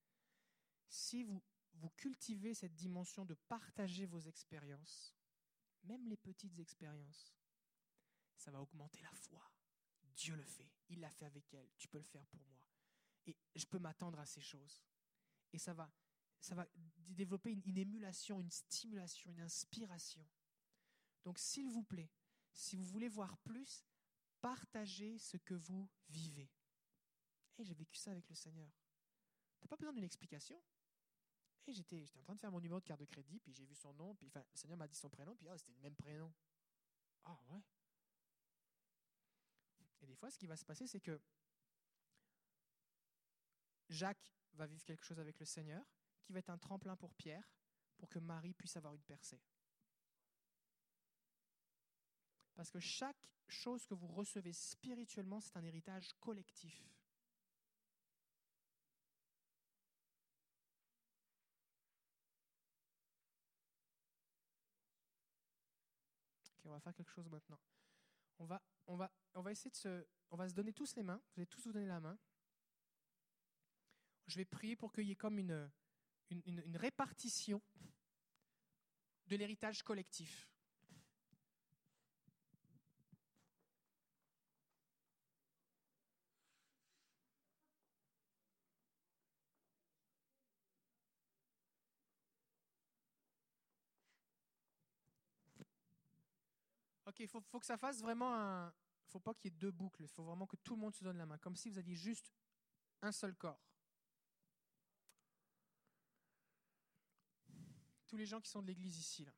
[0.89, 1.41] si vous,
[1.75, 5.15] vous cultivez cette dimension de partager vos expériences,
[5.83, 7.33] même les petites expériences,
[8.35, 9.49] ça va augmenter la foi.
[10.15, 10.69] Dieu le fait.
[10.89, 11.69] Il l'a fait avec elle.
[11.77, 12.67] Tu peux le faire pour moi.
[13.27, 14.83] Et je peux m'attendre à ces choses.
[15.53, 15.89] Et ça va,
[16.39, 16.67] ça va
[16.97, 20.27] développer une, émulation, une stimulation, une inspiration.
[21.23, 22.11] Donc, s'il vous plaît,
[22.51, 23.85] si vous voulez voir plus,
[24.41, 26.51] partagez ce que vous vivez.
[27.57, 28.71] Et j'ai vécu ça avec le Seigneur.
[29.59, 30.61] Tu pas besoin d'une explication.
[31.67, 33.65] Et j'étais, j'étais en train de faire mon numéro de carte de crédit, puis j'ai
[33.65, 35.81] vu son nom, puis enfin, le Seigneur m'a dit son prénom, puis oh, c'était le
[35.81, 36.33] même prénom.
[37.23, 37.61] Ah ouais.
[40.01, 41.21] Et des fois, ce qui va se passer, c'est que
[43.89, 45.85] Jacques va vivre quelque chose avec le Seigneur,
[46.23, 47.47] qui va être un tremplin pour Pierre,
[47.97, 49.41] pour que Marie puisse avoir une percée.
[52.55, 56.83] Parce que chaque chose que vous recevez spirituellement, c'est un héritage collectif.
[66.71, 67.59] On va faire quelque chose maintenant.
[68.39, 71.03] On va, on va, on va essayer de se, on va se donner tous les
[71.03, 71.21] mains.
[71.33, 72.17] Vous allez tous vous donner la main.
[74.27, 75.69] Je vais prier pour qu'il y ait comme une,
[76.29, 77.61] une, répartition
[79.27, 80.49] de l'héritage collectif.
[97.11, 98.73] Ok, il faut, que ça fasse vraiment un.
[99.09, 100.03] faut pas qu'il y ait deux boucles.
[100.03, 101.93] Il faut vraiment que tout le monde se donne la main, comme si vous aviez
[101.93, 102.31] juste
[103.01, 103.59] un seul corps.
[108.07, 109.25] Tous les gens qui sont de l'église ici.
[109.25, 109.33] Là.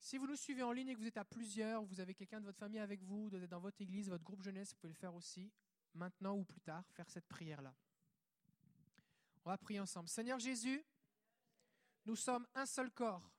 [0.00, 2.40] Si vous nous suivez en ligne et que vous êtes à plusieurs, vous avez quelqu'un
[2.40, 4.92] de votre famille avec vous, vous êtes dans votre église, votre groupe jeunesse, vous pouvez
[4.92, 5.52] le faire aussi,
[5.94, 7.72] maintenant ou plus tard, faire cette prière-là.
[9.44, 10.08] On va prier ensemble.
[10.08, 10.84] Seigneur Jésus,
[12.06, 13.30] nous sommes un seul corps.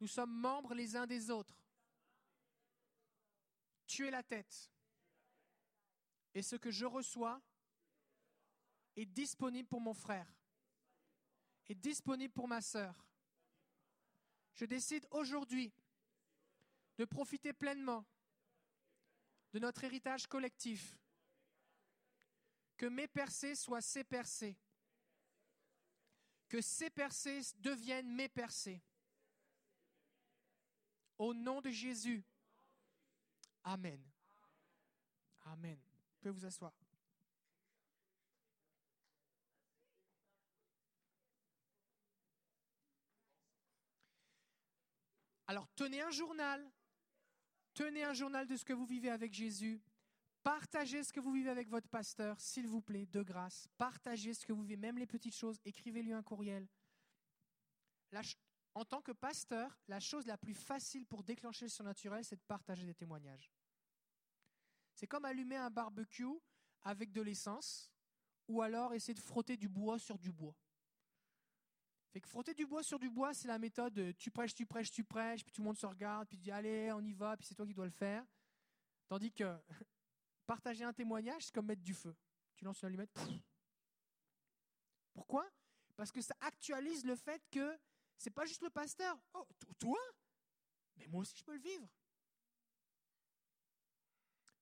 [0.00, 1.54] Nous sommes membres les uns des autres.
[3.86, 4.70] Tu es la tête.
[6.34, 7.40] Et ce que je reçois
[8.96, 10.32] est disponible pour mon frère,
[11.68, 13.06] est disponible pour ma sœur.
[14.54, 15.72] Je décide aujourd'hui
[16.98, 18.04] de profiter pleinement
[19.52, 20.96] de notre héritage collectif.
[22.76, 24.56] Que mes percées soient ses percées.
[26.48, 28.82] Que ses percées deviennent mes percées.
[31.20, 32.24] Au nom de Jésus.
[33.62, 34.00] Amen.
[35.42, 35.76] Amen.
[35.76, 36.72] Vous pouvez vous asseoir.
[45.46, 46.66] Alors tenez un journal.
[47.74, 49.82] Tenez un journal de ce que vous vivez avec Jésus.
[50.42, 53.68] Partagez ce que vous vivez avec votre pasteur, s'il vous plaît, de grâce.
[53.76, 55.60] Partagez ce que vous vivez, même les petites choses.
[55.66, 56.66] Écrivez-lui un courriel.
[58.74, 62.42] En tant que pasteur, la chose la plus facile pour déclencher le surnaturel, c'est de
[62.42, 63.52] partager des témoignages.
[64.94, 66.38] C'est comme allumer un barbecue
[66.82, 67.92] avec de l'essence
[68.48, 70.56] ou alors essayer de frotter du bois sur du bois.
[72.12, 74.66] Fait que frotter du bois sur du bois, c'est la méthode de tu prêches, tu
[74.66, 77.12] prêches, tu prêches, puis tout le monde se regarde, puis tu dis allez, on y
[77.12, 78.24] va, puis c'est toi qui dois le faire.
[79.08, 79.56] Tandis que
[80.46, 82.16] partager un témoignage, c'est comme mettre du feu.
[82.56, 83.16] Tu lances une allumette.
[85.12, 85.48] Pourquoi?
[85.96, 87.78] Parce que ça actualise le fait que
[88.20, 89.18] c'est pas juste le pasteur.
[89.32, 89.46] Oh,
[89.78, 89.98] toi?
[90.96, 91.88] Mais moi aussi, je peux le vivre.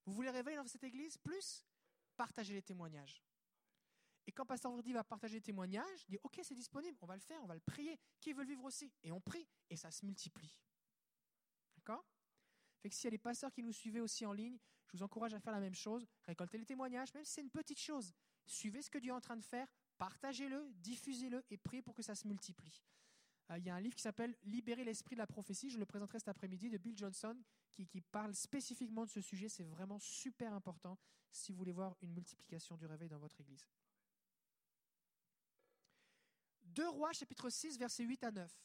[0.06, 1.66] Vous voulez réveiller dans cette église Plus?
[2.16, 3.20] Partagez les témoignages.
[4.28, 7.16] Et quand Pasteur Verdi va partager les témoignages, il dit Ok, c'est disponible, on va
[7.16, 7.98] le faire, on va le prier.
[8.20, 8.92] Qui veut le vivre aussi?
[9.02, 10.56] Et on prie, et ça se multiplie.
[11.74, 12.06] D'accord?
[12.80, 15.02] Fait que s'il y a des pasteurs qui nous suivaient aussi en ligne, je vous
[15.02, 16.06] encourage à faire la même chose.
[16.26, 18.14] Récoltez les témoignages, même si c'est une petite chose.
[18.46, 19.66] Suivez ce que Dieu est en train de faire,
[19.98, 22.84] partagez-le, diffusez-le et priez pour que ça se multiplie.
[23.50, 25.86] Euh, il y a un livre qui s'appelle Libérer l'esprit de la prophétie, je le
[25.86, 27.36] présenterai cet après-midi, de Bill Johnson,
[27.72, 29.48] qui, qui parle spécifiquement de ce sujet.
[29.48, 30.98] C'est vraiment super important
[31.30, 33.66] si vous voulez voir une multiplication du réveil dans votre église.
[36.62, 38.60] 2 Rois, chapitre 6, versets 8 à 9.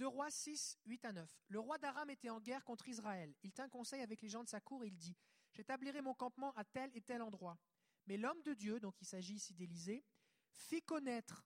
[0.00, 1.30] Deux rois 6, 8 à 9.
[1.48, 3.34] Le roi d'Aram était en guerre contre Israël.
[3.42, 5.14] Il tint conseil avec les gens de sa cour et il dit
[5.52, 7.58] J'établirai mon campement à tel et tel endroit.
[8.06, 10.04] Mais l'homme de Dieu, donc il s'agit ici d'Élysée,
[10.52, 11.44] fit connaître,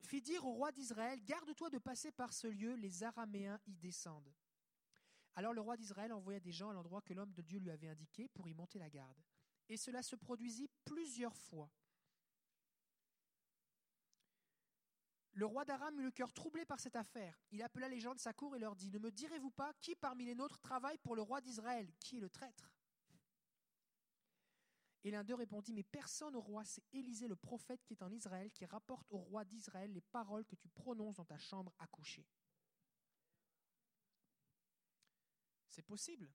[0.00, 4.34] fit dire au roi d'Israël Garde-toi de passer par ce lieu, les Araméens y descendent.
[5.34, 7.88] Alors le roi d'Israël envoya des gens à l'endroit que l'homme de Dieu lui avait
[7.88, 9.22] indiqué pour y monter la garde.
[9.68, 11.70] Et cela se produisit plusieurs fois.
[15.32, 17.40] Le roi d'Aram eut le cœur troublé par cette affaire.
[17.52, 19.94] Il appela les gens de sa cour et leur dit Ne me direz-vous pas qui
[19.94, 21.88] parmi les nôtres travaille pour le roi d'Israël?
[22.00, 22.74] Qui est le traître?
[25.02, 28.10] Et l'un d'eux répondit Mais personne au roi, c'est Élisée le prophète qui est en
[28.10, 31.86] Israël, qui rapporte au roi d'Israël les paroles que tu prononces dans ta chambre à
[31.86, 32.26] coucher.
[35.68, 36.30] C'est possible.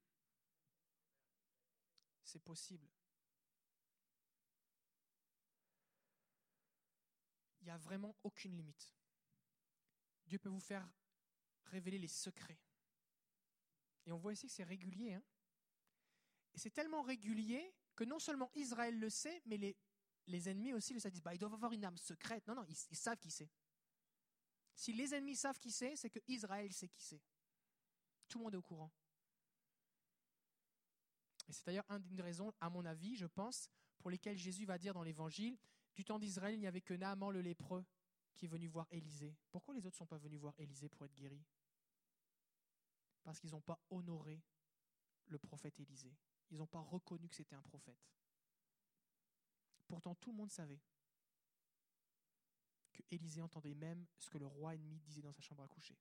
[2.24, 2.90] C'est possible.
[7.66, 8.94] il n'y a vraiment aucune limite.
[10.28, 10.88] Dieu peut vous faire
[11.66, 12.60] révéler les secrets.
[14.06, 15.16] Et on voit ici que c'est régulier.
[15.16, 15.24] Hein.
[16.54, 19.76] c'est tellement régulier que non seulement Israël le sait, mais les,
[20.28, 21.12] les ennemis aussi le savent.
[21.12, 22.46] Ils disent, bah, ils doivent avoir une âme secrète.
[22.48, 23.50] Non, non, ils, ils savent qui c'est.
[24.76, 27.22] Si les ennemis savent qui c'est, c'est que Israël sait qui c'est.
[28.28, 28.92] Tout le monde est au courant.
[31.48, 33.70] Et c'est d'ailleurs une des raisons, à mon avis, je pense,
[34.00, 35.58] pour lesquelles Jésus va dire dans l'Évangile,
[35.94, 37.86] du temps d'Israël, il n'y avait que Naaman le lépreux
[38.34, 39.38] qui est venu voir Élisée.
[39.52, 41.46] Pourquoi les autres ne sont pas venus voir Élisée pour être guéris?
[43.24, 44.44] Parce qu'ils n'ont pas honoré
[45.28, 46.14] le prophète Élisée.
[46.52, 48.12] Ils n'ont pas reconnu que c'était un prophète.
[49.88, 50.82] Pourtant, tout le monde savait
[52.94, 55.98] que Élisée entendait même ce que le roi ennemi disait dans sa chambre à coucher.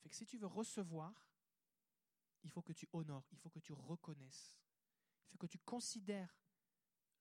[0.00, 1.30] Fait que si tu veux recevoir,
[2.42, 4.58] il faut que tu honores, il faut que tu reconnaisses,
[5.24, 6.36] il faut que tu considères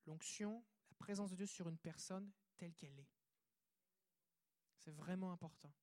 [0.06, 3.10] l'onction, la présence de Dieu sur une personne telle qu'elle est.
[4.78, 5.74] C'est vraiment important.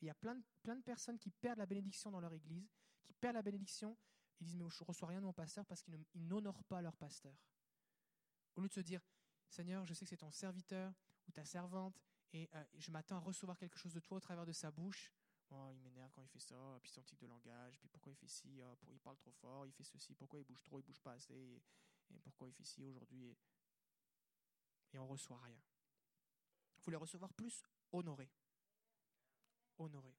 [0.00, 2.70] il y a plein de, plein de personnes qui perdent la bénédiction dans leur église,
[3.04, 3.96] qui perdent la bénédiction,
[4.40, 6.96] ils disent, mais je ne reçois rien de mon pasteur parce qu'ils n'honorent pas leur
[6.96, 7.36] pasteur.
[8.56, 9.00] Au lieu de se dire,
[9.48, 10.92] Seigneur, je sais que c'est ton serviteur
[11.28, 12.00] ou ta servante,
[12.32, 15.12] et euh, je m'attends à recevoir quelque chose de toi au travers de sa bouche.
[15.50, 18.16] Oh, il m'énerve quand il fait ça, puis son tic de langage, puis pourquoi il
[18.16, 20.80] fait ci, oh, pour, il parle trop fort, il fait ceci, pourquoi il bouge trop,
[20.80, 21.62] il bouge pas assez, et,
[22.22, 23.26] pourquoi il fait ci aujourd'hui.
[23.26, 23.38] Et,
[24.92, 25.60] et on reçoit rien.
[26.76, 28.28] Vous voulez recevoir plus Honoré.
[29.78, 30.14] Honoré.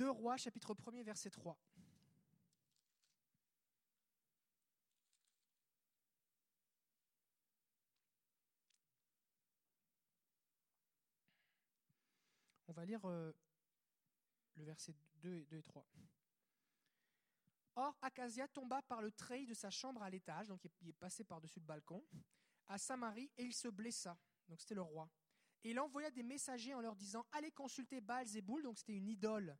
[0.00, 1.58] 2 Rois, chapitre 1, verset 3.
[12.68, 13.30] On va lire euh,
[14.54, 15.86] le verset 2 et, 3.
[17.74, 21.24] Or, Acasia tomba par le treillis de sa chambre à l'étage, donc il est passé
[21.24, 22.02] par-dessus le balcon,
[22.68, 24.16] à Samarie, et il se blessa.
[24.48, 25.10] Donc c'était le roi.
[25.62, 29.58] Et il envoya des messagers en leur disant Allez consulter Baal-Zébul, donc c'était une idole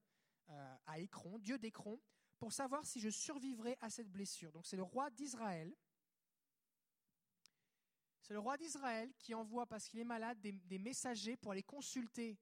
[0.50, 2.00] euh, à Écron, dieu d'Écron,
[2.38, 4.52] pour savoir si je survivrai à cette blessure.
[4.52, 5.74] Donc c'est le roi d'Israël.
[8.22, 12.38] C'est le roi d'Israël qui envoie, parce qu'il est malade, des, messagers pour aller consulter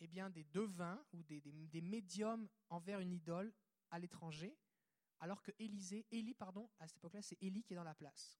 [0.00, 3.52] eh bien, des devins ou des, des, médiums envers une idole
[3.90, 4.56] à l'étranger,
[5.20, 8.38] alors que Élisée, Élie, pardon, à cette époque-là, c'est Élie qui est dans la place.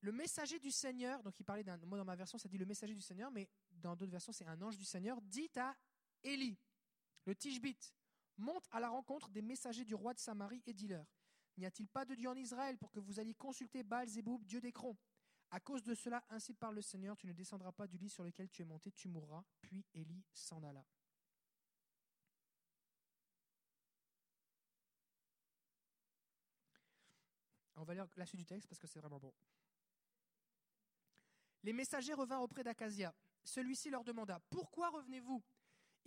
[0.00, 2.66] Le messager du Seigneur, donc il parlait d'un, moi dans ma version ça dit le
[2.66, 5.76] messager du Seigneur, mais dans d'autres versions c'est un ange du Seigneur, dit à
[6.22, 6.56] Élie,
[7.28, 7.94] le Tishbite,
[8.38, 11.06] monte à la rencontre des messagers du roi de Samarie et dis-leur,
[11.58, 14.60] n'y a-t-il pas de Dieu en Israël pour que vous alliez consulter Baal Zéboub, Dieu
[14.60, 14.96] d'Écron
[15.50, 18.22] à cause de cela, ainsi parle le Seigneur, tu ne descendras pas du lit sur
[18.22, 19.44] lequel tu es monté, tu mourras.
[19.62, 20.84] Puis Élie s'en alla.
[27.76, 29.32] On va lire la suite du texte parce que c'est vraiment bon.
[31.62, 33.14] Les messagers revinrent auprès d'Acasia.
[33.42, 35.42] Celui-ci leur demanda Pourquoi revenez-vous?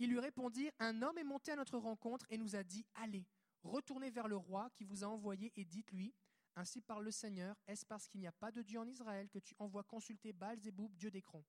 [0.02, 3.24] Ils lui répondirent Un homme est monté à notre rencontre et nous a dit Allez,
[3.62, 6.12] retournez vers le roi qui vous a envoyé et dites-lui
[6.56, 9.38] Ainsi parle le Seigneur, est-ce parce qu'il n'y a pas de Dieu en Israël que
[9.38, 11.44] tu envoies consulter Baal-Zéboub, Dieu d'Écron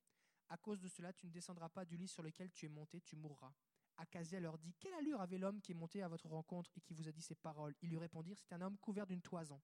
[0.49, 3.01] À cause de cela, tu ne descendras pas du lit sur lequel tu es monté,
[3.01, 3.55] tu mourras.
[3.97, 6.93] Acasia leur dit Quelle allure avait l'homme qui est monté à votre rencontre et qui
[6.93, 7.73] vous a dit ces paroles?
[7.81, 9.59] Ils lui répondirent C'est un homme couvert d'une toison.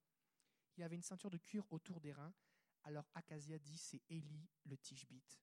[0.78, 2.34] Il avait une ceinture de cuir autour des reins.
[2.86, 5.40] Alors Acasia dit C'est Élie le Tishbite.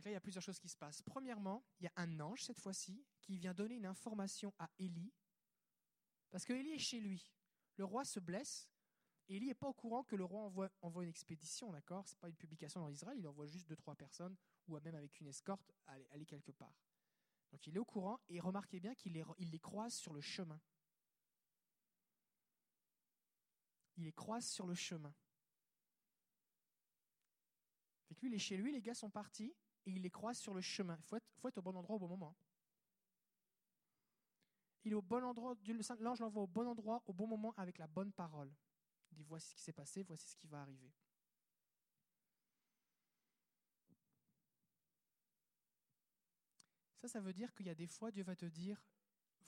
[0.00, 1.02] Que là, il y a plusieurs choses qui se passent.
[1.02, 5.12] Premièrement, il y a un ange cette fois-ci qui vient donner une information à Élie
[6.30, 7.32] parce que Élie est chez lui.
[7.76, 8.70] Le roi se blesse.
[9.28, 12.06] Élie n'est pas au courant que le roi envoie, une expédition, d'accord?
[12.08, 14.94] Ce n'est pas une publication dans Israël, il envoie juste deux, trois personnes, ou même
[14.94, 16.74] avec une escorte, aller, quelque part.
[17.52, 20.60] Donc il est au courant, et remarquez bien qu'il les, croise sur le chemin.
[23.96, 25.14] Il les croise sur le chemin.
[28.08, 29.54] Fait lui, il est chez lui, les gars sont partis,
[29.86, 30.96] et il les croise sur le chemin.
[30.98, 31.16] Il faut
[31.48, 32.36] être, au bon endroit au bon moment.
[34.84, 35.54] Il est au bon endroit,
[35.98, 38.52] l'ange l'envoie au bon endroit, au bon moment, avec la bonne parole.
[39.10, 40.92] Il dit voici ce qui s'est passé, voici ce qui va arriver.
[47.00, 48.82] Ça, ça veut dire qu'il y a des fois, Dieu va te dire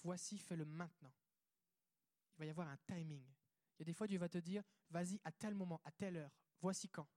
[0.03, 1.13] voici, fais-le maintenant.
[2.35, 3.25] Il va y avoir un timing.
[3.77, 6.17] Il y a des fois, Dieu va te dire vas-y à tel moment, à telle
[6.17, 6.31] heure,
[6.61, 7.09] voici quand.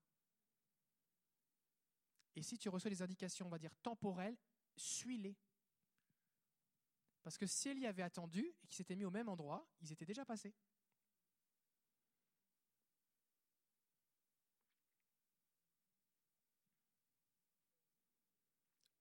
[2.35, 4.37] Et si tu reçois des indications, on va dire temporelles,
[4.75, 5.37] suis-les.
[7.23, 10.05] Parce que si Élie avait attendu et qu'il s'était mis au même endroit, ils étaient
[10.05, 10.53] déjà passés.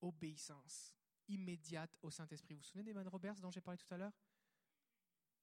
[0.01, 0.95] Obéissance
[1.29, 2.55] immédiate au Saint-Esprit.
[2.55, 4.13] Vous vous souvenez d'Eman Roberts dont j'ai parlé tout à l'heure?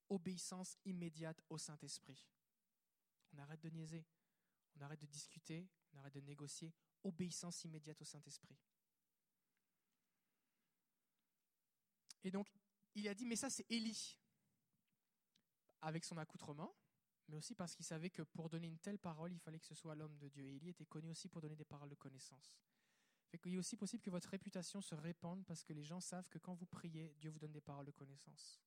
[0.08, 2.28] Obéissance immédiate au Saint-Esprit.
[3.32, 4.04] On arrête de niaiser,
[4.76, 6.72] on arrête de discuter, on arrête de négocier.
[7.04, 8.56] Obéissance immédiate au Saint-Esprit.
[12.24, 12.48] Et donc,
[12.94, 14.18] il a dit, mais ça c'est Élie,
[15.80, 16.74] avec son accoutrement,
[17.28, 19.74] mais aussi parce qu'il savait que pour donner une telle parole, il fallait que ce
[19.74, 20.44] soit l'homme de Dieu.
[20.44, 22.56] Et Élie était connu aussi pour donner des paroles de connaissance.
[23.42, 26.38] Qu'il est aussi possible que votre réputation se répande parce que les gens savent que
[26.38, 28.60] quand vous priez, Dieu vous donne des paroles de connaissance.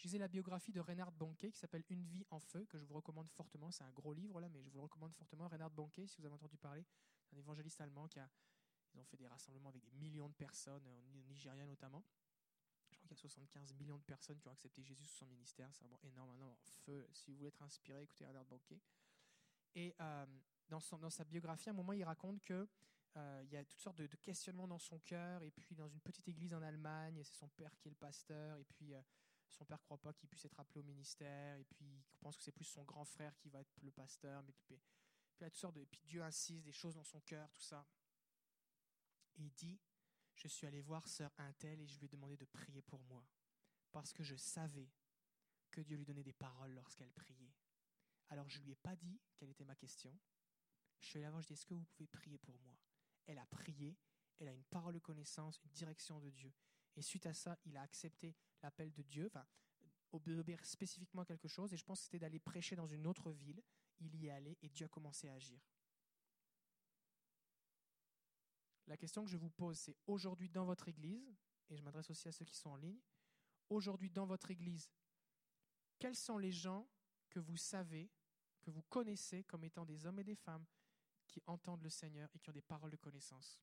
[0.00, 2.84] Je lisais la biographie de Reinhard Bonquet qui s'appelle Une vie en feu, que je
[2.86, 3.70] vous recommande fortement.
[3.70, 5.46] C'est un gros livre là, mais je vous le recommande fortement.
[5.46, 6.86] Reinhard Bonquet, si vous avez entendu parler,
[7.34, 8.26] un évangéliste allemand qui a
[8.94, 12.02] ils ont fait des rassemblements avec des millions de personnes, en Nigeria notamment.
[12.90, 15.26] Je crois qu'il y a 75 millions de personnes qui ont accepté Jésus sous son
[15.26, 15.68] ministère.
[15.74, 16.30] C'est vraiment énorme.
[16.30, 16.56] Maintenant,
[16.86, 17.06] feu.
[17.12, 18.80] Si vous voulez être inspiré, écoutez Bernard Banquet.
[19.74, 20.26] Et euh,
[20.66, 22.66] dans, son, dans, sa biographie, à un moment, il raconte que
[23.16, 25.42] euh, il y a toutes sortes de, questionnements dans son cœur.
[25.42, 28.56] Et puis, dans une petite église en Allemagne, c'est son père qui est le pasteur.
[28.56, 29.02] Et puis, euh,
[29.50, 31.58] son père croit pas qu'il puisse être appelé au ministère.
[31.58, 34.42] Et puis, il pense que c'est plus son grand frère qui va être le pasteur.
[34.42, 34.80] Mais, puis,
[35.44, 37.86] a toutes sortes de, et puis Dieu insiste des choses dans son cœur, tout ça.
[39.36, 39.78] Et il dit,
[40.34, 43.26] je suis allé voir sœur Intel et je lui ai demandé de prier pour moi,
[43.92, 44.90] parce que je savais
[45.70, 47.54] que Dieu lui donnait des paroles lorsqu'elle priait.
[48.28, 50.18] Alors je lui ai pas dit quelle était ma question.
[51.00, 52.76] Je suis allé avant, je est-ce que vous pouvez prier pour moi?
[53.26, 53.96] Elle a prié,
[54.38, 56.52] elle a une parole de connaissance, une direction de Dieu.
[56.96, 59.46] Et suite à ça, il a accepté l'appel de Dieu, enfin,
[60.12, 63.62] obéir spécifiquement quelque chose, et je pense que c'était d'aller prêcher dans une autre ville.
[64.00, 65.60] Il y est allé et Dieu a commencé à agir.
[68.86, 71.32] La question que je vous pose, c'est aujourd'hui dans votre Église,
[71.68, 73.00] et je m'adresse aussi à ceux qui sont en ligne,
[73.68, 74.90] aujourd'hui dans votre Église,
[75.98, 76.88] quels sont les gens
[77.28, 78.10] que vous savez,
[78.60, 80.66] que vous connaissez comme étant des hommes et des femmes
[81.28, 83.60] qui entendent le Seigneur et qui ont des paroles de connaissance?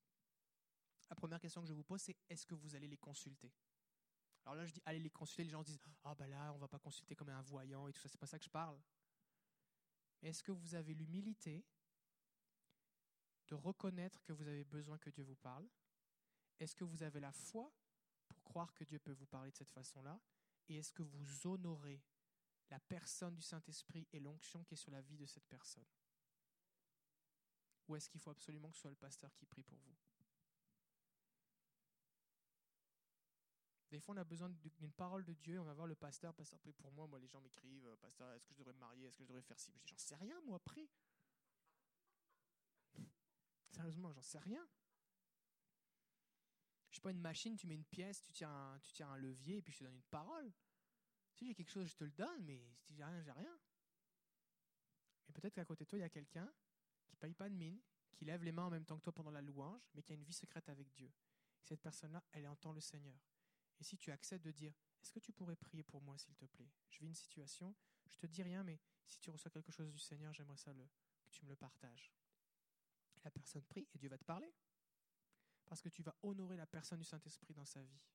[1.09, 3.51] La première question que je vous pose, c'est est-ce que vous allez les consulter?
[4.45, 6.67] Alors là, je dis allez les consulter, les gens disent ah ben là, on va
[6.67, 8.79] pas consulter comme un voyant et tout ça, c'est pas ça que je parle.
[10.21, 11.65] Est-ce que vous avez l'humilité
[13.47, 15.67] de reconnaître que vous avez besoin que Dieu vous parle?
[16.59, 17.71] Est-ce que vous avez la foi
[18.27, 20.19] pour croire que Dieu peut vous parler de cette façon-là?
[20.69, 22.03] Et est-ce que vous honorez
[22.69, 25.85] la personne du Saint-Esprit et l'onction qui est sur la vie de cette personne?
[27.87, 29.95] Ou est-ce qu'il faut absolument que ce soit le pasteur qui prie pour vous?
[33.89, 35.59] Des fois, on a besoin d'une parole de Dieu.
[35.59, 37.07] On va voir le pasteur, pasteur, pour moi.
[37.07, 39.05] Moi, les gens m'écrivent, pasteur, est-ce que je devrais me marier?
[39.07, 40.89] Est-ce que je devrais faire ci Je dis, j'en sais rien, moi, prie.
[43.69, 44.67] Sérieusement, j'en sais rien.
[46.89, 49.17] Je suis pas une machine, tu mets une pièce, tu tiens un, tu tiens un
[49.17, 50.51] levier et puis je te donne une parole.
[51.31, 53.57] Si j'ai quelque chose, je te le donne, mais si j'ai rien, j'ai rien.
[55.27, 56.51] Mais peut-être qu'à côté de toi, il y a quelqu'un
[57.05, 57.79] qui paye pas de mine,
[58.11, 60.15] qui lève les mains en même temps que toi pendant la louange, mais qui a
[60.15, 61.11] une vie secrète avec Dieu.
[61.63, 63.19] cette personne-là, elle entend le Seigneur.
[63.79, 66.45] Et si tu acceptes de dire, est-ce que tu pourrais prier pour moi, s'il te
[66.45, 66.71] plaît?
[66.89, 67.75] Je vis une situation,
[68.07, 71.29] je te dis rien, mais si tu reçois quelque chose du Seigneur, j'aimerais ça que
[71.29, 72.11] tu me le partages.
[73.23, 74.53] La personne prie et Dieu va te parler.
[75.65, 78.05] Parce que tu vas honorer la personne du Saint-Esprit dans sa vie.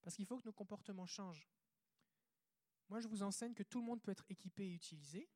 [0.00, 1.48] Parce qu'il faut que nos comportements changent.
[2.88, 5.28] Moi, je vous enseigne que tout le monde peut être équipé et utilisé,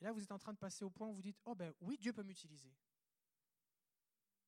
[0.00, 1.74] Et là, vous êtes en train de passer au point où vous dites, oh ben
[1.80, 2.72] oui, Dieu peut m'utiliser.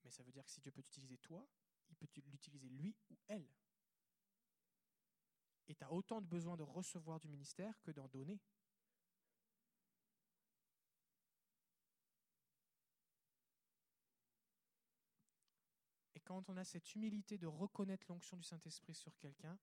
[0.04, 1.46] Mais ça veut dire que si Dieu peut t'utiliser toi,
[1.88, 3.48] il peut l'utiliser lui ou elle.
[5.68, 8.40] Et tu as autant de besoin de recevoir du ministère que d'en donner.
[16.14, 19.58] Et quand on a cette humilité de reconnaître l'onction du Saint-Esprit sur quelqu'un,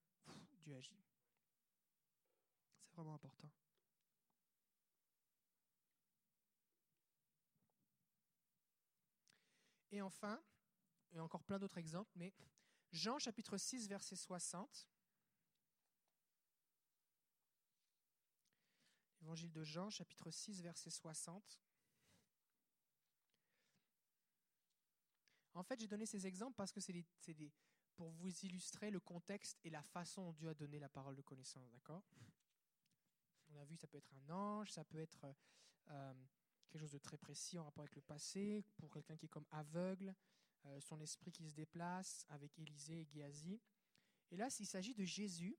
[0.61, 1.03] Dieu agit.
[2.85, 3.49] C'est vraiment important.
[9.91, 10.41] Et enfin,
[11.13, 12.33] et encore plein d'autres exemples, mais
[12.91, 14.89] Jean chapitre 6, verset 60.
[19.21, 21.59] Évangile de Jean chapitre 6, verset 60.
[25.53, 27.51] En fait, j'ai donné ces exemples parce que c'est des,
[27.95, 31.23] pour vous illustrer le contexte et la façon dont Dieu a donné la parole de
[31.23, 32.03] connaissance, d'accord?
[33.49, 35.25] On a vu, ça peut être un ange, ça peut être
[35.89, 36.13] euh,
[36.69, 39.47] quelque chose de très précis en rapport avec le passé, pour quelqu'un qui est comme
[39.51, 40.15] aveugle,
[40.65, 43.61] euh, son esprit qui se déplace avec Élisée et Géasi.
[44.31, 45.57] Et là, il s'agit de Jésus,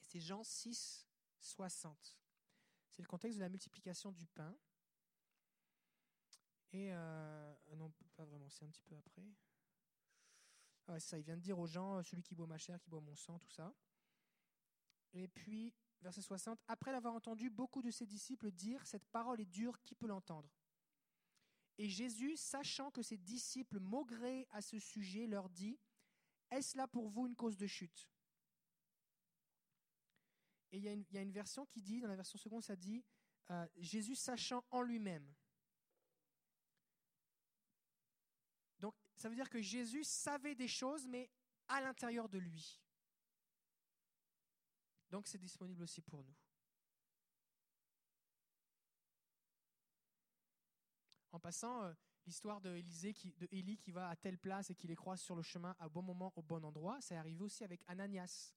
[0.00, 1.06] c'est Jean 6,
[1.38, 2.18] 60.
[2.90, 4.56] C'est le contexte de la multiplication du pain.
[6.72, 9.28] Et euh, non, pas vraiment, c'est un petit peu après.
[10.86, 12.90] Ah c'est ça, il vient de dire aux gens, celui qui boit ma chair, qui
[12.90, 13.74] boit mon sang, tout ça.
[15.12, 19.46] Et puis, verset 60, après l'avoir entendu, beaucoup de ses disciples dire, cette parole est
[19.46, 20.50] dure, qui peut l'entendre?
[21.78, 25.78] Et Jésus, sachant que ses disciples maugraient à ce sujet, leur dit,
[26.50, 28.08] est-ce là pour vous une cause de chute?
[30.70, 33.04] Et il y, a une version qui dit, dans la version seconde, ça dit,
[33.50, 35.34] euh, Jésus sachant en lui-même.
[39.16, 41.30] Ça veut dire que Jésus savait des choses, mais
[41.68, 42.83] à l'intérieur de lui.
[45.14, 46.34] Donc c'est disponible aussi pour nous.
[51.30, 51.92] En passant, euh,
[52.26, 52.80] l'histoire de,
[53.12, 55.76] qui, de Élie qui va à telle place et qui les croise sur le chemin
[55.78, 58.56] à bon moment, au bon endroit, ça est arrivé aussi avec Ananias,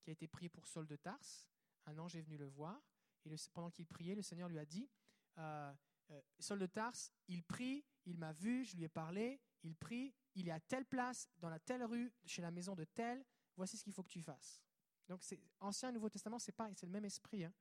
[0.00, 1.46] qui a été prié pour Saul de Tarse.
[1.84, 2.80] Un ange est venu le voir,
[3.26, 4.88] et pendant qu'il priait, le Seigneur lui a dit,
[5.36, 5.70] euh,
[6.12, 10.14] euh, Saul de Tarse, il prie, il m'a vu, je lui ai parlé, il prie,
[10.34, 13.22] il est à telle place, dans la telle rue, chez la maison de tel,
[13.54, 14.62] voici ce qu'il faut que tu fasses.
[15.10, 15.24] Donc,
[15.58, 17.42] Ancien et Nouveau Testament, c'est pareil, c'est le même esprit.
[17.42, 17.52] Hein.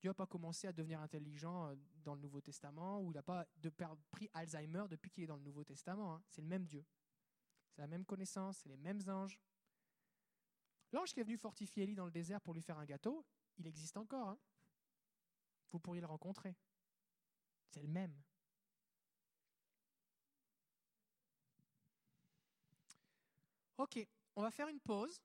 [0.00, 3.22] Dieu n'a pas commencé à devenir intelligent euh, dans le Nouveau Testament, ou il n'a
[3.22, 3.46] pas
[4.10, 6.14] pris Alzheimer depuis qu'il est dans le Nouveau Testament.
[6.16, 6.22] Hein.
[6.26, 6.84] C'est le même Dieu.
[7.70, 9.38] C'est la même connaissance, c'est les mêmes anges.
[10.90, 13.24] L'ange qui est venu fortifier Élie dans le désert pour lui faire un gâteau,
[13.56, 14.30] il existe encore.
[14.30, 14.38] Hein.
[15.70, 16.56] Vous pourriez le rencontrer.
[17.68, 18.20] C'est le même.
[23.78, 24.04] Ok,
[24.34, 25.22] on va faire une pause.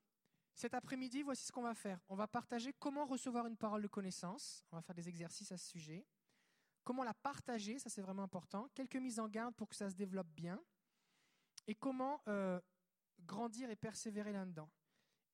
[0.56, 2.00] Cet après-midi, voici ce qu'on va faire.
[2.08, 4.66] On va partager comment recevoir une parole de connaissance.
[4.72, 6.08] On va faire des exercices à ce sujet.
[6.86, 8.70] Comment la partager, ça c'est vraiment important.
[8.74, 10.64] Quelques mises en garde pour que ça se développe bien.
[11.68, 12.62] Et comment euh,
[13.20, 14.70] grandir et persévérer là-dedans.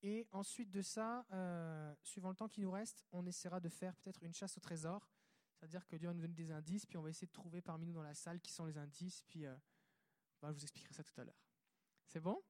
[0.01, 3.95] Et ensuite de ça, euh, suivant le temps qui nous reste, on essaiera de faire
[3.98, 5.08] peut-être une chasse au trésor.
[5.53, 7.85] C'est-à-dire que Dieu va nous donner des indices, puis on va essayer de trouver parmi
[7.85, 9.56] nous dans la salle qui sont les indices, puis euh,
[10.41, 11.45] je vous expliquerai ça tout à l'heure.
[12.08, 12.41] C'est bon?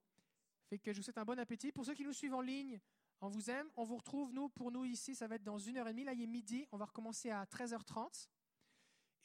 [0.80, 1.72] Que je vous souhaite un bon appétit.
[1.72, 2.80] Pour ceux qui nous suivent en ligne,
[3.22, 3.70] on vous aime.
[3.76, 6.04] On vous retrouve, nous, pour nous ici, ça va être dans une heure et demie.
[6.04, 6.68] Là, il est midi.
[6.72, 8.28] On va recommencer à 13h30.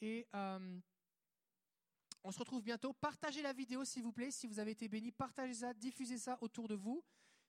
[0.01, 0.79] Et euh,
[2.23, 2.93] on se retrouve bientôt.
[2.93, 4.31] Partagez la vidéo, s'il vous plaît.
[4.31, 7.03] Si vous avez été béni, partagez ça, diffusez ça autour de vous.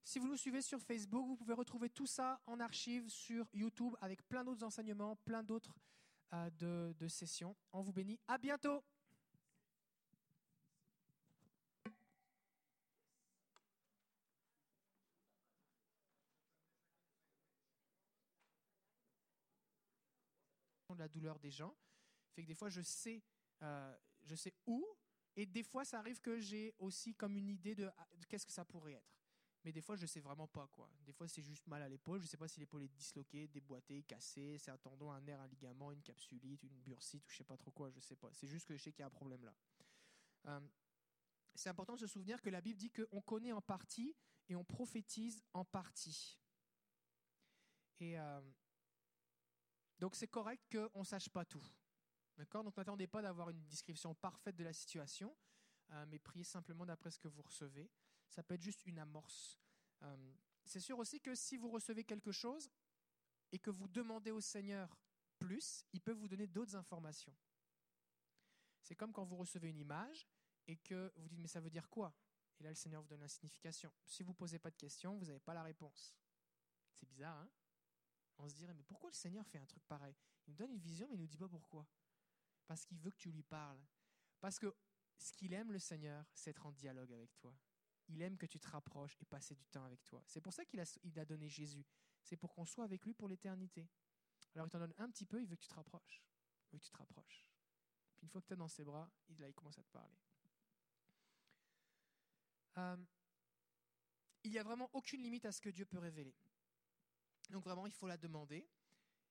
[0.04, 3.94] Si vous nous suivez sur Facebook, vous pouvez retrouver tout ça en archive sur YouTube
[4.00, 5.74] avec plein d'autres enseignements, plein d'autres
[6.32, 7.54] euh, de, sessions.
[7.72, 8.18] On vous bénit.
[8.26, 8.82] À bientôt.
[20.98, 21.76] La douleur des gens.
[22.32, 23.22] Fait que des fois, je sais,
[23.62, 24.86] euh, je sais où,
[25.36, 28.52] et des fois, ça arrive que j'ai aussi comme une idée de, ah, qu'est-ce que
[28.52, 29.18] ça pourrait être.
[29.64, 30.90] Mais des fois, je sais vraiment pas quoi.
[31.04, 32.20] Des fois, c'est juste mal à l'épaule.
[32.20, 35.48] Je sais pas si l'épaule est disloquée, déboîtée, cassée, c'est un tendon, un nerf, un
[35.48, 37.90] ligament, une capsulite, une bursite ou je sais pas trop quoi.
[37.90, 38.30] Je sais pas.
[38.32, 39.54] C'est juste que je sais qu'il y a un problème là.
[40.46, 40.60] Euh,
[41.54, 44.14] c'est important de se souvenir que la Bible dit qu'on connaît en partie
[44.48, 46.38] et on prophétise en partie.
[47.98, 48.40] Et euh,
[49.98, 51.64] donc c'est correct qu'on ne sache pas tout.
[52.36, 52.62] D'accord?
[52.62, 55.36] Donc n'attendez pas d'avoir une description parfaite de la situation,
[55.90, 57.90] euh, mais priez simplement d'après ce que vous recevez.
[58.28, 59.58] Ça peut être juste une amorce.
[60.02, 62.70] Euh, c'est sûr aussi que si vous recevez quelque chose
[63.50, 64.96] et que vous demandez au Seigneur
[65.38, 67.34] plus, il peut vous donner d'autres informations.
[68.82, 70.28] C'est comme quand vous recevez une image
[70.66, 72.14] et que vous dites mais ça veut dire quoi?
[72.60, 73.92] Et là, le Seigneur vous donne la signification.
[74.04, 76.14] Si vous ne posez pas de questions, vous n'avez pas la réponse.
[76.94, 77.48] C'est bizarre, hein?
[78.38, 80.14] On se dirait, mais pourquoi le Seigneur fait un truc pareil?
[80.46, 81.86] Il nous donne une vision, mais il ne nous dit pas pourquoi.
[82.66, 83.80] Parce qu'il veut que tu lui parles.
[84.40, 84.74] Parce que
[85.18, 87.54] ce qu'il aime, le Seigneur, c'est être en dialogue avec toi.
[88.08, 90.22] Il aime que tu te rapproches et passer du temps avec toi.
[90.26, 91.84] C'est pour ça qu'il a, donné Jésus.
[92.22, 93.88] C'est pour qu'on soit avec lui pour l'éternité.
[94.54, 96.22] Alors il t'en donne un petit peu, il veut que tu te rapproches.
[96.66, 97.46] Il veut que tu te rapproches.
[98.16, 99.90] Puis une fois que tu es dans ses bras, il, là, il commence à te
[99.90, 100.16] parler.
[102.78, 102.96] Euh,
[104.44, 106.34] il n'y a vraiment aucune limite à ce que Dieu peut révéler.
[107.50, 108.68] Donc vraiment, il faut la demander.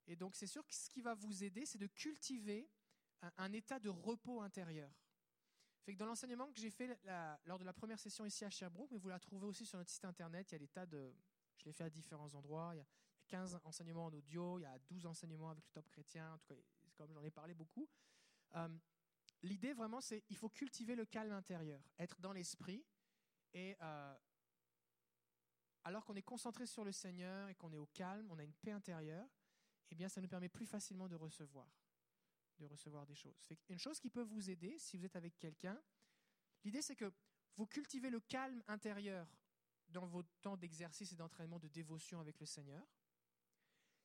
[0.08, 2.70] Et donc c'est sûr que ce qui va vous aider, c'est de cultiver
[3.38, 4.92] un, état de repos intérieur.
[5.84, 7.00] Fait que dans l'enseignement que j'ai fait
[7.46, 9.90] lors de la première session ici à Sherbrooke, mais vous la trouvez aussi sur notre
[9.90, 11.14] site internet, il y a des tas de...
[11.58, 12.72] Je l'ai fait à différents endroits.
[12.74, 12.88] Il y a
[13.28, 16.34] 15 enseignements en audio, il y a 12 enseignements avec le top chrétien.
[16.34, 16.62] En tout cas,
[16.96, 17.90] comme j'en ai parlé beaucoup.
[18.56, 18.70] Euh,
[19.44, 22.84] L'idée vraiment, c'est il faut cultiver le calme intérieur, être dans l'esprit.
[23.54, 24.18] Et euh,
[25.84, 28.54] alors qu'on est concentré sur le Seigneur et qu'on est au calme, on a une
[28.54, 29.28] paix intérieure,
[29.90, 31.70] eh bien, ça nous permet plus facilement de recevoir,
[32.60, 33.36] de recevoir des choses.
[33.70, 35.82] Une chose qui peut vous aider, si vous êtes avec quelqu'un,
[36.64, 37.12] l'idée c'est que
[37.56, 39.28] vous cultivez le calme intérieur
[39.90, 42.86] dans vos temps d'exercice et d'entraînement de dévotion avec le Seigneur.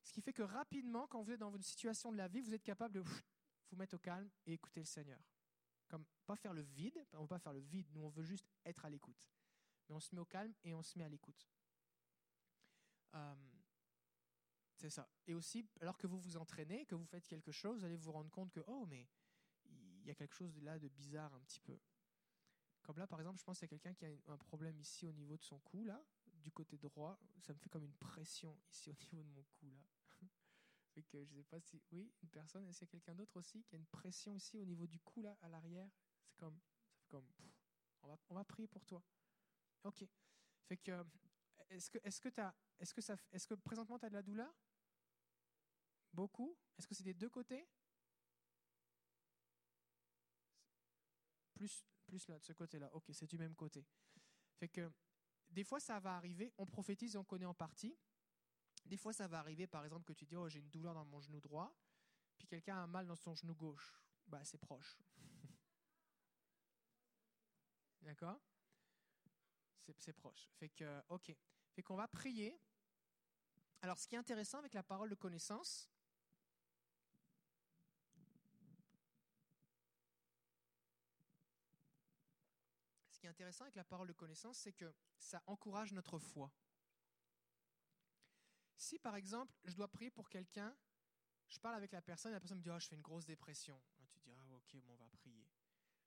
[0.02, 2.54] Ce qui fait que rapidement, quand vous êtes dans une situation de la vie, vous
[2.54, 5.20] êtes capable de vous mettre au calme et écouter le Seigneur.
[5.88, 8.24] Comme pas faire le vide, on ne veut pas faire le vide, nous on veut
[8.24, 9.28] juste être à l'écoute.
[9.88, 11.48] Mais on se met au calme et on se met à l'écoute.
[13.14, 13.34] Euh,
[14.76, 15.08] c'est ça.
[15.26, 18.12] Et aussi, alors que vous vous entraînez, que vous faites quelque chose, vous allez vous
[18.12, 19.08] rendre compte que, oh, mais
[20.00, 21.78] il y a quelque chose là de bizarre un petit peu.
[22.82, 25.06] Comme là, par exemple, je pense qu'il y a quelqu'un qui a un problème ici
[25.06, 27.18] au niveau de son cou, là, du côté droit.
[27.40, 29.80] Ça me fait comme une pression ici au niveau de mon cou, là.
[30.94, 31.80] fait que je sais pas si.
[31.92, 34.58] Oui, une personne, est-ce qu'il y a quelqu'un d'autre aussi qui a une pression ici
[34.58, 35.90] au niveau du cou, là, à l'arrière?
[36.24, 36.58] C'est comme.
[36.88, 37.28] Ça fait comme.
[38.02, 39.02] on, va, on va prier pour toi.
[39.84, 40.04] Ok.
[40.64, 41.04] Fait que.
[41.72, 44.22] Est-ce que, est-ce que, as, est-ce que, ça, est-ce que présentement tu as de la
[44.22, 44.52] douleur?
[46.12, 46.56] Beaucoup?
[46.78, 47.66] Est-ce que c'est des deux côtés?
[51.54, 52.90] Plus, plus là, de ce côté-là.
[52.94, 53.86] Ok, c'est du même côté.
[54.58, 54.92] Fait que
[55.48, 57.96] des fois, ça va arriver, on prophétise et on connaît en partie.
[58.84, 61.04] Des fois, ça va arriver, par exemple, que tu dis, oh, j'ai une douleur dans
[61.06, 61.74] mon genou droit,
[62.36, 63.98] puis quelqu'un a un mal dans son genou gauche.
[64.26, 64.98] Bah, c'est proche.
[68.02, 68.40] D'accord?
[69.98, 70.48] C'est proche.
[70.58, 71.34] Fait que, ok.
[71.72, 72.58] Fait qu'on va prier.
[73.80, 75.90] Alors, ce qui est intéressant avec la parole de connaissance,
[83.10, 86.52] ce qui est intéressant avec la parole de connaissance, c'est que ça encourage notre foi.
[88.76, 90.76] Si par exemple, je dois prier pour quelqu'un,
[91.48, 93.26] je parle avec la personne, et la personne me dit oh, je fais une grosse
[93.26, 93.80] dépression.
[94.10, 95.46] tu dis ah, ok, bon, on va prier.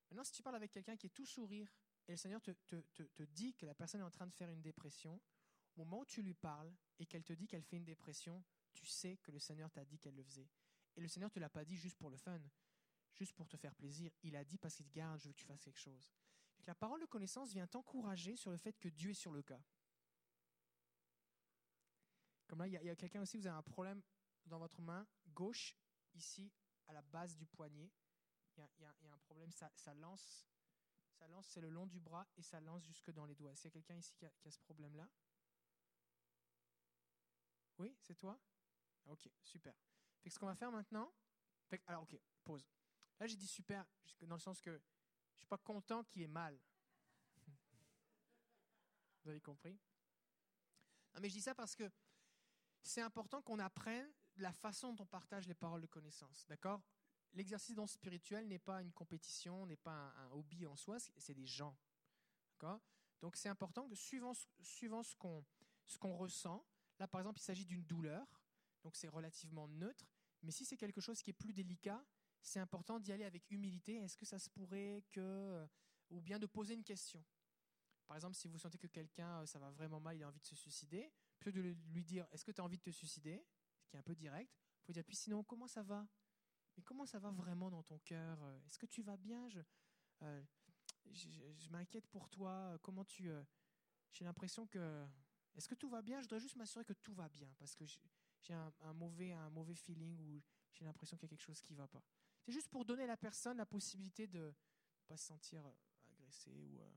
[0.09, 1.71] Maintenant, si tu parles avec quelqu'un qui est tout sourire
[2.07, 5.19] et le Seigneur te, dit que la personne est en train de faire une dépression,
[5.75, 8.85] au moment où tu lui parles et qu'elle te dit qu'elle fait une dépression, tu
[8.85, 10.49] sais que le Seigneur t'a dit qu'elle le faisait.
[10.95, 12.41] Et le Seigneur ne te l'a pas dit juste pour le fun,
[13.13, 14.11] juste pour te faire plaisir.
[14.23, 16.13] Il a dit parce qu'il te garde, je veux que tu fasses quelque chose.
[16.65, 19.61] La parole de connaissance vient t'encourager sur le fait que Dieu est sur le cas.
[22.47, 24.01] Comme là, il y a, quelqu'un aussi, vous avez un problème
[24.45, 25.75] dans votre main gauche,
[26.13, 26.51] ici,
[26.87, 27.91] à la base du poignet.
[28.57, 30.47] Il y, a, un problème, ça, lance,
[31.11, 33.51] ça lance, c'est le long du bras et ça lance jusque dans les doigts.
[33.51, 35.09] Est-ce qu'il y a quelqu'un ici qui a, qui a ce problème-là?
[37.77, 38.39] Oui, c'est toi?
[39.05, 39.75] Ok, super.
[40.21, 41.13] Fait ce qu'on va faire maintenant,
[41.87, 42.67] alors ok, pause.
[43.19, 43.85] Là, j'ai dit super,
[44.21, 46.59] dans le sens que je ne suis pas content qu'il ait mal.
[49.23, 49.79] Vous avez compris?
[51.13, 51.89] Non, mais je dis ça parce que
[52.81, 56.45] c'est important qu'on apprenne la façon dont on partage les paroles de connaissance.
[56.47, 56.81] D'accord?
[57.33, 61.45] L'exercice dans spirituel n'est pas une compétition, n'est pas un, hobby en soi, c'est des
[61.45, 61.77] gens.
[62.51, 62.81] D'accord?
[63.21, 65.43] Donc c'est important que suivant, suivant ce qu'on
[65.99, 66.65] qu'on ressent,
[66.99, 68.27] là par exemple il s'agit d'une douleur,
[68.83, 70.05] donc c'est relativement neutre,
[70.43, 72.05] mais si c'est quelque chose qui est plus délicat,
[72.41, 73.95] c'est important d'y aller avec humilité.
[73.95, 75.67] Est-ce que ça se pourrait que...
[76.11, 77.25] Ou bien de poser une question?
[78.05, 80.45] Par exemple, si vous sentez que quelqu'un, ça va vraiment mal, il a envie de
[80.45, 83.43] se suicider, plutôt de lui dire est-ce que tu as envie de te suicider,
[83.81, 86.07] ce qui est un peu direct, vous pouvez dire puis sinon comment ça va?
[86.77, 89.49] Mais comment ça va vraiment dans ton cœur Est-ce que tu vas bien?
[89.49, 89.61] Je,
[90.21, 90.43] euh,
[91.71, 92.77] m'inquiète pour toi.
[92.83, 93.43] Comment tu euh,
[94.11, 95.07] J'ai l'impression que
[95.55, 96.19] est-ce que tout va bien?
[96.19, 99.75] Je voudrais juste m'assurer que tout va bien parce que j'ai un, mauvais un mauvais
[99.75, 100.41] feeling ou
[100.73, 102.03] j'ai l'impression qu'il y a quelque chose qui va pas.
[102.41, 104.53] C'est juste pour donner à la personne la possibilité de
[105.07, 105.63] pas se sentir
[106.11, 106.91] agressé ou euh,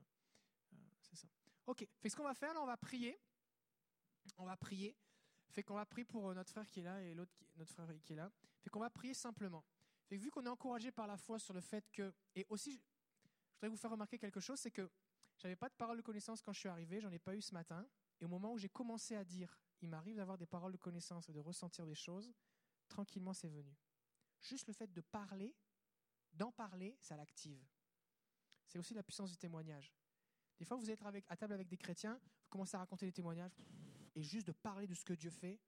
[1.01, 1.27] c'est ça.
[1.65, 1.87] Ok.
[1.99, 3.19] Fait ce qu'on va faire là, on va prier
[4.37, 4.95] on va prier.
[5.49, 8.13] Fait qu'on va prier pour notre frère qui est là et l'autre, notre frère qui
[8.13, 8.31] est là.
[8.61, 9.63] Fait qu'on va prier simplement.
[10.07, 12.73] Fait que vu qu'on est encouragé par la foi sur le fait que, et aussi,
[12.73, 14.89] je voudrais vous faire remarquer quelque chose, c'est que
[15.37, 17.53] J'avais pas de parole de connaissance quand je suis arrivé, j'en ai pas eu ce
[17.53, 17.87] matin.
[18.19, 21.29] Et au moment où j'ai commencé à dire, il m'arrive d'avoir des paroles de connaissance
[21.29, 22.33] et de ressentir des choses,
[22.87, 23.75] tranquillement c'est venu.
[24.41, 25.55] Juste le fait de parler,
[26.33, 27.65] d'en parler, ça l'active.
[28.67, 29.93] C'est aussi la puissance du témoignage.
[30.57, 33.55] Des fois, vous êtes à table avec des chrétiens, vous commencez à raconter des témoignages,
[34.15, 35.59] et juste de parler de ce que Dieu fait,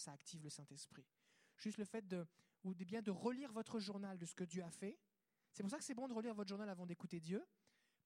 [0.00, 1.06] ça active le Saint-Esprit.
[1.56, 2.26] Juste le fait de,
[2.64, 4.98] ou bien de relire votre journal de ce que Dieu a fait.
[5.52, 7.44] C'est pour ça que c'est bon de relire votre journal avant d'écouter Dieu,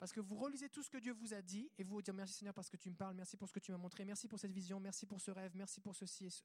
[0.04, 2.12] parce que vous relisez tout ce que Dieu vous a dit, et vous vous dire
[2.12, 4.28] merci Seigneur parce que tu me parles, merci pour ce que tu m'as montré, merci
[4.28, 6.44] pour cette vision, merci pour ce rêve, merci pour ceci.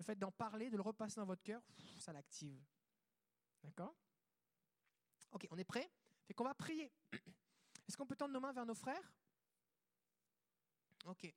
[0.00, 1.62] Le fait d'en parler, de le repasser dans votre cœur,
[2.00, 2.60] ça l'active.
[3.62, 3.94] D'accord?
[5.30, 5.88] Ok, on est prêt?
[6.24, 6.92] Fait qu'on va prier.
[7.88, 9.14] Est-ce qu'on peut tendre nos mains vers nos frères?
[11.04, 11.32] Ok.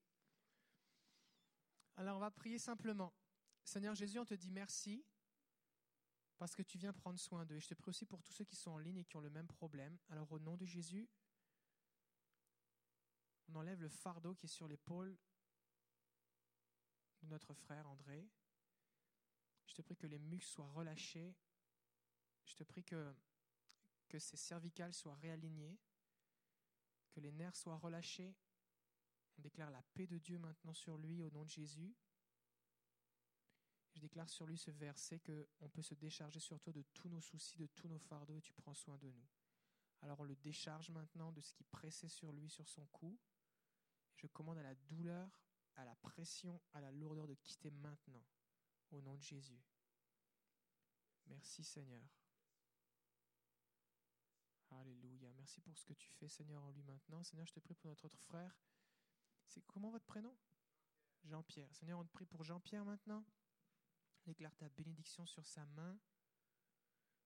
[1.95, 3.13] Alors on va prier simplement.
[3.63, 5.05] Seigneur Jésus, on te dit merci
[6.39, 7.57] parce que tu viens prendre soin d'eux.
[7.57, 9.21] Et je te prie aussi pour tous ceux qui sont en ligne et qui ont
[9.21, 9.99] le même problème.
[10.09, 11.07] Alors au nom de Jésus,
[13.51, 15.17] on enlève le fardeau qui est sur l'épaule
[17.21, 18.29] de notre frère André.
[19.67, 21.35] Je te prie que les muscles soient relâchés.
[22.45, 23.13] Je te prie que,
[24.07, 25.79] que ses cervicales soient réalignées,
[27.11, 28.35] que les nerfs soient relâchés.
[29.37, 31.95] On déclare la paix de Dieu maintenant sur lui au nom de Jésus.
[33.93, 37.09] Je déclare sur lui ce verset que on peut se décharger sur toi de tous
[37.09, 39.27] nos soucis, de tous nos fardeaux et tu prends soin de nous.
[40.01, 43.19] Alors on le décharge maintenant de ce qui pressait sur lui, sur son cou.
[44.15, 45.29] Je commande à la douleur,
[45.75, 48.23] à la pression, à la lourdeur de quitter maintenant,
[48.91, 49.61] au nom de Jésus.
[51.27, 52.03] Merci Seigneur.
[54.69, 55.31] Alléluia.
[55.37, 57.23] Merci pour ce que tu fais, Seigneur, en lui maintenant.
[57.23, 58.57] Seigneur, je te prie pour notre autre frère.
[59.47, 60.35] C'est comment votre prénom?
[61.23, 61.73] Jean-Pierre.
[61.73, 63.25] Seigneur, on te prie pour Jean-Pierre maintenant.
[64.25, 65.99] Déclare ta bénédiction sur sa main,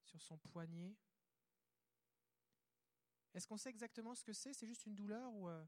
[0.03, 0.95] sur son poignet.
[3.33, 4.53] Est-ce qu'on sait exactement ce que c'est?
[4.53, 5.65] C'est juste une douleur ou euh...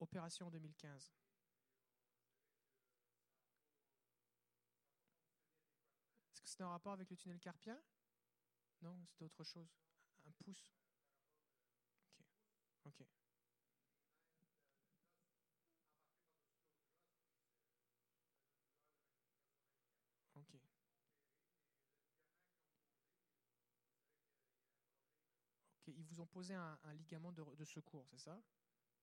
[0.00, 1.12] opération en 2015
[6.32, 7.78] Est-ce que c'est un rapport avec le tunnel carpien?
[8.82, 9.68] Non, c'est autre chose.
[10.26, 10.72] Un pouce
[12.84, 13.06] Ok.
[20.34, 20.54] Ok.
[20.56, 20.60] Ok.
[25.86, 28.42] Ils vous ont posé un, ligament de secours, c'est ça?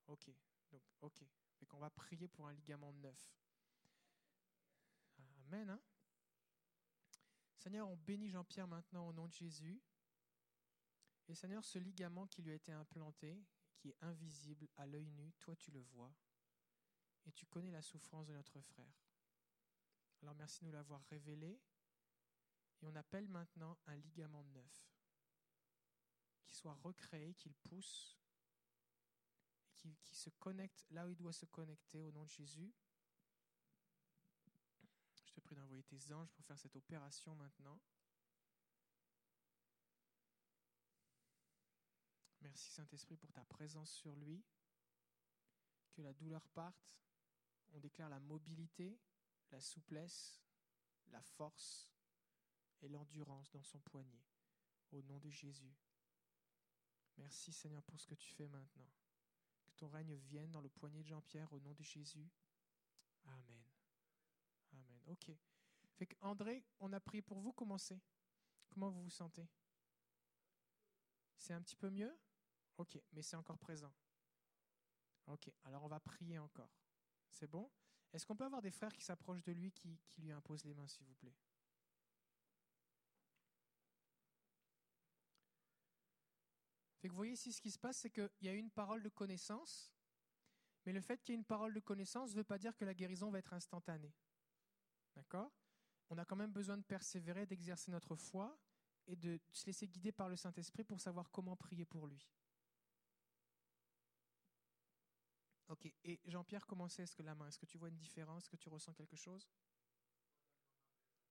[0.08, 0.30] Ok,
[0.74, 1.24] donc ok.
[1.56, 3.38] Fait qu'on va prier pour un ligament neuf.
[5.46, 5.70] Amen.
[5.70, 5.82] Hein?
[7.56, 9.82] Seigneur, on bénit Jean-Pierre maintenant au nom de Jésus.
[11.30, 13.42] Et Seigneur, ce ligament qui lui a été implanté,
[13.78, 16.14] qui est invisible à l'œil nu, toi tu le vois.
[17.26, 18.94] Et tu connais la souffrance de notre frère.
[20.22, 21.62] Alors merci de nous l'avoir révélé.
[22.82, 24.94] Et on appelle maintenant un ligament neuf
[26.44, 28.23] qui soit recréé, qu'il pousse, et
[30.04, 32.74] qui, se connecte là où il doit se connecter au nom de Jésus.
[35.26, 37.80] Je te prie d'envoyer tes anges pour faire cette opération maintenant.
[42.42, 44.44] Merci Saint-Esprit pour ta présence sur lui.
[45.92, 47.00] Que la douleur parte.
[47.72, 49.00] On déclare la mobilité,
[49.52, 50.44] la souplesse,
[51.08, 51.90] la force
[52.82, 54.24] et l'endurance dans son poignet.
[54.92, 55.74] Au nom de Jésus.
[57.18, 58.92] Merci Seigneur pour ce que tu fais maintenant.
[59.78, 62.30] Ton règne vienne dans le poignet de Jean-Pierre au nom de Jésus.
[63.26, 63.64] Amen.
[64.74, 65.02] Amen.
[65.08, 65.32] Ok.
[65.96, 67.54] Fait que André, on a prié pour vous.
[67.54, 68.02] Commencez.
[68.70, 69.48] Comment vous vous sentez?
[71.38, 72.18] C'est un petit peu mieux?
[72.78, 73.94] Ok, mais c'est encore présent.
[75.28, 76.72] Ok, alors on va prier encore.
[77.30, 77.70] C'est bon?
[78.12, 80.74] Est-ce qu'on peut avoir des frères qui s'approchent de lui, qui, qui lui imposent les
[80.74, 81.36] mains, s'il vous plaît?
[87.04, 89.10] Fait vous voyez ici, ce qui se passe, c'est qu'il y a une parole de
[89.10, 89.94] connaissance,
[90.86, 92.86] mais le fait qu'il y ait une parole de connaissance ne veut pas dire que
[92.86, 94.14] la guérison va être instantanée.
[95.14, 95.52] D'accord?
[96.10, 98.58] On a quand même besoin de persévérer, d'exercer notre foi
[99.06, 102.26] et de se laisser guider par le Saint-Esprit pour savoir comment prier pour lui.
[105.68, 107.04] Ok, et Jean-Pierre, comment c'est?
[107.04, 108.44] Est-ce que la main Est-ce que tu vois une différence?
[108.44, 109.52] Est-ce que tu ressens quelque chose?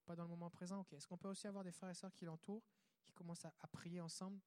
[0.04, 0.80] Pas dans le moment présent?
[0.80, 2.68] Ok, est-ce qu'on peut aussi avoir des frères et sœurs qui l'entourent,
[3.06, 4.38] qui commencent à prier ensemble?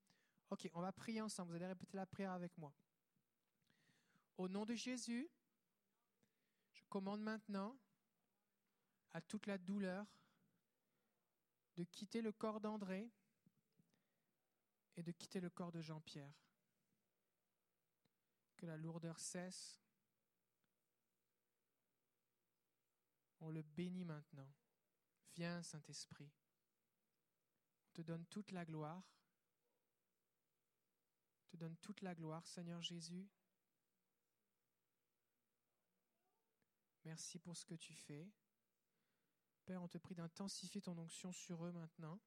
[0.49, 1.49] Ok, on va prier ensemble.
[1.51, 2.73] Vous allez répéter la prière avec moi.
[4.37, 5.29] Au nom de Jésus,
[6.73, 7.77] je commande maintenant
[9.13, 10.05] à toute la douleur
[11.75, 13.09] de quitter le corps d'André
[14.97, 16.33] et de quitter le corps de Jean-Pierre.
[18.57, 19.81] Que la lourdeur cesse.
[23.39, 24.49] On le bénit maintenant.
[25.33, 26.31] Viens, Saint-Esprit.
[27.89, 29.03] On te donne toute la gloire
[31.57, 33.27] donne toute la gloire, Seigneur Jésus.
[37.03, 38.31] Merci pour ce que tu fais.
[39.65, 42.19] Père, on te prie d'intensifier ton onction sur eux maintenant.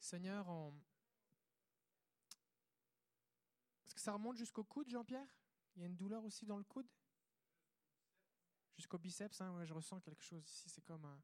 [0.00, 0.74] Seigneur, on...
[3.86, 5.28] est-ce que ça remonte jusqu'au coude, Jean-Pierre?
[5.76, 6.88] Il y a une douleur aussi dans le coude?
[8.76, 11.22] Jusqu'au biceps, hein, je ressens quelque chose ici, c'est comme un...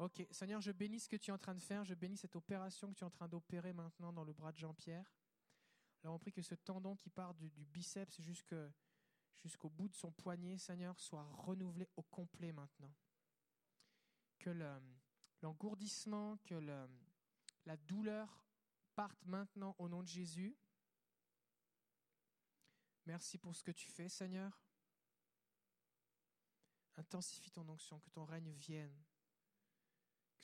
[0.00, 2.34] Ok, Seigneur, je bénis ce que tu es en train de faire, je bénis cette
[2.34, 5.12] opération que tu es en train d'opérer maintenant dans le bras de Jean-Pierre.
[6.02, 10.56] Alors on prie que ce tendon qui part du, biceps jusqu'au bout de son poignet,
[10.56, 12.94] Seigneur, soit renouvelé au complet maintenant.
[14.38, 14.80] Que le-
[15.42, 16.54] l'engourdissement, que
[17.66, 18.42] la douleur
[18.94, 20.56] parte maintenant au nom de Jésus.
[23.04, 24.64] Merci pour ce que tu fais, Seigneur.
[26.96, 28.96] Intensifie ton onction, que ton règne vienne.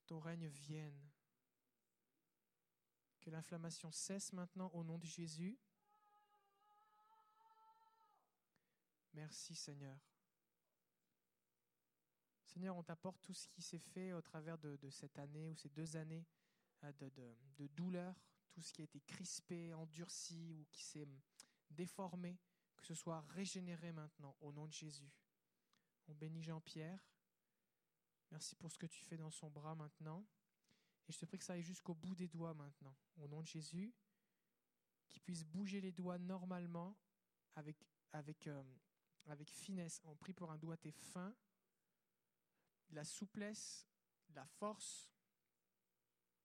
[0.06, 1.10] Ton règne vienne.
[3.20, 5.58] Que l'inflammation cesse maintenant au nom de Jésus.
[9.14, 9.98] Merci Seigneur.
[12.44, 15.68] Seigneur, on t'apporte tout ce qui s'est fait au travers de, cette année ou ces
[15.68, 16.24] deux années
[16.84, 16.92] euh,
[17.58, 18.14] de, douleur,
[18.50, 21.08] tout ce qui a été crispé, endurci ou qui s'est
[21.70, 22.38] déformé,
[22.76, 25.10] que ce soit régénéré maintenant au nom de Jésus.
[26.08, 27.06] On bénit Jean-Pierre.
[28.30, 30.26] Merci pour ce que tu fais dans son bras maintenant.
[31.08, 33.46] Et je te prie que ça aille jusqu'au bout des doigts maintenant, au nom de
[33.46, 33.94] Jésus,
[35.08, 36.98] qu'il puisse bouger les doigts normalement,
[37.54, 37.76] avec,
[38.12, 38.62] avec, euh,
[39.26, 40.00] avec finesse.
[40.04, 41.34] On prie pour un doigté fin,
[42.90, 43.88] de la souplesse,
[44.30, 45.10] la force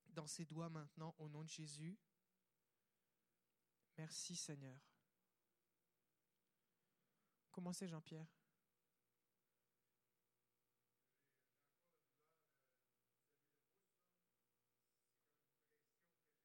[0.08, 1.98] dans ses doigts maintenant, au nom de Jésus.
[3.98, 4.80] Merci Seigneur.
[7.51, 8.27] Commencez Jean-Pierre?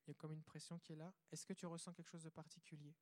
[0.07, 1.13] Il y a une pression qui est là.
[1.33, 2.95] Est-ce que tu ressens quelque chose de particulier?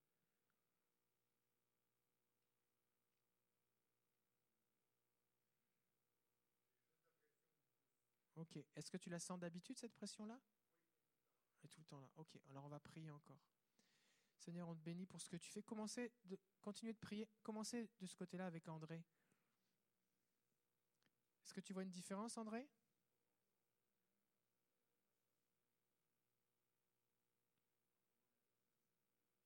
[8.37, 8.59] Ok.
[8.75, 10.41] Est-ce que tu la sens d'habitude, cette pression-là?
[11.63, 12.11] Et tout le temps là.
[12.17, 12.39] Ok.
[12.51, 13.41] Alors on va prier encore.
[14.37, 15.63] Seigneur, on te bénit pour ce que tu fais.
[15.63, 17.27] Commencez de, continuez de prier.
[17.43, 19.03] Commencez de ce côté-là avec André.
[21.45, 22.69] Est-ce que tu vois une différence, André?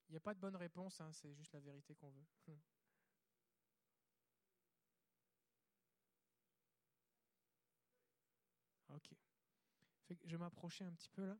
[0.09, 2.27] Il n'y a pas de bonne réponse, hein, c'est juste la vérité qu'on veut.
[8.89, 9.11] ok.
[10.07, 11.37] Fait que je vais m'approcher un petit peu là.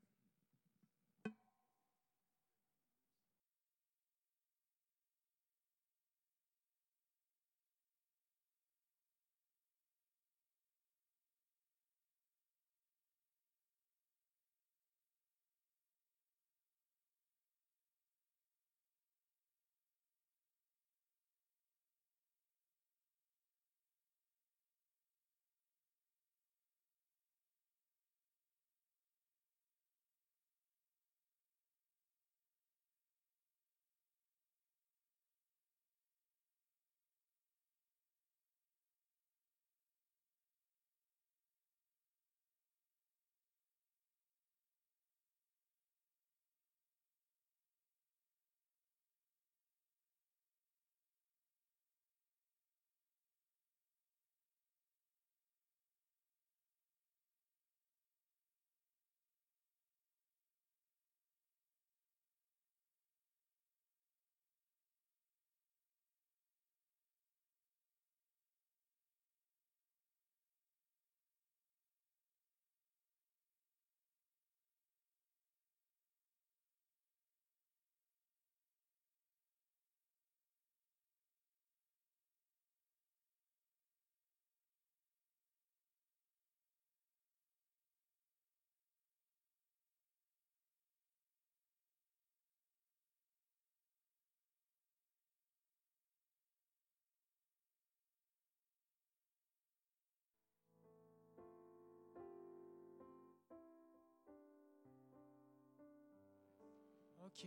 [107.29, 107.47] Ok.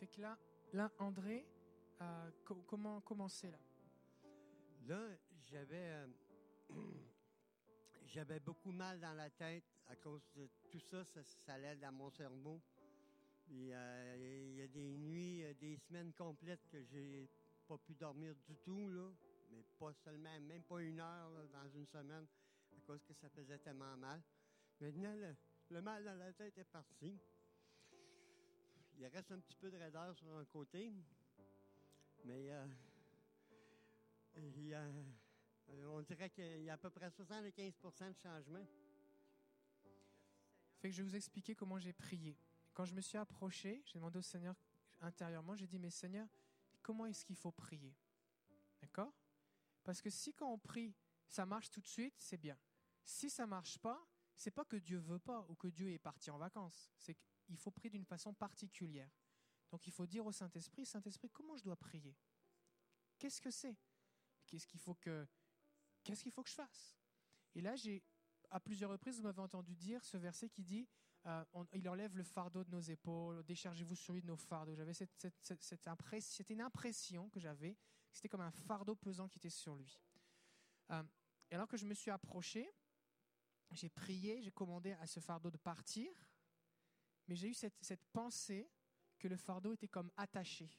[0.00, 0.36] Fait que là,
[0.72, 1.46] là André,
[2.00, 3.58] euh, co- comment commencer là?
[4.88, 5.16] Là,
[5.48, 6.06] j'avais euh,
[8.12, 12.10] j'avais beaucoup mal dans la tête à cause de tout ça, ça, allait dans mon
[12.10, 12.60] cerveau.
[13.52, 17.28] Euh, Il y a des nuits, des semaines complètes que j'ai
[17.68, 18.90] pas pu dormir du tout.
[19.52, 22.26] Mais pas seulement, même pas une heure dans une semaine,
[22.76, 24.20] à cause que ça faisait tellement mal.
[24.80, 25.14] Maintenant,
[25.70, 27.20] Le mal dans la tête est parti.
[29.02, 30.92] Il reste un petit peu de raideur sur un côté,
[32.24, 32.68] mais euh,
[34.36, 38.64] euh, on dirait qu'il y a à peu près 75 de changement.
[40.78, 42.38] Fait que je vais vous expliquer comment j'ai prié.
[42.74, 44.54] Quand je me suis approché, j'ai demandé au Seigneur
[45.00, 46.28] intérieurement, j'ai dit, mais Seigneur,
[46.80, 47.96] comment est-ce qu'il faut prier?
[48.80, 49.12] D'accord?
[49.82, 50.94] Parce que si quand on prie,
[51.26, 52.56] ça marche tout de suite, c'est bien.
[53.02, 54.00] Si ça marche pas,
[54.36, 56.88] c'est pas que Dieu veut pas ou que Dieu est parti en vacances.
[56.96, 59.10] C'est qu'il faut prier d'une façon particulière.
[59.70, 62.16] Donc il faut dire au Saint-Esprit, Saint-Esprit, comment je dois prier?
[63.18, 63.76] Qu'est-ce que c'est?
[64.46, 65.26] Qu'est-ce qu'il faut que
[66.04, 66.96] qu'est-ce qu'il faut que je fasse?
[67.54, 68.02] Et là, j'ai
[68.50, 70.86] à plusieurs reprises, vous m'avez entendu dire ce verset qui dit
[71.26, 74.74] euh, Il enlève le fardeau de nos épaules, déchargez-vous sur lui de nos fardeaux.
[74.74, 77.78] J'avais cette, cette, cette, cette impress- c'était une impression que j'avais,
[78.12, 79.98] c'était comme un fardeau pesant qui était sur lui.
[80.90, 81.02] Euh,
[81.50, 82.70] et alors que je me suis approché,
[83.70, 86.10] j'ai prié, j'ai commandé à ce fardeau de partir,
[87.28, 88.70] mais j'ai eu cette, cette pensée
[89.18, 90.70] que le fardeau était comme attaché,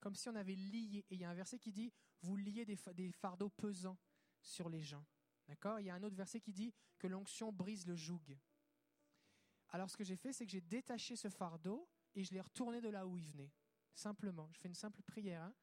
[0.00, 1.04] comme si on avait lié.
[1.10, 1.92] Et il y a un verset qui dit
[2.22, 3.98] Vous liez des, des fardeaux pesants
[4.40, 5.04] sur les gens.
[5.48, 5.80] D'accord?
[5.80, 8.22] Il y a un autre verset qui dit que l'onction brise le joug.
[9.70, 12.80] Alors ce que j'ai fait, c'est que j'ai détaché ce fardeau et je l'ai retourné
[12.80, 13.52] de là où il venait.
[13.94, 14.48] Simplement.
[14.52, 15.42] Je fais une simple prière.
[15.42, 15.54] hein.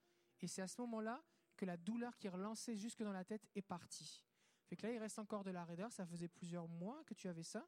[0.42, 1.24] et c'est à ce moment-là
[1.56, 4.24] que la douleur qui relançait jusque dans la tête est partie.
[4.66, 5.92] Fait que là, il reste encore de la raideur.
[5.92, 7.68] Ça faisait plusieurs mois que tu avais ça.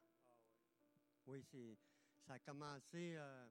[1.26, 1.44] Oui,
[2.20, 3.48] ça a commencé euh,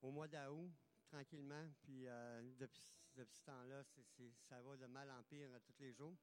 [0.00, 0.72] au mois d'août,
[1.06, 1.68] tranquillement.
[1.82, 2.82] Puis euh, depuis,
[3.14, 3.84] ce temps-là,
[4.48, 6.18] ça va de mal en pire tous les jours.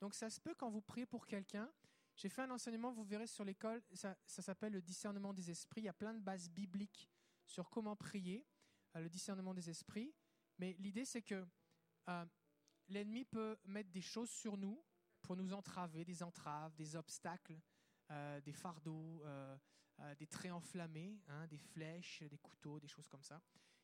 [0.00, 1.68] Donc ça se peut quand vous priez pour quelqu'un.
[2.14, 5.80] J'ai fait un enseignement, vous verrez sur l'école, ça, s'appelle le discernement des esprits.
[5.80, 7.08] Il y a plein de bases bibliques
[7.44, 8.46] sur comment prier,
[8.94, 10.14] euh, le discernement des esprits.
[10.58, 11.46] Mais l'idée, c'est que
[12.88, 14.82] l'ennemi peut mettre des choses sur nous
[15.22, 17.60] pour nous entraver, des entraves, des obstacles,
[18.10, 19.56] euh, des fardeaux, euh,
[20.00, 23.40] euh, des traits enflammés, hein, des flèches, des couteaux, des choses comme ça.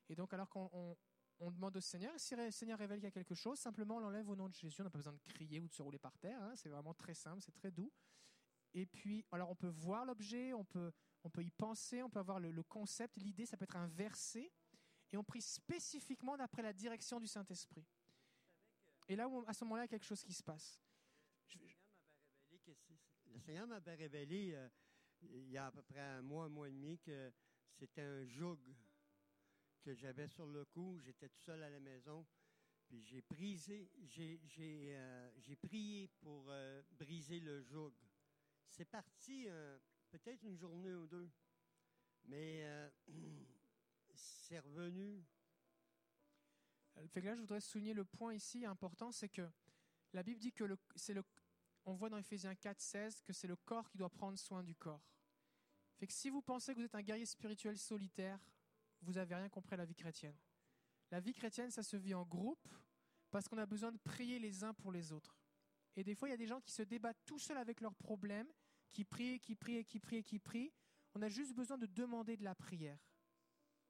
[0.09, 3.11] Et donc, alors qu'on on- demande au Seigneur, si le Seigneur révèle qu'il y a
[3.11, 4.81] quelque chose, simplement on l'enlève au nom de Jésus.
[4.81, 6.41] On n'a pas besoin de crier ou de se rouler par terre.
[6.43, 6.55] hein.
[6.57, 7.93] C'est vraiment très simple, c'est très doux.
[8.73, 10.91] Et puis, alors on peut voir l'objet, on peut,
[11.23, 13.89] on peut y penser, on peut avoir le, le concept, l'idée, ça peut être un
[13.89, 14.53] verset.
[15.13, 17.87] Et on prie spécifiquement d'après la direction du Saint-Esprit.
[19.09, 20.83] Et là, où, à ce moment-là, il y a quelque chose qui se passe.
[21.47, 21.77] Je- je-
[22.51, 24.69] révélé que c'est- le Seigneur m'avait révélé euh,
[25.21, 27.31] il y a à peu près un mois, un mois et demi, que
[27.75, 28.59] c'était un joug
[29.83, 30.99] que j'avais sur le cou.
[31.01, 32.27] J'étais tout seul à la maison.
[32.87, 37.93] Puis j'ai brisé, euh, j'ai prié pour euh, briser le joug.
[38.71, 39.47] C'est parti
[40.09, 41.31] peut-être une journée ou deux.
[42.25, 42.67] Mais
[44.15, 45.23] c'est revenu.
[47.09, 49.47] Fait que là, je voudrais souligner le point ici important, c'est que
[50.15, 50.65] la Bible dit que
[50.97, 51.23] c'est le,
[51.85, 54.75] on voit dans Ephésiens 4, 16 que c'est le corps qui doit prendre soin du
[54.75, 55.03] corps.
[55.97, 58.41] Fait si vous pensez que vous êtes un guerrier spirituel solitaire,
[59.03, 60.37] vous n'avez rien compris à la vie chrétienne.
[61.11, 62.69] La vie chrétienne, ça se vit en groupe
[63.31, 65.39] parce qu'on a besoin de prier les uns pour les autres.
[65.97, 67.95] Et des fois, il y a des gens qui se débattent tout seuls avec leurs
[67.95, 68.51] problèmes,
[68.93, 70.73] qui prient, qui prient, qui prient, qui prient.
[71.15, 72.99] On a juste besoin de demander de la prière.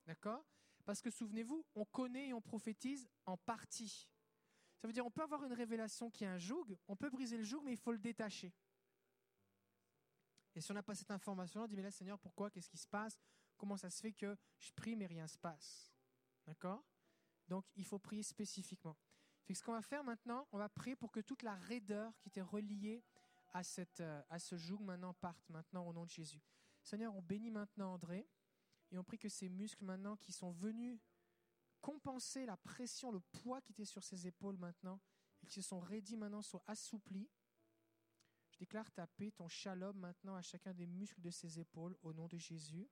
[0.07, 0.45] D'accord?
[0.85, 4.09] Parce que souvenez-vous, on connaît et on prophétise en partie.
[4.85, 7.39] Ça veut dire on peut avoir une révélation qui est un joug, on peut briser
[7.39, 8.53] le joug, mais il faut le détacher.
[10.55, 12.51] Et si on n'a pas cette information, on dit mais là Seigneur, pourquoi?
[12.51, 13.19] Qu'est-ce qui se passe?
[13.57, 15.91] Comment ça se fait que je prie mais rien se passe?
[16.47, 16.85] D'accord?
[17.49, 18.95] Donc il faut prier spécifiquement.
[19.47, 22.29] Fait ce qu'on va faire maintenant, on va prier pour que toute la raideur qui
[22.29, 23.03] était reliée
[23.55, 26.43] à, cette, euh, à ce joug maintenant parte maintenant au nom de Jésus.
[26.83, 28.29] Seigneur, on bénit maintenant André
[28.91, 31.01] et on prie que ces muscles maintenant qui sont venus
[31.85, 35.03] compenser la pression, le poids qui était sur ses épaules maintenant,
[35.43, 37.29] et qui se sont raidis maintenant, soient assouplis.
[38.53, 42.15] Je déclare ta paix, ton shalom maintenant à chacun des muscles de ses épaules au
[42.15, 42.89] nom de Jésus.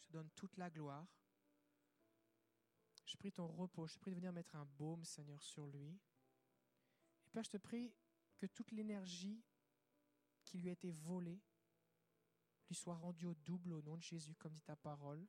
[0.00, 1.08] Je te donne toute la gloire.
[3.06, 3.86] Je prie ton repos.
[3.86, 5.98] Je te prie de venir mettre un baume, Seigneur, sur lui.
[7.24, 7.94] Et Père, je te prie
[8.36, 9.42] que toute l'énergie
[10.44, 11.40] qui lui a été volée
[12.68, 15.26] lui soit rendue au double au nom de Jésus, comme dit ta parole.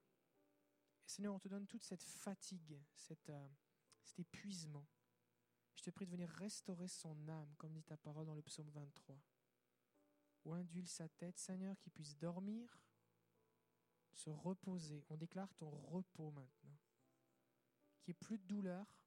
[1.07, 2.73] Seigneur, on te donne toute cette fatigue,
[3.29, 3.49] euh,
[4.03, 4.85] cet épuisement.
[5.75, 8.69] Je te prie de venir restaurer son âme, comme dit ta parole dans le psaume
[8.71, 9.17] 23.
[10.43, 12.77] Ou indule sa tête, Seigneur, qu'il puisse dormir,
[14.11, 15.05] se reposer.
[15.09, 16.77] On déclare ton repos maintenant.
[18.01, 18.99] Qu'il n'y ait plus de douleur.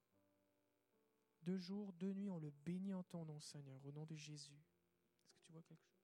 [1.42, 4.62] Deux jours, deux nuits, on le bénit en ton nom, Seigneur, au nom de Jésus.
[5.22, 5.99] Est-ce que tu vois quelque chose?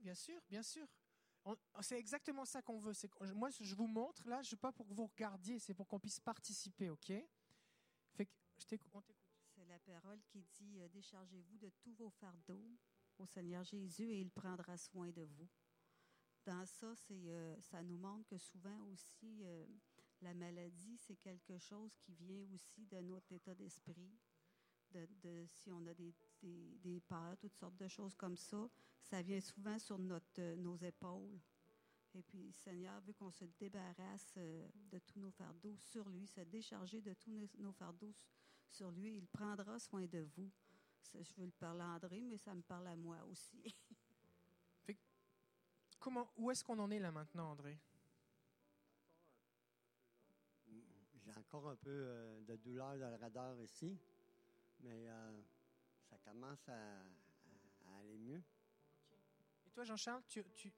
[0.00, 0.86] Bien sûr, bien sûr.
[1.80, 2.92] C'est exactement ça qu'on veut.
[3.34, 5.98] Moi, je vous montre là, je ne pas pour que vous regardiez, c'est pour qu'on
[6.00, 7.12] puisse participer, ok?
[8.18, 9.04] On t'écoute.
[9.54, 12.76] C'est la parole qui dit euh, Déchargez-vous de tous vos fardeaux
[13.18, 15.48] au Seigneur Jésus et il prendra soin de vous.
[16.44, 19.66] Dans ça, euh, ça nous montre que souvent aussi, euh,
[20.22, 24.10] la maladie, c'est quelque chose qui vient aussi de notre état d'esprit.
[24.90, 28.68] De, de- si on a des, des, des peurs, toutes sortes de choses comme ça,
[29.02, 31.38] ça vient souvent sur notre, euh, nos épaules.
[32.14, 36.26] Et puis, le Seigneur veut qu'on se débarrasse euh, de tous nos fardeaux sur lui,
[36.26, 38.14] se décharger de tous nos, nos fardeaux
[38.70, 39.16] sur lui.
[39.16, 40.50] Il prendra soin de vous.
[41.02, 43.74] Ça, je veux le parler à André, mais ça me parle à moi aussi.
[45.98, 47.78] Comment, où est-ce qu'on en est là maintenant, André?
[51.24, 53.98] J'ai encore un peu euh, de douleur dans le radar ici,
[54.80, 55.40] mais euh,
[56.08, 57.04] ça commence à, à-
[57.86, 58.42] à aller mieux.
[59.66, 60.72] Et toi, Jean-Charles, tu, tu-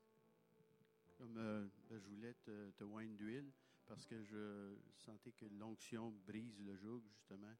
[1.18, 3.52] Comme euh, ben, je voulais te, te oindre d'huile
[3.86, 7.54] parce que je sentais que l'onction brise le joug, justement.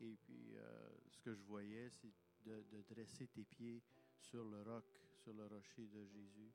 [0.00, 2.12] Et puis, euh, ce que je voyais, c'est
[2.44, 3.82] de, de dresser tes pieds
[4.18, 4.84] sur le roc,
[5.16, 6.52] sur le rocher de Jésus,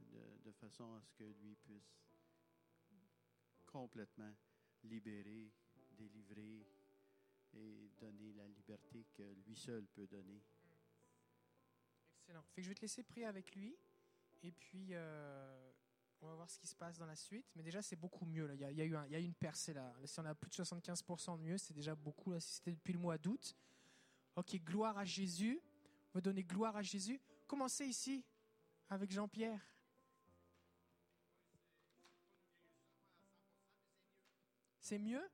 [0.00, 2.00] de, de façon à ce que lui puisse
[3.66, 4.32] complètement
[4.84, 5.50] libérer,
[5.92, 6.66] délivrer
[7.54, 10.42] et donner la liberté que lui seul peut donner.
[12.18, 12.42] Excellent.
[12.54, 13.76] Fait que je vais te laisser prier avec lui.
[14.42, 15.72] Et puis, euh,
[16.20, 17.46] on va voir ce qui se passe dans la suite.
[17.56, 18.46] Mais déjà, c'est beaucoup mieux.
[18.46, 18.54] Là.
[18.54, 19.94] Il, y a, eu une percée là.
[20.04, 22.38] Si on a plus de 75% de mieux, c'est déjà beaucoup.
[22.40, 23.56] Si c'était depuis le mois d'août.
[24.36, 25.60] Ok, gloire à Jésus.
[26.12, 27.20] On va donner gloire à Jésus.
[27.46, 28.24] Commencez ici
[28.88, 29.60] avec Jean-Pierre.
[34.80, 35.26] C'est mieux?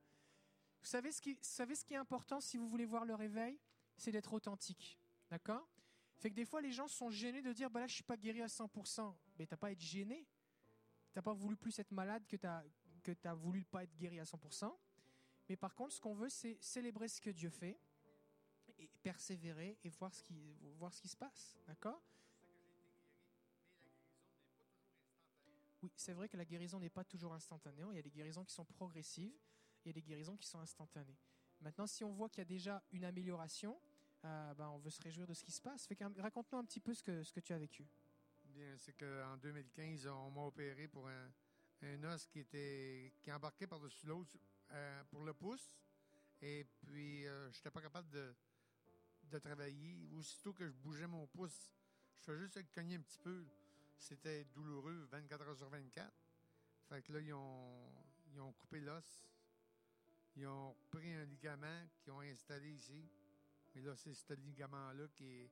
[0.81, 3.59] Vous savez, ce qui, savez ce qui est important si vous voulez voir le réveil?
[3.97, 4.99] C'est d'être authentique.
[5.29, 5.67] D'accord?
[6.17, 8.17] Fait que des fois, les gens sont gênés de dire bah là, je suis pas
[8.17, 9.15] guéri à 100%.
[9.37, 10.27] Mais t'as pas à être gêné.
[11.13, 12.63] T'as pas voulu plus être malade que t'as
[13.03, 14.71] que t'as voulu pas être guéri à 100%.
[15.49, 17.79] Mais par contre, ce qu'on veut, c'est célébrer ce que Dieu fait
[18.77, 21.57] et persévérer et voir ce qui voir ce qui se passe.
[21.67, 22.01] D'accord?
[25.83, 27.83] Oui, c'est vrai que la guérison n'est pas toujours instantanée.
[27.89, 29.33] Il y a des guérisons qui sont progressives
[29.83, 31.17] il y a des guérisons qui sont instantanées.
[31.61, 33.79] Maintenant, si on voit qu'il y a déjà une amélioration,
[34.25, 35.87] euh, ben, on veut se réjouir de ce qui se passe.
[36.17, 37.87] Raconte-nous un petit peu ce que, ce que tu as vécu.
[38.45, 44.05] Bien, c'est qu'en 2015, on m'a opéré pour un, os qui était qui embarquait par-dessus
[44.05, 44.37] l'autre
[44.71, 45.73] euh, pour le pouce.
[46.41, 48.35] Et puis, je n'étais pas capable de,
[49.29, 50.09] de travailler.
[50.17, 51.71] Aussitôt que je bougeais mon pouce,
[52.19, 53.45] je faisais juste cogner un petit peu.
[53.97, 56.11] C'était douloureux 24 heures sur 24.
[56.89, 57.89] Fait que là, ils ont,
[58.33, 59.30] ils ont coupé l'os.
[60.35, 63.09] Ils ont pris un ligament qu'ils ont installé ici.
[63.73, 65.49] Mais là, c'est ce ligament-là qui,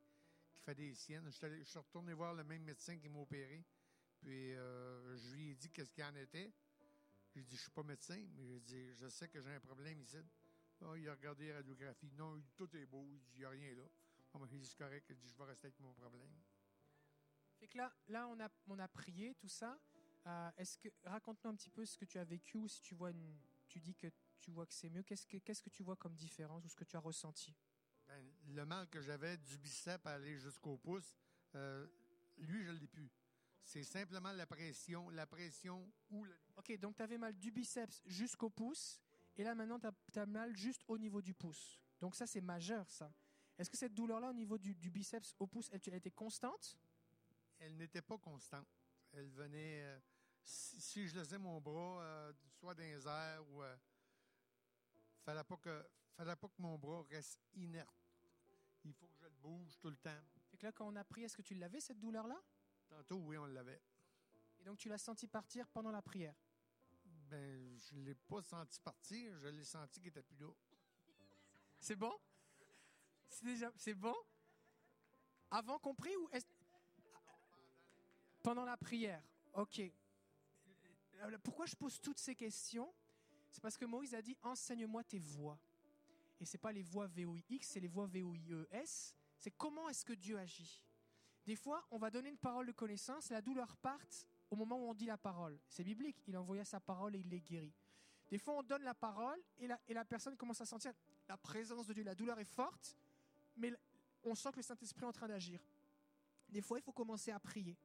[0.65, 1.25] fait des siennes.
[1.25, 3.63] Je suis, je retourné voir le même médecin qui m'a opéré.
[4.19, 6.51] Puis euh, je lui ai dit qu'est-ce qu'il en était.
[7.33, 10.01] J'ai dit, je suis pas médecin, mais j'ai dit, je sais que j'ai un problème
[10.01, 10.17] ici.
[10.81, 12.11] Ah, il a regardé la radiographie.
[12.13, 13.07] Non, tout est beau.
[13.13, 13.83] Il dit, il n'y a rien là.
[14.33, 15.05] Ah, ben, il dit, c'est correct.
[15.09, 16.31] Il dit, je vais rester avec mon problème.
[17.59, 19.77] Fait que là, là on, a, on a prié, tout ça.
[20.27, 22.95] Euh, est-ce que raconte-nous un petit peu ce que tu as vécu ou si tu
[22.95, 24.07] vois une, tu dis que
[24.39, 25.03] tu vois que c'est mieux?
[25.03, 27.55] Qu'est-ce que, qu'est-ce que tu vois comme différence ou ce que tu as ressenti?
[28.07, 31.15] Ben, le mal que j'avais du bicep à aller jusqu'au pouce,
[31.55, 31.87] euh,
[32.37, 33.11] lui, je ne l'ai plus.
[33.61, 36.35] C'est simplement la pression, la pression ou le...
[36.55, 38.99] Ok, donc tu avais mal du biceps jusqu'au pouce
[39.35, 41.79] et là maintenant tu as, mal juste au niveau du pouce.
[41.99, 43.13] Donc ça c'est majeur ça.
[43.59, 46.79] Est-ce que cette douleur-là au niveau du, du biceps au pouce, elle, elle était constante?
[47.59, 48.67] Elle n'était pas constante.
[49.11, 49.83] Elle venait...
[49.83, 49.99] euh,
[50.43, 53.61] si, si je laissais mon bras euh, soit dans les airs ou...
[53.61, 53.77] euh,
[55.23, 57.95] fallait pas que fallait pas que mon bras reste inerte.
[58.85, 60.21] Il faut que je le bouge tout le temps.
[60.49, 62.41] Fait que là quand on a prié, est-ce que tu l'avais cette douleur-là?
[62.87, 63.81] Tantôt, oui, on l'avait.
[64.59, 66.35] Et donc tu l'as senti partir pendant la prière?
[67.05, 70.47] Ben, je l'ai pas senti partir, je l'ai senti qu'il était plus là.
[71.79, 72.13] C'est bon?
[73.27, 74.15] C'est déjà c'est bon?
[75.51, 76.45] Avant qu'on prie ou est
[78.41, 79.23] pendant la prière?
[79.53, 79.79] Ok.
[79.79, 82.93] Euh, Pourquoi je pose toutes ces questions?
[83.51, 85.59] C'est parce que Moïse a dit enseigne-moi tes voix.
[86.39, 89.13] Et c'est pas les voix VOIX, c'est les voix VOIES.
[89.37, 90.83] C'est comment est-ce que Dieu agit.
[91.45, 94.89] Des fois, on va donner une parole de connaissance, la douleur parte au moment où
[94.89, 95.59] on dit la parole.
[95.67, 97.73] C'est biblique, il envoya sa parole et il les guérit.
[98.29, 100.93] Des fois, on donne la parole et la, et la personne commence à sentir
[101.27, 102.03] la présence de Dieu.
[102.03, 102.95] La douleur est forte,
[103.55, 103.73] mais
[104.23, 105.59] on sent que le Saint-Esprit est en train d'agir.
[106.47, 107.77] Des fois, il faut commencer à prier.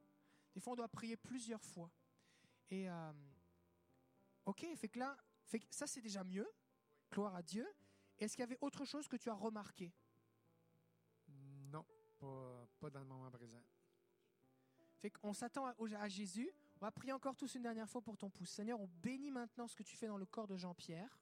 [0.53, 1.91] Des fois, on doit prier plusieurs fois.
[2.69, 3.11] Et euh,
[4.45, 6.49] ok, fait que là, fait que ça c'est déjà mieux.
[7.11, 7.67] Gloire à Dieu.
[8.17, 9.93] Est-ce qu'il y avait autre chose que tu as remarqué?
[11.27, 11.85] Non,
[12.19, 13.63] pas, pas dans le moment présent.
[14.97, 16.49] Fait qu'on s'attend à, à Jésus.
[16.77, 18.49] On va prier encore tous une dernière fois pour ton pouce.
[18.49, 21.19] Seigneur, on bénit maintenant ce que tu fais dans le corps de Jean-Pierre.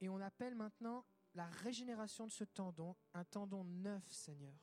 [0.00, 4.54] Et on appelle maintenant la régénération de ce tendon, un tendon neuf, Seigneur.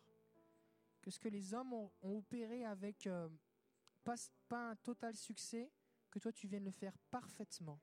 [1.01, 3.29] Que ce que les hommes ont, ont opéré avec euh,
[4.03, 4.15] pas,
[4.47, 5.71] pas un total succès,
[6.15, 7.81] que toi tu viennes le faire parfaitement.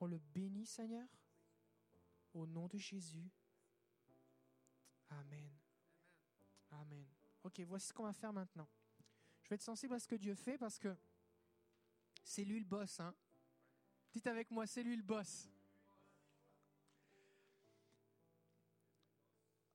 [0.00, 1.08] On le bénit, Seigneur,
[2.34, 3.30] au nom de Jésus.
[5.08, 5.50] Amen.
[6.72, 7.06] Amen.
[7.42, 8.68] Ok, voici ce qu'on va faire maintenant.
[9.42, 10.94] Je vais être sensible à ce que Dieu fait parce que
[12.22, 13.00] c'est lui le boss.
[13.00, 13.14] Hein?
[14.12, 15.48] Dites avec moi, c'est lui le boss.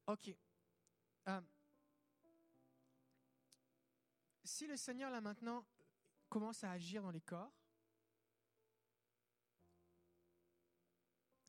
[0.06, 0.30] Ok.
[1.28, 1.42] Euh,
[4.44, 5.66] si le Seigneur là maintenant
[6.32, 7.53] commence à agir dans les corps,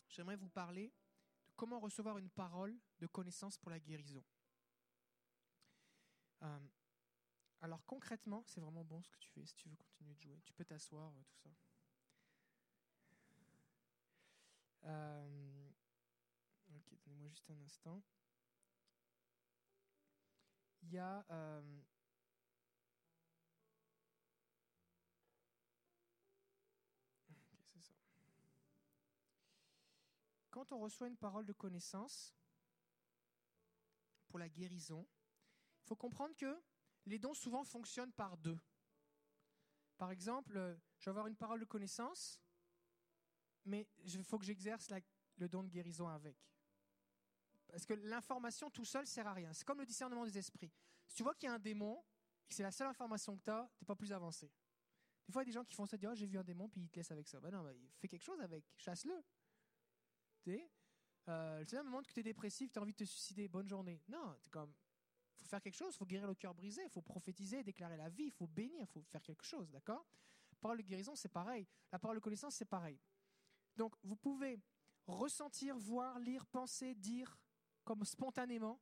[0.09, 0.89] j'aimerais vous parler
[1.47, 4.25] de comment recevoir une parole de connaissance pour la guérison.
[6.43, 6.69] Euh,
[7.61, 9.47] alors concrètement, c'est vraiment bon ce que tu fais.
[9.47, 11.51] Si tu veux continuer de jouer, tu peux t'asseoir, euh, tout ça.
[14.85, 15.71] Euh,
[16.75, 18.03] ok, donnez-moi juste un instant.
[20.83, 21.25] Il y a
[30.53, 32.37] Quand on reçoit une parole de connaissance
[34.29, 35.09] pour la guérison,
[35.81, 36.63] il faut comprendre que
[37.07, 38.61] les dons souvent fonctionnent par deux.
[39.97, 42.39] Par exemple, euh, je vais avoir une parole de connaissance,
[43.65, 44.93] mais il faut que j'exerce
[45.37, 46.37] le don de guérison avec.
[47.69, 49.55] Parce que l'information tout seul sert à rien.
[49.55, 50.71] C'est comme le discernement des esprits.
[51.07, 52.05] Si tu vois qu'il y a un démon,
[52.51, 54.53] c'est la seule information que tu as, tu n'es pas plus avancé.
[55.27, 56.45] Des fois, il y a des gens qui font ça, disent, Ah, j'ai vu un
[56.45, 57.41] démon, puis ils te laissent avec ça.
[57.41, 59.25] Ben non, ben, fais quelque chose avec, chasse-le.
[60.45, 60.71] Sais
[61.29, 63.47] euh, le Seigneur me montre que tu es dépressif, tu as envie de te suicider,
[63.47, 64.03] bonne journée.
[64.09, 64.75] Non, comme,
[65.37, 68.25] faut faire quelque chose, faut guérir le cœur brisé, il faut prophétiser, déclarer la vie,
[68.25, 70.05] il faut bénir, il faut faire quelque chose, d'accord?
[70.61, 71.67] Parole de guérison, c'est pareil.
[71.91, 72.99] La parole de connaissance, c'est pareil.
[73.77, 74.61] Donc, vous pouvez
[75.07, 77.39] ressentir, voir, lire, penser, dire,
[77.85, 78.81] comme spontanément.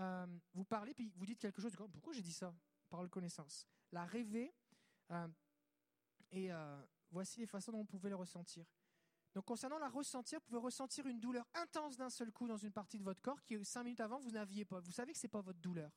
[0.00, 2.54] Euh, vous parlez, puis vous dites quelque chose, pourquoi j'ai dit ça?
[2.88, 3.66] Parole de connaissance.
[3.92, 4.52] La rêver,
[5.10, 5.28] euh,
[6.32, 6.50] et
[7.10, 8.64] voici les façons dont vous pouvez le ressentir.
[9.34, 12.72] Donc, concernant la ressentir, vous pouvez ressentir une douleur intense d'un seul coup dans une
[12.72, 14.80] partie de votre corps qui, cinq minutes avant, vous n'aviez pas.
[14.80, 15.90] Vous savez que ce n'est pas votre douleur.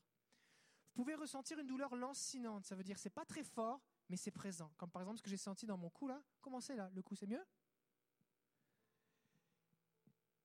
[0.93, 2.65] Vous pouvez ressentir une douleur lancinante.
[2.65, 4.71] Ça veut dire que ce n'est pas très fort, mais c'est présent.
[4.77, 6.21] Comme par exemple ce que j'ai senti dans mon cou là.
[6.41, 6.91] Comment c'est là?
[6.93, 7.43] Le cou, c'est mieux?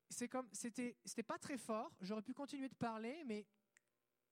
[0.08, 1.92] C'est comme, c'était, pas très fort.
[2.00, 3.46] J'aurais pu continuer de parler, mais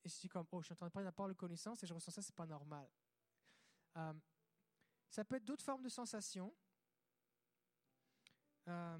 [0.04, 1.86] et je suis comme, oh, je suis en train de parler de de connaissance et
[1.86, 2.88] je ressens ça, c'est pas normal.
[3.96, 4.14] Euh,
[5.10, 6.54] ça peut être d'autres formes de sensations.
[8.68, 8.98] Euh,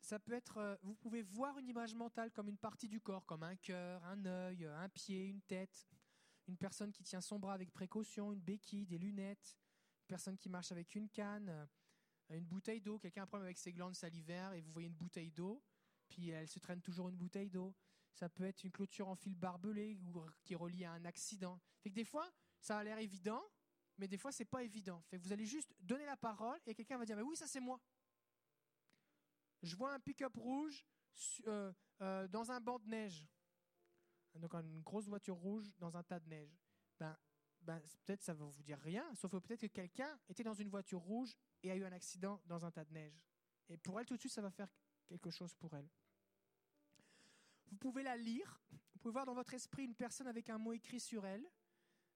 [0.00, 3.24] ça peut être, euh, vous pouvez voir une image mentale comme une partie du corps,
[3.24, 5.88] comme un cœur, un œil, un pied, une tête,
[6.46, 9.56] une personne qui tient son bras avec précaution, une béquille, des lunettes,
[10.02, 11.66] une personne qui marche avec une canne, euh,
[12.30, 14.94] une bouteille d'eau, quelqu'un a un problème avec ses glandes salivaires et vous voyez une
[14.94, 15.62] bouteille d'eau,
[16.08, 17.74] puis elle se traîne toujours une bouteille d'eau.
[18.12, 21.60] Ça peut être une clôture en fil barbelé ou qui est reliée à un accident.
[21.80, 22.30] Fait que des fois,
[22.60, 23.42] ça a l'air évident,
[23.98, 25.02] mais des fois, c'est pas évident.
[25.12, 27.80] Vous allez juste donner la parole et quelqu'un va dire, mais oui, ça c'est moi.
[29.62, 30.84] Je vois un pick-up rouge
[31.46, 33.28] euh, euh, dans un banc de neige.
[34.34, 36.60] Donc une grosse voiture rouge dans un tas de neige.
[36.98, 37.16] Ben,
[37.62, 41.00] ben peut-être ça va vous dire rien, sauf peut-être que quelqu'un était dans une voiture
[41.00, 43.22] rouge et a eu un accident dans un tas de neige.
[43.68, 44.68] Et pour elle, tout de suite, ça va faire
[45.06, 45.88] quelque chose pour elle.
[47.66, 48.60] Vous pouvez la lire.
[48.70, 51.46] Vous pouvez voir dans votre esprit une personne avec un mot écrit sur elle,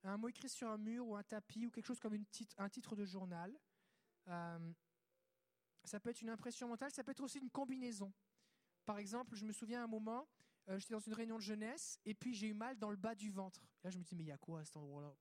[0.04, 2.54] un mot écrit sur un mur ou un tapis ou quelque chose comme une titre,
[2.58, 3.58] un titre de journal.
[4.28, 4.72] Euh,
[5.84, 8.12] ça peut être une impression mentale, ça peut être aussi une combinaison.
[8.84, 10.28] Par exemple, je me souviens à un moment,
[10.68, 13.14] euh, j'étais dans une réunion de jeunesse et puis j'ai eu mal dans le bas
[13.14, 13.66] du ventre.
[13.82, 15.14] Là, je me dis, mais il y a quoi à cet endroit-là?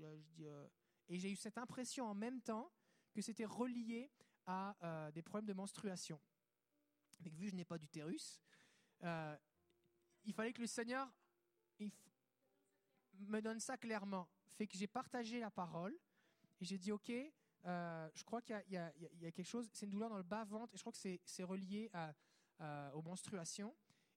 [0.00, 0.68] Euh...
[1.08, 2.72] Et j'ai eu cette impression en même temps
[3.12, 4.10] que c'était relié
[4.46, 6.20] à des problèmes de menstruation.
[7.20, 8.40] Vu que je n'ai pas d'utérus,
[9.02, 11.12] il fallait que le Seigneur
[13.20, 14.28] me donne ça clairement.
[14.56, 15.96] Fait que j'ai partagé la parole
[16.60, 17.10] et j'ai dit, OK,
[17.64, 18.92] euh, je crois qu'il y, a
[19.32, 22.12] quelque chose, c'est une douleur dans le bas-ventre et je crois que c'est relié à,
[22.58, 23.74] à, aux menstruations.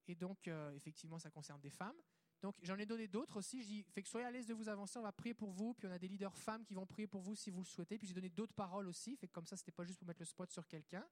[0.07, 1.95] Et donc, euh, effectivement, ça concerne des femmes.
[2.41, 3.63] Donc, j'en ai donné d'autres aussi.
[3.63, 5.73] Je dis, fait que soyez à l'aise de vous avancer, on va prier pour vous.
[5.73, 7.97] Puis, on a des leaders femmes qui vont prier pour vous si vous le souhaitez.
[7.97, 9.15] Puis, j'ai donné d'autres paroles aussi.
[9.15, 11.07] Fait que comme ça, c'était pas juste pour mettre le spot sur quelqu'un.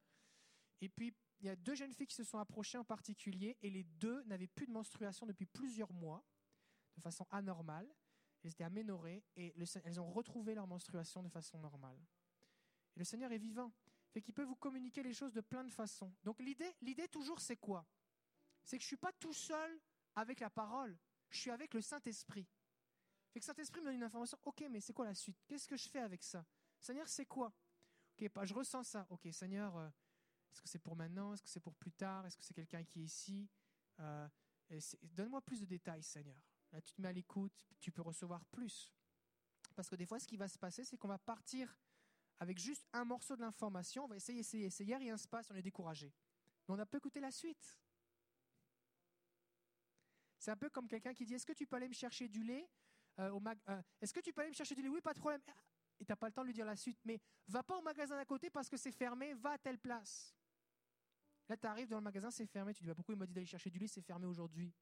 [0.82, 3.70] Et puis, il y a deux jeunes filles qui se sont approchées en particulier et
[3.70, 6.24] les deux n'avaient plus de menstruation depuis plusieurs mois,
[6.96, 7.88] de façon anormale.
[8.44, 12.00] Elles étaient aménorées et le, elles ont retrouvé leur menstruation de façon normale.
[12.96, 13.72] Et le Seigneur est vivant.
[14.12, 16.14] Fait qu'il peut vous communiquer les choses de plein de façons.
[16.24, 17.86] Donc l'idée, l'idée toujours, c'est quoi?
[18.64, 19.80] C'est que je suis pas tout seul
[20.16, 20.98] avec la parole,
[21.30, 22.48] je suis avec le Saint-Esprit.
[23.32, 25.42] Fait que Saint-Esprit me donne une information, ok, mais c'est quoi la suite?
[25.48, 26.46] Qu'est-ce que je fais avec ça?
[26.80, 27.52] Seigneur, c'est quoi?
[28.12, 29.08] Ok, je ressens ça.
[29.10, 29.88] Ok, Seigneur, euh,
[30.52, 31.34] est-ce que c'est pour maintenant?
[31.34, 32.28] Est-ce que c'est pour plus tard?
[32.28, 33.50] Est-ce que c'est quelqu'un qui est ici?
[34.00, 34.30] Euh,
[35.02, 36.42] Donne-moi plus de détails, Seigneur.
[36.74, 38.92] Là, tu te mets à l'écoute, tu peux recevoir plus.
[39.76, 41.80] Parce que des fois, ce qui va se passer, c'est qu'on va partir
[42.40, 45.56] avec juste un morceau de l'information, on va essayer, essayer, essayer, rien se passe, on
[45.56, 46.12] est découragé.
[46.68, 47.80] Mais on n'a pas écouté la suite.
[50.40, 52.44] C'est un peu comme quelqu'un qui dit Est-ce que tu peux aller me chercher du
[52.44, 52.68] lait
[53.20, 54.90] euh, au mag- euh, Est-ce que tu peux aller me chercher du lait?
[54.90, 55.42] Oui, pas de problème.
[55.48, 55.54] Ah,
[56.00, 57.00] Et tu n'as pas le temps de lui dire la suite.
[57.06, 60.36] Mais va pas au magasin d'à côté parce que c'est fermé, va à telle place.
[61.48, 62.74] Là, tu arrives dans le magasin, c'est fermé.
[62.74, 64.74] Tu dis bah, Pourquoi il m'a dit d'aller chercher du lait C'est fermé aujourd'hui?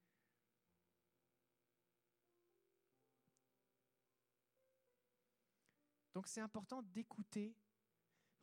[6.21, 7.57] Donc c'est important d'écouter.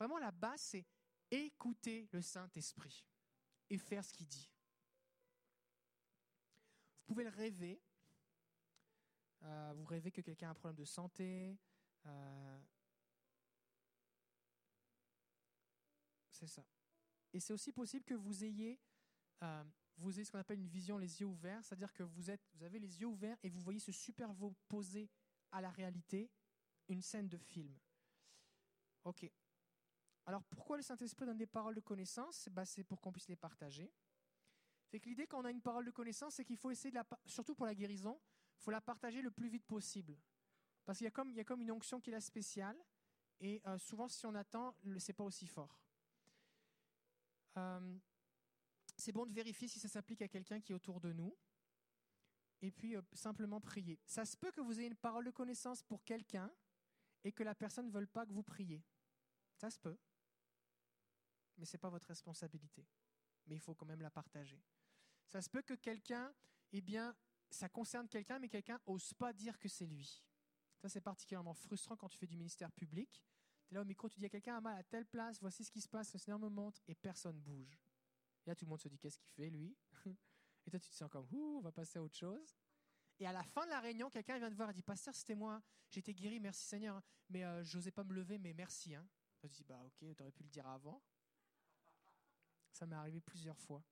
[0.00, 0.84] Vraiment, la base, c'est
[1.31, 3.07] écouter le Saint-Esprit
[3.70, 4.50] et faire ce qu'il dit.
[7.07, 7.81] Vous pouvez le rêver.
[9.44, 11.57] Euh, vous rêvez que quelqu'un a un problème de santé.
[12.07, 12.58] euh,
[16.32, 16.66] c'est ça.
[17.32, 18.81] Et c'est aussi possible que vous ayez,
[19.44, 19.65] euh,
[19.98, 22.65] vous ayez ce qu'on appelle une vision les yeux ouverts, c'est-à-dire que vous, êtes, vous
[22.65, 25.08] avez les yeux ouverts et vous voyez se superposer
[25.52, 26.28] à la réalité
[26.89, 27.78] une scène de film.
[29.05, 29.31] Ok.
[30.26, 32.49] Alors pourquoi le Saint-Esprit donne des paroles de connaissance?
[32.50, 33.91] Bah, C'est pour qu'on puisse les partager.
[34.86, 36.97] C'est que l'idée quand on a une parole de connaissance, c'est qu'il faut essayer de
[36.97, 38.20] la, surtout pour la guérison,
[38.58, 40.18] il faut la partager le plus vite possible.
[40.84, 42.76] Parce qu'il y a comme, y a comme une onction qui est la spéciale,
[43.41, 45.78] et euh, souvent si on attend, c'est pas aussi fort.
[47.58, 47.99] Euh,
[48.97, 51.36] c'est bon de vérifier si ça s'applique à quelqu'un qui est autour de nous,
[52.62, 54.00] et puis euh, simplement prier.
[54.07, 56.50] Ça se peut que vous ayez une parole de connaissance pour quelqu'un
[57.24, 58.84] et que la personne ne veuille pas que vous priez.
[59.56, 59.98] Ça se peut,
[61.56, 62.86] mais ce n'est pas votre responsabilité.
[63.47, 64.62] Mais il faut quand même la partager.
[65.26, 66.32] Ça se peut que quelqu'un,
[66.72, 67.16] eh bien,
[67.50, 70.24] ça concerne quelqu'un, mais quelqu'un n'ose pas dire que c'est lui.
[70.78, 73.24] Ça, c'est particulièrement frustrant quand tu fais du ministère public.
[73.66, 75.64] Tu es là au micro, tu dis à quelqu'un a mal à telle place, voici
[75.64, 77.80] ce qui se passe, le Seigneur me montre, et personne bouge.
[78.44, 79.76] Et là, tout le monde se dit qu'est-ce qu'il fait, lui?
[80.66, 82.55] Et toi, tu te sens comme, ouh, on va passer à autre chose.
[83.20, 85.34] Et à la fin de la réunion, quelqu'un vient te voir et dit Pasteur, c'était
[85.34, 85.60] moi,
[85.94, 88.94] été guéri, merci Seigneur, mais euh, je n'osais pas me lever, mais merci.
[88.94, 89.06] Hein.
[89.40, 91.02] Tu dis Bah, ok, tu aurais pu le dire avant.
[92.72, 93.82] Ça m'est arrivé plusieurs fois.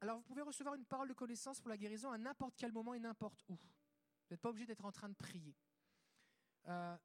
[0.00, 2.92] Alors, vous pouvez recevoir une parole de connaissance pour la guérison à n'importe quel moment
[2.94, 3.52] et n'importe où.
[3.54, 5.54] Vous n'êtes pas obligé d'être en train de prier.
[6.66, 6.96] Euh,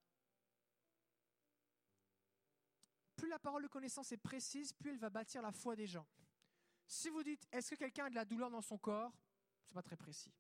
[3.16, 6.08] plus la parole de connaissance est précise, plus elle va bâtir la foi des gens.
[6.88, 9.12] Si vous dites, est-ce que quelqu'un a de la douleur dans son corps?
[9.66, 10.32] C'est pas très précis.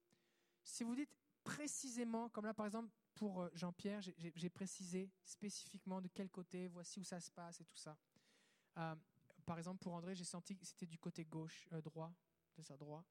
[0.63, 6.07] Si vous dites précisément, comme là par exemple pour euh, Jean-Pierre, j'ai- précisé spécifiquement de
[6.07, 7.97] quel côté, voici où ça se passe et tout ça.
[8.77, 8.95] Euh,
[9.45, 12.13] par exemple pour André, j'ai senti que c'était du côté gauche, euh, droit,
[12.77, 13.03] droit.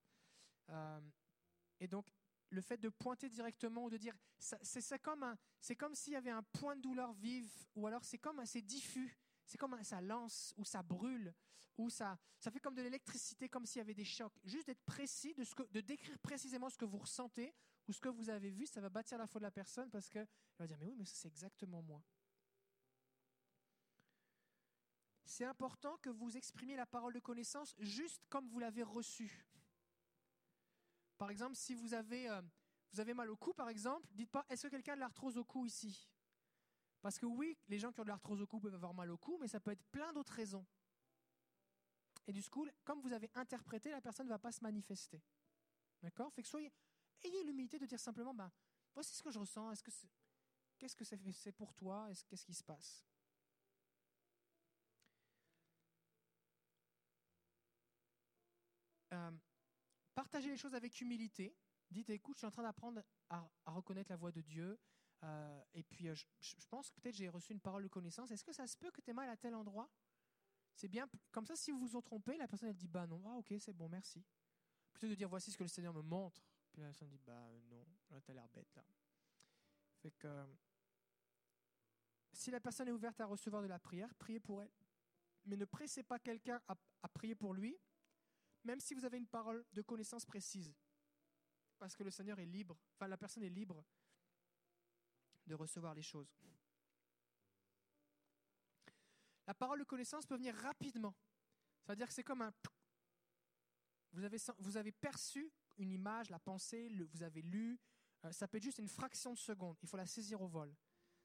[1.81, 2.11] Et donc
[2.51, 5.37] le fait de pointer directement ou de dire, c'est comme
[5.79, 9.17] comme s'il y avait un point de douleur vive, ou alors c'est comme assez diffus,
[9.47, 11.35] c'est comme ça lance ou ça brûle
[11.79, 14.33] ou ça, ça fait comme de l'électricité, comme s'il y avait des chocs.
[14.45, 17.55] Juste d'être précis, de, ce que, de décrire précisément ce que vous ressentez
[17.87, 20.09] ou ce que vous avez vu, ça va bâtir la foi de la personne parce
[20.09, 22.03] qu'elle va dire, mais oui, mais c'est exactement moi.
[25.25, 29.47] C'est important que vous exprimiez la parole de connaissance juste comme vous l'avez reçue.
[31.19, 32.43] Par exemple, si vous avez, euh,
[32.93, 35.37] vous avez mal au cou, par exemple, dites pas, est-ce que quelqu'un a de l'arthrose
[35.37, 36.09] au cou ici?
[37.07, 39.17] Parce que oui, les gens qui ont de l'arthrose au cou peuvent avoir mal au
[39.17, 40.67] cou, mais ça peut être plein d'autres raisons.
[42.27, 45.23] Et du coup, comme vous avez interprété, la personne ne va pas se manifester.
[46.03, 46.33] D'accord?
[46.33, 46.73] Fait que soyez,
[47.23, 48.51] ayez l'humilité de dire simplement, ben,
[48.93, 49.71] voici ce que je ressens.
[49.71, 49.93] Est-ce que
[50.81, 53.07] qu'est-ce que c'est, pour toi Est-ce- Qu'est-ce qui se passe?
[59.13, 59.31] Euh,
[60.17, 61.57] Partagez les choses avec humilité.
[61.89, 64.77] Dites, écoute, je suis en train d'apprendre à reconnaître la voix de Dieu.
[65.25, 68.31] Euh, et puis, euh, je, pense que peut-être j'ai reçu une parole de connaissance.
[68.31, 69.91] Est-ce que ça se peut que tu aies mal à tel endroit?
[70.75, 71.09] C'est bien.
[71.33, 73.55] Comme ça, si vous vous en trompez, la personne, elle dit, bah non, ah ok,
[73.59, 74.25] c'est bon, merci.
[74.93, 76.43] Plutôt de dire, voici ce que le Seigneur me montre.
[76.73, 78.85] Puis la personne dit, bah euh, non, là, t'as l'air bête, là.
[80.03, 80.47] Fait que,
[82.33, 84.73] si la personne est ouverte à recevoir de la prière, priez pour elle.
[85.47, 87.79] Mais ne pressez pas quelqu'un à prier pour lui,
[88.65, 90.75] même si vous avez une parole de connaissance précise.
[91.79, 93.85] Parce que le Seigneur est libre, enfin la personne est libre
[95.47, 96.35] de recevoir les choses.
[99.47, 101.15] La parole de connaissance peut venir rapidement.
[101.85, 102.53] C'est-à-dire que c'est comme un...
[104.13, 107.79] Vous avez, vous avez perçu une image, la pensée, vous avez lu,
[108.25, 109.77] euh, ça peut être juste une fraction de seconde.
[109.83, 110.75] Il faut la saisir au vol.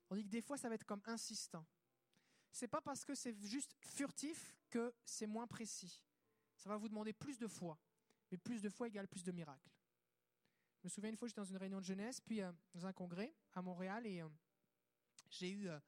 [0.08, 1.66] Tandis que des fois, ça va être comme insistant.
[2.52, 6.02] C'est pas parce que c'est juste furtif que c'est moins précis.
[6.58, 7.80] Ça va vous demander plus de foi.
[8.30, 9.70] Mais plus de foi égale plus de miracles.
[10.82, 12.92] Je me souviens une fois, j'étais dans une réunion de jeunesse, puis euh, dans un
[12.92, 14.28] congrès à Montréal, et euh,
[15.30, 15.80] j'ai eu, euh,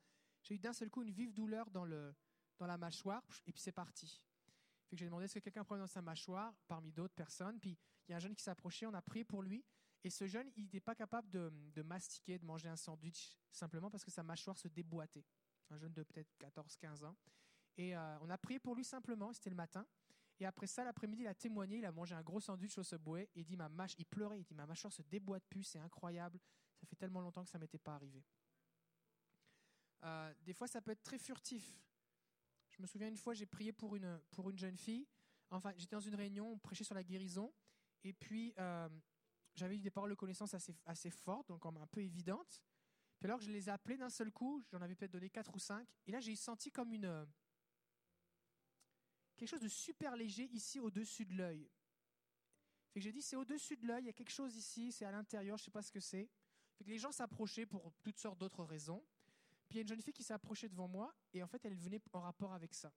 [0.52, 2.14] eu d'un seul coup une vive douleur dans, le,
[2.60, 4.24] dans la mâchoire, et puis c'est parti.
[4.92, 7.60] J'ai demandé est-ce que quelqu'un a un problème dans sa mâchoire, parmi d'autres personnes.
[7.60, 7.76] Puis
[8.08, 9.66] il y a un jeune qui s'est approché, on a prié pour lui.
[10.04, 13.90] Et ce jeune, il n'était pas capable de, de mastiquer, de manger un sandwich, simplement
[13.90, 15.26] parce que sa mâchoire se déboîtait.
[15.72, 17.18] Un jeune de peut-être 14-15 ans.
[17.78, 19.88] Et on a prié pour lui simplement, c'était le matin.
[20.44, 23.30] Et après ça, l'après-midi, il a témoigné, il a mangé un gros sandwich au Subway.
[23.34, 25.80] Et il, dit, ma mâche, il pleurait, il dit Ma mâchoire se déboîte plus, c'est
[25.80, 26.38] incroyable.
[26.76, 28.22] Ça fait tellement longtemps que ça ne m'était pas arrivé.
[30.04, 31.82] Euh, des fois, ça peut être très furtif.
[32.72, 35.08] Je me souviens une fois, j'ai prié pour une, pour une jeune fille.
[35.50, 37.54] Enfin, j'étais dans une réunion, on prêchait sur la guérison.
[38.04, 38.90] Et puis, euh,
[39.56, 42.62] j'avais eu des paroles de connaissance assez, assez fortes, donc un peu évidentes.
[43.18, 44.62] Puis alors, je les ai appelées d'un seul coup.
[44.74, 45.88] J'en avais peut-être donné quatre ou cinq.
[46.06, 47.26] Et là, j'ai senti comme une
[49.36, 51.70] quelque chose de super léger ici au-dessus de l'œil.
[52.92, 55.06] Fait que j'ai dit, c'est au-dessus de l'œil, il y a quelque chose ici, c'est
[55.06, 56.30] à l'intérieur, je sais pas ce que c'est.
[56.78, 59.04] Fait que les gens s'approchaient pour toutes sortes d'autres raisons.
[59.68, 61.64] Puis il y a une jeune fille qui s'est approchée devant moi, et en fait,
[61.66, 62.94] elle venait en rapport avec ça.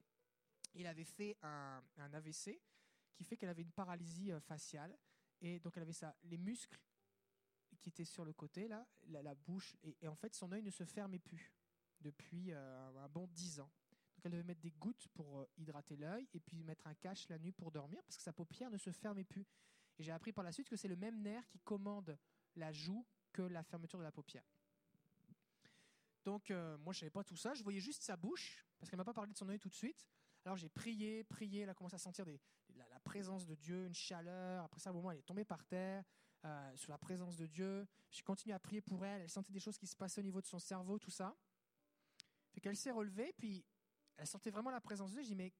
[0.74, 1.82] Il avait fait un,
[2.12, 2.60] AVC
[3.14, 4.98] qui fait qu'elle avait une paralysie euh, faciale,
[5.40, 6.78] et donc elle avait ça, les muscles
[7.80, 10.70] qui étaient sur le côté, là, la, bouche, et, et en fait, son œil ne
[10.70, 11.54] se fermait plus
[12.00, 13.70] depuis euh, un bon dix ans.
[14.26, 17.28] Donc elle devait mettre des gouttes pour euh, hydrater l'œil et puis mettre un cache
[17.28, 19.46] la nuit pour dormir parce que sa paupière ne se fermait plus.
[19.98, 22.18] Et j'ai appris par la suite que c'est le même nerf qui commande
[22.56, 24.42] la joue que la fermeture de la paupière.
[26.24, 28.96] Donc euh, moi je savais pas tout ça, je voyais juste sa bouche parce qu'elle
[28.96, 30.08] m'a pas parlé de son œil tout de suite.
[30.44, 32.24] Alors j'ai prié, prié, elle a commencé à sentir
[32.74, 34.64] la, présence de Dieu, une chaleur.
[34.64, 36.02] Après ça, au moment elle est tombée par terre
[36.44, 37.86] euh, sur la présence de Dieu.
[38.10, 39.22] J'ai continué à prier pour elle.
[39.22, 41.36] Elle sentait des choses qui se passaient au niveau de son cerveau, tout ça.
[42.52, 43.64] Fait qu'elle s'est relevée, puis
[44.16, 45.22] elle sentait vraiment la présence de Dieu.
[45.22, 45.52] Je dis, mais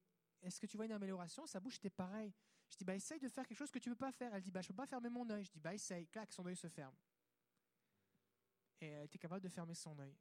[0.42, 1.46] est-ce que tu vois une amélioration?
[1.46, 2.32] Sa bouche était pareille.
[2.70, 4.34] Je dis, bah, essaye de faire quelque chose que tu ne peux pas faire.
[4.34, 5.44] Elle dit, bah, je ne peux pas fermer mon œil.
[5.44, 6.06] Je dis, bah, essaye.
[6.08, 6.94] Clac, son œil se ferme.
[8.80, 10.16] Et elle était capable de fermer son œil.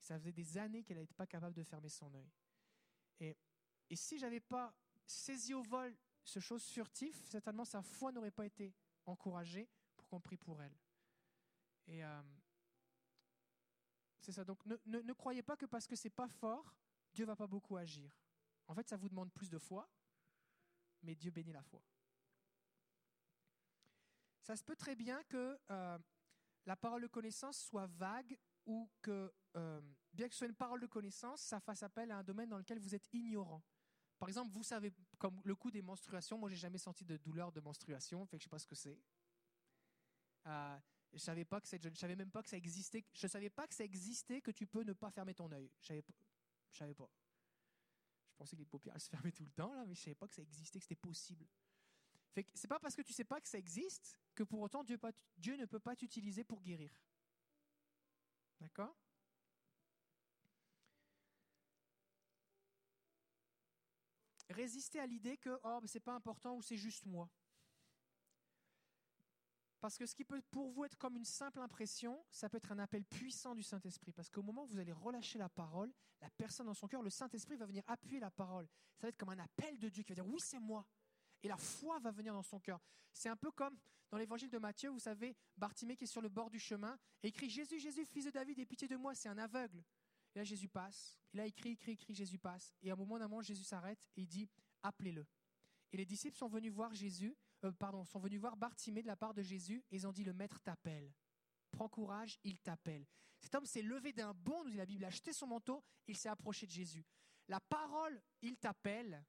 [0.00, 2.30] Ça faisait des années qu'elle n'était pas capable de fermer son œil.
[3.20, 3.36] Et,
[3.88, 4.74] et si j'avais pas
[5.06, 8.74] saisi au vol ce chose furtif, certainement sa foi n'aurait pas été
[9.06, 10.76] encouragée pour qu'on prie pour elle.
[11.86, 12.22] Et euh,
[14.20, 14.44] c'est ça.
[14.44, 16.74] Donc ne, ne, ne croyez pas que parce que c'est pas fort,
[17.16, 18.10] Dieu va pas beaucoup agir.
[18.66, 19.88] En fait, ça vous demande plus de foi,
[21.02, 21.82] mais Dieu bénit la foi.
[24.42, 25.98] Ça se peut très bien que euh,
[26.66, 29.80] la parole de connaissance soit vague ou que, euh,
[30.12, 32.58] bien que ce soit une parole de connaissance, ça fasse appel à un domaine dans
[32.58, 33.62] lequel vous êtes ignorant.
[34.18, 37.50] Par exemple, vous savez, comme le coup des menstruations, moi j'ai jamais senti de douleur
[37.50, 39.00] de menstruation, fait que je sais pas ce que c'est.
[40.46, 40.78] Euh,
[41.12, 43.06] je ne savais même pas que ça existait.
[43.14, 45.70] Je savais pas que ça existait que tu peux ne pas fermer ton œil.
[46.70, 47.10] Je savais pas.
[48.30, 50.28] Je pensais que les paupières se fermaient tout le temps là, mais je savais pas
[50.28, 51.46] que ça existait, que c'était possible.
[52.32, 54.84] Fait que c'est pas parce que tu sais pas que ça existe que pour autant
[54.84, 54.98] Dieu
[55.56, 56.92] ne peut pas t'utiliser pour guérir.
[58.60, 58.94] D'accord?
[64.50, 67.30] Résister à l'idée que oh, c'est pas important ou c'est juste moi.
[69.86, 72.72] Parce que ce qui peut pour vous être comme une simple impression, ça peut être
[72.72, 74.10] un appel puissant du Saint-Esprit.
[74.10, 77.08] Parce qu'au moment où vous allez relâcher la parole, la personne dans son cœur, le
[77.08, 78.66] Saint-Esprit va venir appuyer la parole.
[78.96, 80.84] Ça va être comme un appel de Dieu qui va dire oui, c'est moi.
[81.40, 82.80] Et la foi va venir dans son cœur.
[83.12, 83.78] C'est un peu comme
[84.10, 87.30] dans l'évangile de Matthieu, vous savez, Bartimée qui est sur le bord du chemin et
[87.30, 89.84] crie Jésus, Jésus, fils de David, aie pitié de moi, c'est un aveugle.
[90.34, 91.16] Et là, Jésus passe.
[91.32, 92.74] Et là, il crie, il crie, il crie, Jésus passe.
[92.82, 94.48] Et à un moment d'un moment, Jésus s'arrête et il dit
[94.82, 95.24] appelez-le.
[95.92, 97.36] Et les disciples sont venus voir Jésus,
[97.66, 100.32] euh, sont venus voir Bartimée de la part de Jésus et ils ont dit le
[100.32, 101.12] maître t'appelle.
[101.70, 103.06] Prends courage, il t'appelle.
[103.40, 106.16] Cet homme s'est levé d'un bond, nous dit la Bible, a acheté son manteau, il
[106.16, 107.04] s'est approché de Jésus.
[107.48, 109.24] La parole, il t'appelle,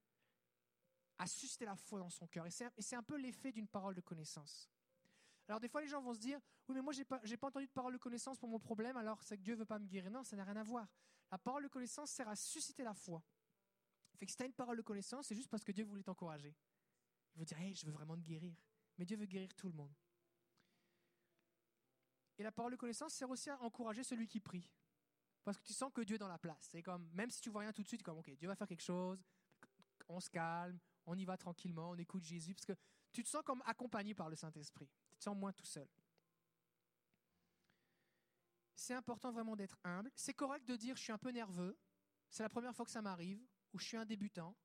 [1.18, 2.46] a suscité la foi dans son cœur.
[2.48, 4.70] Et c'est un peu l'effet d'une parole de connaissance.
[5.48, 7.68] Alors des fois, les gens vont se dire, oui, mais moi, j'ai pas, pas entendu
[7.68, 10.12] de parole de connaissance pour mon problème, alors c'est que Dieu veut pas me guérir.
[10.12, 10.88] Non, ça n'a rien à voir.
[11.32, 13.24] La parole de connaissance sert à susciter la foi.
[14.16, 16.04] Fait que si tu as une parole de connaissance, c'est juste parce que Dieu voulait
[16.04, 16.56] t'encourager.
[17.38, 18.56] Veut dire, hey, je veux vraiment te guérir.
[18.98, 19.94] Mais Dieu veut guérir tout le monde.
[22.38, 24.70] Et la parole de connaissance sert aussi à encourager celui qui prie.
[25.44, 26.68] Parce que tu sens que Dieu est dans la place.
[26.72, 28.68] C'est comme, même si tu vois rien tout de suite, comme, ok, Dieu va faire
[28.68, 29.24] quelque chose,
[30.10, 32.76] on se calme, on y va tranquillement, on écoute Jésus, parce que
[33.12, 34.90] tu te sens comme accompagné par le Saint-Esprit.
[35.10, 35.88] Tu te sens moins tout seul.
[38.76, 40.12] C'est important vraiment d'être humble.
[40.16, 41.78] C'est correct de dire je suis un peu nerveux.
[42.30, 43.42] C'est la première fois que ça m'arrive,
[43.74, 44.56] ou je suis un débutant.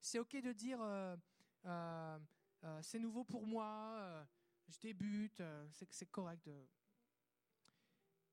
[0.00, 1.16] C'est ok de dire euh,
[1.64, 2.18] euh,
[2.64, 4.24] euh, c'est nouveau pour moi, euh,
[4.68, 5.42] je débute.
[5.72, 6.48] c'est correct.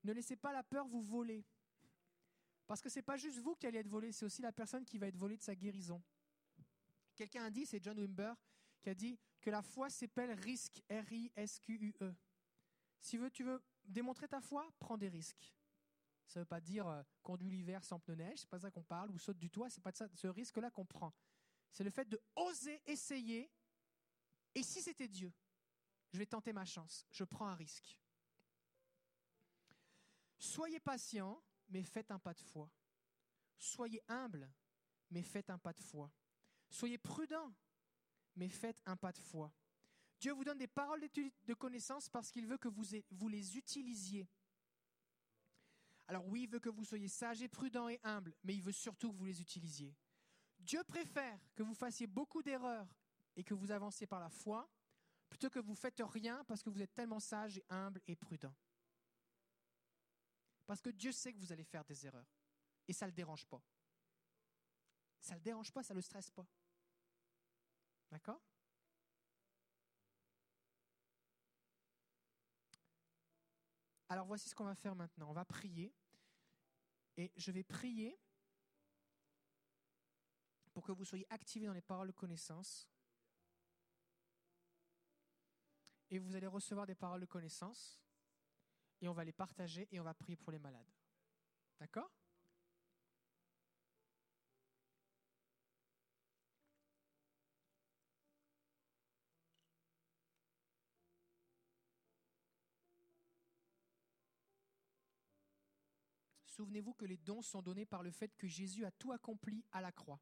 [0.04, 1.44] Ne laissez pas la peur vous voler.
[2.66, 4.98] Parce que c'est pas juste vous qui allez être volé, c'est aussi la personne qui
[4.98, 6.02] va être volée de sa guérison.
[7.14, 8.34] Quelqu'un a dit, c'est John Wimber,
[8.82, 12.14] qui a dit que la foi s'appelle risque, R-I-S-Q-U-E.
[13.00, 15.54] Si tu veux démontrer ta foi, prends des risques.
[16.26, 18.82] Ça ne veut pas dire euh, conduis l'hiver sans pneus neige, c'est pas ça qu'on
[18.82, 21.12] parle, ou saute du toit, c'est pas ça, ce risque-là qu'on prend.
[21.70, 23.50] C'est le fait de oser essayer.
[24.54, 25.32] Et si c'était Dieu,
[26.12, 27.98] je vais tenter ma chance, je prends un risque.
[30.38, 32.70] Soyez patient, mais faites un pas de foi.
[33.58, 34.50] Soyez humble,
[35.10, 36.10] mais faites un pas de foi.
[36.70, 37.54] Soyez prudent,
[38.34, 39.52] mais faites un pas de foi.
[40.20, 41.00] Dieu vous donne des paroles
[41.44, 44.28] de connaissance parce qu'il veut que vous, vous les utilisiez.
[46.08, 48.72] Alors oui, il veut que vous soyez sages et prudents et humbles, mais il veut
[48.72, 49.94] surtout que vous les utilisiez.
[50.58, 52.88] Dieu préfère que vous fassiez beaucoup d'erreurs
[53.36, 54.68] et que vous avanciez par la foi,
[55.28, 58.54] plutôt que vous faites rien parce que vous êtes tellement sage et humble et prudent.
[60.66, 62.26] Parce que Dieu sait que vous allez faire des erreurs.
[62.88, 63.62] Et ça ne le dérange pas.
[65.20, 66.46] Ça ne le dérange pas, ça ne le stresse pas.
[68.10, 68.40] D'accord?
[74.08, 75.30] Alors voici ce qu'on va faire maintenant.
[75.30, 75.92] On va prier.
[77.16, 78.18] Et je vais prier
[80.76, 82.86] pour que vous soyez activés dans les paroles de connaissance.
[86.10, 87.98] Et vous allez recevoir des paroles de connaissance.
[89.00, 90.92] Et on va les partager et on va prier pour les malades.
[91.80, 92.10] D'accord?
[106.44, 109.80] Souvenez-vous que les dons sont donnés par le fait que Jésus a tout accompli à
[109.80, 110.20] la croix.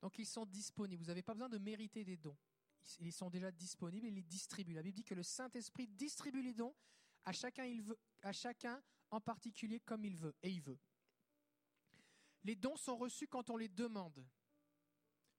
[0.00, 1.02] Donc ils sont disponibles.
[1.02, 2.36] Vous n'avez pas besoin de mériter des dons.
[3.00, 4.74] Ils sont déjà disponibles et ils les distribuent.
[4.74, 6.74] La Bible dit que le Saint-Esprit distribue les dons
[7.24, 10.34] à chacun, il veut, à chacun en particulier comme il veut.
[10.42, 10.78] Et il veut.
[12.44, 14.24] Les dons sont reçus quand on les demande.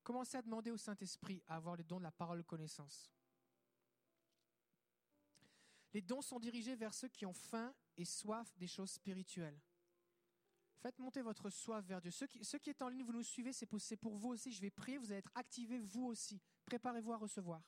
[0.03, 3.11] Commencez à demander au Saint-Esprit à avoir les dons de la parole de connaissance.
[5.93, 9.59] Les dons sont dirigés vers ceux qui ont faim et soif des choses spirituelles.
[10.81, 12.11] Faites monter votre soif vers Dieu.
[12.11, 13.65] Ceux qui, est en ligne, vous nous suivez, c'est
[13.97, 14.51] pour, vous aussi.
[14.51, 16.41] Je vais prier, vous allez être activés vous aussi.
[16.65, 17.61] Préparez-vous à recevoir.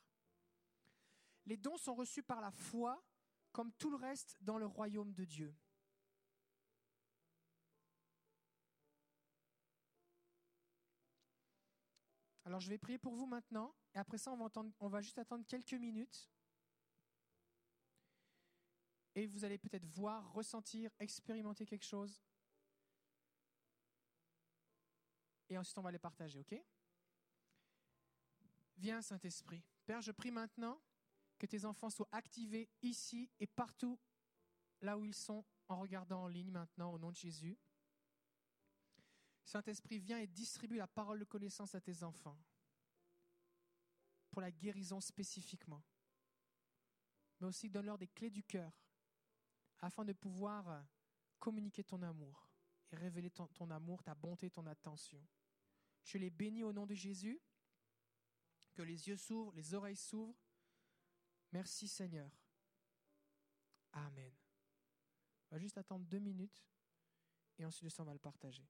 [1.45, 3.03] Les dons sont reçus par la foi,
[3.51, 5.53] comme tout le reste dans le royaume de Dieu.
[12.45, 15.73] Alors je vais prier pour vous maintenant, et après ça, on va juste attendre quelques
[15.73, 16.30] minutes.
[19.15, 22.22] Et vous allez peut-être voir, ressentir, expérimenter quelque chose.
[25.51, 26.55] Et ensuite, on va les partager, ok?
[28.77, 29.61] Viens, Saint-Esprit.
[29.85, 30.81] Père, je prie maintenant
[31.38, 33.99] que tes enfants soient activés ici et partout
[34.80, 37.59] là où ils sont en regardant en ligne maintenant, au nom de Jésus.
[39.43, 42.39] Saint-Esprit, viens et distribue la parole de connaissance à tes enfants
[44.30, 45.83] pour la guérison spécifiquement.
[47.41, 48.71] Mais aussi donne-leur des clés du cœur
[49.80, 50.88] afin de pouvoir
[51.39, 52.47] communiquer ton amour
[52.89, 55.21] et révéler ton, ton amour, ta bonté, ton attention.
[56.03, 57.39] Je les bénis au nom de Jésus.
[58.73, 60.39] Que les yeux s'ouvrent, les oreilles s'ouvrent.
[61.51, 62.31] Merci Seigneur.
[63.93, 64.31] Amen.
[65.49, 66.63] On va juste attendre deux minutes
[67.57, 68.65] et ensuite on va le partager.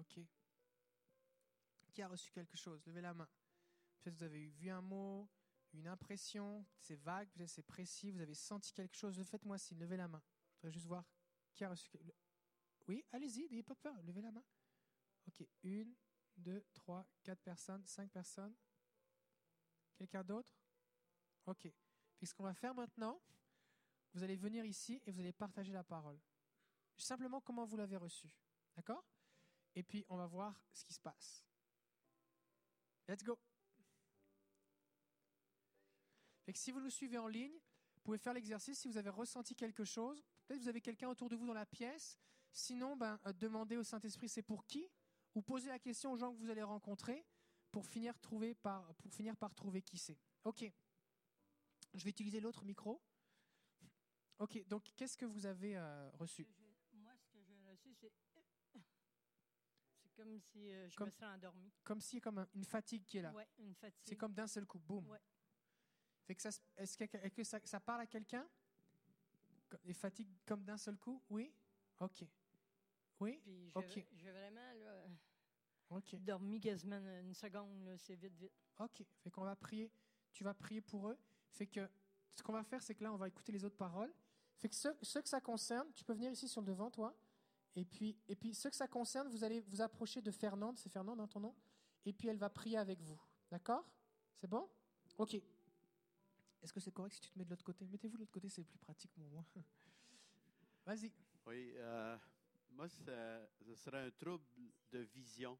[0.00, 0.18] Ok.
[1.92, 2.84] Qui a reçu quelque chose?
[2.86, 3.28] Levez la main.
[4.00, 5.28] Peut-être vous avez vu un mot,
[5.72, 9.22] une impression, c'est vague, peut-être c'est précis, vous avez senti quelque chose.
[9.24, 10.22] Faites-moi signe, levez la main.
[10.54, 11.04] Je voudrais juste voir
[11.52, 11.90] qui a reçu.
[11.98, 12.14] le-
[12.88, 14.44] Oui, allez-y, n'ayez pas peur, levez la main.
[15.26, 15.94] Ok, une,
[16.36, 18.56] deux, trois, quatre personnes, cinq personnes.
[19.96, 20.56] Quelqu'un d'autre?
[21.46, 21.68] Ok.
[22.16, 23.20] Puis ce qu'on va faire maintenant,
[24.14, 26.18] vous allez venir ici et vous allez partager la parole.
[26.96, 28.34] Simplement comment vous l'avez reçu.
[28.76, 29.04] D'accord?
[29.74, 31.44] Et puis on va voir ce qui se passe.
[33.08, 33.38] Let's go.
[36.44, 37.54] Fait que si vous nous suivez en ligne,
[37.94, 40.22] vous pouvez faire l'exercice si vous avez ressenti quelque chose.
[40.46, 42.18] Peut-être vous avez quelqu'un autour de vous dans la pièce.
[42.52, 44.90] Sinon, ben, euh, demandez au Saint-Esprit c'est pour qui?
[45.34, 47.24] Ou posez la question aux gens que vous allez rencontrer
[47.70, 50.18] pour finir, trouver par, pour finir par trouver qui c'est.
[50.44, 50.64] Ok.
[51.94, 53.00] Je vais utiliser l'autre micro.
[54.38, 56.48] Ok, donc qu'est-ce que vous avez euh, reçu
[56.92, 58.12] Moi, ce que j'ai reçu, c'est.
[60.02, 61.72] C'est comme si euh, je Comme- me serais endormie.
[61.84, 63.32] Comme si comme un- une fatigue qui est là.
[63.32, 64.02] Ouais, une fatigue.
[64.04, 65.06] C'est comme d'un seul coup, boum.
[65.08, 65.20] Ouais.
[66.26, 68.46] Fait que ça, est-ce que, est-ce que ça, ça parle à quelqu'un?
[69.84, 71.22] Les fatigues comme d'un seul coup?
[71.30, 71.52] Oui?
[72.00, 72.24] Ok.
[73.20, 73.38] Oui?
[73.42, 74.04] Puis Ok.
[74.12, 75.06] j'ai vraiment là,
[75.90, 76.14] Ok.
[76.16, 77.84] dormi quasiment une seconde.
[77.84, 78.52] là, C'est vite, vite.
[78.78, 79.02] Ok.
[79.22, 79.90] Fait qu'on va prier.
[80.32, 81.18] Tu vas prier pour eux.
[81.50, 81.88] Fait que
[82.34, 84.12] ce qu'on va faire, c'est que là, on va écouter les autres paroles.
[84.58, 87.16] Fait que ceux, ceux que ça concerne, tu peux venir ici sur le devant, toi.
[87.76, 90.78] Et puis, et puis ceux que ça concerne, vous allez vous approcher de Fernande.
[90.78, 91.54] C'est Fernande, hein, ton nom?
[92.04, 93.20] Et puis elle va prier avec vous.
[93.50, 93.88] D'accord?
[94.34, 94.68] C'est bon?
[95.18, 95.34] Ok.
[96.62, 97.86] Est-ce que c'est correct si tu te mets de l'autre côté?
[97.86, 99.44] Mettez-vous de l'autre côté, c'est plus pratique pour moi.
[100.86, 101.12] Vas-y.
[101.46, 102.18] Oui, euh,
[102.70, 104.44] moi, ça, ce serait un trouble
[104.90, 105.58] de vision.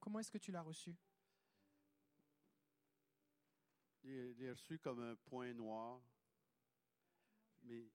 [0.00, 0.96] Comment est-ce que tu l'as reçu?
[4.02, 6.00] Je l'ai reçu comme un point noir.
[7.62, 7.88] Mais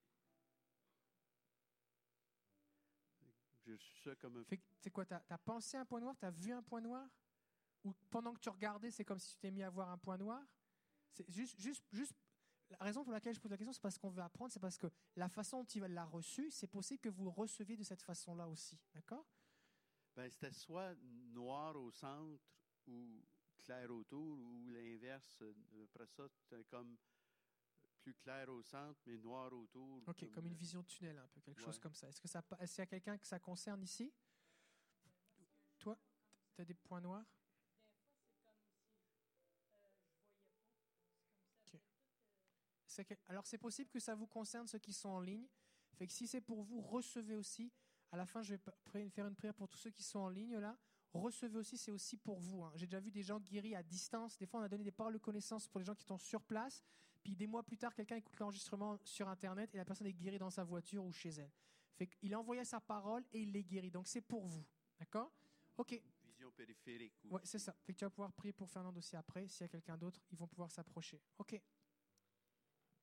[3.69, 6.15] j'ai reçu ça comme un Fait C'est quoi T'as as pensé un point noir?
[6.17, 7.07] T'as vu un point noir?
[7.83, 10.17] Ou pendant que tu regardais, c'est comme si tu t'es mis à voir un point
[10.17, 10.43] noir?
[11.13, 12.13] C'est juste, juste, juste.
[12.71, 14.77] La raison pour laquelle je pose la question, c'est parce qu'on veut apprendre, c'est parce
[14.77, 18.01] que la façon dont il l'a reçu, c'est possible que vous le receviez de cette
[18.03, 18.77] façon-là aussi.
[18.93, 19.25] D'accord?
[20.15, 20.95] Ben, c'était soit
[21.33, 22.43] noir au centre
[22.87, 23.23] ou
[23.63, 25.43] clair autour, ou l'inverse.
[25.83, 26.27] Après ça,
[26.69, 26.97] comme
[27.99, 30.03] plus clair au centre, mais noir autour.
[30.07, 32.07] Ok, comme une vision de tunnel, un peu, quelque chose comme ça.
[32.07, 34.13] Est-ce que ça, est-ce qu'il y a quelqu'un que ça concerne ici?
[35.77, 35.97] Toi,
[36.53, 37.25] tu as des points noirs?
[43.27, 45.47] Alors c'est possible que ça vous concerne ceux qui sont en ligne.
[45.95, 47.71] Fait que si c'est pour vous, recevez aussi.
[48.11, 50.57] À la fin, je vais faire une prière pour tous ceux qui sont en ligne
[50.57, 50.77] là.
[51.13, 52.63] Recevez aussi, c'est aussi pour vous.
[52.63, 52.71] hein.
[52.75, 54.37] J'ai déjà vu des gens guéris à distance.
[54.37, 56.41] Des fois, on a donné des paroles de connaissance pour les gens qui sont sur
[56.43, 56.83] place.
[57.23, 60.39] Puis des mois plus tard, quelqu'un écoute l'enregistrement sur Internet et la personne est guérie
[60.39, 61.51] dans sa voiture ou chez elle.
[61.95, 63.91] Fait a envoyé sa parole et il les guérit.
[63.91, 64.65] Donc c'est pour vous.
[64.97, 65.31] D'accord?
[65.77, 66.01] Ok.
[66.23, 67.13] Vision périphérique.
[67.23, 67.33] aussi.
[67.33, 67.75] Ouais, c'est ça.
[67.83, 69.47] Fait que tu vas pouvoir prier pour Fernand aussi après.
[69.47, 71.21] S'il y a quelqu'un d'autre, ils vont pouvoir s'approcher.
[71.37, 71.59] Ok.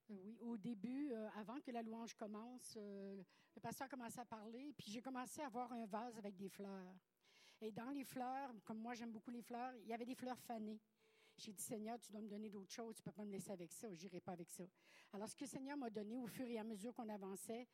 [0.08, 3.22] Oui, au début, euh, avant que la louange commence, euh,
[3.54, 6.48] le pasteur a commencé à parler, puis j'ai commencé à voir un vase avec des
[6.48, 6.94] fleurs.
[7.60, 10.38] Et dans les fleurs, comme moi j'aime beaucoup les fleurs, il y avait des fleurs
[10.40, 10.80] fanées.
[11.38, 13.50] J'ai dit, Seigneur, tu dois me donner d'autres choses, tu ne peux pas me laisser
[13.50, 14.64] avec ça, je n'irai pas avec ça.
[15.12, 17.68] Alors, ce que le Seigneur m'a donné au fur et à mesure qu'on avançait,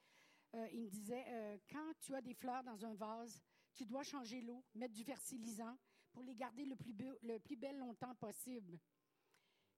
[0.55, 3.41] euh, il me disait, euh, quand tu as des fleurs dans un vase,
[3.74, 5.78] tu dois changer l'eau, mettre du fertilisant
[6.12, 8.78] pour les garder le plus, beau- le plus bel longtemps possible.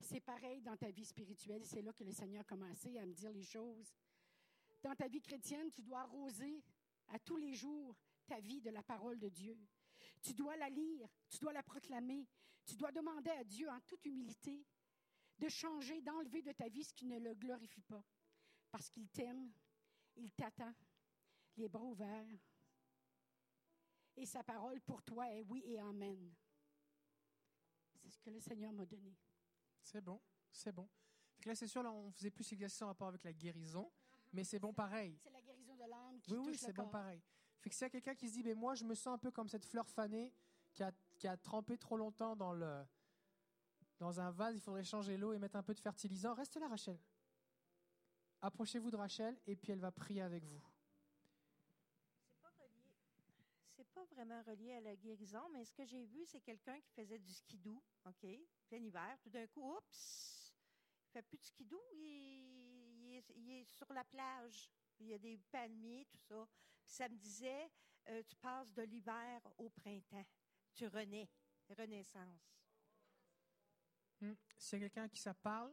[0.01, 1.65] C'est pareil dans ta vie spirituelle.
[1.65, 3.95] C'est là que le Seigneur a commencé à me dire les choses.
[4.83, 6.63] Dans ta vie chrétienne, tu dois arroser
[7.09, 7.95] à tous les jours
[8.27, 9.57] ta vie de la parole de Dieu.
[10.23, 12.27] Tu dois la lire, tu dois la proclamer,
[12.67, 14.65] tu dois demander à Dieu en toute humilité
[15.39, 18.05] de changer, d'enlever de ta vie ce qui ne le glorifie pas.
[18.71, 19.53] Parce qu'il t'aime,
[20.17, 20.75] il t'attend,
[21.57, 22.39] les bras ouverts.
[24.17, 26.33] Et sa parole pour toi est oui et amen.
[27.97, 29.17] C'est ce que le Seigneur m'a donné.
[29.83, 30.21] C'est bon.
[30.51, 30.89] C'est bon.
[31.35, 33.91] Fait que là, c'est sûr, là, on faisait plus exercice en rapport avec la guérison.
[34.33, 35.19] Mais c'est bon pareil.
[35.23, 37.23] C'est la guérison de l'âme qui Oui, oui, touche le c'est bon pareil.
[37.61, 39.19] Fait que s'il y a quelqu'un qui se dit, ben moi, je me sens un
[39.19, 40.33] peu comme cette fleur fanée
[40.73, 40.93] qui a,
[41.25, 42.85] qui a trempé trop longtemps dans, le,
[43.99, 46.35] dans un vase, il faudrait changer l'eau et mettre un peu de fertilisant.
[46.35, 46.99] Reste là, Rachel.
[48.43, 50.61] Approchez-vous de Rachel et puis elle va prier avec vous.
[53.71, 56.93] C'est pas vraiment relié à la guérison, mais ce que j'ai vu, c'est quelqu'un qui
[56.93, 58.27] faisait du skidoo, OK,
[58.69, 59.17] plein hiver.
[59.23, 60.53] Tout d'un coup, oups,
[61.07, 64.71] il fait plus de skidoo, il, il est, sur la plage.
[65.01, 66.47] Il y a des palmiers, tout ça.
[66.85, 67.71] Ça me disait,
[68.11, 70.27] euh, tu passes de l'hiver au printemps.
[70.75, 71.29] Tu renais,
[71.71, 72.51] renaissance.
[74.21, 74.35] Hmm.
[74.57, 75.73] S'il y a quelqu'un à qui ça parle,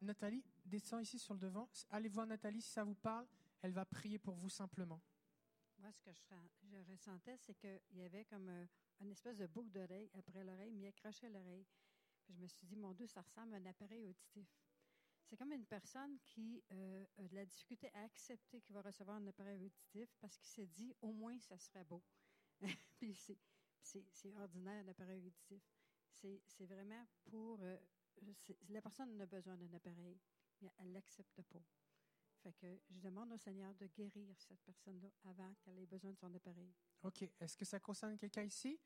[0.00, 1.68] Nathalie, descends ici sur le devant.
[1.90, 3.26] Allez voir Nathalie si ça vous parle.
[3.60, 5.00] Elle va prier pour vous simplement.
[5.78, 8.68] Moi, ce que je, ressentais, c'est qu'il y avait comme un-
[9.00, 11.66] une espèce de boucle d'oreille après l'oreille, mais il accrochait l'oreille.
[12.24, 14.48] Puis je me suis dit, mon Dieu, ça ressemble à un appareil auditif.
[15.24, 19.16] C'est comme une personne qui euh, a de la difficulté à accepter qu'il va recevoir
[19.16, 22.02] un appareil auditif parce qu'il s'est dit, au moins, ça serait beau.
[22.98, 23.38] Puis
[23.82, 25.62] c'est- ordinaire, l'appareil auditif.
[26.10, 27.58] C'est vraiment pour...
[27.62, 27.76] euh,
[28.68, 30.18] la personne a besoin d'un appareil,
[30.60, 31.62] mais elle ne l'accepte pas.
[32.42, 36.18] Fait que je demande au Seigneur de guérir cette personne-là avant qu'elle ait besoin de
[36.18, 36.72] son appareil.
[37.02, 38.78] Ok, est-ce que ça concerne quelqu'un ici?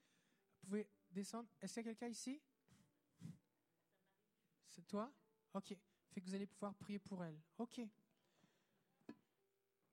[0.63, 1.49] Vous pouvez descendre.
[1.61, 2.41] Est-ce qu'il y a quelqu'un ici?
[4.69, 5.13] C'est toi?
[5.55, 5.75] Ok,
[6.11, 7.41] fait que vous allez pouvoir prier pour elle.
[7.59, 7.81] Ok.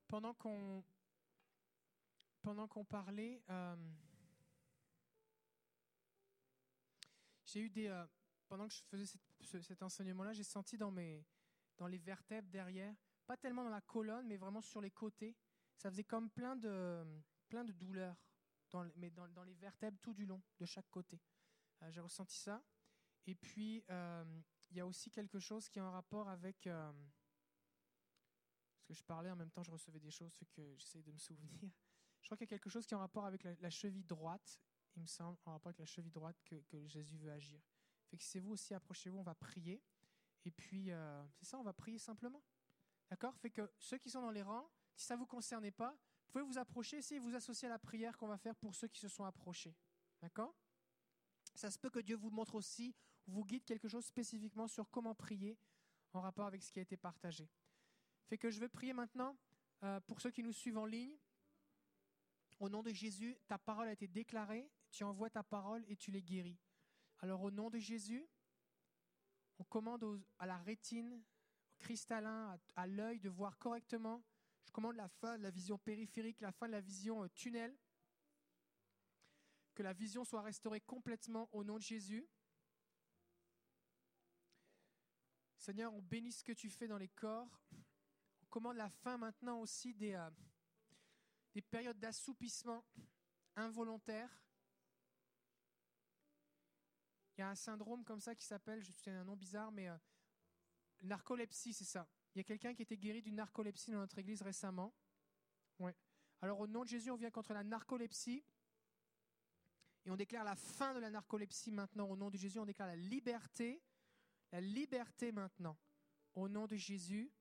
[0.06, 0.84] Pendant qu'on
[2.42, 3.76] pendant qu'on parlait, euh,
[7.54, 8.04] j'ai eu des euh,
[8.48, 11.24] pendant que je faisais ce- cet enseignement-là, j'ai senti dans mes
[11.76, 12.94] dans les vertèbres derrière,
[13.26, 15.36] pas tellement dans la colonne, mais vraiment sur les côtés,
[15.76, 17.04] ça faisait comme plein de
[17.48, 18.16] plein de douleurs,
[18.70, 21.20] dans, mais dans, dans les vertèbres tout du long, de chaque côté.
[21.82, 22.60] Euh, j'ai ressenti ça.
[23.26, 26.62] Et puis, euh, il y a aussi quelque chose qui est en rapport avec...
[26.62, 26.94] parce
[28.88, 31.18] que je parlais en même temps, je recevais des choses, fait que j'essaie de me
[31.18, 31.50] souvenir.
[32.20, 34.58] Je crois qu'il y a quelque chose qui est en rapport avec la cheville droite,
[34.96, 37.60] il me semble, en rapport avec la cheville droite que, Jésus veut agir.
[38.08, 39.82] Fait que si c'est vous aussi, approchez-vous, on va prier.
[40.44, 42.42] Et puis, euh, c'est ça, on va prier simplement.
[43.10, 43.36] D'accord?
[43.38, 46.32] Fait que ceux qui sont dans les rangs, si ça ne vous concernait pas, vous
[46.32, 48.88] pouvez vous approcher, essayer de vous associer à la prière qu'on va faire pour ceux
[48.88, 49.74] qui se sont approchés.
[50.20, 50.54] D'accord?
[51.54, 52.94] Ça se peut que Dieu vous montre aussi,
[53.26, 55.58] vous guide quelque chose spécifiquement sur comment prier
[56.12, 57.48] en rapport avec ce qui a été partagé.
[58.26, 59.36] Fait que je vais prier maintenant
[59.82, 61.16] euh, pour ceux qui nous suivent en ligne.
[62.60, 66.12] Au nom de Jésus, ta parole a été déclarée, tu envoies ta parole et tu
[66.12, 66.56] les guéris.
[67.18, 68.28] Alors au nom de Jésus,
[69.58, 74.22] on commande à la rétine, au cristallin, à, l'œil de voir correctement.
[74.64, 77.76] Je commande la fin de la vision périphérique, la fin de la vision euh, tunnel.
[79.74, 82.28] Que la vision soit restaurée complètement au nom de Jésus.
[85.56, 87.60] Seigneur, on bénit ce que tu fais dans les corps.
[88.42, 90.30] On commande la fin maintenant aussi des, euh,
[91.52, 92.84] des périodes d'assoupissement
[93.56, 94.43] involontaire.
[97.36, 99.88] Il y a un syndrome comme ça qui s'appelle, je sais un nom bizarre, mais
[99.88, 99.96] euh,
[101.02, 102.08] narcolepsie, c'est ça.
[102.34, 104.94] Il y a quelqu'un qui était guéri d'une narcolepsie dans notre église récemment.
[105.78, 105.96] Ouais.
[106.40, 108.44] Alors au nom de Jésus, on vient contre la narcolepsie
[110.04, 112.08] et on déclare la fin de la narcolepsie maintenant.
[112.08, 113.82] Au nom de Jésus, on déclare la liberté,
[114.52, 115.76] la liberté maintenant.
[116.34, 117.32] Au nom de Jésus.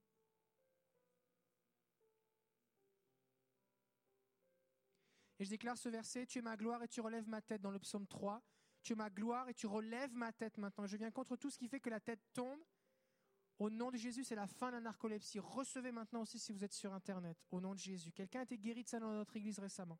[5.39, 7.71] Et je déclare ce verset, tu es ma gloire et tu relèves ma tête dans
[7.71, 8.41] le psaume 3.
[8.83, 10.85] Tu es ma gloire et tu relèves ma tête maintenant.
[10.85, 12.59] Je viens contre tout ce qui fait que la tête tombe.
[13.57, 15.39] Au nom de Jésus, c'est la fin de la narcolepsie.
[15.39, 17.37] Recevez maintenant aussi si vous êtes sur Internet.
[17.49, 18.11] Au nom de Jésus.
[18.11, 19.99] Quelqu'un a été guéri de ça dans notre église récemment?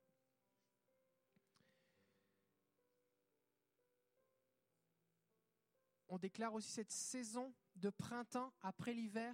[6.09, 9.33] On déclare aussi cette saison de printemps après l'hiver.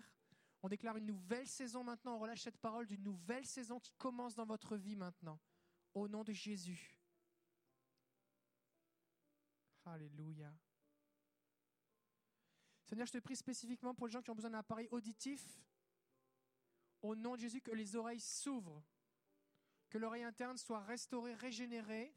[0.61, 2.16] On déclare une nouvelle saison maintenant.
[2.16, 5.40] On relâche cette parole d'une nouvelle saison qui commence dans votre vie maintenant.
[5.94, 6.99] Au nom de Jésus.
[9.90, 10.53] Alléluia.
[12.85, 15.43] Seigneur, je te prie spécifiquement pour les gens qui ont besoin d'un appareil auditif.
[17.01, 18.84] Au nom de Jésus, que les oreilles s'ouvrent.
[19.90, 22.14] Que l'oreille interne soit restaurée, régénérée.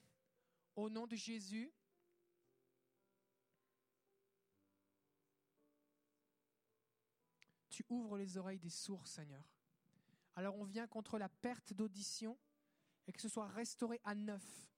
[0.77, 1.73] Au nom de Jésus.
[7.71, 9.45] Tu ouvres les oreilles des sourds, Seigneur.
[10.35, 12.39] Alors on vient contre la perte d'audition
[13.07, 14.72] et que ce soit restauré à neuf.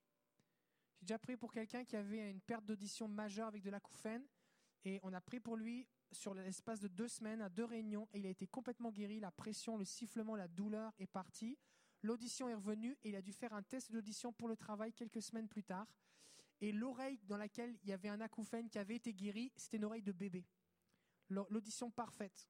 [1.05, 4.27] J'ai déjà prié pour quelqu'un qui avait une perte d'audition majeure avec de l'acouphène
[4.87, 8.21] et on a prié pour lui sur l'espace de deux semaines à deux réunions et
[8.21, 9.21] il a été complètement guéri.
[9.21, 11.59] La pression, le sifflement, la douleur est partie.
[12.01, 15.21] L'audition est revenue et il a dû faire un test d'audition pour le travail quelques
[15.21, 15.87] semaines plus tard.
[16.63, 19.85] Et l'oreille dans laquelle il y avait un acouphène qui avait été guéri, c'était une
[19.85, 20.47] oreille de bébé.
[21.29, 22.49] L'au- L'audition parfaite.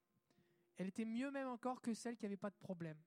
[0.77, 3.03] Elle était mieux même encore que celle qui n'avait pas de problème.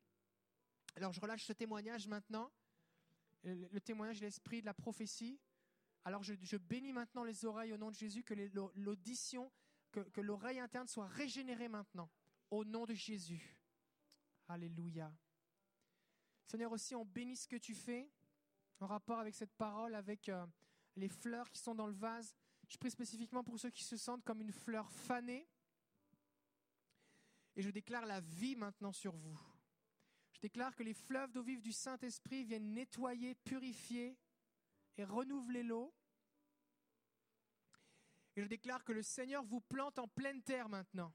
[0.97, 2.51] Alors je relâche ce témoignage maintenant,
[3.43, 5.39] le, le témoignage de l'esprit de la prophétie.
[6.07, 8.33] Alors je, bénis maintenant les oreilles au nom de Jésus, que
[8.75, 9.51] l'audition,
[9.91, 12.09] que, que l'oreille interne soit régénérée maintenant,
[12.49, 13.57] au nom de Jésus.
[14.47, 15.13] Alléluia.
[16.45, 18.09] Seigneur aussi, on bénit ce que tu fais
[18.79, 20.45] en rapport avec cette parole, avec euh,
[20.95, 22.33] les fleurs qui sont dans le vase.
[22.69, 25.45] Je prie spécifiquement pour ceux qui se sentent comme une fleur fanée.
[27.57, 29.37] Et je déclare la vie maintenant sur vous.
[30.37, 34.15] Je déclare que les fleuves d'eau vive du Saint-Esprit viennent nettoyer, purifier
[34.95, 35.91] et renouveler l'eau.
[38.35, 41.11] Et je déclare que le Seigneur vous plante en pleine terre maintenant.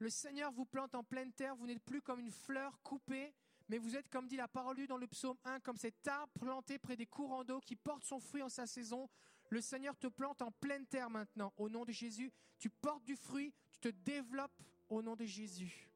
[0.00, 1.54] Le Seigneur vous plante en pleine terre.
[1.54, 3.32] Vous n'êtes plus comme une fleur coupée,
[3.68, 6.32] mais vous êtes, comme dit la parole lue dans le psaume 1, comme cet arbre
[6.40, 9.08] planté près des courants d'eau qui porte son fruit en sa saison.
[9.50, 11.52] Le Seigneur te plante en pleine terre maintenant.
[11.56, 15.91] Au nom de Jésus, tu portes du fruit, tu te développes au nom de Jésus.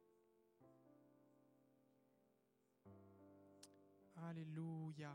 [4.22, 5.14] Alléluia.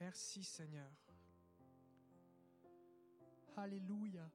[0.00, 0.90] Merci Seigneur.
[3.56, 4.30] Alléluia.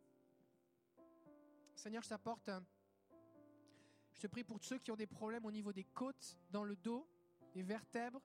[1.76, 2.50] Seigneur, je t'apporte,
[4.14, 6.76] je te prie pour ceux qui ont des problèmes au niveau des côtes, dans le
[6.76, 7.08] dos,
[7.54, 8.22] des vertèbres,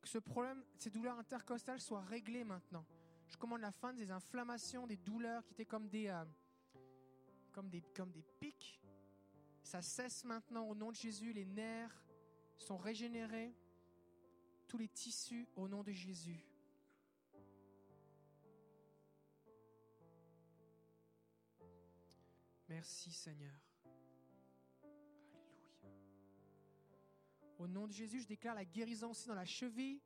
[0.00, 2.84] que ce problème, ces douleurs intercostales soient réglées maintenant.
[3.28, 6.24] Je commande la fin des inflammations, des douleurs qui étaient comme des, euh,
[7.52, 8.80] comme des, comme des pics.
[9.62, 11.32] Ça cesse maintenant au nom de Jésus.
[11.32, 12.04] Les nerfs
[12.58, 13.54] sont régénérés.
[14.72, 16.42] Tous les tissus au nom de Jésus.
[22.68, 23.52] Merci Seigneur.
[25.82, 26.00] Alléluia.
[27.58, 30.00] Au nom de Jésus, je déclare la guérison aussi dans la cheville,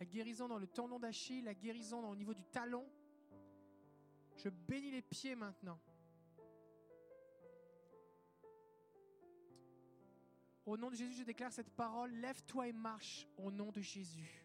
[0.00, 2.88] la guérison dans le tendon d'Achille, la guérison dans- au niveau du talon.
[4.36, 5.78] Je bénis les pieds maintenant.
[10.66, 12.10] Au nom de Jésus, je déclare cette parole.
[12.10, 14.44] Lève-toi et marche au nom de Jésus.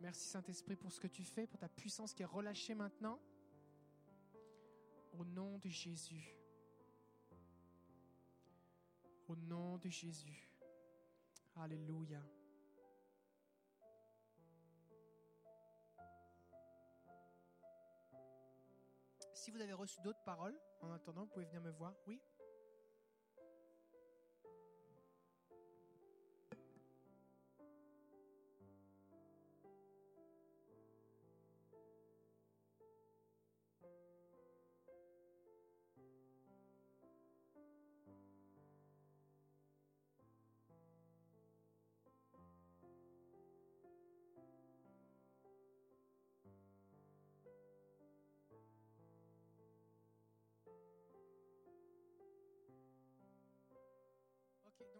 [0.00, 3.18] Merci Saint-Esprit pour ce que tu fais, pour ta puissance qui est relâchée maintenant.
[5.12, 6.38] Au nom de Jésus.
[9.26, 10.48] Au nom de Jésus.
[11.56, 12.22] Alléluia.
[19.34, 21.94] Si vous avez reçu d'autres paroles, en attendant, vous pouvez venir me voir.
[22.06, 22.20] Oui?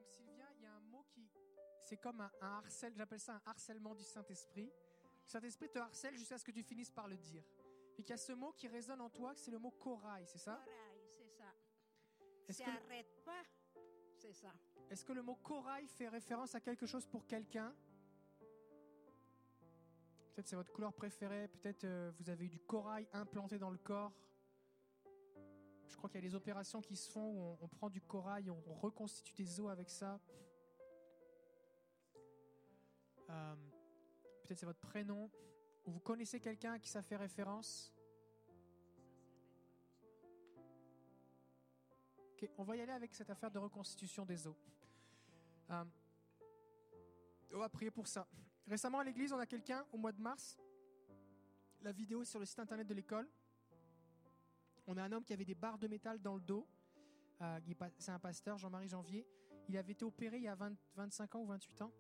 [0.09, 1.29] Sylvia, il y a un mot qui.
[1.83, 4.67] C'est comme un, un harcèle, j'appelle ça un harcèlement du Saint-Esprit.
[5.25, 7.45] Le Saint-Esprit te harcèle jusqu'à ce que tu finisses par le dire.
[7.99, 10.39] Et qu'il y a ce mot qui résonne en toi, c'est le mot corail, c'est
[10.39, 10.61] ça?
[10.65, 11.45] Corail, c'est ça.
[12.49, 13.43] Est-ce Ça que- arrête pas,
[14.15, 14.53] c'est ça.
[14.91, 17.75] Est-ce que le mot corail fait référence à quelque chose pour quelqu'un?
[20.35, 23.79] Peut-être c'est votre couleur préférée, peut-être euh, vous avez eu du corail implanté dans le
[23.79, 24.13] corps.
[25.89, 28.51] Je crois qu'il y a des opérations qui se font où on, prend du corail,
[28.51, 30.21] on, on reconstitue des os avec ça.
[33.31, 33.55] Euh,
[34.43, 35.31] peut-être c'est votre prénom,
[35.85, 37.93] ou vous connaissez quelqu'un à qui ça fait référence?
[42.33, 44.55] Ok, on va y aller avec cette affaire de reconstitution des os.
[45.71, 45.85] Euh,
[47.53, 48.29] on va prier pour ça.
[48.67, 50.59] Récemment à l'église, on a quelqu'un au mois de mars.
[51.83, 53.29] La vidéo est sur le site internet de l'école.
[54.87, 56.69] On a un homme qui avait des barres de métal dans le dos.
[57.43, 57.59] Euh,
[57.99, 59.27] c'est un pasteur, Jean-Marie Janvier.
[59.69, 61.93] Il avait été opéré il y a 20 25 ans ou 28 ans.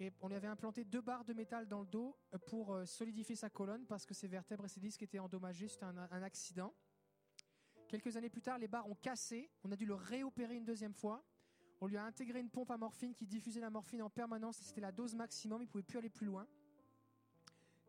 [0.00, 2.86] Et on lui avait implanté deux barres de métal dans le dos euh, pour euh,
[2.86, 5.68] solidifier sa colonne parce que ses vertèbres et ses disques étaient endommagés.
[5.68, 6.74] C'était un, un accident.
[7.86, 9.50] Quelques années plus tard, les barres ont cassé.
[9.62, 11.22] On a dû le réopérer une deuxième fois.
[11.82, 14.56] On lui a intégré une pompe à morphine qui diffusait la morphine en permanence.
[14.62, 15.60] C'était la dose maximum.
[15.60, 16.46] Il ne pouvait plus aller plus loin.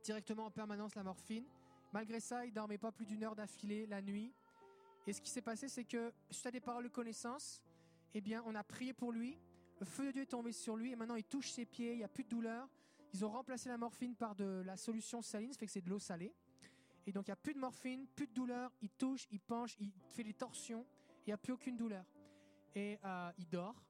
[0.04, 1.46] Directement en permanence la morphine.
[1.94, 4.34] Malgré ça, il dormait pas plus d'une heure d'affilée la nuit.
[5.06, 7.62] Et ce qui s'est passé, c'est que suite à des paroles de connaissance,
[8.16, 9.38] eh bien, on a prié pour lui.
[9.80, 11.92] Le feu de Dieu est tombé sur lui et maintenant il touche ses pieds.
[11.92, 12.68] Il n'y a plus de douleur.
[13.14, 15.90] Ils ont remplacé la morphine par de la solution saline, ça fait que c'est de
[15.90, 16.34] l'eau salée.
[17.06, 18.72] Et donc il n'y a plus de morphine, plus de douleur.
[18.82, 20.88] Il touche, il penche, il fait des torsions.
[21.26, 22.06] Il n'y a plus aucune douleur.
[22.74, 23.84] Et euh, il dort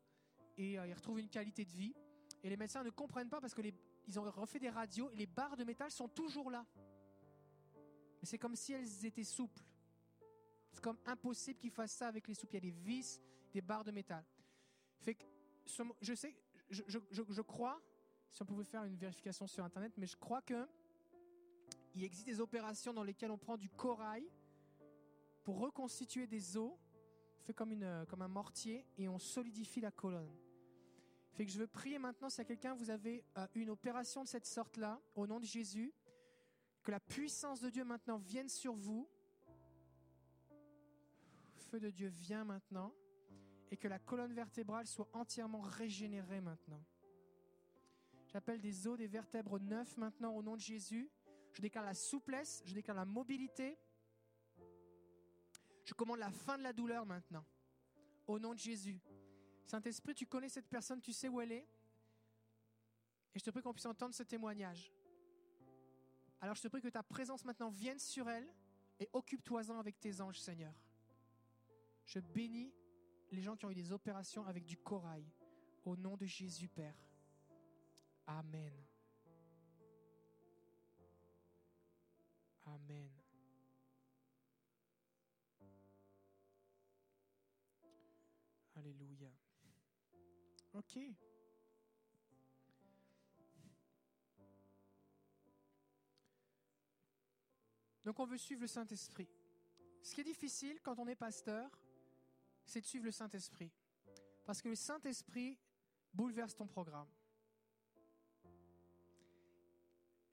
[0.58, 1.96] et euh, il retrouve une qualité de vie.
[2.44, 3.62] Et les médecins ne comprennent pas parce que
[4.08, 6.66] ils ont refait des radios et les barres de métal sont toujours là.
[8.24, 9.62] Mais c'est comme si elles étaient souples.
[10.72, 12.54] C'est comme impossible qu'ils fassent ça avec les souples.
[12.56, 13.20] Il y a des vis,
[13.52, 14.24] des barres de métal.
[15.02, 15.26] Fait que
[16.00, 16.34] je sais,
[16.70, 17.82] je, je- je- crois,
[18.32, 20.66] si on pouvait faire une vérification sur Internet, mais je crois que
[21.96, 24.26] il existe des opérations dans lesquelles on prend du corail
[25.44, 26.72] pour reconstituer des os,
[27.42, 30.34] fait comme, une, comme un mortier, et on solidifie la colonne.
[31.34, 34.30] Fait que je veux prier maintenant, si à quelqu'un vous avez euh, une opération de
[34.30, 35.94] cette sorte-là, au nom de Jésus,
[36.84, 39.10] que la puissance de Dieu maintenant vienne sur vous.
[41.56, 42.94] Feu de Dieu vient maintenant
[43.72, 46.84] et que la colonne vertébrale soit entièrement régénérée maintenant.
[48.28, 51.10] J'appelle des os, des vertèbres neufs maintenant au nom de Jésus.
[51.54, 53.78] Je déclare la souplesse, je déclare la mobilité.
[55.86, 57.46] Je commande la fin de la douleur maintenant.
[58.28, 59.00] Au nom de Jésus.
[59.66, 61.68] Saint-Esprit, tu connais cette personne, tu sais où elle est.
[63.36, 64.92] Et je te prie qu'on puisse entendre ce témoignage.
[66.44, 68.46] Alors je te prie que ta présence maintenant vienne sur elle
[69.00, 70.74] et occupe-toi-en avec tes anges, Seigneur.
[72.06, 72.74] Je bénis
[73.32, 75.26] les gens qui ont eu des opérations avec du corail.
[75.86, 76.98] Au nom de Jésus, Père.
[78.28, 78.74] Amen.
[82.66, 83.10] Amen.
[88.76, 89.32] Alléluia.
[90.74, 91.00] OK.
[98.04, 99.30] Donc on veut suivre le Saint-Esprit.
[100.02, 101.70] Ce qui est difficile quand on est pasteur,
[102.66, 103.72] c'est de suivre le Saint-Esprit.
[104.46, 105.58] Parce que le Saint-Esprit
[106.14, 107.08] bouleverse ton programme.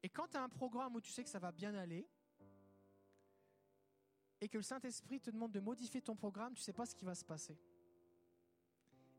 [0.02, 2.08] Et quand tu as un programme où tu sais que ça va bien aller,
[4.40, 6.94] et que le Saint-Esprit te demande de modifier ton programme, tu ne sais pas ce
[6.94, 7.58] qui va se passer.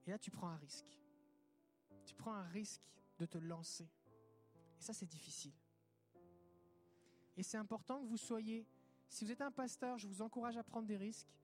[0.08, 0.98] Et là, tu prends un risque.
[2.06, 2.82] Tu prends un risque
[3.20, 3.88] de te lancer.
[4.80, 5.54] Et ça, c'est difficile.
[7.42, 8.68] Et c'est important que vous soyez,
[9.10, 11.40] si vous êtes un pasteur, je vous encourage à prendre des risques,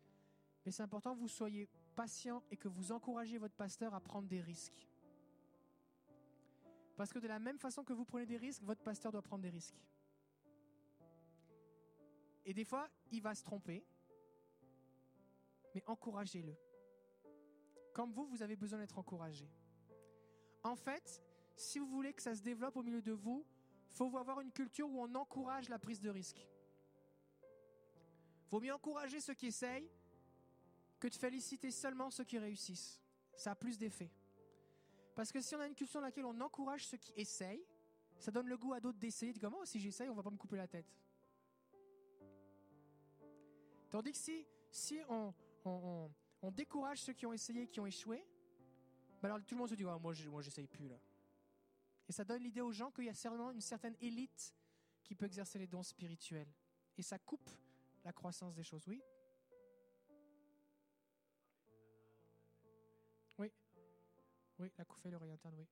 [0.64, 4.28] mais c'est important que vous soyez patient et que vous encouragez votre pasteur à prendre
[4.28, 4.88] des risques.
[6.98, 9.42] Parce que de la même façon que vous prenez des risques, votre pasteur doit prendre
[9.42, 9.82] des risques.
[12.46, 13.84] Et des fois, il va se tromper,
[15.74, 16.56] mais encouragez-le.
[17.96, 19.50] Comme vous, vous avez besoin d'être encouragé.
[20.62, 21.24] En fait,
[21.56, 23.48] si vous voulez que ça se développe au milieu de vous,
[23.98, 26.46] faut avoir une culture où on encourage la prise de risque.
[28.52, 29.90] Vaut mieux encourager ceux qui essayent
[31.00, 33.02] que de féliciter seulement ceux qui réussissent.
[33.36, 34.12] Ça a plus d'effet.
[35.16, 37.66] Parce que si on a une culture dans laquelle on encourage ceux qui essayent,
[38.20, 39.34] ça donne le goût à d'autres d'essayer.
[39.34, 40.86] De comment oh, si j'essaye, on va pas me couper la tête.
[43.90, 45.34] Tandis que si, si on,
[45.66, 48.24] on, décourage ceux qui ont essayé, qui ont échoué,
[49.22, 51.00] ben alors tout le monde se dit oh, moi j'essaye plus là.
[52.08, 54.54] Et ça donne l'idée aux gens qu'il y a certainement une certaine élite
[55.04, 56.52] qui peut exercer les dons spirituels.
[56.98, 57.50] Et ça coupe
[58.04, 58.88] la croissance des choses.
[58.88, 59.02] Oui?
[63.38, 63.52] Oui.
[64.60, 65.68] Oui, la couffaine, l'oreille interne, oui.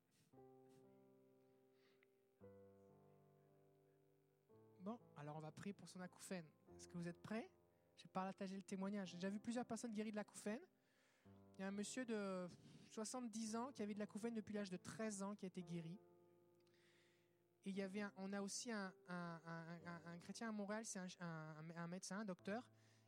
[4.82, 6.46] Bon, alors on va prier pour son acouphène.
[6.76, 7.50] Est-ce que vous êtes prêts?
[7.98, 9.10] Je vais partager le témoignage.
[9.10, 10.62] J'ai déjà vu plusieurs personnes guéries de l'acouphène.
[11.58, 12.48] Il y a un monsieur de
[12.90, 16.00] 70 ans qui avait de l'acouphène depuis l'âge de 13 ans qui a été guéri.
[17.66, 18.94] Et il y avait on a aussi un,
[20.22, 22.64] chrétien à Montréal, c'est un, médecin, un docteur.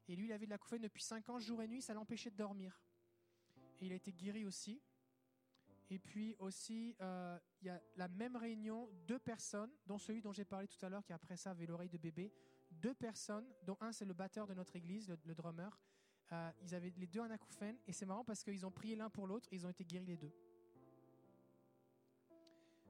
[0.07, 2.31] Et lui, il avait de la l'acouphène depuis 5 ans, jour et nuit, ça l'empêchait
[2.31, 2.81] de dormir.
[3.79, 4.81] Et il a été guéri aussi.
[5.89, 10.33] Et puis aussi, euh, il y a la même réunion, deux personnes, dont celui dont
[10.33, 12.33] j'ai parlé tout à l'heure, qui après ça avait l'oreille de bébé.
[12.71, 15.79] Deux personnes, dont un c'est le batteur de notre église, le, drummer.
[16.31, 17.77] Euh, ils avaient les deux un acouphène.
[17.85, 20.17] Et c'est marrant parce qu'ils ont prié l'un pour l'autre ils ont été guéris les
[20.17, 20.33] deux.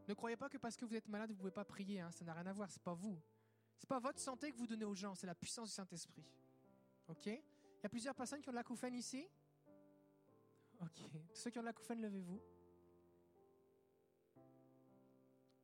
[0.07, 1.99] Ne croyez pas que parce que vous êtes malade, vous ne pouvez pas prier.
[1.99, 2.11] Hein.
[2.11, 2.71] Ça n'a rien à voir.
[2.71, 3.21] C'est pas vous.
[3.77, 5.15] C'est pas votre santé que vous donnez aux gens.
[5.15, 6.25] C'est la puissance du Saint-Esprit.
[7.07, 7.25] Ok?
[7.25, 9.27] Il y a plusieurs personnes qui ont de l'acouphène ici.
[10.81, 11.01] Ok.
[11.33, 12.41] Tous ceux qui ont de l'acouphène, levez-vous.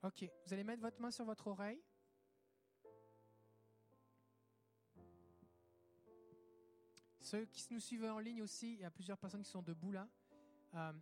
[0.03, 0.29] Ok.
[0.45, 1.81] Vous allez mettre votre main sur votre oreille.
[7.21, 9.93] Ceux qui nous suivent en ligne aussi, il y a plusieurs personnes qui sont debout
[9.93, 10.07] là.
[10.75, 10.93] Euh,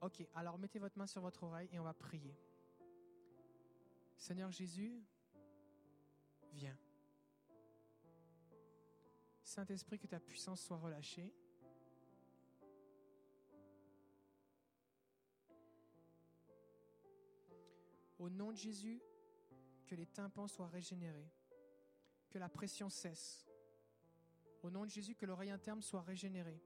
[0.00, 2.36] Ok, alors mettez votre main sur votre oreille et on va prier.
[4.16, 5.02] Seigneur Jésus,
[6.52, 6.78] viens.
[9.42, 11.34] Saint-Esprit, que ta puissance soit relâchée.
[18.18, 19.00] Au nom de Jésus,
[19.86, 21.32] que les tympans soient régénérés,
[22.30, 23.48] que la pression cesse.
[24.62, 26.62] Au nom de Jésus, que l'oreille interne soit régénérée,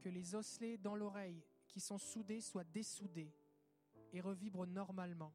[0.00, 1.42] que les osselets dans l'oreille
[1.74, 3.34] qui sont soudés soient dessoudés
[4.12, 5.34] et revibrent normalement.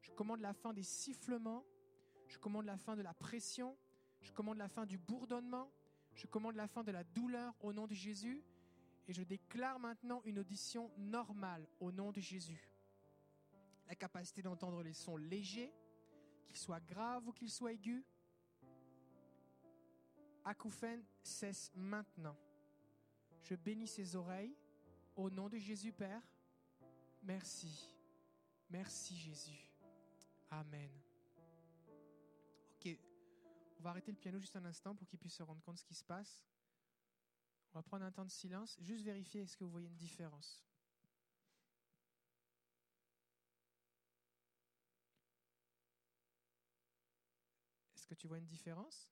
[0.00, 1.64] Je commande la fin des sifflements,
[2.26, 3.76] je commande la fin de la pression,
[4.20, 5.70] je commande la fin du bourdonnement,
[6.16, 8.42] je commande la fin de la douleur au nom de Jésus
[9.06, 12.68] et je déclare maintenant une audition normale au nom de Jésus.
[13.86, 15.72] La capacité d'entendre les sons légers,
[16.48, 18.04] qu'ils soient graves ou qu'ils soient aigus.
[20.44, 22.36] Acouphène cesse maintenant.
[23.42, 24.56] Je bénis ses oreilles
[25.18, 26.22] au nom de Jésus, Père,
[27.22, 27.92] merci.
[28.70, 29.68] Merci Jésus.
[30.48, 30.90] Amen.
[32.76, 32.96] Ok,
[33.78, 35.80] on va arrêter le piano juste un instant pour qu'il puisse se rendre compte de
[35.80, 36.46] ce qui se passe.
[37.72, 40.64] On va prendre un temps de silence, juste vérifier est-ce que vous voyez une différence.
[47.96, 49.10] Est-ce que tu vois une différence?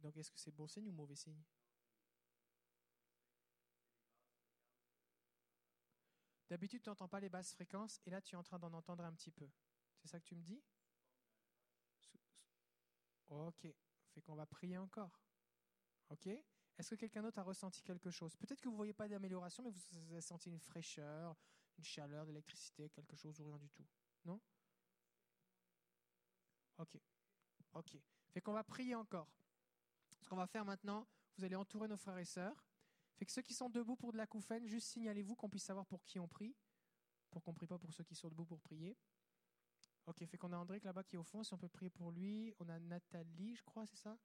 [0.00, 1.42] Donc est-ce que c'est bon signe ou mauvais signe?
[6.48, 9.04] D'habitude, tu n'entends pas les basses fréquences et là, tu es en train d'en entendre
[9.04, 9.48] un petit peu.
[10.00, 10.60] C'est ça que tu me dis?
[13.28, 13.68] Ok.
[14.12, 15.20] Fait qu'on va prier encore.
[16.08, 18.34] Ok Est-ce que quelqu'un d'autre a ressenti quelque chose?
[18.36, 21.36] Peut-être que vous ne voyez pas d'amélioration, mais vous avez senti une fraîcheur,
[21.78, 23.86] une chaleur, de l'électricité, quelque chose ou rien du tout.
[24.24, 24.40] Non?
[26.78, 26.98] Ok.
[27.74, 27.96] Ok.
[28.30, 29.28] Fait qu'on va prier encore.
[30.20, 32.64] Ce qu'on va faire maintenant, vous allez entourer nos frères et sœurs.
[33.16, 35.86] Fait que ceux qui sont debout pour de la couffaine, juste signalez-vous qu'on puisse savoir
[35.86, 36.56] pour qui on prie,
[37.30, 38.96] pour qu'on prie pas pour ceux qui sont debout pour prier.
[40.06, 42.10] Ok, fait qu'on a André là-bas qui est au fond, si on peut prier pour
[42.10, 42.52] lui.
[42.58, 44.18] On a Nathalie, je crois, c'est ça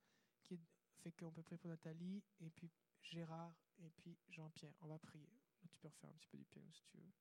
[0.43, 0.59] qui
[0.97, 4.73] Fait qu'on peut prier pour Nathalie, et puis Gérard, et puis Jean-Pierre.
[4.81, 5.29] On va prier.
[5.71, 7.11] Tu peux refaire un petit peu du piano si tu veux.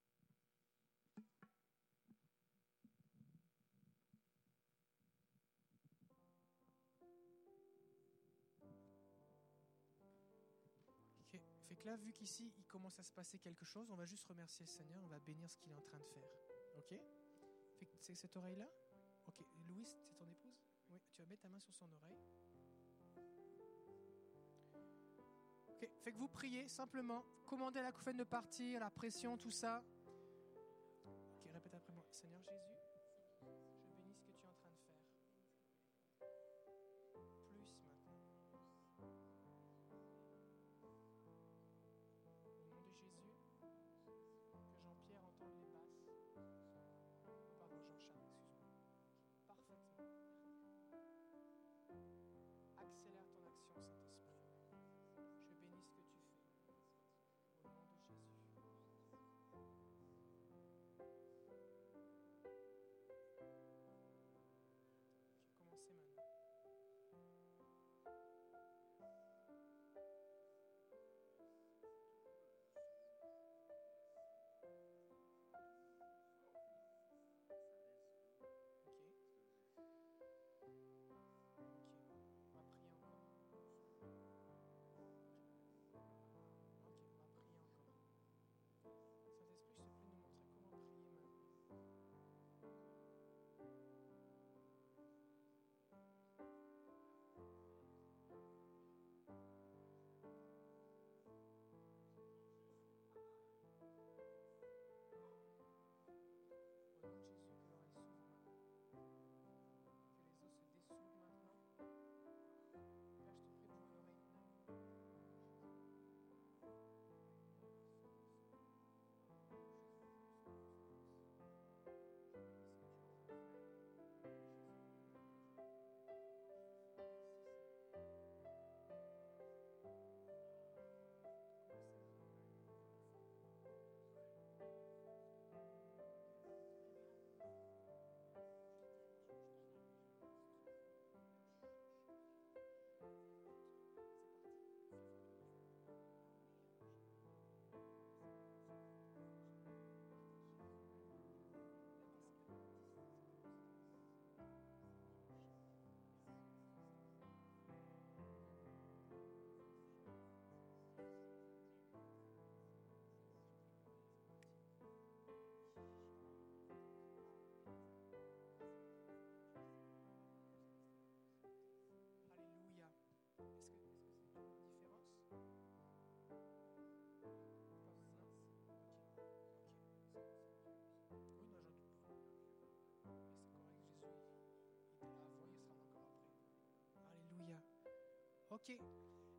[11.84, 14.64] Que là, vu qu'ici, il commence à se passer quelque chose, on va juste remercier
[14.64, 16.30] le Seigneur, on va bénir ce qu'il est en train de faire.
[16.78, 16.98] Ok?
[18.00, 18.66] C'est cette oreille-là?
[19.26, 19.44] Ok.
[19.68, 20.64] Louis, c'est ton épouse?
[20.88, 22.16] Oui, tu vas mettre ta main sur son oreille.
[25.68, 25.90] Ok.
[26.00, 29.84] Fait que vous priez simplement, commandez à la couffaine de partir, la pression, tout ça.
[31.04, 32.06] Ok, répète après moi.
[32.08, 32.73] Seigneur Jésus,
[52.84, 53.23] excellent.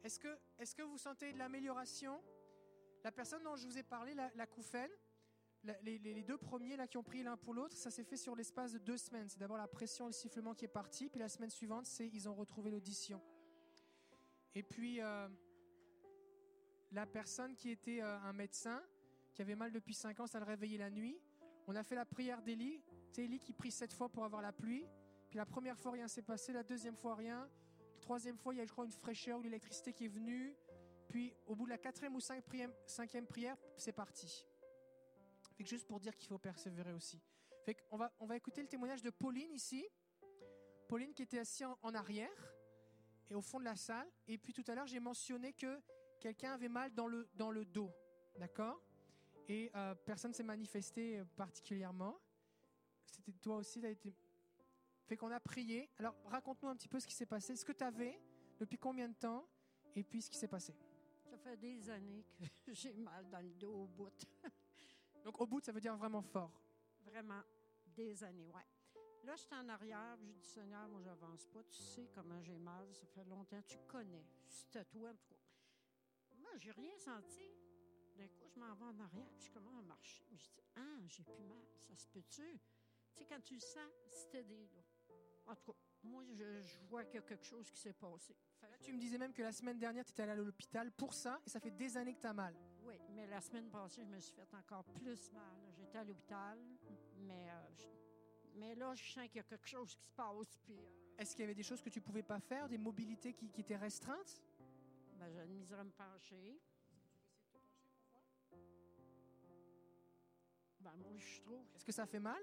[0.03, 2.21] Est-ce que, est que vous sentez de l'amélioration?
[3.03, 4.45] La personne dont je vous ai parlé, la, la
[5.83, 8.71] les, deux premiers là qui ont pris l'un pour l'autre, ça s'est fait sur l'espace
[8.73, 9.29] de deux semaines.
[9.29, 12.29] C'est d'abord la pression, le sifflement qui est parti, puis la semaine suivante, c'est ils
[12.29, 13.21] ont retrouvé l'audition.
[14.53, 15.27] Et puis euh,
[16.91, 18.81] la personne qui était euh, un médecin,
[19.33, 21.19] qui avait mal depuis cinq ans, ça le réveillait la nuit.
[21.67, 22.81] On a fait la prière d'Élie.
[23.11, 24.85] C'est Élie qui prie sept fois pour avoir la pluie.
[25.29, 26.53] Puis la première fois, rien s'est passé.
[26.53, 27.49] La deuxième fois, rien
[28.06, 30.56] troisième fois, il y a, je crois, une fraîcheur ou l'électricité qui est venue.
[31.09, 34.45] Puis, au bout de la quatrième ou cinquième prière, c'est parti.
[35.58, 37.19] Fait que juste pour dire qu'il faut persévérer aussi.
[37.64, 39.84] Fait qu'on va, on va écouter le témoignage de Pauline ici.
[40.88, 42.53] Pauline qui était assise en, arrière
[43.32, 44.08] et au fond de la salle.
[44.27, 45.82] Et puis tout à l'heure, j'ai mentionné que
[46.19, 47.92] quelqu'un avait mal dans le, dans le dos.
[48.38, 48.80] D'accord?
[49.48, 52.19] Et euh, personne ne s'est manifesté particulièrement.
[53.08, 54.14] C'était toi aussi, tu été
[55.06, 55.90] fait qu'on a prié.
[55.98, 57.56] Alors, raconte-nous un petit peu ce qui s'est passé.
[57.56, 58.19] Ce que tu avais,
[58.59, 59.48] depuis combien de temps
[59.95, 60.75] et puis ce qui s'est passé.
[61.24, 62.25] Ça fait des années
[62.66, 64.11] que j'ai mal dans le dos au bout.
[65.24, 66.61] Donc au bout, ça veut dire vraiment fort.
[67.03, 67.42] Vraiment,
[67.95, 68.66] des années, ouais.
[69.24, 71.64] Là, j'étais en arrière, j'ai dit, Seigneur, moi, j'avance pas.
[71.64, 73.61] Tu sais comment j'ai mal, ça fait longtemps.
[73.66, 74.25] Tu connais.
[74.48, 75.40] C'était toi, en tout cas.
[76.38, 77.50] Moi, j'ai rien senti.
[78.16, 80.24] D'un coup, je m'en vais en arrière, puis je commence à marcher.
[80.32, 81.66] Je dis, ah, j'ai plus mal.
[81.90, 82.59] Ça se peut-tu?
[83.16, 84.82] Tu sais, quand tu le sens, c'était des là.
[85.48, 88.35] En tout cas, moi, je, je vois qu'il y a quelque chose qui s'est passé.
[88.59, 90.91] Fait Là, tu me disais même que la semaine dernière, tu étais allé à l'hôpital
[90.91, 92.56] pour ça et ça fait des années que tu as mal.
[92.83, 95.57] Oui, mais la semaine passée, je me suis fait encore plus mal.
[95.77, 96.59] J'étais à l'hôpital,
[97.17, 100.57] mais, euh, je- mais là, je sens qu'il y a quelque chose qui se passe.
[100.64, 103.33] Puis, euh, Est-ce qu'il y avait des choses que tu pouvais pas faire, des mobilités
[103.33, 104.43] qui, qui étaient restreintes?
[105.17, 106.59] Ben, j'ai la misère à me pencher.
[110.82, 111.65] Ben, moi, je trouve.
[111.74, 112.41] Est-ce que ça fait mal?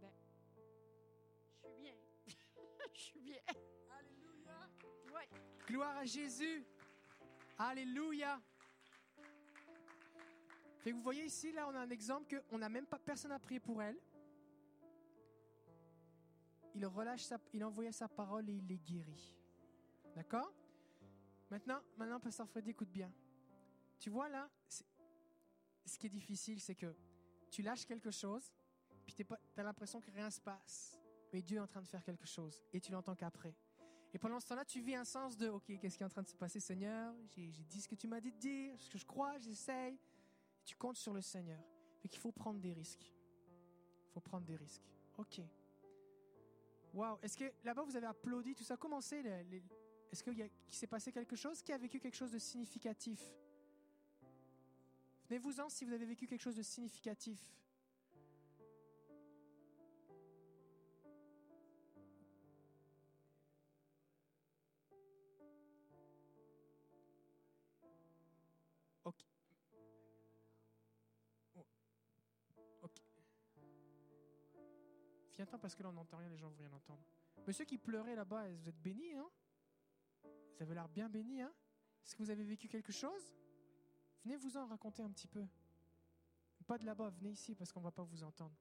[0.00, 0.10] Ben,
[1.62, 1.94] je suis bien.
[2.92, 3.40] Je suis bien.
[3.98, 4.68] Alléluia.
[5.66, 6.64] Gloire à Jésus.
[7.58, 8.40] Alléluia.
[10.78, 12.98] Fait que vous voyez ici, là, on a un exemple que on n'a même pas,
[12.98, 13.98] personne n'a prié pour elle.
[16.74, 19.34] Il relâche sa, il envoyait sa parole et il les guérit.
[20.14, 20.52] D'accord?
[21.50, 23.12] Maintenant, maintenant, Pasteur Freddy, écoute bien.
[23.98, 26.94] Tu vois là, ce qui est difficile, c'est que
[27.50, 28.52] tu lâches quelque chose,
[29.06, 31.00] puis tu as l'impression que rien se passe.
[31.32, 33.54] Mais Dieu est en train de faire quelque chose, et tu l'entends qu'après.
[34.14, 36.22] Et pendant ce temps-là, tu vis un sens de, OK, qu'est-ce qui est en train
[36.22, 37.14] de se passer, Seigneur?
[37.36, 39.98] J'ai dit ce que tu m'as dit de dire, ce que je crois, j'essaye.
[40.64, 41.62] Tu comptes sur le Seigneur.
[42.00, 43.12] Fait qu'il faut prendre des risques.
[44.08, 44.90] Il faut prendre des risques.
[45.18, 45.40] OK.
[46.94, 47.18] Waouh.
[47.22, 48.76] Est-ce que là-bas, vous avez applaudi tout ça?
[48.76, 52.38] Comment c'est Est-ce qu'il qu'il s'est passé quelque chose Qui a vécu quelque chose de
[52.38, 53.20] significatif?
[55.28, 57.44] Venez-vous-en si vous avez vécu quelque chose de significatif.
[75.36, 77.02] Viens-t'en parce que là on n'entend rien, les gens vont rien entendre.
[77.46, 79.28] Monsieur qui pleurait là-bas, vous êtes béni, hein?
[80.22, 81.52] Vous avez l'air bien béni, hein?
[82.02, 83.36] Est-ce que vous avez vécu quelque chose?
[84.24, 85.46] Venez vous en raconter un petit peu.
[86.66, 88.56] Pas de là-bas, venez ici parce qu'on va pas vous entendre.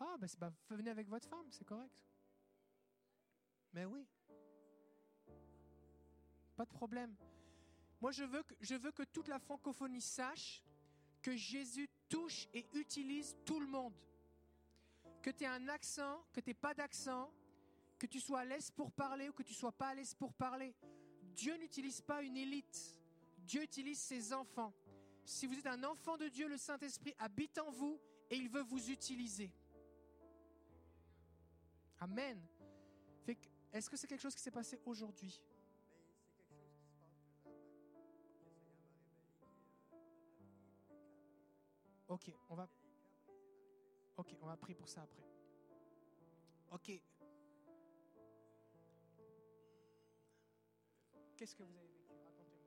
[0.00, 2.04] Ah, ben, c'est- ben, venez avec votre femme, c'est correct.
[3.72, 4.06] Mais oui.
[6.56, 7.14] Pas de problème.
[8.00, 10.62] Moi, je veux que, je veux que toute la francophonie sache
[11.28, 13.92] que Jésus touche et utilise tout le monde.
[15.20, 17.30] Que tu aies un accent, que tu n'aies pas d'accent,
[17.98, 20.32] que tu sois à l'aise pour parler ou que tu sois pas à l'aise pour
[20.32, 20.74] parler.
[21.34, 22.96] Dieu n'utilise pas une élite.
[23.40, 24.72] Dieu utilise ses enfants.
[25.22, 28.00] Si vous êtes un enfant de Dieu, le Saint-Esprit habite en vous
[28.30, 29.52] et il veut vous utiliser.
[32.00, 32.40] Amen.
[33.70, 35.42] Est-ce que c'est quelque chose qui s'est passé aujourd'hui?
[42.08, 42.66] Ok, on va.
[44.16, 45.22] Ok, on va prier pour ça après.
[46.70, 46.90] Ok.
[51.36, 52.14] Qu'est-ce que vous avez vécu?
[52.24, 52.58] Racontez-moi.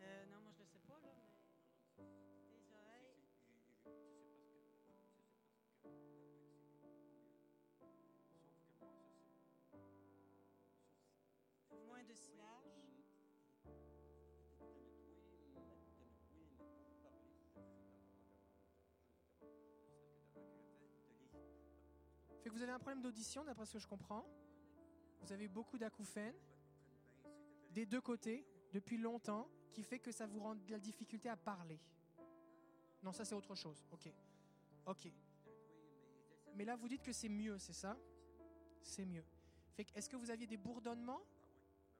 [0.00, 2.02] Euh, non, moi, je ne sais pas, là, mais.
[2.50, 3.12] Des oreilles.
[11.86, 12.57] Moins de silage.
[22.40, 24.24] Fait que vous avez un problème d'audition, d'après ce que je comprends.
[25.20, 26.36] Vous avez beaucoup d'acouphènes
[27.70, 31.36] des deux côtés depuis longtemps, qui fait que ça vous rend de la difficulté à
[31.36, 31.78] parler.
[33.02, 33.84] Non, ça c'est autre chose.
[33.92, 34.12] Ok,
[34.86, 35.12] ok.
[36.54, 37.96] Mais là, vous dites que c'est mieux, c'est ça?
[38.82, 39.24] C'est mieux.
[39.74, 41.20] Fait que, est-ce que vous aviez des bourdonnements?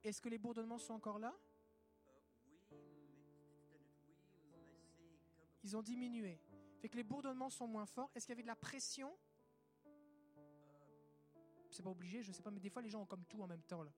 [0.03, 1.33] Est-ce que les bourdonnements sont encore là?
[5.63, 6.39] Ils ont diminué.
[6.79, 8.09] Fait que les bourdonnements sont moins forts.
[8.15, 9.15] Est-ce qu'il y avait de la pression?
[11.69, 13.47] C'est pas obligé, je sais pas, mais des fois les gens ont comme tout en
[13.47, 13.91] même temps là.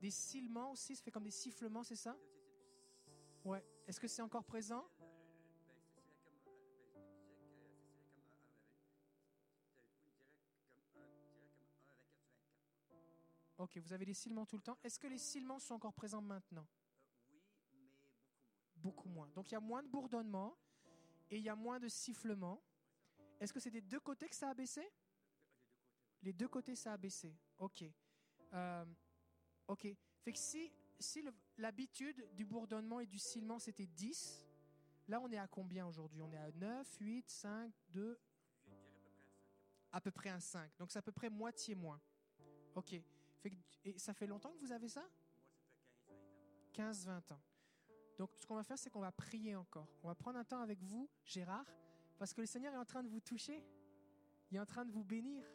[0.00, 2.16] Des sifflements aussi, ça fait comme des sifflements, c'est ça?
[3.44, 3.64] Ouais.
[3.86, 4.88] Est-ce que c'est encore présent?
[13.58, 14.78] Ok, vous avez des sifflements tout le temps.
[14.84, 16.66] Est-ce que les sifflements sont encore présents maintenant?
[18.76, 19.28] Beaucoup moins.
[19.34, 20.56] Donc il y a moins de bourdonnement
[21.28, 22.62] et il y a moins de sifflements.
[23.40, 24.88] Est-ce que c'est des deux côtés que ça a baissé?
[26.22, 27.34] Les deux côtés, ça a baissé.
[27.58, 27.84] Ok.
[28.52, 28.84] Euh,
[29.68, 29.86] ok.
[30.22, 31.22] Fait que si, si
[31.56, 34.44] l'habitude du bourdonnement et du sifflement c'était 10,
[35.06, 36.20] là on est à combien aujourd'hui?
[36.22, 38.18] On est à 9, 8, 5, 2
[39.92, 40.70] à peu près un 5.
[40.78, 42.00] Donc c'est à peu près moitié moins.
[42.74, 42.94] Ok.
[43.40, 45.08] Fait que- et ça fait longtemps que vous avez ça?
[46.72, 47.40] 15-20 ans.
[48.18, 49.88] Donc ce qu'on va faire, c'est qu'on va prier encore.
[50.02, 51.66] On va prendre un temps avec vous, Gérard,
[52.18, 53.64] parce que le Seigneur est en train de vous toucher.
[54.50, 55.46] Il est en train de vous bénir.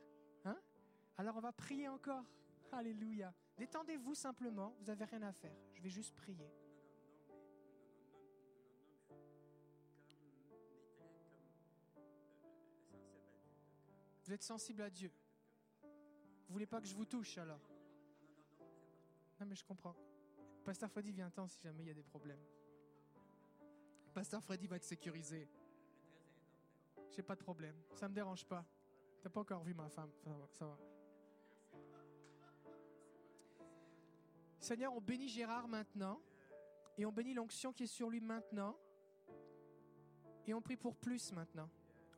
[1.18, 2.26] Alors on va prier encore.
[2.72, 3.34] Alléluia.
[3.58, 5.56] Détendez-vous simplement, vous n'avez rien à faire.
[5.74, 6.50] Je vais juste prier.
[14.26, 15.12] Vous êtes sensible à Dieu.
[15.84, 17.70] Vous voulez pas que je vous touche alors?
[19.40, 19.96] Non mais je comprends.
[20.64, 22.44] Pasteur Freddy vient temps si jamais il y a des problèmes.
[24.14, 25.48] Pasteur Freddy va te sécuriser.
[27.12, 27.76] J'ai pas de problème.
[27.94, 28.66] Ça me dérange pas.
[29.22, 30.12] T'as pas encore vu ma femme.
[30.52, 30.78] Ça va.
[34.64, 36.22] Seigneur, on bénit Gérard maintenant.
[36.98, 38.78] Et on bénit l'onction qui est sur lui maintenant.
[40.48, 41.70] Et on prie pour plus maintenant.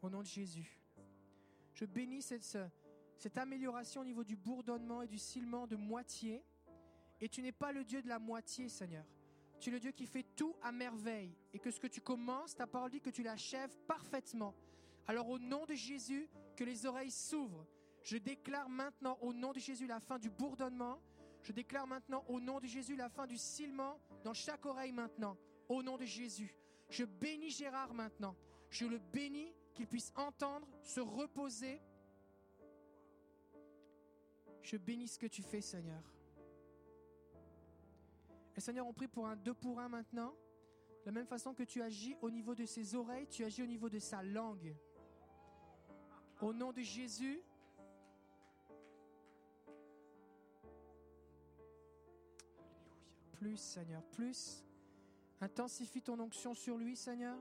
[0.03, 0.79] Au nom de Jésus.
[1.73, 2.67] Je bénis cette, ce-
[3.17, 6.43] cette amélioration au niveau du bourdonnement et du silement de moitié.
[7.19, 9.05] Et tu n'es pas le Dieu de la moitié, Seigneur.
[9.59, 11.35] Tu es le Dieu qui fait tout à merveille.
[11.53, 14.53] Et que ce que tu commences, ta parole dit que tu l'achèves parfaitement.
[15.07, 17.65] Alors au nom de Jésus, que les oreilles s'ouvrent.
[18.03, 20.99] Je déclare maintenant au nom de Jésus la fin du bourdonnement.
[21.45, 25.37] Je déclare maintenant au nom de Jésus la fin du silement dans chaque oreille maintenant.
[25.69, 26.57] Au nom de Jésus.
[26.89, 28.35] Je bénis Gérard maintenant.
[28.71, 31.79] Je le bénis qu'il puisse entendre, se reposer.
[34.63, 36.01] Je bénis ce que tu fais, Seigneur.
[38.55, 40.33] Et Seigneur, on prie pour un deux pour un maintenant.
[41.01, 43.67] De la même façon que tu agis au niveau de ses oreilles, tu agis au
[43.67, 44.75] niveau de sa langue.
[46.41, 47.43] Au nom de Jésus.
[53.35, 54.63] Plus, Seigneur, plus.
[55.41, 57.37] Intensifie ton onction sur lui, Seigneur.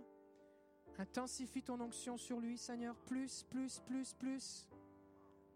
[0.99, 2.97] Intensifie ton onction sur lui, Seigneur.
[2.97, 4.69] Plus, plus, plus, plus.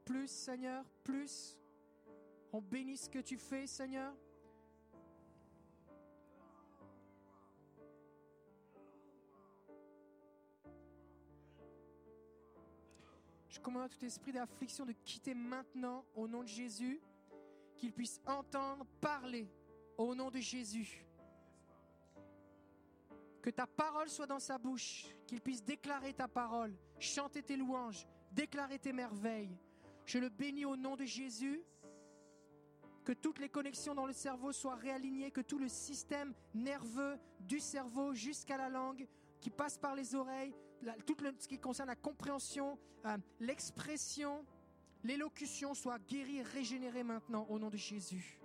[0.05, 1.59] Plus, Seigneur, plus.
[2.53, 4.15] On bénit ce que tu fais, Seigneur.
[13.49, 17.01] Je commande à tout esprit d'affliction de quitter maintenant au nom de Jésus,
[17.77, 19.49] qu'il puisse entendre parler
[19.99, 21.05] au nom de Jésus.
[23.43, 28.07] Que ta parole soit dans sa bouche, qu'il puisse déclarer ta parole, chanter tes louanges,
[28.33, 29.57] déclarer tes merveilles.
[30.07, 31.61] Je le bénis au nom de Jésus.
[33.05, 37.59] Que toutes les connexions dans le cerveau soient réalignées, que tout le système nerveux du
[37.59, 39.07] cerveau jusqu'à la langue,
[39.41, 40.55] qui passe par les oreilles,
[41.07, 44.45] tout ce qui concerne la compréhension, euh, l'expression,
[45.03, 48.41] l'élocution soit guéri, régénéré maintenant au nom de Jésus.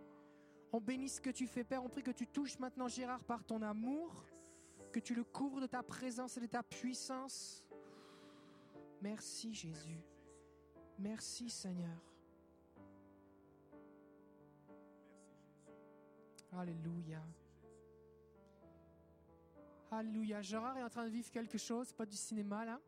[0.75, 1.83] On bénit ce que tu fais, Père.
[1.83, 4.25] On prie que tu touches maintenant Gérard par ton amour,
[4.91, 7.63] que tu le couvres de ta présence et de ta puissance.
[8.99, 10.01] Merci Jésus.
[10.97, 11.95] Merci Seigneur.
[16.51, 17.21] Alléluia.
[19.91, 20.41] Alléluia.
[20.41, 22.81] Gérard est en train de vivre quelque chose, pas du cinéma là.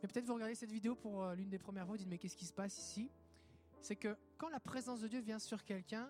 [0.00, 2.18] Mais peut-être vous regardez cette vidéo pour euh, l'une des premières fois, vous dites mais
[2.18, 3.10] qu'est-ce qui se passe ici?
[3.80, 6.08] C'est que quand la présence de Dieu vient sur quelqu'un,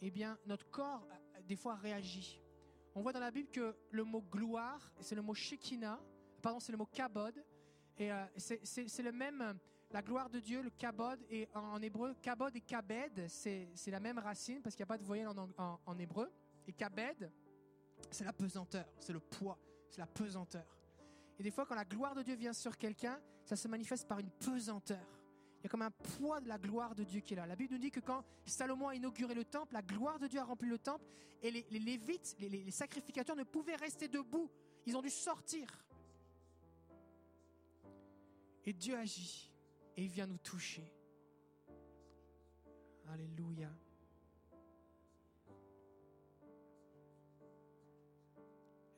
[0.00, 2.42] eh bien notre corps euh, des fois réagit.
[2.94, 6.00] On voit dans la Bible que le mot gloire, c'est le mot Shekinah,
[6.42, 7.44] pardon, c'est le mot kabod,
[7.98, 9.52] et euh, c'est- le même, euh,
[9.90, 14.18] la gloire de Dieu, le kabod, et en, hébreu, kabod et kabed, c'est la même
[14.18, 16.30] racine parce qu'il n'y a pas de voyelle en hébreu.
[16.66, 17.30] Et kabed,
[18.10, 20.78] c'est la pesanteur, c'est le poids, c'est la pesanteur.
[21.38, 24.18] Et des fois, quand la gloire de Dieu vient sur quelqu'un, ça se manifeste par
[24.18, 25.19] une pesanteur.
[25.60, 27.46] Il y a comme un poids de la gloire de Dieu qui est là.
[27.46, 30.40] La Bible nous dit que quand Salomon a inauguré le temple, la gloire de Dieu
[30.40, 31.04] a rempli le temple
[31.42, 34.50] et les, Lévites, les- les sacrificateurs ne pouvaient rester debout.
[34.86, 35.68] Ils ont dû sortir.
[38.64, 39.52] Et Dieu agit
[39.96, 40.90] et il vient nous toucher.
[43.08, 43.70] Alléluia.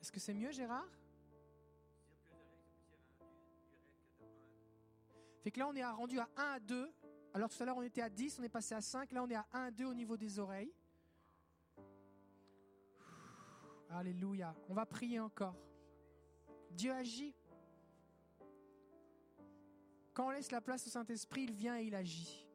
[0.01, 0.87] Est-ce que c'est mieux, Gérard?
[5.43, 6.89] Fait que là, on est rendu à 1 à 2.
[7.33, 9.11] Alors tout à l'heure, on était à 10, on est passé à 5.
[9.11, 10.73] Là, on est à 1 à 2 au niveau des oreilles.
[13.89, 14.55] Alléluia.
[14.69, 15.55] On va prier encore.
[16.71, 17.35] Dieu agit.
[20.13, 22.47] Quand on laisse la place au Saint-Esprit, il vient et il agit.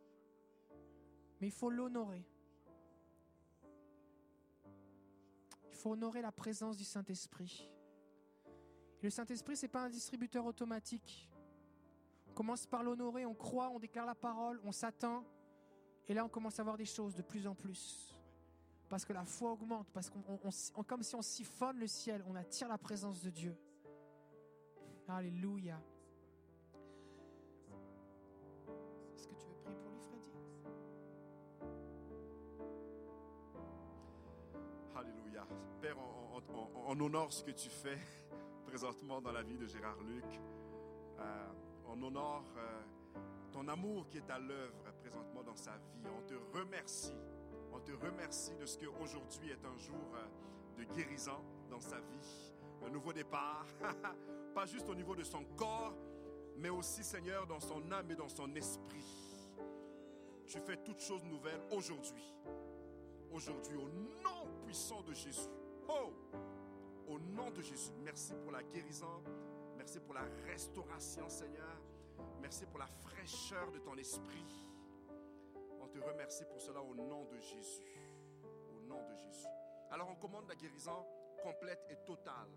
[1.41, 2.26] Mais il faut l'honorer.
[5.70, 7.70] Il faut honorer la présence du Saint-Esprit.
[9.02, 11.28] Le Saint-Esprit, ce n'est pas un distributeur automatique
[12.39, 15.25] commence par l'honorer, on croit, on déclare la parole, on s'attend.
[16.07, 18.17] Et là, on commence à voir des choses de plus en plus.
[18.89, 20.23] Parce que la foi augmente, parce qu'on,
[20.84, 23.57] comme si on siphonne le ciel, on attire la présence de Dieu.
[25.08, 25.83] Alléluia.
[29.17, 30.31] Est-ce que tu veux prier pour lui, Freddy?
[34.94, 35.44] Alléluia.
[35.81, 35.97] Père,
[36.86, 37.99] on, honore ce que tu fais
[38.65, 40.41] présentement dans la vie de Gérard Luc.
[41.18, 41.52] Euh,
[41.89, 42.83] on honore euh,
[43.52, 46.07] ton amour qui est à l'œuvre présentement dans sa vie.
[46.17, 47.15] On te remercie.
[47.73, 52.52] On te remercie de ce qu'aujourd'hui est un jour euh, de guérison dans sa vie.
[52.84, 53.67] Un nouveau départ.
[54.55, 55.94] Pas juste au niveau de son corps,
[56.57, 59.05] mais aussi, Seigneur, dans son âme et dans son esprit.
[60.47, 62.34] Tu fais toutes choses nouvelles aujourd'hui.
[63.31, 63.89] Aujourd'hui, au
[64.23, 65.50] nom puissant de Jésus.
[65.89, 66.12] Oh!
[67.07, 69.23] Au nom de Jésus, merci pour la guérison.
[69.76, 71.77] Merci pour la restauration, Seigneur.
[72.40, 74.66] Merci pour la fraîcheur de ton esprit.
[75.80, 77.82] On te remercie pour cela au nom de Jésus.
[78.76, 79.48] Au nom de Jésus.
[79.90, 81.05] Alors on commande la guérison
[81.42, 82.48] complète et totale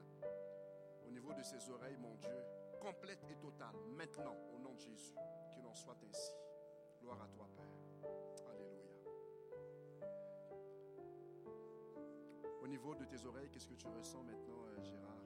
[1.11, 2.45] au niveau de ses oreilles, mon Dieu.
[2.79, 3.75] Complète et totale.
[3.97, 5.13] Maintenant, au nom de Jésus.
[5.53, 6.31] Qu'il en soit ainsi.
[7.01, 8.09] Gloire à toi, Père.
[8.49, 8.91] Alléluia.
[12.61, 15.20] Au niveau de tes oreilles, qu'est-ce que tu ressens maintenant, euh, Gérard?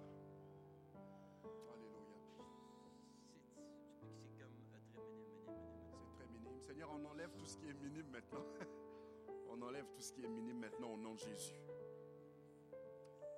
[6.91, 8.45] On enlève tout ce qui est minime maintenant.
[9.49, 11.59] on enlève tout ce qui est minime maintenant au nom de Jésus.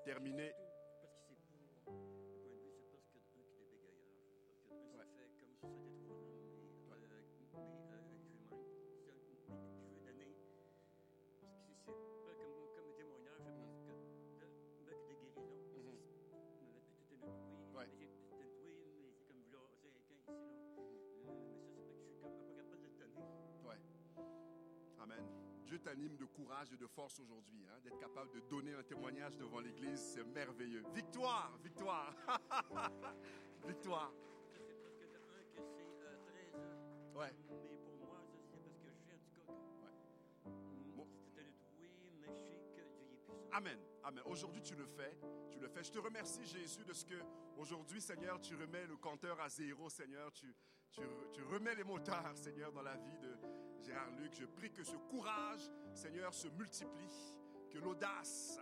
[0.03, 0.53] Terminé.
[25.67, 29.35] Dieu t'anime de courage et de force aujourd'hui, hein, d'être capable de donner un témoignage
[29.35, 30.81] devant l'Église, c'est merveilleux.
[30.93, 32.13] Victoire, victoire,
[33.67, 34.13] victoire.
[37.13, 37.33] Ouais.
[37.59, 41.05] Mais pour moi, c'est parce que je sais, en tout cas, que c'était le oui,
[41.35, 43.35] mais je sais que Dieu est puissant.
[43.51, 43.79] Amen.
[44.05, 44.23] Amen.
[44.25, 45.17] Aujourd'hui, tu le fais.
[45.51, 45.83] Tu le fais.
[45.83, 47.21] Je te remercie, Jésus, de ce que
[47.57, 50.31] aujourd'hui, Seigneur, tu remets le compteur à zéro, Seigneur.
[50.31, 50.55] Tu,
[50.91, 51.01] tu,
[51.33, 53.35] tu remets les moteurs, Seigneur, dans la vie de
[54.17, 54.33] Luc.
[54.33, 57.35] Je prie que ce courage, Seigneur, se multiplie,
[57.69, 58.59] que l'audace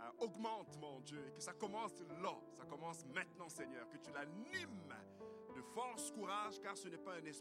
[0.00, 2.34] euh, augmente, mon Dieu, et que ça commence là.
[2.56, 3.88] Ça commence maintenant, Seigneur.
[3.88, 4.94] Que tu l'animes
[5.54, 7.32] de force, courage, car ce n'est pas un esprit